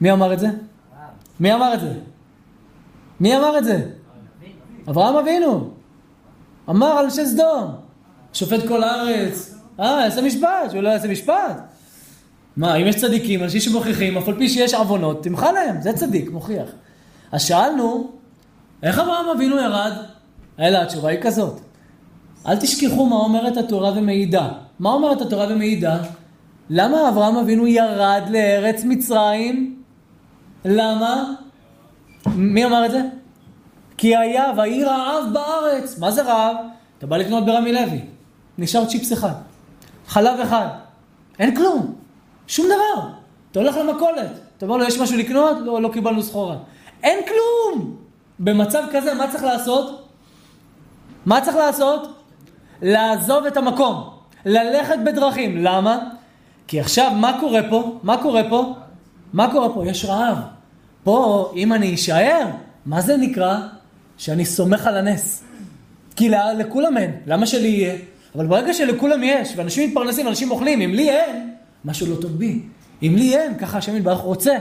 מי 0.00 0.12
אמר 0.12 0.32
את 0.32 0.38
זה? 0.38 0.48
מי 1.40 1.54
אמר 1.54 1.74
את 1.74 1.80
זה? 1.80 1.92
מי 3.20 3.36
אמר 3.36 3.58
את 3.58 3.64
זה? 3.64 3.80
אברהם 4.88 5.16
אבינו. 5.16 5.70
אמר 6.70 6.86
על 6.86 7.04
אנשי 7.04 7.26
סדום. 7.26 7.74
שופט 8.32 8.66
כל 8.68 8.82
הארץ. 8.84 9.54
אה, 9.80 10.00
יעשה 10.04 10.22
משפט, 10.22 10.70
שהוא 10.70 10.82
לא 10.82 10.88
יעשה 10.88 11.08
משפט. 11.08 11.60
מה, 12.56 12.76
אם 12.76 12.86
יש 12.86 12.96
צדיקים, 12.96 13.42
אנשים 13.42 13.60
שמוכיחים, 13.60 14.18
אף 14.18 14.28
על 14.28 14.34
פי 14.38 14.48
שיש 14.48 14.74
עוונות, 14.74 15.22
תמחה 15.22 15.52
להם, 15.52 15.80
זה 15.80 15.92
צדיק, 15.92 16.30
מוכיח. 16.30 16.68
אז 17.32 17.42
שאלנו, 17.42 18.10
איך 18.82 18.98
אברהם 18.98 19.28
אבינו 19.28 19.56
ירד? 19.56 19.92
אלא 20.60 20.78
התשובה 20.78 21.08
היא 21.08 21.22
כזאת. 21.22 21.60
אל 22.46 22.56
תשכחו 22.56 23.06
מה 23.06 23.16
אומרת 23.16 23.56
התורה 23.56 23.92
ומעידה. 23.96 24.48
מה 24.78 24.92
אומרת 24.92 25.20
התורה 25.20 25.46
ומעידה? 25.50 25.98
למה 26.70 27.08
אברהם 27.08 27.36
אבינו 27.36 27.66
ירד 27.66 28.22
לארץ 28.30 28.84
מצרים? 28.84 29.82
למה? 30.64 31.34
מי 32.34 32.64
אמר 32.64 32.86
את 32.86 32.90
זה? 32.90 33.00
כי 33.96 34.16
היה 34.16 34.52
ויהי 34.56 34.84
רעב 34.84 35.24
בארץ. 35.32 35.98
מה 35.98 36.10
זה 36.10 36.22
רעב? 36.22 36.56
אתה 36.98 37.06
בא 37.06 37.16
לקנות 37.16 37.46
ברמי 37.46 37.72
לוי, 37.72 38.00
נשאר 38.58 38.84
צ'יפס 38.84 39.12
אחד, 39.12 39.32
חלב 40.06 40.40
אחד, 40.40 40.66
אין 41.38 41.56
כלום, 41.56 41.94
שום 42.46 42.66
דבר. 42.66 43.08
אתה 43.50 43.60
הולך 43.60 43.76
למכולת, 43.76 44.30
אתה 44.56 44.66
אומר 44.66 44.76
לו, 44.76 44.84
יש 44.84 44.98
משהו 44.98 45.18
לקנות? 45.18 45.56
לא, 45.64 45.82
לא 45.82 45.88
קיבלנו 45.88 46.22
סחורה. 46.22 46.56
אין 47.02 47.18
כלום! 47.26 47.96
במצב 48.38 48.82
כזה, 48.92 49.14
מה 49.14 49.30
צריך 49.30 49.44
לעשות? 49.44 50.08
מה 51.26 51.40
צריך 51.40 51.56
לעשות? 51.56 52.18
לעזוב 52.82 53.46
את 53.46 53.56
המקום, 53.56 54.10
ללכת 54.44 54.98
בדרכים. 55.06 55.64
למה? 55.64 55.98
כי 56.66 56.80
עכשיו, 56.80 57.10
מה 57.10 57.36
קורה 57.40 57.60
פה? 57.70 57.98
מה 58.02 58.22
קורה 58.22 58.42
פה? 58.48 58.74
מה 59.32 59.52
קורה 59.52 59.74
פה? 59.74 59.86
יש 59.86 60.04
רעב. 60.04 60.38
פה, 61.10 61.52
אם 61.56 61.72
אני 61.72 61.94
אשאר, 61.94 62.46
מה 62.86 63.00
זה 63.00 63.16
נקרא? 63.16 63.58
שאני 64.18 64.44
סומך 64.44 64.86
על 64.86 64.96
הנס. 64.96 65.42
כי 66.16 66.28
לה- 66.28 66.52
לכולם 66.54 66.98
אין, 66.98 67.10
למה 67.26 67.46
שלי 67.46 67.68
יהיה? 67.68 67.94
אבל 68.34 68.46
ברגע 68.46 68.74
שלכולם 68.74 69.20
יש, 69.22 69.52
ואנשים 69.56 69.88
מתפרנסים, 69.88 70.28
אנשים 70.28 70.50
אוכלים, 70.50 70.80
אם 70.80 70.90
לי 70.94 71.10
אין, 71.10 71.50
משהו 71.84 72.06
לא 72.06 72.16
טוב 72.20 72.30
בי. 72.30 72.62
אם 73.02 73.14
לי 73.18 73.36
אין, 73.38 73.58
ככה 73.58 73.78
השם 73.78 73.96
יתברך 73.96 74.18
רוצה. 74.18 74.54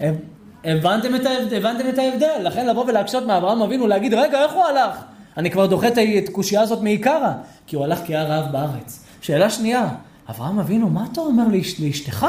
הב- 0.00 0.16
הבנתם 0.64 1.14
את, 1.14 1.26
ההבדל, 1.26 1.56
הבנתם 1.56 1.88
את 1.88 1.98
ההבדל, 1.98 2.40
לכן 2.42 2.66
לבוא 2.66 2.84
ולהקשות 2.88 3.26
מאברהם 3.26 3.62
אבינו, 3.62 3.86
להגיד, 3.86 4.14
רגע, 4.14 4.42
איך 4.44 4.52
הוא 4.52 4.64
הלך? 4.64 4.96
אני 5.36 5.50
כבר 5.50 5.66
דוחה 5.66 5.88
את 5.88 5.94
הקושייה 6.28 6.60
הזאת 6.60 6.82
מעיקרה, 6.82 7.32
כי 7.66 7.76
הוא 7.76 7.84
הלך 7.84 7.98
כי 8.06 8.16
היה 8.16 8.24
רעב 8.24 8.52
בארץ. 8.52 9.04
שאלה 9.20 9.50
שנייה, 9.50 9.88
אברהם 10.30 10.58
אבינו, 10.58 10.90
מה 10.90 11.06
אתה 11.12 11.20
אומר 11.20 11.48
לאש, 11.48 11.80
לאשתך, 11.80 12.26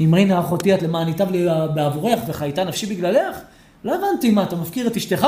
אמרי 0.00 0.24
נא 0.24 0.40
אחותי 0.40 0.74
את 0.74 0.82
למען 0.82 1.08
ייטב 1.08 1.30
לי 1.30 1.46
בעבורך 1.74 2.20
וחייתה 2.26 2.64
נפשי 2.64 2.86
בגללך? 2.86 3.38
לא 3.84 3.94
הבנתי, 3.94 4.30
מה, 4.30 4.42
אתה 4.42 4.56
מפקיר 4.56 4.86
את 4.86 4.96
אשתך? 4.96 5.26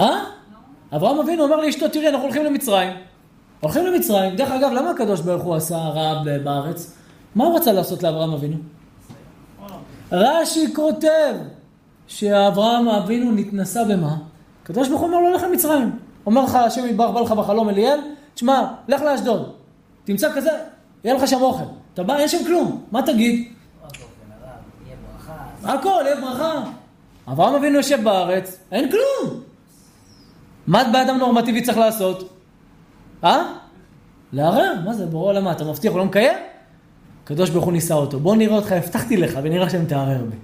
אה? 0.00 0.24
אברהם 0.96 1.18
אבינו 1.18 1.44
אומר 1.44 1.56
לאשתו, 1.56 1.88
תראי, 1.88 2.08
אנחנו 2.08 2.24
הולכים 2.24 2.44
למצרים. 2.44 2.90
הולכים 3.60 3.86
למצרים. 3.86 4.36
דרך 4.36 4.50
אגב, 4.50 4.72
למה 4.72 4.90
הקדוש 4.90 5.20
ברוך 5.20 5.42
הוא 5.42 5.54
עשה 5.54 5.76
רעב 5.76 6.28
בארץ? 6.38 6.96
מה 7.34 7.44
הוא 7.44 7.56
רצה 7.56 7.72
לעשות 7.72 8.02
לאברהם 8.02 8.32
אבינו? 8.32 8.56
רש"י 10.12 10.74
כותב 10.74 11.34
שאברהם 12.06 12.88
אבינו 12.88 13.32
נתנסה 13.32 13.84
במה? 13.84 14.16
הקדוש 14.62 14.88
ברוך 14.88 15.00
הוא 15.00 15.08
אומר 15.08 15.20
לו, 15.20 15.36
לך 15.36 15.42
למצרים. 15.42 15.98
אומר 16.26 16.44
לך, 16.44 16.54
השם 16.54 16.86
יתברך 16.86 17.10
בא 17.10 17.20
לך 17.20 17.32
בחלום 17.32 17.68
אליאל, 17.68 17.98
תשמע, 18.34 18.72
לך 18.88 19.02
לאשדוד. 19.02 19.52
תמצא 20.04 20.36
כזה, 20.36 20.50
יהיה 21.04 21.14
לך 21.14 21.28
שם 21.28 21.42
אוכל. 21.42 21.64
אתה 21.94 22.02
בא, 22.02 22.16
אין 22.16 22.28
שם 22.28 22.44
כלום. 22.44 22.84
מה 22.92 23.02
תגיד? 23.02 23.52
הכל, 25.64 26.02
יהיה 26.04 26.20
ברכה. 26.20 26.62
אברהם 27.28 27.54
אבינו 27.54 27.76
יושב 27.76 28.04
בארץ, 28.04 28.58
אין 28.72 28.90
כלום. 28.90 29.40
מה 30.66 30.84
באדם 30.92 31.18
נורמטיבי 31.18 31.62
צריך 31.62 31.78
לעשות? 31.78 32.28
אה? 33.24 33.42
לערער, 34.32 34.74
מה 34.84 34.92
זה, 34.92 35.06
בורא 35.06 35.32
עולמה, 35.32 35.52
אתה 35.52 35.64
מבטיח, 35.64 35.92
הוא 35.92 35.98
לא 35.98 36.04
מקיים? 36.04 36.38
הקדוש 37.24 37.50
ברוך 37.50 37.64
הוא 37.64 37.72
ניסה 37.72 37.94
אותו, 37.94 38.20
בוא 38.20 38.36
נראה 38.36 38.56
אותך, 38.56 38.72
הבטחתי 38.72 39.16
לך, 39.16 39.38
ונראה 39.42 39.70
שהם 39.70 39.84
תערער 39.84 40.24
בי. 40.30 40.36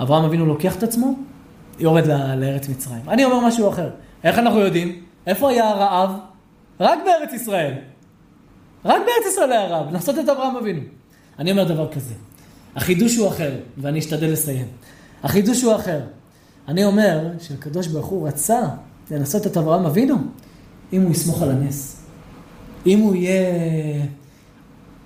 אברהם 0.00 0.24
אבינו 0.24 0.46
לוקח 0.46 0.76
את 0.76 0.82
עצמו, 0.82 1.14
יורד 1.78 2.06
לארץ 2.36 2.68
מצרים. 2.68 3.02
אני 3.08 3.24
אומר 3.24 3.40
משהו 3.46 3.68
אחר, 3.68 3.90
איך 4.24 4.38
אנחנו 4.38 4.60
יודעים? 4.60 5.02
איפה 5.26 5.50
היה 5.50 5.68
הרעב? 5.68 6.10
רק 6.80 6.98
בארץ 7.04 7.32
ישראל. 7.32 7.74
רק 8.84 9.02
בארץ 9.06 9.32
ישראל 9.32 9.52
היה 9.52 9.66
רעב, 9.66 9.92
לעשות 9.92 10.18
את 10.18 10.28
אברהם 10.28 10.56
אבינו. 10.56 10.80
אני 11.38 11.50
אומר 11.50 11.64
דבר 11.64 11.92
כזה, 11.92 12.14
החידוש 12.76 13.16
הוא 13.16 13.28
אחר, 13.28 13.56
ואני 13.78 13.98
אשתדל 13.98 14.32
לסיים. 14.32 14.66
החידוש 15.22 15.62
הוא 15.62 15.74
אחר. 15.74 16.00
אני 16.68 16.84
אומר 16.84 17.28
שהקדוש 17.40 17.86
ברוך 17.86 18.06
הוא 18.06 18.28
רצה 18.28 18.60
לנסות 19.10 19.46
את 19.46 19.56
אברהם 19.56 19.86
אבינו, 19.86 20.16
אם 20.92 21.02
הוא 21.02 21.10
יסמוך 21.10 21.42
על 21.42 21.50
הנס. 21.50 22.02
אם 22.86 22.98
הוא 22.98 23.14
יהיה 23.14 24.04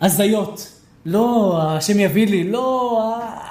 הזיות, 0.01 0.73
לא 1.07 1.59
השם 1.63 2.01
יביא 2.01 2.27
לי, 2.27 2.51
לא, 2.51 2.99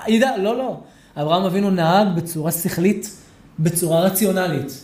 ידע, 0.08 0.38
לא, 0.38 0.58
לא. 0.58 0.80
אברהם 1.18 1.44
אבינו 1.44 1.70
נהג 1.70 2.08
בצורה 2.16 2.52
שכלית, 2.52 3.10
בצורה 3.60 4.00
רציונלית. 4.00 4.84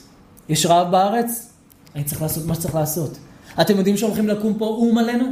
יש 0.49 0.65
רעב 0.65 0.91
בארץ, 0.91 1.53
אני 1.95 2.03
צריך 2.03 2.22
לעשות 2.22 2.45
מה 2.45 2.56
שצריך 2.56 2.76
לעשות. 2.76 3.18
אתם 3.61 3.78
יודעים 3.78 3.98
שהולכים 3.98 4.28
לקום 4.28 4.53
פה 4.53 4.65
אום 4.65 4.98
עלינו? 4.98 5.26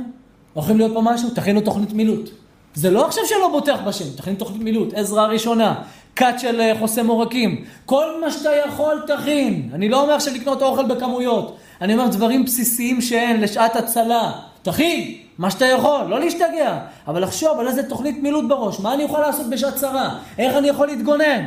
הולכים 0.54 0.78
להיות 0.78 0.94
פה 0.94 1.02
משהו? 1.02 1.30
תכינו 1.30 1.62
תוכנית 1.62 1.94
מילוט. 1.94 2.30
זה 2.74 2.92
לא 2.92 3.06
עכשיו 3.08 3.24
שלא 3.26 3.50
בוטח 3.52 3.80
בשם, 3.88 4.06
תכין 4.16 4.36
תוכנית 4.36 4.62
מילוט, 4.62 4.94
עזרה 4.94 5.28
ראשונה, 5.28 5.76
כת 6.16 6.34
של 6.38 6.62
אה, 6.62 6.74
חוסם 6.80 7.08
עורקים, 7.08 7.66
כל 7.86 8.22
מה 8.22 8.32
שאתה 8.32 8.50
יכול 8.68 9.02
תכין. 9.08 9.70
אני 9.74 9.90
לא 9.90 10.02
אומר 10.02 10.14
עכשיו 10.14 10.34
לקנות 10.34 10.62
אוכל 10.62 10.86
בכמויות, 10.86 11.58
אני 11.82 11.94
אומר 11.94 12.08
דברים 12.08 12.46
בסיסיים 12.46 13.02
שאין 13.02 13.42
לשעת 13.42 13.76
הצלה. 13.76 14.32
תכין, 14.62 15.16
מה 15.38 15.52
שאתה 15.52 15.66
יכול, 15.66 16.06
לא 16.10 16.20
להשתגע, 16.20 16.80
אבל 17.08 17.24
לחשוב 17.24 17.60
על 17.60 17.68
איזה 17.68 17.84
תוכנית 17.84 18.24
מילוט 18.24 18.46
בראש, 18.48 18.80
מה 18.80 18.94
אני 18.94 19.04
יכול 19.04 19.20
לעשות 19.20 19.50
בשעת 19.50 19.76
צרה, 19.76 20.16
איך 20.38 20.58
אני 20.58 20.68
יכול 20.68 20.88
להתגונן. 20.88 21.46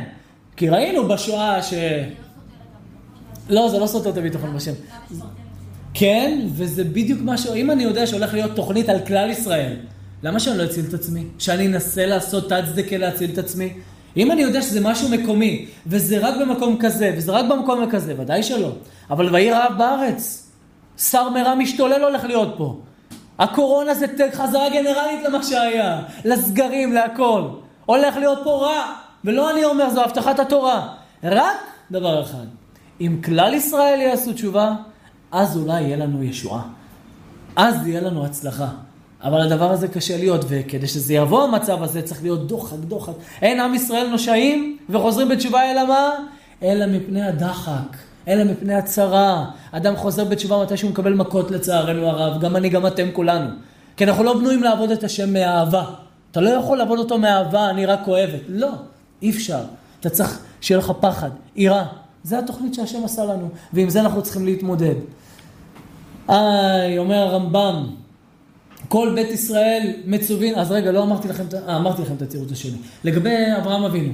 כי 0.57 0.69
ראינו 0.69 1.07
בשואה 1.07 1.63
ש... 1.63 1.73
לא, 3.49 3.69
זה 3.69 3.79
לא 3.79 3.87
סותר 3.87 4.09
את 4.09 4.17
הביטחון 4.17 4.55
בשם. 4.55 4.71
כן, 5.93 6.47
וזה 6.55 6.83
בדיוק 6.83 7.21
מה 7.21 7.37
ש... 7.37 7.47
אם 7.47 7.71
אני 7.71 7.83
יודע 7.83 8.07
שהולך 8.07 8.33
להיות 8.33 8.51
תוכנית 8.55 8.89
על 8.89 8.99
כלל 8.99 9.29
ישראל, 9.29 9.73
למה 10.23 10.39
שאני 10.39 10.57
לא 10.57 10.63
אציל 10.63 10.85
את 10.89 10.93
עצמי? 10.93 11.23
שאני 11.39 11.67
אנסה 11.67 12.05
לעשות 12.05 12.49
תת 12.49 12.63
צדקה 12.73 12.97
להציל 12.97 13.29
את 13.33 13.37
עצמי? 13.37 13.73
אם 14.17 14.31
אני 14.31 14.41
יודע 14.41 14.61
שזה 14.61 14.81
משהו 14.81 15.09
מקומי, 15.09 15.65
וזה 15.87 16.27
רק 16.27 16.33
במקום 16.41 16.77
כזה, 16.79 17.13
וזה 17.17 17.31
רק 17.31 17.45
במקום 17.45 17.89
כזה, 17.89 18.13
ודאי 18.17 18.43
שלא. 18.43 18.71
אבל 19.09 19.35
ויהי 19.35 19.51
רעב 19.51 19.77
בארץ. 19.77 20.51
שר 20.97 21.29
מרע 21.29 21.55
משתולל 21.55 22.03
הולך 22.03 22.23
להיות 22.23 22.53
פה. 22.57 22.79
הקורונה 23.39 23.93
זה 23.93 24.05
חזרה 24.33 24.69
גנרלית 24.69 25.23
למה 25.27 25.43
שהיה, 25.43 26.01
לסגרים, 26.25 26.93
להכל. 26.93 27.43
הולך 27.85 28.17
להיות 28.17 28.39
פה 28.43 28.49
רע, 28.49 28.93
ולא 29.25 29.51
אני 29.51 29.65
אומר, 29.65 29.89
זו 29.89 30.03
הבטחת 30.03 30.39
התורה. 30.39 30.87
רק 31.23 31.57
דבר 31.91 32.23
אחד, 32.23 32.45
אם 33.01 33.17
כלל 33.25 33.53
ישראל 33.53 33.99
יעשו 34.01 34.33
תשובה, 34.33 34.75
אז 35.31 35.57
אולי 35.57 35.81
יהיה 35.81 35.97
לנו 35.97 36.23
ישועה. 36.23 36.61
אז 37.55 37.87
יהיה 37.87 38.01
לנו 38.01 38.25
הצלחה. 38.25 38.67
אבל 39.23 39.41
הדבר 39.41 39.71
הזה 39.71 39.87
קשה 39.87 40.17
להיות, 40.17 40.45
וכדי 40.47 40.87
שזה 40.87 41.13
יבוא 41.13 41.43
המצב 41.43 41.83
הזה, 41.83 42.01
צריך 42.01 42.23
להיות 42.23 42.47
דוחק, 42.47 42.77
דוחק. 42.77 43.13
אין 43.41 43.59
עם 43.59 43.75
ישראל 43.75 44.07
נושעים 44.07 44.77
וחוזרים 44.89 45.29
בתשובה 45.29 45.71
אלא 45.71 45.87
מה? 45.87 46.09
אלא 46.63 46.85
מפני 46.85 47.21
הדחק, 47.21 47.97
אלא 48.27 48.43
מפני 48.43 48.75
הצרה. 48.75 49.45
אדם 49.71 49.95
חוזר 49.95 50.23
בתשובה 50.23 50.63
מתי 50.63 50.77
שהוא 50.77 50.91
מקבל 50.91 51.13
מכות 51.13 51.51
לצערנו 51.51 52.07
הרב, 52.07 52.41
גם 52.41 52.55
אני, 52.55 52.69
גם 52.69 52.87
אתם 52.87 53.07
כולנו. 53.13 53.49
כי 53.97 54.03
אנחנו 54.03 54.23
לא 54.23 54.33
בנויים 54.33 54.63
לעבוד 54.63 54.91
את 54.91 55.03
השם 55.03 55.33
מאהבה. 55.33 55.83
אתה 56.31 56.41
לא 56.41 56.49
יכול 56.49 56.77
לעבוד 56.77 56.99
אותו 56.99 57.17
מאהבה, 57.17 57.69
אני 57.69 57.85
רק 57.85 58.07
אוהבת. 58.07 58.41
לא, 58.47 58.71
אי 59.21 59.29
אפשר. 59.29 59.61
אתה 59.99 60.09
צריך 60.09 60.39
שיהיה 60.61 60.77
לך 60.77 60.91
פחד, 60.99 61.29
יראה. 61.55 61.85
זה 62.25 62.39
התוכנית 62.39 62.73
שהשם 62.73 63.05
עשה 63.05 63.25
לנו, 63.25 63.49
ועם 63.73 63.89
זה 63.89 64.01
אנחנו 64.01 64.23
צריכים 64.23 64.45
להתמודד. 64.45 64.95
איי, 66.29 66.97
אומר 66.97 67.15
הרמב"ם, 67.15 67.95
כל 68.87 69.11
בית 69.15 69.31
ישראל 69.31 69.93
מצווין, 70.05 70.55
אז 70.55 70.71
רגע, 70.71 70.91
לא 70.91 71.03
אמרתי 71.03 71.27
לכם, 71.27 71.43
אה, 71.67 71.77
אמרתי 71.77 72.01
לכם 72.01 72.13
את 72.15 72.21
הצירות 72.21 72.51
השני. 72.51 72.77
לגבי 73.03 73.35
אברהם 73.61 73.83
אבינו. 73.83 74.13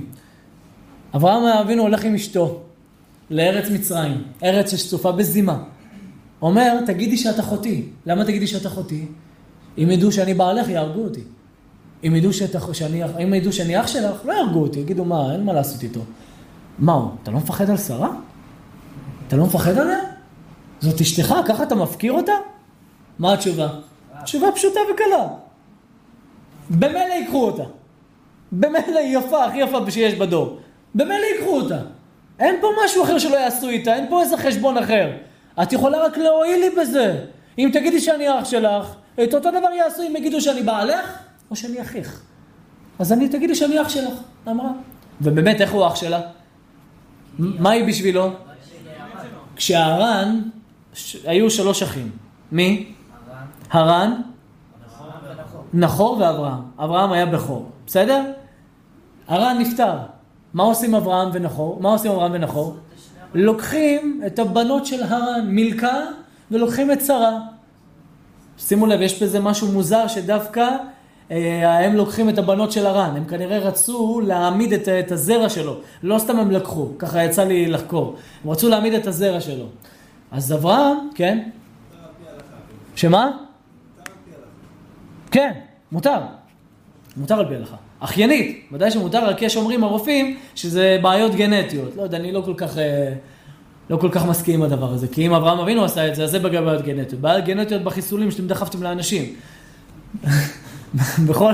אברהם 1.16 1.44
אבינו 1.44 1.82
הולך 1.82 2.04
עם 2.04 2.16
אשתו 2.16 2.60
לארץ 3.30 3.70
מצרים, 3.70 4.24
ארץ 4.44 4.76
שצופה 4.76 5.12
בזימה. 5.12 5.64
אומר, 6.42 6.78
תגידי 6.86 7.18
שאת 7.18 7.40
אחותי. 7.40 7.86
למה 8.06 8.26
תגידי 8.26 8.48
שאת 8.48 8.66
אחותי? 8.66 9.06
אם 9.78 9.92
ידעו 9.92 10.12
שאני 10.12 10.34
בעלך, 10.34 10.70
יהרגו 10.70 11.04
אותי. 11.04 11.24
אם 12.08 12.16
ידעו, 12.16 12.34
שאת, 12.34 12.56
שאני, 12.74 13.02
אם 13.24 13.34
ידעו 13.34 13.54
שאני 13.54 13.80
אח 13.80 13.88
שלך, 13.88 14.26
לא 14.26 14.34
יהרגו 14.34 14.60
אותי, 14.60 14.80
יגידו, 14.80 15.06
מה, 15.06 15.34
אין 15.34 15.44
מה 15.44 15.54
לעשות 15.54 15.84
איתו. 15.84 16.02
מה 16.80 16.94
הוא, 16.94 17.10
אתה 17.24 17.32
לא 17.32 17.38
מפחד 17.38 17.70
על 17.70 17.78
שרה? 17.78 18.10
אתה 19.28 19.36
לא 19.36 19.46
מפחד 19.46 19.78
עליה? 19.78 20.00
זאת 20.80 21.02
אשתך, 21.02 21.36
ככה 21.46 21.64
אתה 21.64 21.76
מפקיר 21.76 22.14
אותה? 22.14 22.34
מה 23.20 23.34
התשובה? 23.34 23.68
תשובה 24.24 24.52
פשוטה 24.52 24.80
וקלה. 24.94 25.28
במילא 26.70 27.14
ייקחו 27.14 27.46
אותה. 27.46 27.64
במילא 28.52 29.00
היא 29.00 29.18
יפה, 29.18 29.46
הכי 29.46 29.58
יפה 29.58 29.92
שיש 29.92 30.14
בדור. 30.14 30.60
במילא 30.96 31.26
ייקחו 31.26 31.60
אותה. 31.60 31.80
אין 32.40 32.56
פה 32.62 32.68
משהו 32.86 33.04
אחר 33.04 33.20
שלא 33.20 33.36
יעשו 33.36 33.70
איתה, 33.70 33.96
אין 33.96 34.06
פה 34.10 34.22
איזה 34.22 34.38
חשבון 34.38 34.78
אחר. 34.78 35.12
את 35.64 35.74
יכולה 35.74 36.06
רק 36.06 36.18
להועיל 36.18 36.60
לי 36.60 36.70
בזה. 36.82 37.26
אם 37.58 37.70
תגידי 37.74 38.02
שאני 38.02 38.40
אח 38.40 38.46
שלך, 38.46 38.96
את 39.24 39.34
אותו 39.34 39.52
דבר 39.52 39.72
יעשו 39.78 40.02
אם 40.08 40.16
יגידו 40.16 40.42
שאני 40.42 40.64
בעלך, 40.64 41.18
או 41.52 41.56
שאני 41.56 41.82
אחיך. 41.82 42.22
אז 43.00 43.12
אני, 43.12 43.30
תגידי 43.30 43.56
שאני 43.56 43.82
אח 43.82 43.90
שלך, 43.90 44.14
אמרה. 44.48 44.70
ובאמת, 45.22 45.62
איך 45.62 45.72
הוא 45.72 45.88
אח 45.88 45.96
שלה? 45.96 46.22
מה 47.40 47.70
היא 47.70 47.88
בשבילו? 47.88 48.30
כשהרן, 49.56 50.42
היו 51.24 51.52
שלוש 51.52 51.84
אחים. 51.84 52.12
מי? 52.52 52.94
הרן, 53.72 54.22
נחור 55.74 56.18
ואברהם. 56.20 56.62
אברהם 56.80 57.12
היה 57.12 57.26
בכור, 57.26 57.70
בסדר? 57.88 58.24
הרן 59.28 59.58
נפטר. 59.60 59.98
מה 60.54 60.64
עושים 60.64 60.96
אברהם 60.96 61.30
ונחור? 61.34 61.80
מה 61.82 61.90
עושים 61.90 62.12
אברהם 62.12 62.32
ונחור? 62.34 62.78
לוקחים 63.34 64.22
את 64.28 64.40
הבנות 64.40 64.86
של 64.86 65.04
הרן, 65.04 65.48
מילכה, 65.48 66.00
ולוקחים 66.52 66.92
את 66.92 67.02
שרה. 67.06 67.40
שימו 68.58 68.88
לב, 68.88 69.02
יש 69.02 69.24
בזה 69.24 69.40
משהו 69.40 69.72
מוזר 69.72 70.08
שדווקא 70.08 70.70
הם 71.32 71.96
לוקחים 71.96 72.30
את 72.30 72.38
הבנות 72.38 72.72
של 72.72 72.86
הרן. 72.86 73.16
הם 73.18 73.26
כנראה 73.26 73.60
רצו 73.60 74.22
להעמיד 74.26 74.74
את, 74.74 74.88
את 74.88 75.12
הזרע 75.12 75.50
שלו. 75.50 75.78
לא 76.04 76.20
סתם 76.20 76.40
הם 76.40 76.52
לקחו, 76.52 76.90
ככה 77.00 77.24
יצא 77.24 77.44
לי 77.44 77.66
לחקור. 77.66 78.16
הם 78.44 78.50
רצו 78.50 78.70
להעמיד 78.70 78.94
את 78.94 79.08
הזרע 79.08 79.42
שלו. 79.42 79.66
אז 80.32 80.54
אברהם, 80.54 80.98
כן? 81.16 81.50
שמה? 82.96 83.32
כן, 85.32 85.52
מותר. 85.92 86.20
מותר 87.18 87.40
על 87.40 87.48
פי 87.48 87.56
הלכה. 87.56 87.76
אחיינית, 88.00 88.68
ודאי 88.72 88.92
שמותר, 88.92 89.26
רק 89.30 89.42
יש 89.42 89.58
אומרים 89.58 89.84
הרופאים 89.84 90.38
שזה 90.56 90.98
בעיות 91.02 91.36
גנטיות. 91.36 91.96
לא 91.96 92.02
יודע, 92.02 92.18
אני 92.18 92.32
לא 92.32 92.42
כל 92.46 92.54
כך, 92.58 92.78
אה, 92.78 93.14
לא 93.90 93.98
כל 93.98 94.10
כך 94.12 94.26
מסכים 94.26 94.56
עם 94.56 94.72
הדבר 94.72 94.94
הזה. 94.94 95.08
כי 95.08 95.28
אם 95.28 95.34
אברהם 95.34 95.60
אבינו 95.60 95.84
עשה 95.84 96.08
את 96.08 96.16
זה, 96.16 96.24
אז 96.24 96.32
זה 96.32 96.40
בגלל 96.40 96.66
בעיות 96.66 96.82
גנטיות. 96.82 97.22
בעיות 97.22 97.46
גנטיות 97.46 97.84
בחיסולים 97.84 98.32
שאתם 98.32 98.48
דחפתם 98.48 98.84
לאנשים. 98.84 99.34
בכל, 101.28 101.54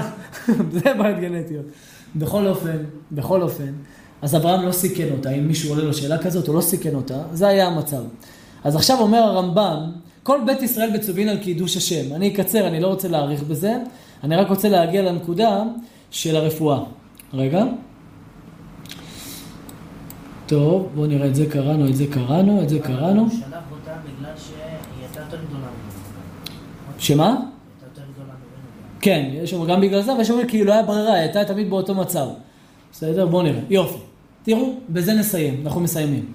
זה 0.71 0.93
בעיות 0.97 1.19
גנטיות. 1.19 1.65
בכל 2.15 2.47
אופן, 2.47 2.77
בכל 3.11 3.41
אופן, 3.41 3.71
אז 4.21 4.35
אברהם 4.35 4.65
לא 4.65 4.71
סיכן 4.71 5.07
אותה. 5.17 5.29
אם 5.29 5.47
מישהו 5.47 5.69
עולה 5.69 5.83
לו 5.83 5.93
שאלה 5.93 6.17
כזאת, 6.17 6.47
הוא 6.47 6.55
לא 6.55 6.61
סיכן 6.61 6.95
אותה. 6.95 7.21
זה 7.33 7.47
היה 7.47 7.67
המצב. 7.67 8.01
אז 8.63 8.75
עכשיו 8.75 8.99
אומר 8.99 9.17
הרמב"ם, 9.17 9.91
כל 10.23 10.39
בית 10.45 10.61
ישראל 10.61 10.93
מצווין 10.93 11.29
על 11.29 11.37
קידוש 11.37 11.77
השם. 11.77 12.15
אני 12.15 12.33
אקצר, 12.33 12.67
אני 12.67 12.79
לא 12.79 12.87
רוצה 12.87 13.07
להאריך 13.07 13.43
בזה. 13.43 13.77
אני 14.23 14.35
רק 14.35 14.49
רוצה 14.49 14.69
להגיע 14.69 15.01
לנקודה 15.01 15.63
של 16.11 16.35
הרפואה. 16.35 16.79
רגע. 17.33 17.63
טוב, 20.45 20.89
בואו 20.95 21.07
נראה, 21.07 21.27
את 21.27 21.35
זה 21.35 21.45
קראנו, 21.45 21.87
את 21.87 21.95
זה 21.95 22.05
קראנו, 22.07 22.63
את 22.63 22.69
זה 22.69 22.79
קראנו. 22.79 23.27
הוא 26.97 27.56
כן, 29.01 29.29
יש 29.33 29.51
שם 29.51 29.65
גם 29.65 29.81
בגלל 29.81 30.01
זה, 30.01 30.13
ויש 30.13 30.27
שם 30.27 30.47
כאילו 30.47 30.65
לא 30.65 30.73
היה 30.73 30.83
ברירה, 30.83 31.13
היא 31.13 31.21
הייתה 31.21 31.45
תמיד 31.45 31.69
באותו 31.69 31.95
מצב. 31.95 32.27
בסדר? 32.91 33.25
בואו 33.25 33.41
נראה. 33.41 33.61
יופי. 33.69 33.97
תראו, 34.43 34.73
בזה 34.89 35.13
נסיים, 35.13 35.61
אנחנו 35.65 35.81
מסיימים. 35.81 36.31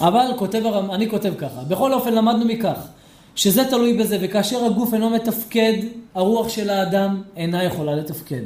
אבל 0.00 0.26
כותב 0.36 0.66
הרמ... 0.66 0.90
אני 0.90 1.10
כותב 1.10 1.32
ככה, 1.38 1.60
בכל 1.68 1.92
אופן 1.92 2.14
למדנו 2.14 2.44
מכך, 2.44 2.86
שזה 3.34 3.64
תלוי 3.64 3.98
בזה, 3.98 4.18
וכאשר 4.20 4.64
הגוף 4.64 4.94
אינו 4.94 5.10
מתפקד, 5.10 5.72
הרוח 6.14 6.48
של 6.48 6.70
האדם 6.70 7.22
אינה 7.36 7.64
יכולה 7.64 7.94
לתפקד. 7.94 8.42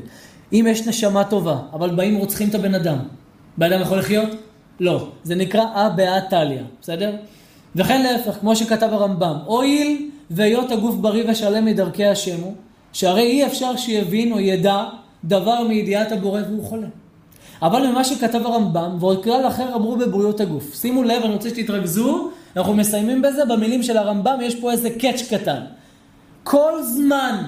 אם 0.53 0.66
יש 0.71 0.87
נשמה 0.87 1.25
טובה, 1.25 1.59
אבל 1.73 1.91
באים 1.91 2.16
רוצחים 2.16 2.49
את 2.49 2.55
הבן 2.55 2.75
אדם, 2.75 2.99
בן 3.59 3.73
אדם 3.73 3.83
יכול 3.83 3.99
לחיות? 3.99 4.29
לא. 4.81 5.09
זה 5.23 5.35
נקרא 5.35 5.65
אה 5.75 5.89
באה 5.89 6.21
טליה, 6.21 6.62
בסדר? 6.81 7.16
וכן 7.77 8.03
להפך, 8.03 8.41
כמו 8.41 8.57
שכתב 8.57 8.89
הרמב"ם, 8.93 9.37
הואיל 9.45 10.11
והיות 10.31 10.71
הגוף 10.71 10.95
בריא 10.95 11.31
ושלם 11.31 11.65
מדרכי 11.65 12.05
השם 12.05 12.41
הוא, 12.41 12.55
שהרי 12.95 13.23
אי 13.23 13.47
אפשר 13.47 13.77
שיבין 13.77 14.33
או 14.33 14.41
ידע 14.41 14.85
דבר 15.25 15.62
מידיעת 15.69 16.12
הבורא 16.12 16.41
והוא 16.49 16.65
חולה. 16.65 16.87
אבל 17.62 17.87
ממה 17.87 18.05
שכתב 18.05 18.47
הרמב"ם, 18.47 18.97
ועוד 19.01 19.25
כלל 19.25 19.47
אחר 19.49 19.75
אמרו 19.75 19.97
בבריאות 19.97 20.41
הגוף. 20.41 20.75
שימו 20.75 21.03
לב, 21.03 21.23
אני 21.23 21.33
רוצה 21.33 21.49
שתתרכזו, 21.49 22.31
אנחנו 22.57 22.75
מסיימים 22.75 23.23
בזה, 23.23 23.45
במילים 23.45 23.83
של 23.83 23.97
הרמב"ם 23.97 24.39
יש 24.43 24.55
פה 24.55 24.73
איזה 24.73 24.91
קאץ' 24.91 25.23
קטן. 25.31 25.61
כל 26.43 26.83
זמן 26.83 27.43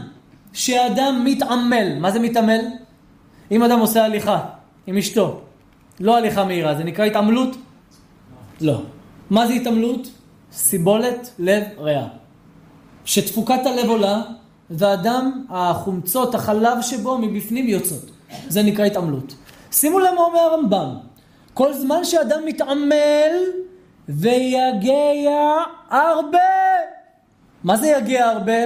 שאדם 0.52 1.22
מתעמל, 1.24 1.98
מה 1.98 2.10
זה 2.10 2.18
מתעמל? 2.18 2.60
אם 3.50 3.62
אדם 3.62 3.78
עושה 3.78 4.04
הליכה 4.04 4.40
עם 4.86 4.96
אשתו, 4.98 5.40
לא 6.00 6.16
הליכה 6.16 6.44
מהירה, 6.44 6.74
זה 6.74 6.84
נקרא 6.84 7.04
התעמלות? 7.04 7.56
לא. 8.60 8.82
מה 9.30 9.46
זה 9.46 9.52
התעמלות? 9.52 10.08
סיבולת 10.52 11.30
לב 11.38 11.62
ריאה. 11.78 12.06
שתפוקת 13.04 13.66
הלב 13.66 13.88
עולה, 13.88 14.22
והדם, 14.70 15.44
החומצות, 15.50 16.34
החלב 16.34 16.80
שבו 16.80 17.18
מבפנים 17.18 17.66
יוצאות. 17.66 18.10
זה 18.48 18.62
נקרא 18.62 18.84
התעמלות. 18.84 19.34
שימו 19.72 19.98
לב 19.98 20.14
מה 20.14 20.20
אומר 20.20 20.38
הרמב"ם. 20.38 20.96
כל 21.54 21.72
זמן 21.72 22.04
שאדם 22.04 22.40
מתעמל 22.46 23.32
ויגע 24.08 25.52
הרבה. 25.90 26.38
מה 27.64 27.76
זה 27.76 27.86
יגע 27.86 28.30
הרבה? 28.30 28.62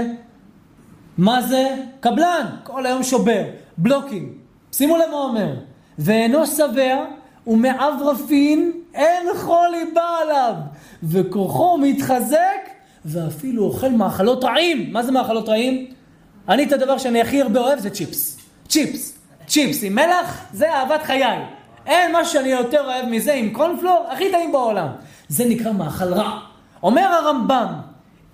מה 1.18 1.42
זה? 1.42 1.76
קבלן, 2.00 2.46
כל 2.64 2.86
היום 2.86 3.02
שובר, 3.02 3.42
בלוקים. 3.78 4.38
שימו 4.72 4.96
לב 4.96 5.10
מה 5.10 5.16
אומר. 5.16 5.54
ואינו 5.98 6.46
שבע 6.46 7.04
ומעב 7.46 7.94
רפין 8.02 8.72
אין 8.94 9.26
חולי 9.36 9.84
בא 9.94 10.16
עליו 10.22 10.54
וכוחו 11.02 11.78
מתחזק 11.78 12.79
ואפילו 13.04 13.64
אוכל 13.64 13.88
מאכלות 13.88 14.44
רעים. 14.44 14.92
מה 14.92 15.02
זה 15.02 15.12
מאכלות 15.12 15.48
רעים? 15.48 15.86
אני 16.48 16.64
את 16.64 16.72
הדבר 16.72 16.98
שאני 16.98 17.20
הכי 17.20 17.42
הרבה 17.42 17.60
אוהב 17.60 17.78
זה 17.78 17.90
צ'יפס. 17.90 18.38
צ'יפס. 18.68 19.18
צ'יפס 19.46 19.82
עם 19.82 19.94
מלח 19.94 20.44
זה 20.52 20.72
אהבת 20.72 21.02
חיי. 21.02 21.38
אין 21.86 22.16
משהו 22.16 22.32
שאני 22.32 22.48
יותר 22.48 22.84
אוהב 22.84 23.06
מזה 23.06 23.32
עם 23.32 23.50
קורנפלור, 23.50 24.06
הכי 24.10 24.30
טעים 24.30 24.52
בעולם. 24.52 24.88
זה 25.28 25.44
נקרא 25.44 25.72
מאכל 25.72 26.14
רע. 26.14 26.40
אומר 26.82 27.02
הרמב"ם, 27.02 27.66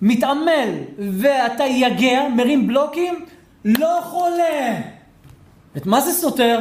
מתעמל 0.01 0.69
ואתה 0.97 1.63
יגע, 1.63 2.27
מרים 2.35 2.67
בלוקים, 2.67 3.25
לא 3.65 3.99
חולה. 4.03 4.79
את 5.77 5.85
מה 5.85 6.01
זה 6.01 6.13
סותר? 6.13 6.59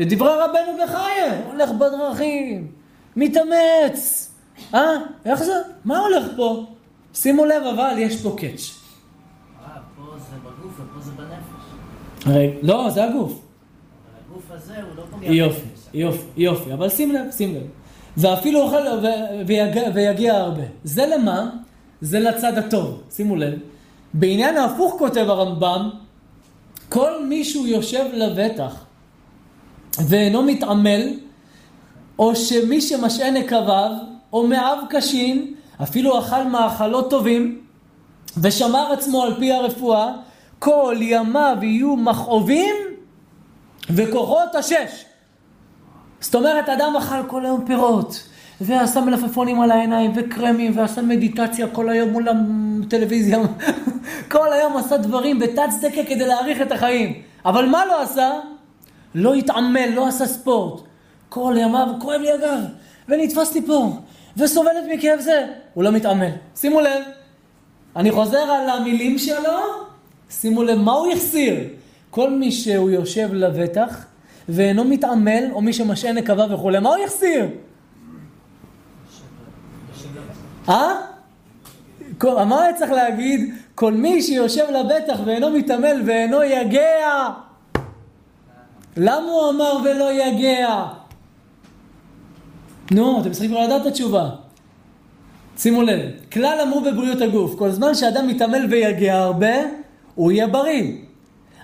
את 0.00 0.08
דברי 0.08 0.32
רבנו 0.34 0.84
בחייה, 0.84 1.40
הולך 1.52 1.70
בדרכים, 1.70 2.72
מתאמץ. 3.16 4.30
אה? 4.74 4.96
איך 5.24 5.42
זה? 5.42 5.54
מה 5.84 5.98
הולך 5.98 6.24
פה? 6.36 6.66
שימו 7.14 7.44
לב 7.44 7.62
אבל, 7.74 7.94
יש 7.98 8.22
פה 8.22 8.36
קאץ'. 8.38 8.50
אה, 8.50 9.70
פה 9.96 10.02
זה 10.18 10.36
בגוף 10.44 10.80
ופה 10.80 11.00
זה 11.00 11.10
בנפש. 11.12 12.26
הרי, 12.26 12.52
לא, 12.62 12.90
זה 12.90 13.04
הגוף. 13.04 13.40
הגוף 14.26 14.50
הזה 14.50 14.74
הוא 14.76 14.96
לא 14.96 15.02
פוגע 15.10 15.32
יופי. 15.32 15.60
יופי, 15.94 16.22
יופי, 16.36 16.72
אבל 16.72 16.88
שים 16.88 17.12
לב, 17.12 17.30
שים 17.30 17.54
לב. 17.54 17.62
ואפילו 18.16 18.60
אוכל 18.62 18.76
ו- 18.76 19.46
ויגיע, 19.46 19.82
ויגיע 19.94 20.34
הרבה. 20.34 20.62
זה 20.84 21.06
למה? 21.06 21.50
זה 22.00 22.20
לצד 22.20 22.58
הטוב, 22.58 23.02
שימו 23.10 23.36
לב. 23.36 23.58
בעניין 24.14 24.56
ההפוך 24.56 24.94
כותב 24.98 25.24
הרמב"ם, 25.28 25.90
כל 26.88 27.24
מי 27.24 27.44
שהוא 27.44 27.66
יושב 27.66 28.04
לבטח 28.12 28.84
ואינו 30.06 30.42
מתעמל, 30.42 31.18
או 32.18 32.36
שמי 32.36 32.80
שמשעה 32.80 33.30
נקביו, 33.30 33.90
או 34.32 34.46
מאב 34.46 34.78
קשים, 34.90 35.54
אפילו 35.82 36.18
אכל 36.18 36.42
מאכלות 36.42 37.10
טובים, 37.10 37.60
ושמר 38.42 38.92
עצמו 38.92 39.22
על 39.22 39.34
פי 39.38 39.52
הרפואה, 39.52 40.12
כל 40.58 40.96
ימיו 41.00 41.56
יהיו 41.62 41.96
מכאובים 41.96 42.74
וכוחות 43.90 44.54
השש. 44.54 45.04
זאת 46.20 46.34
אומרת, 46.34 46.68
אדם 46.68 46.96
אכל 46.98 47.22
כל 47.26 47.44
היום 47.44 47.64
פירות, 47.66 48.28
ועשה 48.60 49.00
מלפפונים 49.00 49.60
על 49.60 49.70
העיניים, 49.70 50.12
וקרמים, 50.16 50.78
ועשה 50.78 51.02
מדיטציה 51.02 51.68
כל 51.68 51.88
היום 51.88 52.10
מול 52.10 52.28
הטלוויזיה. 52.28 53.38
כל 54.32 54.52
היום 54.52 54.76
עשה 54.76 54.96
דברים 54.96 55.38
בתת 55.38 55.62
צדקה 55.70 56.04
כדי 56.04 56.26
להאריך 56.26 56.62
את 56.62 56.72
החיים. 56.72 57.22
אבל 57.44 57.66
מה 57.66 57.86
לא 57.86 58.02
עשה? 58.02 58.30
לא 59.14 59.34
התעמל, 59.34 59.88
לא 59.94 60.08
עשה 60.08 60.26
ספורט. 60.26 60.82
כל 61.28 61.54
ימיו, 61.58 61.86
כואב 61.98 62.20
לי 62.20 62.32
הגב, 62.32 62.60
ונתפסתי 63.08 63.62
פה, 63.66 63.92
וסובלת 64.36 64.84
מכאב 64.92 65.20
זה. 65.20 65.46
הוא 65.74 65.84
לא 65.84 65.92
מתעמל. 65.92 66.30
שימו 66.56 66.80
לב, 66.80 67.02
אני 67.96 68.10
חוזר 68.10 68.38
על 68.38 68.70
המילים 68.70 69.18
שלו, 69.18 69.58
שימו 70.30 70.62
לב 70.62 70.78
מה 70.78 70.92
הוא 70.92 71.12
החסיר. 71.12 71.54
כל 72.10 72.30
מי 72.30 72.52
שהוא 72.52 72.90
יושב 72.90 73.28
לבטח 73.32 74.04
ואינו 74.48 74.84
מתעמל, 74.84 75.44
או 75.52 75.60
מי 75.60 75.72
שמשעה 75.72 76.12
נקבה 76.12 76.54
וכולי, 76.54 76.78
מה 76.78 76.88
הוא 76.88 77.04
יחסיר? 77.04 77.46
אה? 80.68 80.94
מה 82.22 82.62
היה 82.62 82.74
צריך 82.74 82.90
להגיד? 82.90 83.54
כל 83.74 83.92
מי 83.92 84.22
שיושב 84.22 84.64
לבטח 84.70 85.20
ואינו 85.24 85.50
מתעמל 85.50 86.02
ואינו 86.06 86.42
יגע. 86.42 87.28
למה 88.96 89.26
הוא 89.26 89.50
אמר 89.50 89.76
ולא 89.84 90.12
יגע? 90.12 90.86
נו, 92.90 93.20
אתם 93.20 93.30
צריכים 93.30 93.50
כבר 93.50 93.64
לדעת 93.64 93.82
את 93.82 93.86
התשובה. 93.86 94.30
שימו 95.58 95.82
לב, 95.82 96.00
כלל 96.32 96.58
אמרו 96.62 96.80
בבריאות 96.80 97.20
הגוף, 97.20 97.54
כל 97.58 97.70
זמן 97.70 97.94
שאדם 97.94 98.28
מתעמל 98.28 98.66
ויגע 98.70 99.18
הרבה, 99.18 99.54
הוא 100.14 100.32
יהיה 100.32 100.46
בריא. 100.46 100.92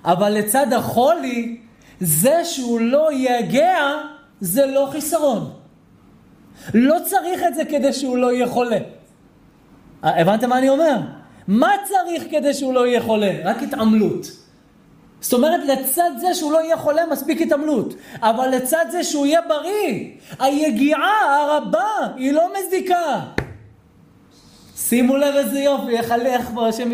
אבל 0.05 0.32
לצד 0.32 0.73
החולי, 0.73 1.57
זה 2.01 2.44
שהוא 2.44 2.81
לא 2.81 3.09
יגע, 3.12 3.78
זה 4.40 4.66
לא 4.66 4.89
חיסרון. 4.93 5.51
לא 6.74 6.97
צריך 7.05 7.40
את 7.48 7.55
זה 7.55 7.65
כדי 7.65 7.93
שהוא 7.93 8.16
לא 8.16 8.32
יהיה 8.32 8.48
חולה. 8.48 8.78
אה, 10.05 10.20
הבנתם 10.20 10.48
מה 10.48 10.59
אני 10.59 10.69
אומר? 10.69 10.97
מה 11.48 11.70
צריך 11.85 12.24
כדי 12.31 12.55
שהוא 12.55 12.74
לא 12.74 12.86
יהיה 12.86 13.03
חולה? 13.03 13.32
רק 13.44 13.62
התעמלות. 13.62 14.45
זאת 15.27 15.32
אומרת, 15.32 15.61
לצד 15.66 16.11
זה 16.20 16.35
שהוא 16.35 16.53
לא 16.53 16.59
יהיה 16.59 16.77
חולה, 16.77 17.03
מספיק 17.11 17.40
התעמלות. 17.40 17.94
אבל 18.20 18.48
לצד 18.48 18.85
זה 18.90 19.05
שהוא 19.05 19.27
יהיה 19.27 19.40
בריא, 19.48 20.11
היגיעה 20.39 21.44
הרבה 21.57 21.89
היא 22.16 22.32
לא 22.32 22.48
מזיקה. 22.59 23.20
שימו 24.77 25.16
לב 25.16 25.35
איזה 25.35 25.61
יופי, 25.61 25.97
איך 25.97 26.11
הלך 26.11 26.51
בו 26.51 26.66
השם 26.66 26.90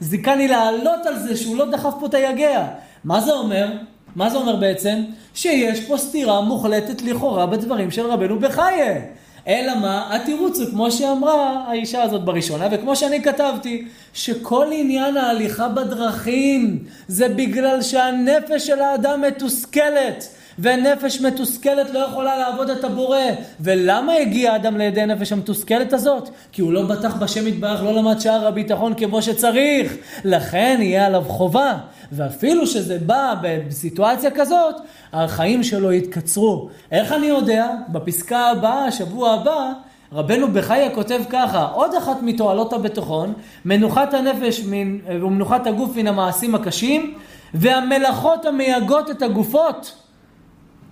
זיכני 0.00 0.48
לעלות 0.48 1.06
על 1.06 1.18
זה 1.18 1.36
שהוא 1.36 1.56
לא 1.56 1.70
דחף 1.70 1.94
פה 2.00 2.06
את 2.06 2.14
היגע. 2.14 2.66
מה 3.04 3.20
זה 3.20 3.32
אומר? 3.32 3.68
מה 4.16 4.30
זה 4.30 4.36
אומר 4.36 4.56
בעצם? 4.56 5.04
שיש 5.34 5.80
פה 5.80 5.96
סתירה 5.96 6.40
מוחלטת 6.40 7.02
לכאורה 7.02 7.46
בדברים 7.46 7.90
של 7.90 8.06
רבנו 8.06 8.38
בחייה. 8.38 9.00
אלא 9.48 9.74
מה? 9.74 10.08
התירוץ 10.10 10.60
הוא 10.60 10.70
כמו 10.70 10.90
שאמרה 10.90 11.64
האישה 11.68 12.02
הזאת 12.02 12.24
בראשונה, 12.24 12.68
וכמו 12.72 12.96
שאני 12.96 13.22
כתבתי, 13.22 13.84
שכל 14.14 14.66
עניין 14.72 15.16
ההליכה 15.16 15.68
בדרכים 15.68 16.78
זה 17.08 17.28
בגלל 17.28 17.82
שהנפש 17.82 18.66
של 18.66 18.80
האדם 18.80 19.20
מתוסכלת. 19.20 20.28
ונפש 20.58 21.20
מתוסכלת 21.20 21.90
לא 21.90 21.98
יכולה 21.98 22.38
לעבוד 22.38 22.70
את 22.70 22.84
הבורא. 22.84 23.18
ולמה 23.60 24.12
הגיע 24.12 24.52
האדם 24.52 24.76
לידי 24.76 25.00
הנפש 25.00 25.32
המתוסכלת 25.32 25.92
הזאת? 25.92 26.28
כי 26.52 26.62
הוא 26.62 26.72
לא 26.72 26.82
בטח 26.82 27.14
בשם 27.14 27.46
יתברך, 27.46 27.82
לא 27.82 27.94
למד 27.94 28.20
שער 28.20 28.46
הביטחון 28.46 28.94
כמו 28.94 29.22
שצריך. 29.22 29.96
לכן 30.24 30.78
יהיה 30.80 31.06
עליו 31.06 31.24
חובה. 31.26 31.78
ואפילו 32.12 32.66
שזה 32.66 32.98
בא 32.98 33.34
בסיטואציה 33.42 34.30
כזאת, 34.30 34.74
החיים 35.12 35.62
שלו 35.62 35.92
יתקצרו. 35.92 36.68
איך 36.92 37.12
אני 37.12 37.26
יודע? 37.26 37.70
בפסקה 37.88 38.38
הבאה, 38.38 38.84
השבוע 38.84 39.32
הבא, 39.32 39.72
רבנו 40.12 40.52
בחייה 40.52 40.94
כותב 40.94 41.20
ככה, 41.30 41.64
עוד 41.64 41.94
אחת 41.94 42.22
מתועלות 42.22 42.72
הביטחון, 42.72 43.32
מנוחת 43.64 44.14
הנפש 44.14 44.60
מן, 44.66 44.98
ומנוחת 45.06 45.66
הגוף 45.66 45.96
מן 45.96 46.06
המעשים 46.06 46.54
הקשים, 46.54 47.14
והמלאכות 47.54 48.44
המייגות 48.46 49.10
את 49.10 49.22
הגופות. 49.22 49.96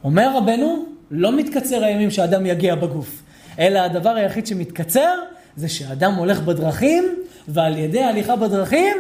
אומר 0.04 0.36
רבנו, 0.36 0.84
לא 1.10 1.32
מתקצר 1.32 1.84
הימים 1.84 2.10
שאדם 2.10 2.46
יגיע 2.46 2.74
בגוף, 2.74 3.22
אלא 3.58 3.78
הדבר 3.78 4.10
היחיד 4.10 4.46
שמתקצר 4.46 5.14
זה 5.56 5.68
שאדם 5.68 6.14
הולך 6.14 6.40
בדרכים, 6.40 7.04
ועל 7.48 7.76
ידי 7.76 8.02
ההליכה 8.02 8.36
בדרכים 8.36 8.96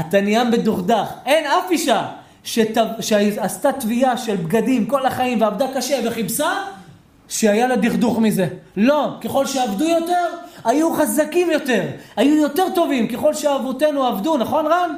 אתה 0.00 0.20
נהיה 0.20 0.44
מדוכדך. 0.44 1.06
אין 1.26 1.46
אף 1.46 1.70
אישה 1.70 2.06
שת... 2.44 2.76
שעשתה 3.00 3.72
תביעה 3.72 4.16
של 4.16 4.36
בגדים 4.36 4.86
כל 4.86 5.06
החיים 5.06 5.40
ועבדה 5.40 5.66
קשה 5.74 6.00
וחיפשה, 6.04 6.52
שהיה 7.28 7.66
לה 7.66 7.76
דכדוך 7.76 8.18
מזה. 8.18 8.46
לא, 8.76 9.08
ככל 9.20 9.46
שעבדו 9.46 9.84
יותר, 9.84 10.26
היו 10.64 10.94
חזקים 10.94 11.50
יותר, 11.50 11.82
היו 12.16 12.36
יותר 12.36 12.64
טובים, 12.74 13.08
ככל 13.08 13.34
שאבותינו 13.34 14.06
עבדו, 14.06 14.36
נכון 14.36 14.66
רן? 14.66 14.90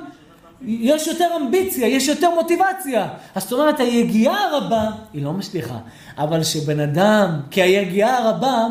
יש 0.66 1.06
יותר 1.06 1.28
אמביציה, 1.36 1.86
יש 1.86 2.09
יותר 2.09 2.31
מוטיבציה. 2.35 3.09
אז 3.35 3.43
זאת 3.43 3.52
אומרת, 3.52 3.81
היגיעה 3.81 4.44
הרבה, 4.44 4.90
היא 5.12 5.24
לא 5.24 5.32
משליכה. 5.32 5.78
אבל 6.19 6.43
שבן 6.43 6.81
אדם, 6.81 7.40
כי 7.51 7.62
היגיעה 7.62 8.19
הרבה, 8.19 8.66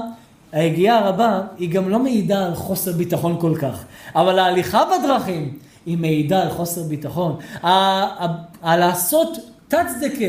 היגיעה 0.52 0.98
הרבה, 0.98 1.42
היא 1.58 1.70
גם 1.70 1.90
לא 1.90 2.00
מעידה 2.00 2.46
על 2.46 2.56
חוסר 2.56 2.92
ביטחון 2.92 3.38
כל 3.40 3.56
כך. 3.62 3.84
אבל 4.16 4.40
ההליכה 4.40 4.84
בדרכים, 4.86 5.58
היא 5.86 5.98
מעידה 5.98 6.42
על 6.42 6.50
חוסר 6.50 6.84
ביטחון. 6.84 7.38
ה- 7.64 7.68
ה- 7.70 8.28
ה- 8.62 8.78
לעשות 8.78 9.38
תת 9.68 9.86
צדקה, 10.00 10.26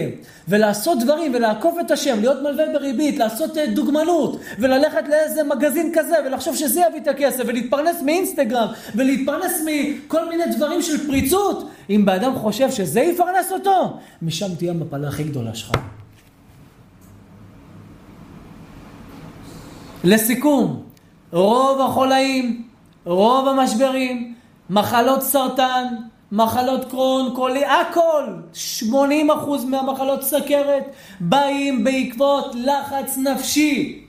ולעשות 0.49 0.99
דברים, 0.99 1.35
ולעקוף 1.35 1.75
את 1.81 1.91
השם, 1.91 2.21
להיות 2.21 2.43
מלווה 2.43 2.65
בריבית, 2.73 3.19
לעשות 3.19 3.59
אה, 3.59 3.67
דוגמנות, 3.67 4.41
וללכת 4.59 5.09
לאיזה 5.09 5.43
מגזין 5.45 5.93
כזה, 5.95 6.17
ולחשוב 6.27 6.57
שזה 6.57 6.81
יביא 6.89 7.01
את 7.01 7.09
הכסף, 7.09 7.43
ולהתפרנס 7.47 8.03
מאינסטגרם, 8.03 8.69
ולהתפרנס 8.95 9.53
מכל 9.67 10.29
מיני 10.29 10.45
דברים 10.57 10.83
של 10.83 11.07
פריצות. 11.07 11.69
אם 11.91 12.05
באדם 12.05 12.35
חושב 12.35 12.71
שזה 12.71 13.01
יפרנס 13.01 13.53
אותו, 13.53 13.97
משם 14.23 14.55
תהיה 14.55 14.71
המפלה 14.71 15.09
הכי 15.09 15.25
גדולה 15.25 15.55
שלך. 15.55 15.71
לסיכום, 20.05 20.83
רוב 21.33 21.81
החולאים, 21.81 22.69
רוב 23.05 23.49
המשברים, 23.49 24.32
מחלות 24.71 25.23
סרטן, 25.23 25.85
מחלות 26.33 26.85
קרוהן, 26.91 27.33
קוליטיס, 27.35 27.65
הכל, 27.65 28.25
80% 28.83 28.87
מהמחלות 29.69 30.23
סכרת, 30.23 30.85
באים 31.21 31.85
בעקבות 31.85 32.55
לחץ 32.55 33.19
נפשי. 33.19 34.05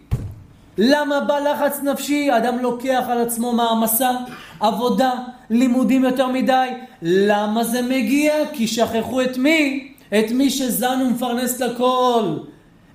למה 0.77 1.19
בא 1.19 1.39
לחץ 1.39 1.80
נפשי? 1.84 2.38
אדם 2.38 2.59
לוקח 2.59 3.03
על 3.09 3.21
עצמו 3.21 3.53
מעמסה, 3.53 4.11
עבודה, 4.59 5.11
לימודים 5.49 6.03
יותר 6.03 6.27
מדי. 6.27 6.69
למה 7.01 7.63
זה 7.63 7.81
מגיע? 7.81 8.34
כי 8.53 8.67
שכחו 8.67 9.21
את 9.21 9.38
מי? 9.38 9.89
את 10.09 10.31
מי 10.31 10.49
שזן 10.49 10.99
ומפרנס 11.01 11.59
לכל. 11.59 12.23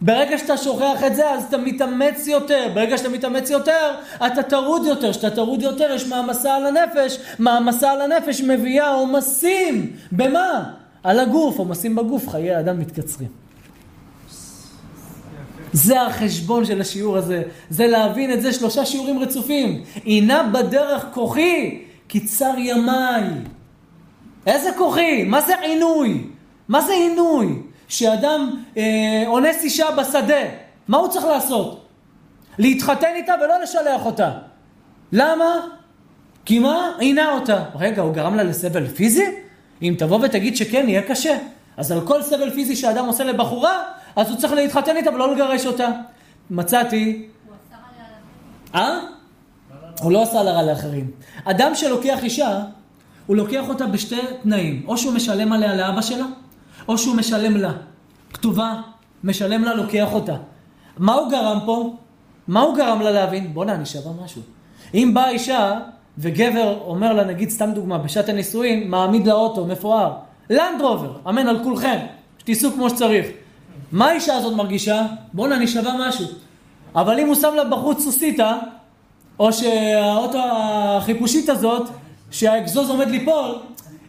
ברגע 0.00 0.38
שאתה 0.38 0.56
שוכח 0.56 1.04
את 1.06 1.14
זה, 1.14 1.30
אז 1.30 1.44
אתה 1.44 1.56
מתאמץ 1.56 2.26
יותר. 2.26 2.68
ברגע 2.74 2.98
שאתה 2.98 3.08
מתאמץ 3.08 3.50
יותר, 3.50 3.94
אתה 4.26 4.42
טרוד 4.42 4.86
יותר. 4.86 5.10
כשאתה 5.10 5.30
טרוד 5.30 5.62
יותר, 5.62 5.92
יש 5.94 6.06
מעמסה 6.06 6.54
על 6.54 6.66
הנפש. 6.66 7.18
מעמסה 7.38 7.90
על 7.90 8.00
הנפש 8.00 8.40
מביאה 8.40 8.90
עומסים. 8.90 9.92
במה? 10.12 10.64
על 11.02 11.20
הגוף. 11.20 11.58
עומסים 11.58 11.96
בגוף, 11.96 12.28
חיי 12.28 12.54
האדם 12.54 12.80
מתקצרים. 12.80 13.28
זה 15.72 16.02
החשבון 16.02 16.64
של 16.64 16.80
השיעור 16.80 17.16
הזה. 17.16 17.42
זה 17.70 17.86
להבין 17.86 18.32
את 18.32 18.42
זה 18.42 18.52
שלושה 18.52 18.86
שיעורים 18.86 19.18
רצופים. 19.18 19.82
עינה 20.04 20.42
בדרך 20.42 21.06
כוחי, 21.14 21.82
כי 22.08 22.20
צר 22.20 22.54
ימיי. 22.58 23.24
איזה 24.46 24.70
כוחי? 24.78 25.24
מה 25.24 25.40
זה 25.40 25.60
עינוי? 25.60 26.24
מה 26.68 26.80
זה 26.80 26.92
עינוי? 26.92 27.62
שאדם 27.88 28.62
אה, 28.76 29.24
אונס 29.26 29.64
אישה 29.64 29.86
בשדה, 29.90 30.44
מה 30.88 30.96
הוא 30.96 31.08
צריך 31.08 31.24
לעשות? 31.24 31.84
להתחתן 32.58 33.12
איתה 33.14 33.34
ולא 33.44 33.62
לשלח 33.62 34.06
אותה. 34.06 34.32
למה? 35.12 35.54
כי 36.44 36.58
מה? 36.58 36.92
עינה 36.98 37.32
אותה. 37.32 37.64
רגע, 37.78 38.02
הוא 38.02 38.14
גרם 38.14 38.34
לה 38.34 38.42
לסבל 38.42 38.86
פיזי? 38.86 39.24
אם 39.82 39.94
תבוא 39.98 40.18
ותגיד 40.22 40.56
שכן, 40.56 40.84
יהיה 40.88 41.02
קשה. 41.02 41.38
אז 41.76 41.92
על 41.92 42.00
כל 42.06 42.22
סבל 42.22 42.50
פיזי 42.50 42.76
שאדם 42.76 43.06
עושה 43.06 43.24
לבחורה, 43.24 43.82
אז 44.16 44.30
הוא 44.30 44.36
צריך 44.36 44.52
להתחתן 44.52 44.96
איתה 44.96 45.14
ולא 45.14 45.34
לגרש 45.34 45.66
אותה. 45.66 45.88
מצאתי... 46.50 47.28
הוא 47.46 47.54
אסר 47.54 47.76
עליה 47.94 48.08
להביא. 48.74 48.98
אה? 48.98 49.00
הוא 50.02 50.12
לא 50.12 50.22
עשה 50.22 50.42
לה 50.42 50.52
רע 50.52 50.62
לאחרים. 50.62 51.10
אדם 51.44 51.74
שלוקח 51.74 52.24
אישה, 52.24 52.60
הוא 53.26 53.36
לוקח 53.36 53.68
אותה 53.68 53.86
בשתי 53.86 54.20
תנאים. 54.42 54.84
או 54.86 54.98
שהוא 54.98 55.14
משלם 55.14 55.52
עליה 55.52 55.76
לאבא 55.76 56.02
שלה, 56.02 56.26
או 56.88 56.98
שהוא 56.98 57.16
משלם 57.16 57.56
לה. 57.56 57.72
כתובה, 58.32 58.80
משלם 59.24 59.64
לה, 59.64 59.74
לוקח 59.74 60.08
אותה. 60.12 60.36
מה 60.98 61.14
הוא 61.14 61.30
גרם 61.30 61.58
פה? 61.66 61.96
מה 62.48 62.60
הוא 62.60 62.76
גרם 62.76 63.00
לה 63.00 63.10
להבין? 63.10 63.54
בואנה, 63.54 63.74
אני 63.74 63.86
שווה 63.86 64.24
משהו. 64.24 64.42
אם 64.94 65.10
באה 65.14 65.30
אישה 65.30 65.78
וגבר 66.18 66.78
אומר 66.80 67.12
לה, 67.12 67.24
נגיד 67.24 67.50
סתם 67.50 67.70
דוגמה, 67.74 67.98
בשעת 67.98 68.28
הנישואין, 68.28 68.90
מעמיד 68.90 69.26
לה 69.26 69.34
אוטו 69.34 69.66
מפואר, 69.66 70.12
לנדרובר, 70.50 71.12
אמן 71.28 71.48
על 71.48 71.64
כולכם, 71.64 71.98
שתיסעו 72.38 72.72
כמו 72.72 72.90
שצריך. 72.90 73.26
מה 73.92 74.06
האישה 74.06 74.34
הזאת 74.34 74.54
מרגישה? 74.56 75.06
בואנה, 75.32 75.56
אני 75.56 75.66
שווה 75.66 76.08
משהו. 76.08 76.26
אבל 76.94 77.20
אם 77.20 77.26
הוא 77.26 77.34
שם 77.34 77.54
לה 77.54 77.64
בחוץ 77.64 78.00
סוסיתא, 78.00 78.52
או 79.38 79.52
שהאוטו 79.52 80.38
החיפושית 80.52 81.48
הזאת, 81.48 81.88
שהאגזוז 82.30 82.90
עומד 82.90 83.08
ליפול, 83.08 83.58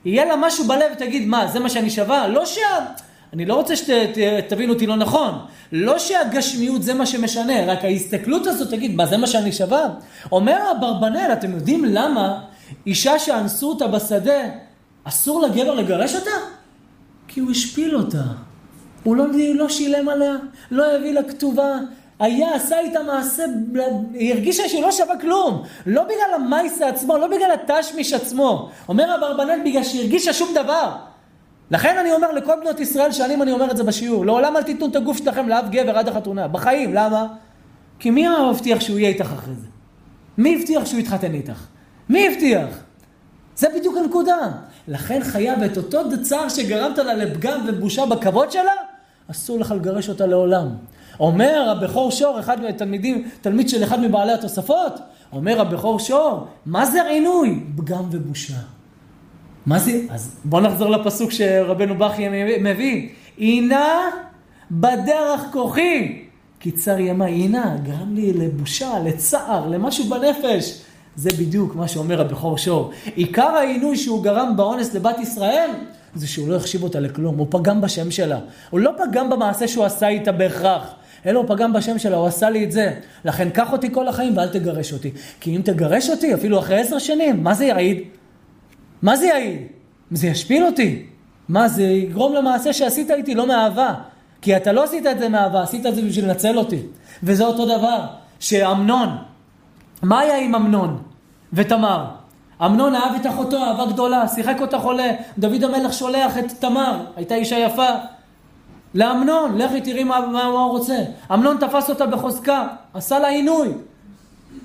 יהיה 0.05 0.25
לה 0.25 0.35
משהו 0.35 0.63
בלב 0.67 0.91
ותגיד, 0.93 1.27
מה, 1.27 1.47
זה 1.47 1.59
מה 1.59 1.69
שאני 1.69 1.89
שווה? 1.89 2.27
לא 2.27 2.45
שה... 2.45 2.85
אני 3.33 3.45
לא 3.45 3.53
רוצה 3.53 3.73
שתבינו 3.75 4.73
אותי 4.73 4.87
לא 4.87 4.95
נכון. 4.95 5.39
לא 5.71 5.99
שהגשמיות 5.99 6.83
זה 6.83 6.93
מה 6.93 7.05
שמשנה, 7.05 7.65
רק 7.65 7.83
ההסתכלות 7.83 8.47
הזאת 8.47 8.69
תגיד, 8.69 8.95
מה, 8.95 9.05
זה 9.05 9.17
מה 9.17 9.27
שאני 9.27 9.51
שווה? 9.51 9.87
אומר 10.31 10.57
אברבנאל, 10.77 11.33
אתם 11.33 11.51
יודעים 11.51 11.85
למה 11.85 12.41
אישה 12.87 13.19
שאנסו 13.19 13.69
אותה 13.69 13.87
בשדה, 13.87 14.41
אסור 15.03 15.41
לגבר 15.41 15.73
לגרש 15.73 16.15
אותה? 16.15 16.31
כי 17.27 17.39
הוא 17.39 17.51
השפיל 17.51 17.95
אותה. 17.95 18.23
הוא 19.03 19.15
לא, 19.15 19.25
לא 19.55 19.69
שילם 19.69 20.09
עליה, 20.09 20.35
לא 20.71 20.95
הביא 20.95 21.13
לה 21.13 21.23
כתובה, 21.23 21.77
היה, 22.19 22.55
עשה 22.55 22.79
איתה 22.79 23.03
מעשה, 23.03 23.43
היא 24.13 24.33
הרגישה 24.33 24.69
שהיא 24.69 24.81
לא 24.81 24.91
שווה 24.91 25.19
כלום. 25.19 25.63
לא 25.85 26.03
בגלל 26.03 26.33
המייסה 26.35 26.87
עצמו, 26.87 27.17
לא 27.17 27.27
בגלל 27.27 27.51
התשמיש 27.51 28.13
עצמו. 28.13 28.69
אומר 28.89 29.15
אברבנאל 29.15 29.59
בגלל 29.65 29.83
שהיא 29.83 30.01
הרגישה 30.01 30.33
שום 30.33 30.53
דבר. 30.53 30.95
לכן 31.71 31.97
אני 31.97 32.11
אומר 32.11 32.31
לכל 32.31 32.53
בנות 32.61 32.79
ישראל, 32.79 33.11
שנים 33.11 33.41
אני 33.41 33.51
אומר 33.51 33.71
את 33.71 33.77
זה 33.77 33.83
בשיעור, 33.83 34.25
לעולם 34.25 34.57
אל 34.57 34.63
תיתנו 34.63 34.87
את 34.87 34.95
הגוף 34.95 35.17
שלכם 35.17 35.49
לאף 35.49 35.65
גבר 35.69 35.97
עד 35.97 36.07
החתונה, 36.07 36.47
בחיים, 36.47 36.93
למה? 36.93 37.27
כי 37.99 38.09
מי 38.09 38.27
הבטיח 38.27 38.79
שהוא 38.79 38.99
יהיה 38.99 39.09
איתך 39.09 39.25
אחרי 39.33 39.55
זה? 39.55 39.67
מי 40.37 40.55
הבטיח 40.55 40.85
שהוא 40.85 40.99
יתחתן 40.99 41.33
איתך? 41.33 41.65
מי 42.09 42.27
הבטיח? 42.27 42.83
זה 43.55 43.67
בדיוק 43.75 43.97
הנקודה. 43.97 44.37
לכן 44.87 45.23
חייב 45.23 45.63
את 45.63 45.77
אותו 45.77 46.21
צער 46.21 46.49
שגרמת 46.49 46.97
לה 46.97 47.13
לפגם 47.13 47.59
ובושה 47.67 48.05
בכבוד 48.05 48.51
שלה, 48.51 48.71
אסור 49.31 49.59
לך 49.59 49.71
לגרש 49.71 50.09
אותה 50.09 50.25
לעולם. 50.25 50.67
אומר 51.19 51.75
הבכור 51.77 52.11
שור, 52.11 52.39
אחד 52.39 52.61
מהתלמידים, 52.61 53.29
תלמיד 53.41 53.69
של 53.69 53.83
אחד 53.83 53.99
מבעלי 53.99 54.33
התוספות, 54.33 54.93
אומר 55.33 55.61
הבכור 55.61 55.99
שור, 55.99 56.47
מה 56.65 56.85
זה 56.85 57.03
עינוי? 57.03 57.59
פגם 57.77 58.03
ובושה. 58.11 58.57
מה 59.65 59.79
זה? 59.79 60.01
אז 60.09 60.35
בוא 60.45 60.61
נחזור 60.61 60.89
לפסוק 60.89 61.31
שרבנו 61.31 61.95
בכי 61.97 62.27
מביא. 62.61 63.09
הנה 63.37 64.09
בדרך 64.71 65.41
כוחי, 65.51 66.25
כי 66.59 66.71
צר 66.71 66.99
ימי. 66.99 67.25
הנה, 67.25 67.77
גרם 67.83 68.15
לי 68.15 68.33
לבושה, 68.33 68.99
לצער, 69.05 69.67
למשהו 69.67 70.03
בנפש. 70.03 70.81
זה 71.15 71.29
בדיוק 71.39 71.75
מה 71.75 71.87
שאומר 71.87 72.21
הבכור 72.21 72.57
שור. 72.57 72.91
עיקר 73.15 73.55
העינוי 73.55 73.97
שהוא 73.97 74.23
גרם 74.23 74.53
באונס 74.57 74.93
לבת 74.93 75.19
ישראל, 75.19 75.69
זה 76.15 76.27
שהוא 76.27 76.49
לא 76.49 76.55
החשיב 76.55 76.83
אותה 76.83 76.99
לכלום, 76.99 77.37
הוא 77.37 77.47
פגם 77.49 77.81
בשם 77.81 78.11
שלה. 78.11 78.39
הוא 78.69 78.79
לא 78.79 78.91
פגם 78.97 79.29
במעשה 79.29 79.67
שהוא 79.67 79.85
עשה 79.85 80.07
איתה 80.07 80.31
בהכרח. 80.31 80.93
אלא 81.25 81.39
הוא 81.39 81.47
פגם 81.47 81.73
בשם 81.73 81.99
שלה, 81.99 82.17
הוא 82.17 82.27
עשה 82.27 82.49
לי 82.49 82.63
את 82.63 82.71
זה. 82.71 82.93
לכן 83.25 83.49
קח 83.49 83.71
אותי 83.71 83.93
כל 83.93 84.07
החיים 84.07 84.37
ואל 84.37 84.47
תגרש 84.47 84.93
אותי. 84.93 85.11
כי 85.39 85.55
אם 85.55 85.61
תגרש 85.61 86.09
אותי, 86.09 86.33
אפילו 86.33 86.59
אחרי 86.59 86.79
עשר 86.79 86.99
שנים, 86.99 87.43
מה 87.43 87.53
זה 87.53 87.65
יעיד? 87.65 87.97
מה 89.01 89.15
זה 89.15 89.25
יעיד? 89.25 89.57
זה 90.11 90.27
ישפיל 90.27 90.65
אותי. 90.65 91.05
מה, 91.49 91.67
זה 91.67 91.83
יגרום 91.83 92.33
למעשה 92.33 92.73
שעשית 92.73 93.11
איתי 93.11 93.35
לא 93.35 93.47
מאהבה. 93.47 93.93
כי 94.41 94.57
אתה 94.57 94.71
לא 94.71 94.83
עשית 94.83 95.07
את 95.07 95.19
זה 95.19 95.29
מאהבה, 95.29 95.61
עשית 95.63 95.85
את 95.85 95.95
זה 95.95 96.01
בשביל 96.01 96.25
לנצל 96.25 96.57
אותי. 96.57 96.79
וזה 97.23 97.45
אותו 97.45 97.65
דבר, 97.65 98.05
שאמנון, 98.39 99.17
מה 100.01 100.19
היה 100.19 100.37
עם 100.37 100.55
אמנון 100.55 101.01
ותמר? 101.53 102.05
אמנון 102.65 102.95
אהב 102.95 103.15
את 103.21 103.27
אחותו 103.27 103.63
אהבה 103.63 103.85
גדולה, 103.85 104.27
שיחק 104.27 104.55
אותה 104.61 104.79
חולה. 104.79 105.11
דוד 105.37 105.63
המלך 105.63 105.93
שולח 105.93 106.37
את 106.37 106.51
תמר, 106.59 107.05
הייתה 107.15 107.35
אישה 107.35 107.57
יפה. 107.57 107.89
לאמנון, 108.93 109.57
לכי 109.57 109.81
תראי 109.81 110.03
מה, 110.03 110.19
מה, 110.19 110.43
הוא 110.43 110.69
רוצה. 110.69 110.97
אמנון 111.33 111.57
תפס 111.57 111.89
אותה 111.89 112.05
בחוזקה, 112.05 112.67
עשה 112.93 113.19
לה 113.19 113.27
עינוי. 113.27 113.73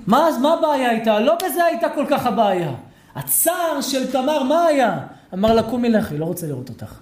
מה, 0.06 0.28
מה 0.42 0.52
הבעיה 0.52 0.90
איתה? 0.90 1.20
לא 1.20 1.34
בזה 1.44 1.64
הייתה 1.64 1.88
כל 1.88 2.06
כך 2.10 2.26
הבעיה. 2.26 2.72
הצער 3.14 3.80
של 3.80 4.12
תמר, 4.12 4.42
מה 4.42 4.64
היה? 4.64 4.98
אמר 5.34 5.54
לה, 5.54 5.62
קומי 5.62 5.88
לכי, 5.88 6.18
לא 6.18 6.24
רוצה 6.24 6.46
לראות 6.46 6.68
אותך. 6.68 6.94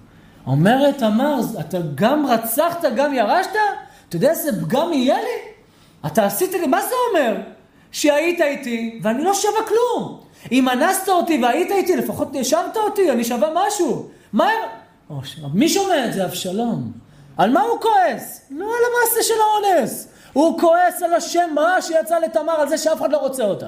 אומרת 0.46 0.98
תמר, 0.98 1.40
אתה 1.60 1.78
גם 1.94 2.26
רצחת, 2.26 2.84
גם 2.96 3.14
ירשת? 3.14 3.50
אתה 4.08 4.16
יודע 4.16 4.30
איזה 4.30 4.62
פגם 4.62 4.92
יהיה 4.92 5.16
לי? 5.16 5.52
אתה 6.06 6.24
עשית 6.24 6.52
לי, 6.52 6.66
מה 6.66 6.80
זה 6.82 6.94
אומר? 7.10 7.36
שהיית 7.92 8.40
איתי, 8.40 9.00
ואני 9.02 9.24
לא 9.24 9.34
שווה 9.34 9.60
כלום. 9.68 10.20
אם 10.52 10.68
אנסת 10.68 11.08
אותי 11.08 11.40
והיית 11.42 11.70
איתי, 11.70 11.96
לפחות 11.96 12.28
נשארת 12.32 12.76
אותי, 12.76 13.10
אני 13.10 13.24
שווה 13.24 13.48
משהו. 13.54 14.08
מה... 14.32 14.48
או, 15.10 15.20
מי 15.54 15.68
שומע 15.68 16.06
את 16.06 16.12
זה? 16.12 16.24
אבשלום. 16.24 17.01
על 17.42 17.50
מה 17.50 17.60
הוא 17.60 17.80
כועס? 17.80 18.40
לא 18.50 18.64
על 18.64 18.84
המעשה 18.88 19.22
של 19.22 19.34
האונס. 19.40 20.08
הוא 20.32 20.60
כועס 20.60 21.02
על 21.02 21.14
השם 21.14 21.58
רע 21.58 21.82
שיצא 21.82 22.18
לתמר, 22.18 22.52
על 22.52 22.68
זה 22.68 22.78
שאף 22.78 23.00
אחד 23.00 23.12
לא 23.12 23.18
רוצה 23.18 23.44
אותה. 23.44 23.66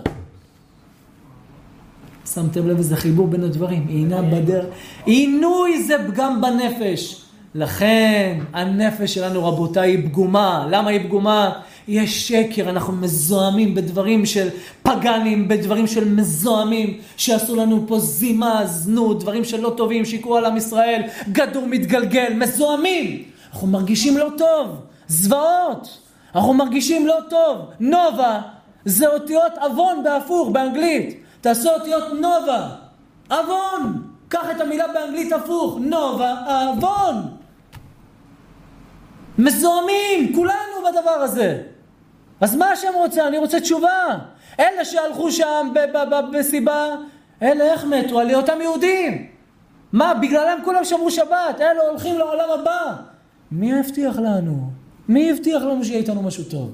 שמתם 2.35 2.69
לב 2.69 2.77
איזה 2.77 2.97
חיבור 2.97 3.27
בין 3.27 3.45
הדברים, 3.45 3.87
עינה 3.89 4.23
בדרך. 4.23 4.67
עינוי 5.05 5.83
זה 5.83 5.97
פגם 6.09 6.41
בנפש. 6.41 7.21
לכן 7.55 8.39
הנפש 8.53 9.15
שלנו 9.15 9.45
רבותיי 9.45 9.91
היא 9.91 10.09
פגומה. 10.09 10.67
למה 10.71 10.91
היא 10.91 11.01
פגומה? 11.01 11.61
יש 11.89 12.29
שקר, 12.29 12.71
אנחנו 12.71 12.93
מזוהמים 12.93 13.75
בדברים 13.75 14.27
של 14.27 14.49
פגאנים, 14.83 15.49
בדברים 15.49 15.87
של 15.87 16.09
מזוהמים, 16.09 16.99
שעשו 17.17 17.57
לנו 17.57 17.85
פה 17.87 17.99
זימה, 17.99 18.67
זנות, 18.67 19.21
דברים 19.21 19.45
שלא 19.45 19.75
טובים, 19.77 20.05
שיקרו 20.05 20.37
על 20.37 20.45
עם 20.45 20.57
ישראל, 20.57 21.03
גדור 21.33 21.67
מתגלגל, 21.67 22.33
מזוהמים. 22.37 23.34
אנחנו 23.55 23.69
מרגישים 23.69 24.19
לא 24.19 24.31
טוב, 24.39 24.81
זוועות. 25.09 25.99
אנחנו 26.35 26.55
מרגישים 26.55 27.07
לא 27.07 27.17
טוב. 27.31 27.59
נובה 27.81 28.41
זה 28.85 29.09
אותיות 29.09 29.53
עוון 29.61 30.05
בהפוך, 30.05 30.49
באנגלית. 30.49 31.23
תעשו 31.41 31.71
אותיות 31.71 32.13
נובה, 32.13 32.69
עוון. 33.31 34.03
קח 34.29 34.51
את 34.57 34.61
המילה 34.61 34.89
באנגלית 34.89 35.33
הפוך, 35.33 35.79
נובה, 35.81 36.35
עוון. 36.47 37.15
מזוהמים, 39.39 40.35
כולנו 40.35 40.91
בדבר 40.91 41.11
הזה. 41.11 41.63
אז 42.41 42.57
מה 42.57 42.71
השם 42.71 42.93
רוצה? 42.95 43.27
אני 43.27 43.39
רוצה 43.39 43.61
תשובה. 43.61 44.07
אלה 44.61 44.85
שהלכו 44.85 45.33
שם 45.33 45.75
בסיבה, 46.33 46.87
אלה 47.43 47.65
איך 47.65 47.85
מתו? 47.85 48.21
על 48.21 48.29
היותם 48.29 48.61
יהודים. 48.61 49.27
מה, 49.93 50.15
בגללם 50.15 50.59
כולם 50.65 50.85
שמרו 50.85 51.11
שבת, 51.11 51.61
אלה 51.61 51.83
הולכים 51.91 52.19
לעולם 52.19 52.51
הבא. 52.51 53.14
מי 53.55 53.75
הבטיח 53.75 54.19
לנו? 54.19 54.71
מי 55.09 55.31
הבטיח 55.31 55.63
לנו 55.63 55.85
שיהיה 55.85 55.99
איתנו 55.99 56.23
משהו 56.23 56.45
טוב? 56.45 56.71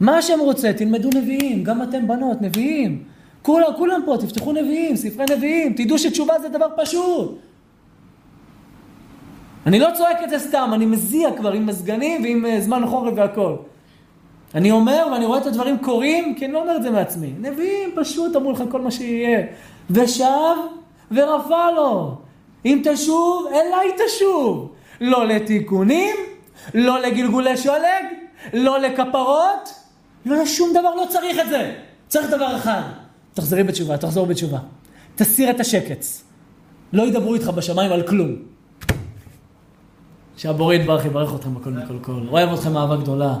מה 0.00 0.18
השם 0.18 0.38
רוצה? 0.40 0.72
תלמדו 0.72 1.08
נביאים, 1.08 1.64
גם 1.64 1.82
אתם 1.82 2.08
בנות, 2.08 2.42
נביאים. 2.42 3.02
כולם, 3.42 3.68
כולם 3.76 4.02
פה, 4.06 4.16
תפתחו 4.20 4.52
נביאים, 4.52 4.96
ספרי 4.96 5.24
נביאים, 5.36 5.72
תדעו 5.72 5.98
שתשובה 5.98 6.34
זה 6.42 6.48
דבר 6.48 6.66
פשוט. 6.76 7.38
אני 9.66 9.78
לא 9.78 9.88
צועק 9.96 10.16
את 10.24 10.30
זה 10.30 10.38
סתם, 10.38 10.70
אני 10.74 10.86
מזיע 10.86 11.36
כבר 11.36 11.52
עם 11.52 11.66
מזגנים 11.66 12.22
ועם 12.22 12.46
אה, 12.46 12.60
זמן 12.60 12.86
חורף 12.86 13.12
והכל. 13.16 13.56
אני 14.54 14.70
אומר 14.70 15.08
ואני 15.12 15.26
רואה 15.26 15.38
את 15.38 15.46
הדברים 15.46 15.78
קורים, 15.78 16.34
כי 16.34 16.44
אני 16.44 16.52
לא 16.52 16.62
אומר 16.62 16.76
את 16.76 16.82
זה 16.82 16.90
מעצמי. 16.90 17.32
נביאים 17.40 17.90
פשוט 17.96 18.36
אמרו 18.36 18.52
לך 18.52 18.62
כל 18.68 18.80
מה 18.80 18.90
שיהיה. 18.90 19.46
ושב 19.90 20.56
ורפא 21.10 21.70
לו. 21.76 22.14
אם 22.64 22.80
תשוב, 22.84 23.46
אליי 23.46 23.88
תשוב. 24.06 24.75
לא 25.00 25.26
לתיקונים, 25.26 26.16
לא 26.74 27.00
לגלגולי 27.00 27.56
שולג, 27.56 28.04
לא 28.52 28.80
לכפרות, 28.80 29.74
לא 30.26 30.42
לשום 30.42 30.70
דבר, 30.70 30.94
לא 30.94 31.04
צריך 31.08 31.38
את 31.38 31.48
זה. 31.48 31.74
צריך 32.08 32.30
דבר 32.30 32.56
אחד, 32.56 32.82
תחזרי 33.34 33.62
בתשובה, 33.62 33.96
תחזור 33.96 34.26
בתשובה. 34.26 34.58
תסיר 35.16 35.50
את 35.50 35.60
השקץ. 35.60 36.24
לא 36.92 37.02
ידברו 37.02 37.34
איתך 37.34 37.48
בשמיים 37.48 37.92
על 37.92 38.02
כלום. 38.02 38.36
שהבורא 40.36 40.74
יתברך, 40.74 41.04
יברך 41.04 41.34
אתכם 41.34 41.54
בכל 41.54 41.70
מכל 41.70 41.98
כל. 42.02 42.20
אוהב 42.30 42.52
אתכם 42.52 42.76
אהבה 42.76 42.96
גדולה. 42.96 43.34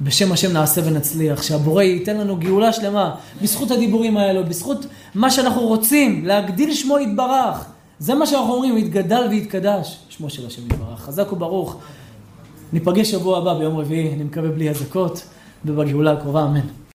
בשם 0.00 0.32
השם 0.32 0.52
נעשה 0.52 0.80
ונצליח. 0.84 1.42
שהבורא 1.42 1.82
ייתן 1.82 2.16
לנו 2.16 2.36
גאולה 2.36 2.72
שלמה. 2.72 3.14
בזכות 3.42 3.70
הדיבורים 3.70 4.16
האלו, 4.16 4.44
בזכות 4.44 4.86
מה 5.14 5.30
שאנחנו 5.30 5.60
רוצים, 5.60 6.26
להגדיל 6.26 6.74
שמו 6.74 6.98
יתברך. 6.98 7.66
זה 8.00 8.14
מה 8.14 8.26
שאנחנו 8.26 8.54
אומרים, 8.54 8.78
יתגדל 8.78 9.26
ויתקדש. 9.30 9.98
שמו 10.08 10.30
של 10.30 10.46
השם 10.46 10.66
יתברך. 10.66 11.00
חזק 11.00 11.32
וברוך. 11.32 11.76
ניפגש 12.72 13.10
שבוע 13.10 13.38
הבא 13.38 13.58
ביום 13.58 13.76
רביעי, 13.76 14.14
אני 14.14 14.24
מקווה 14.24 14.48
בלי 14.50 14.70
אזעקות, 14.70 15.22
ובגאולה 15.64 16.12
הקרובה, 16.12 16.44
אמן. 16.44 16.79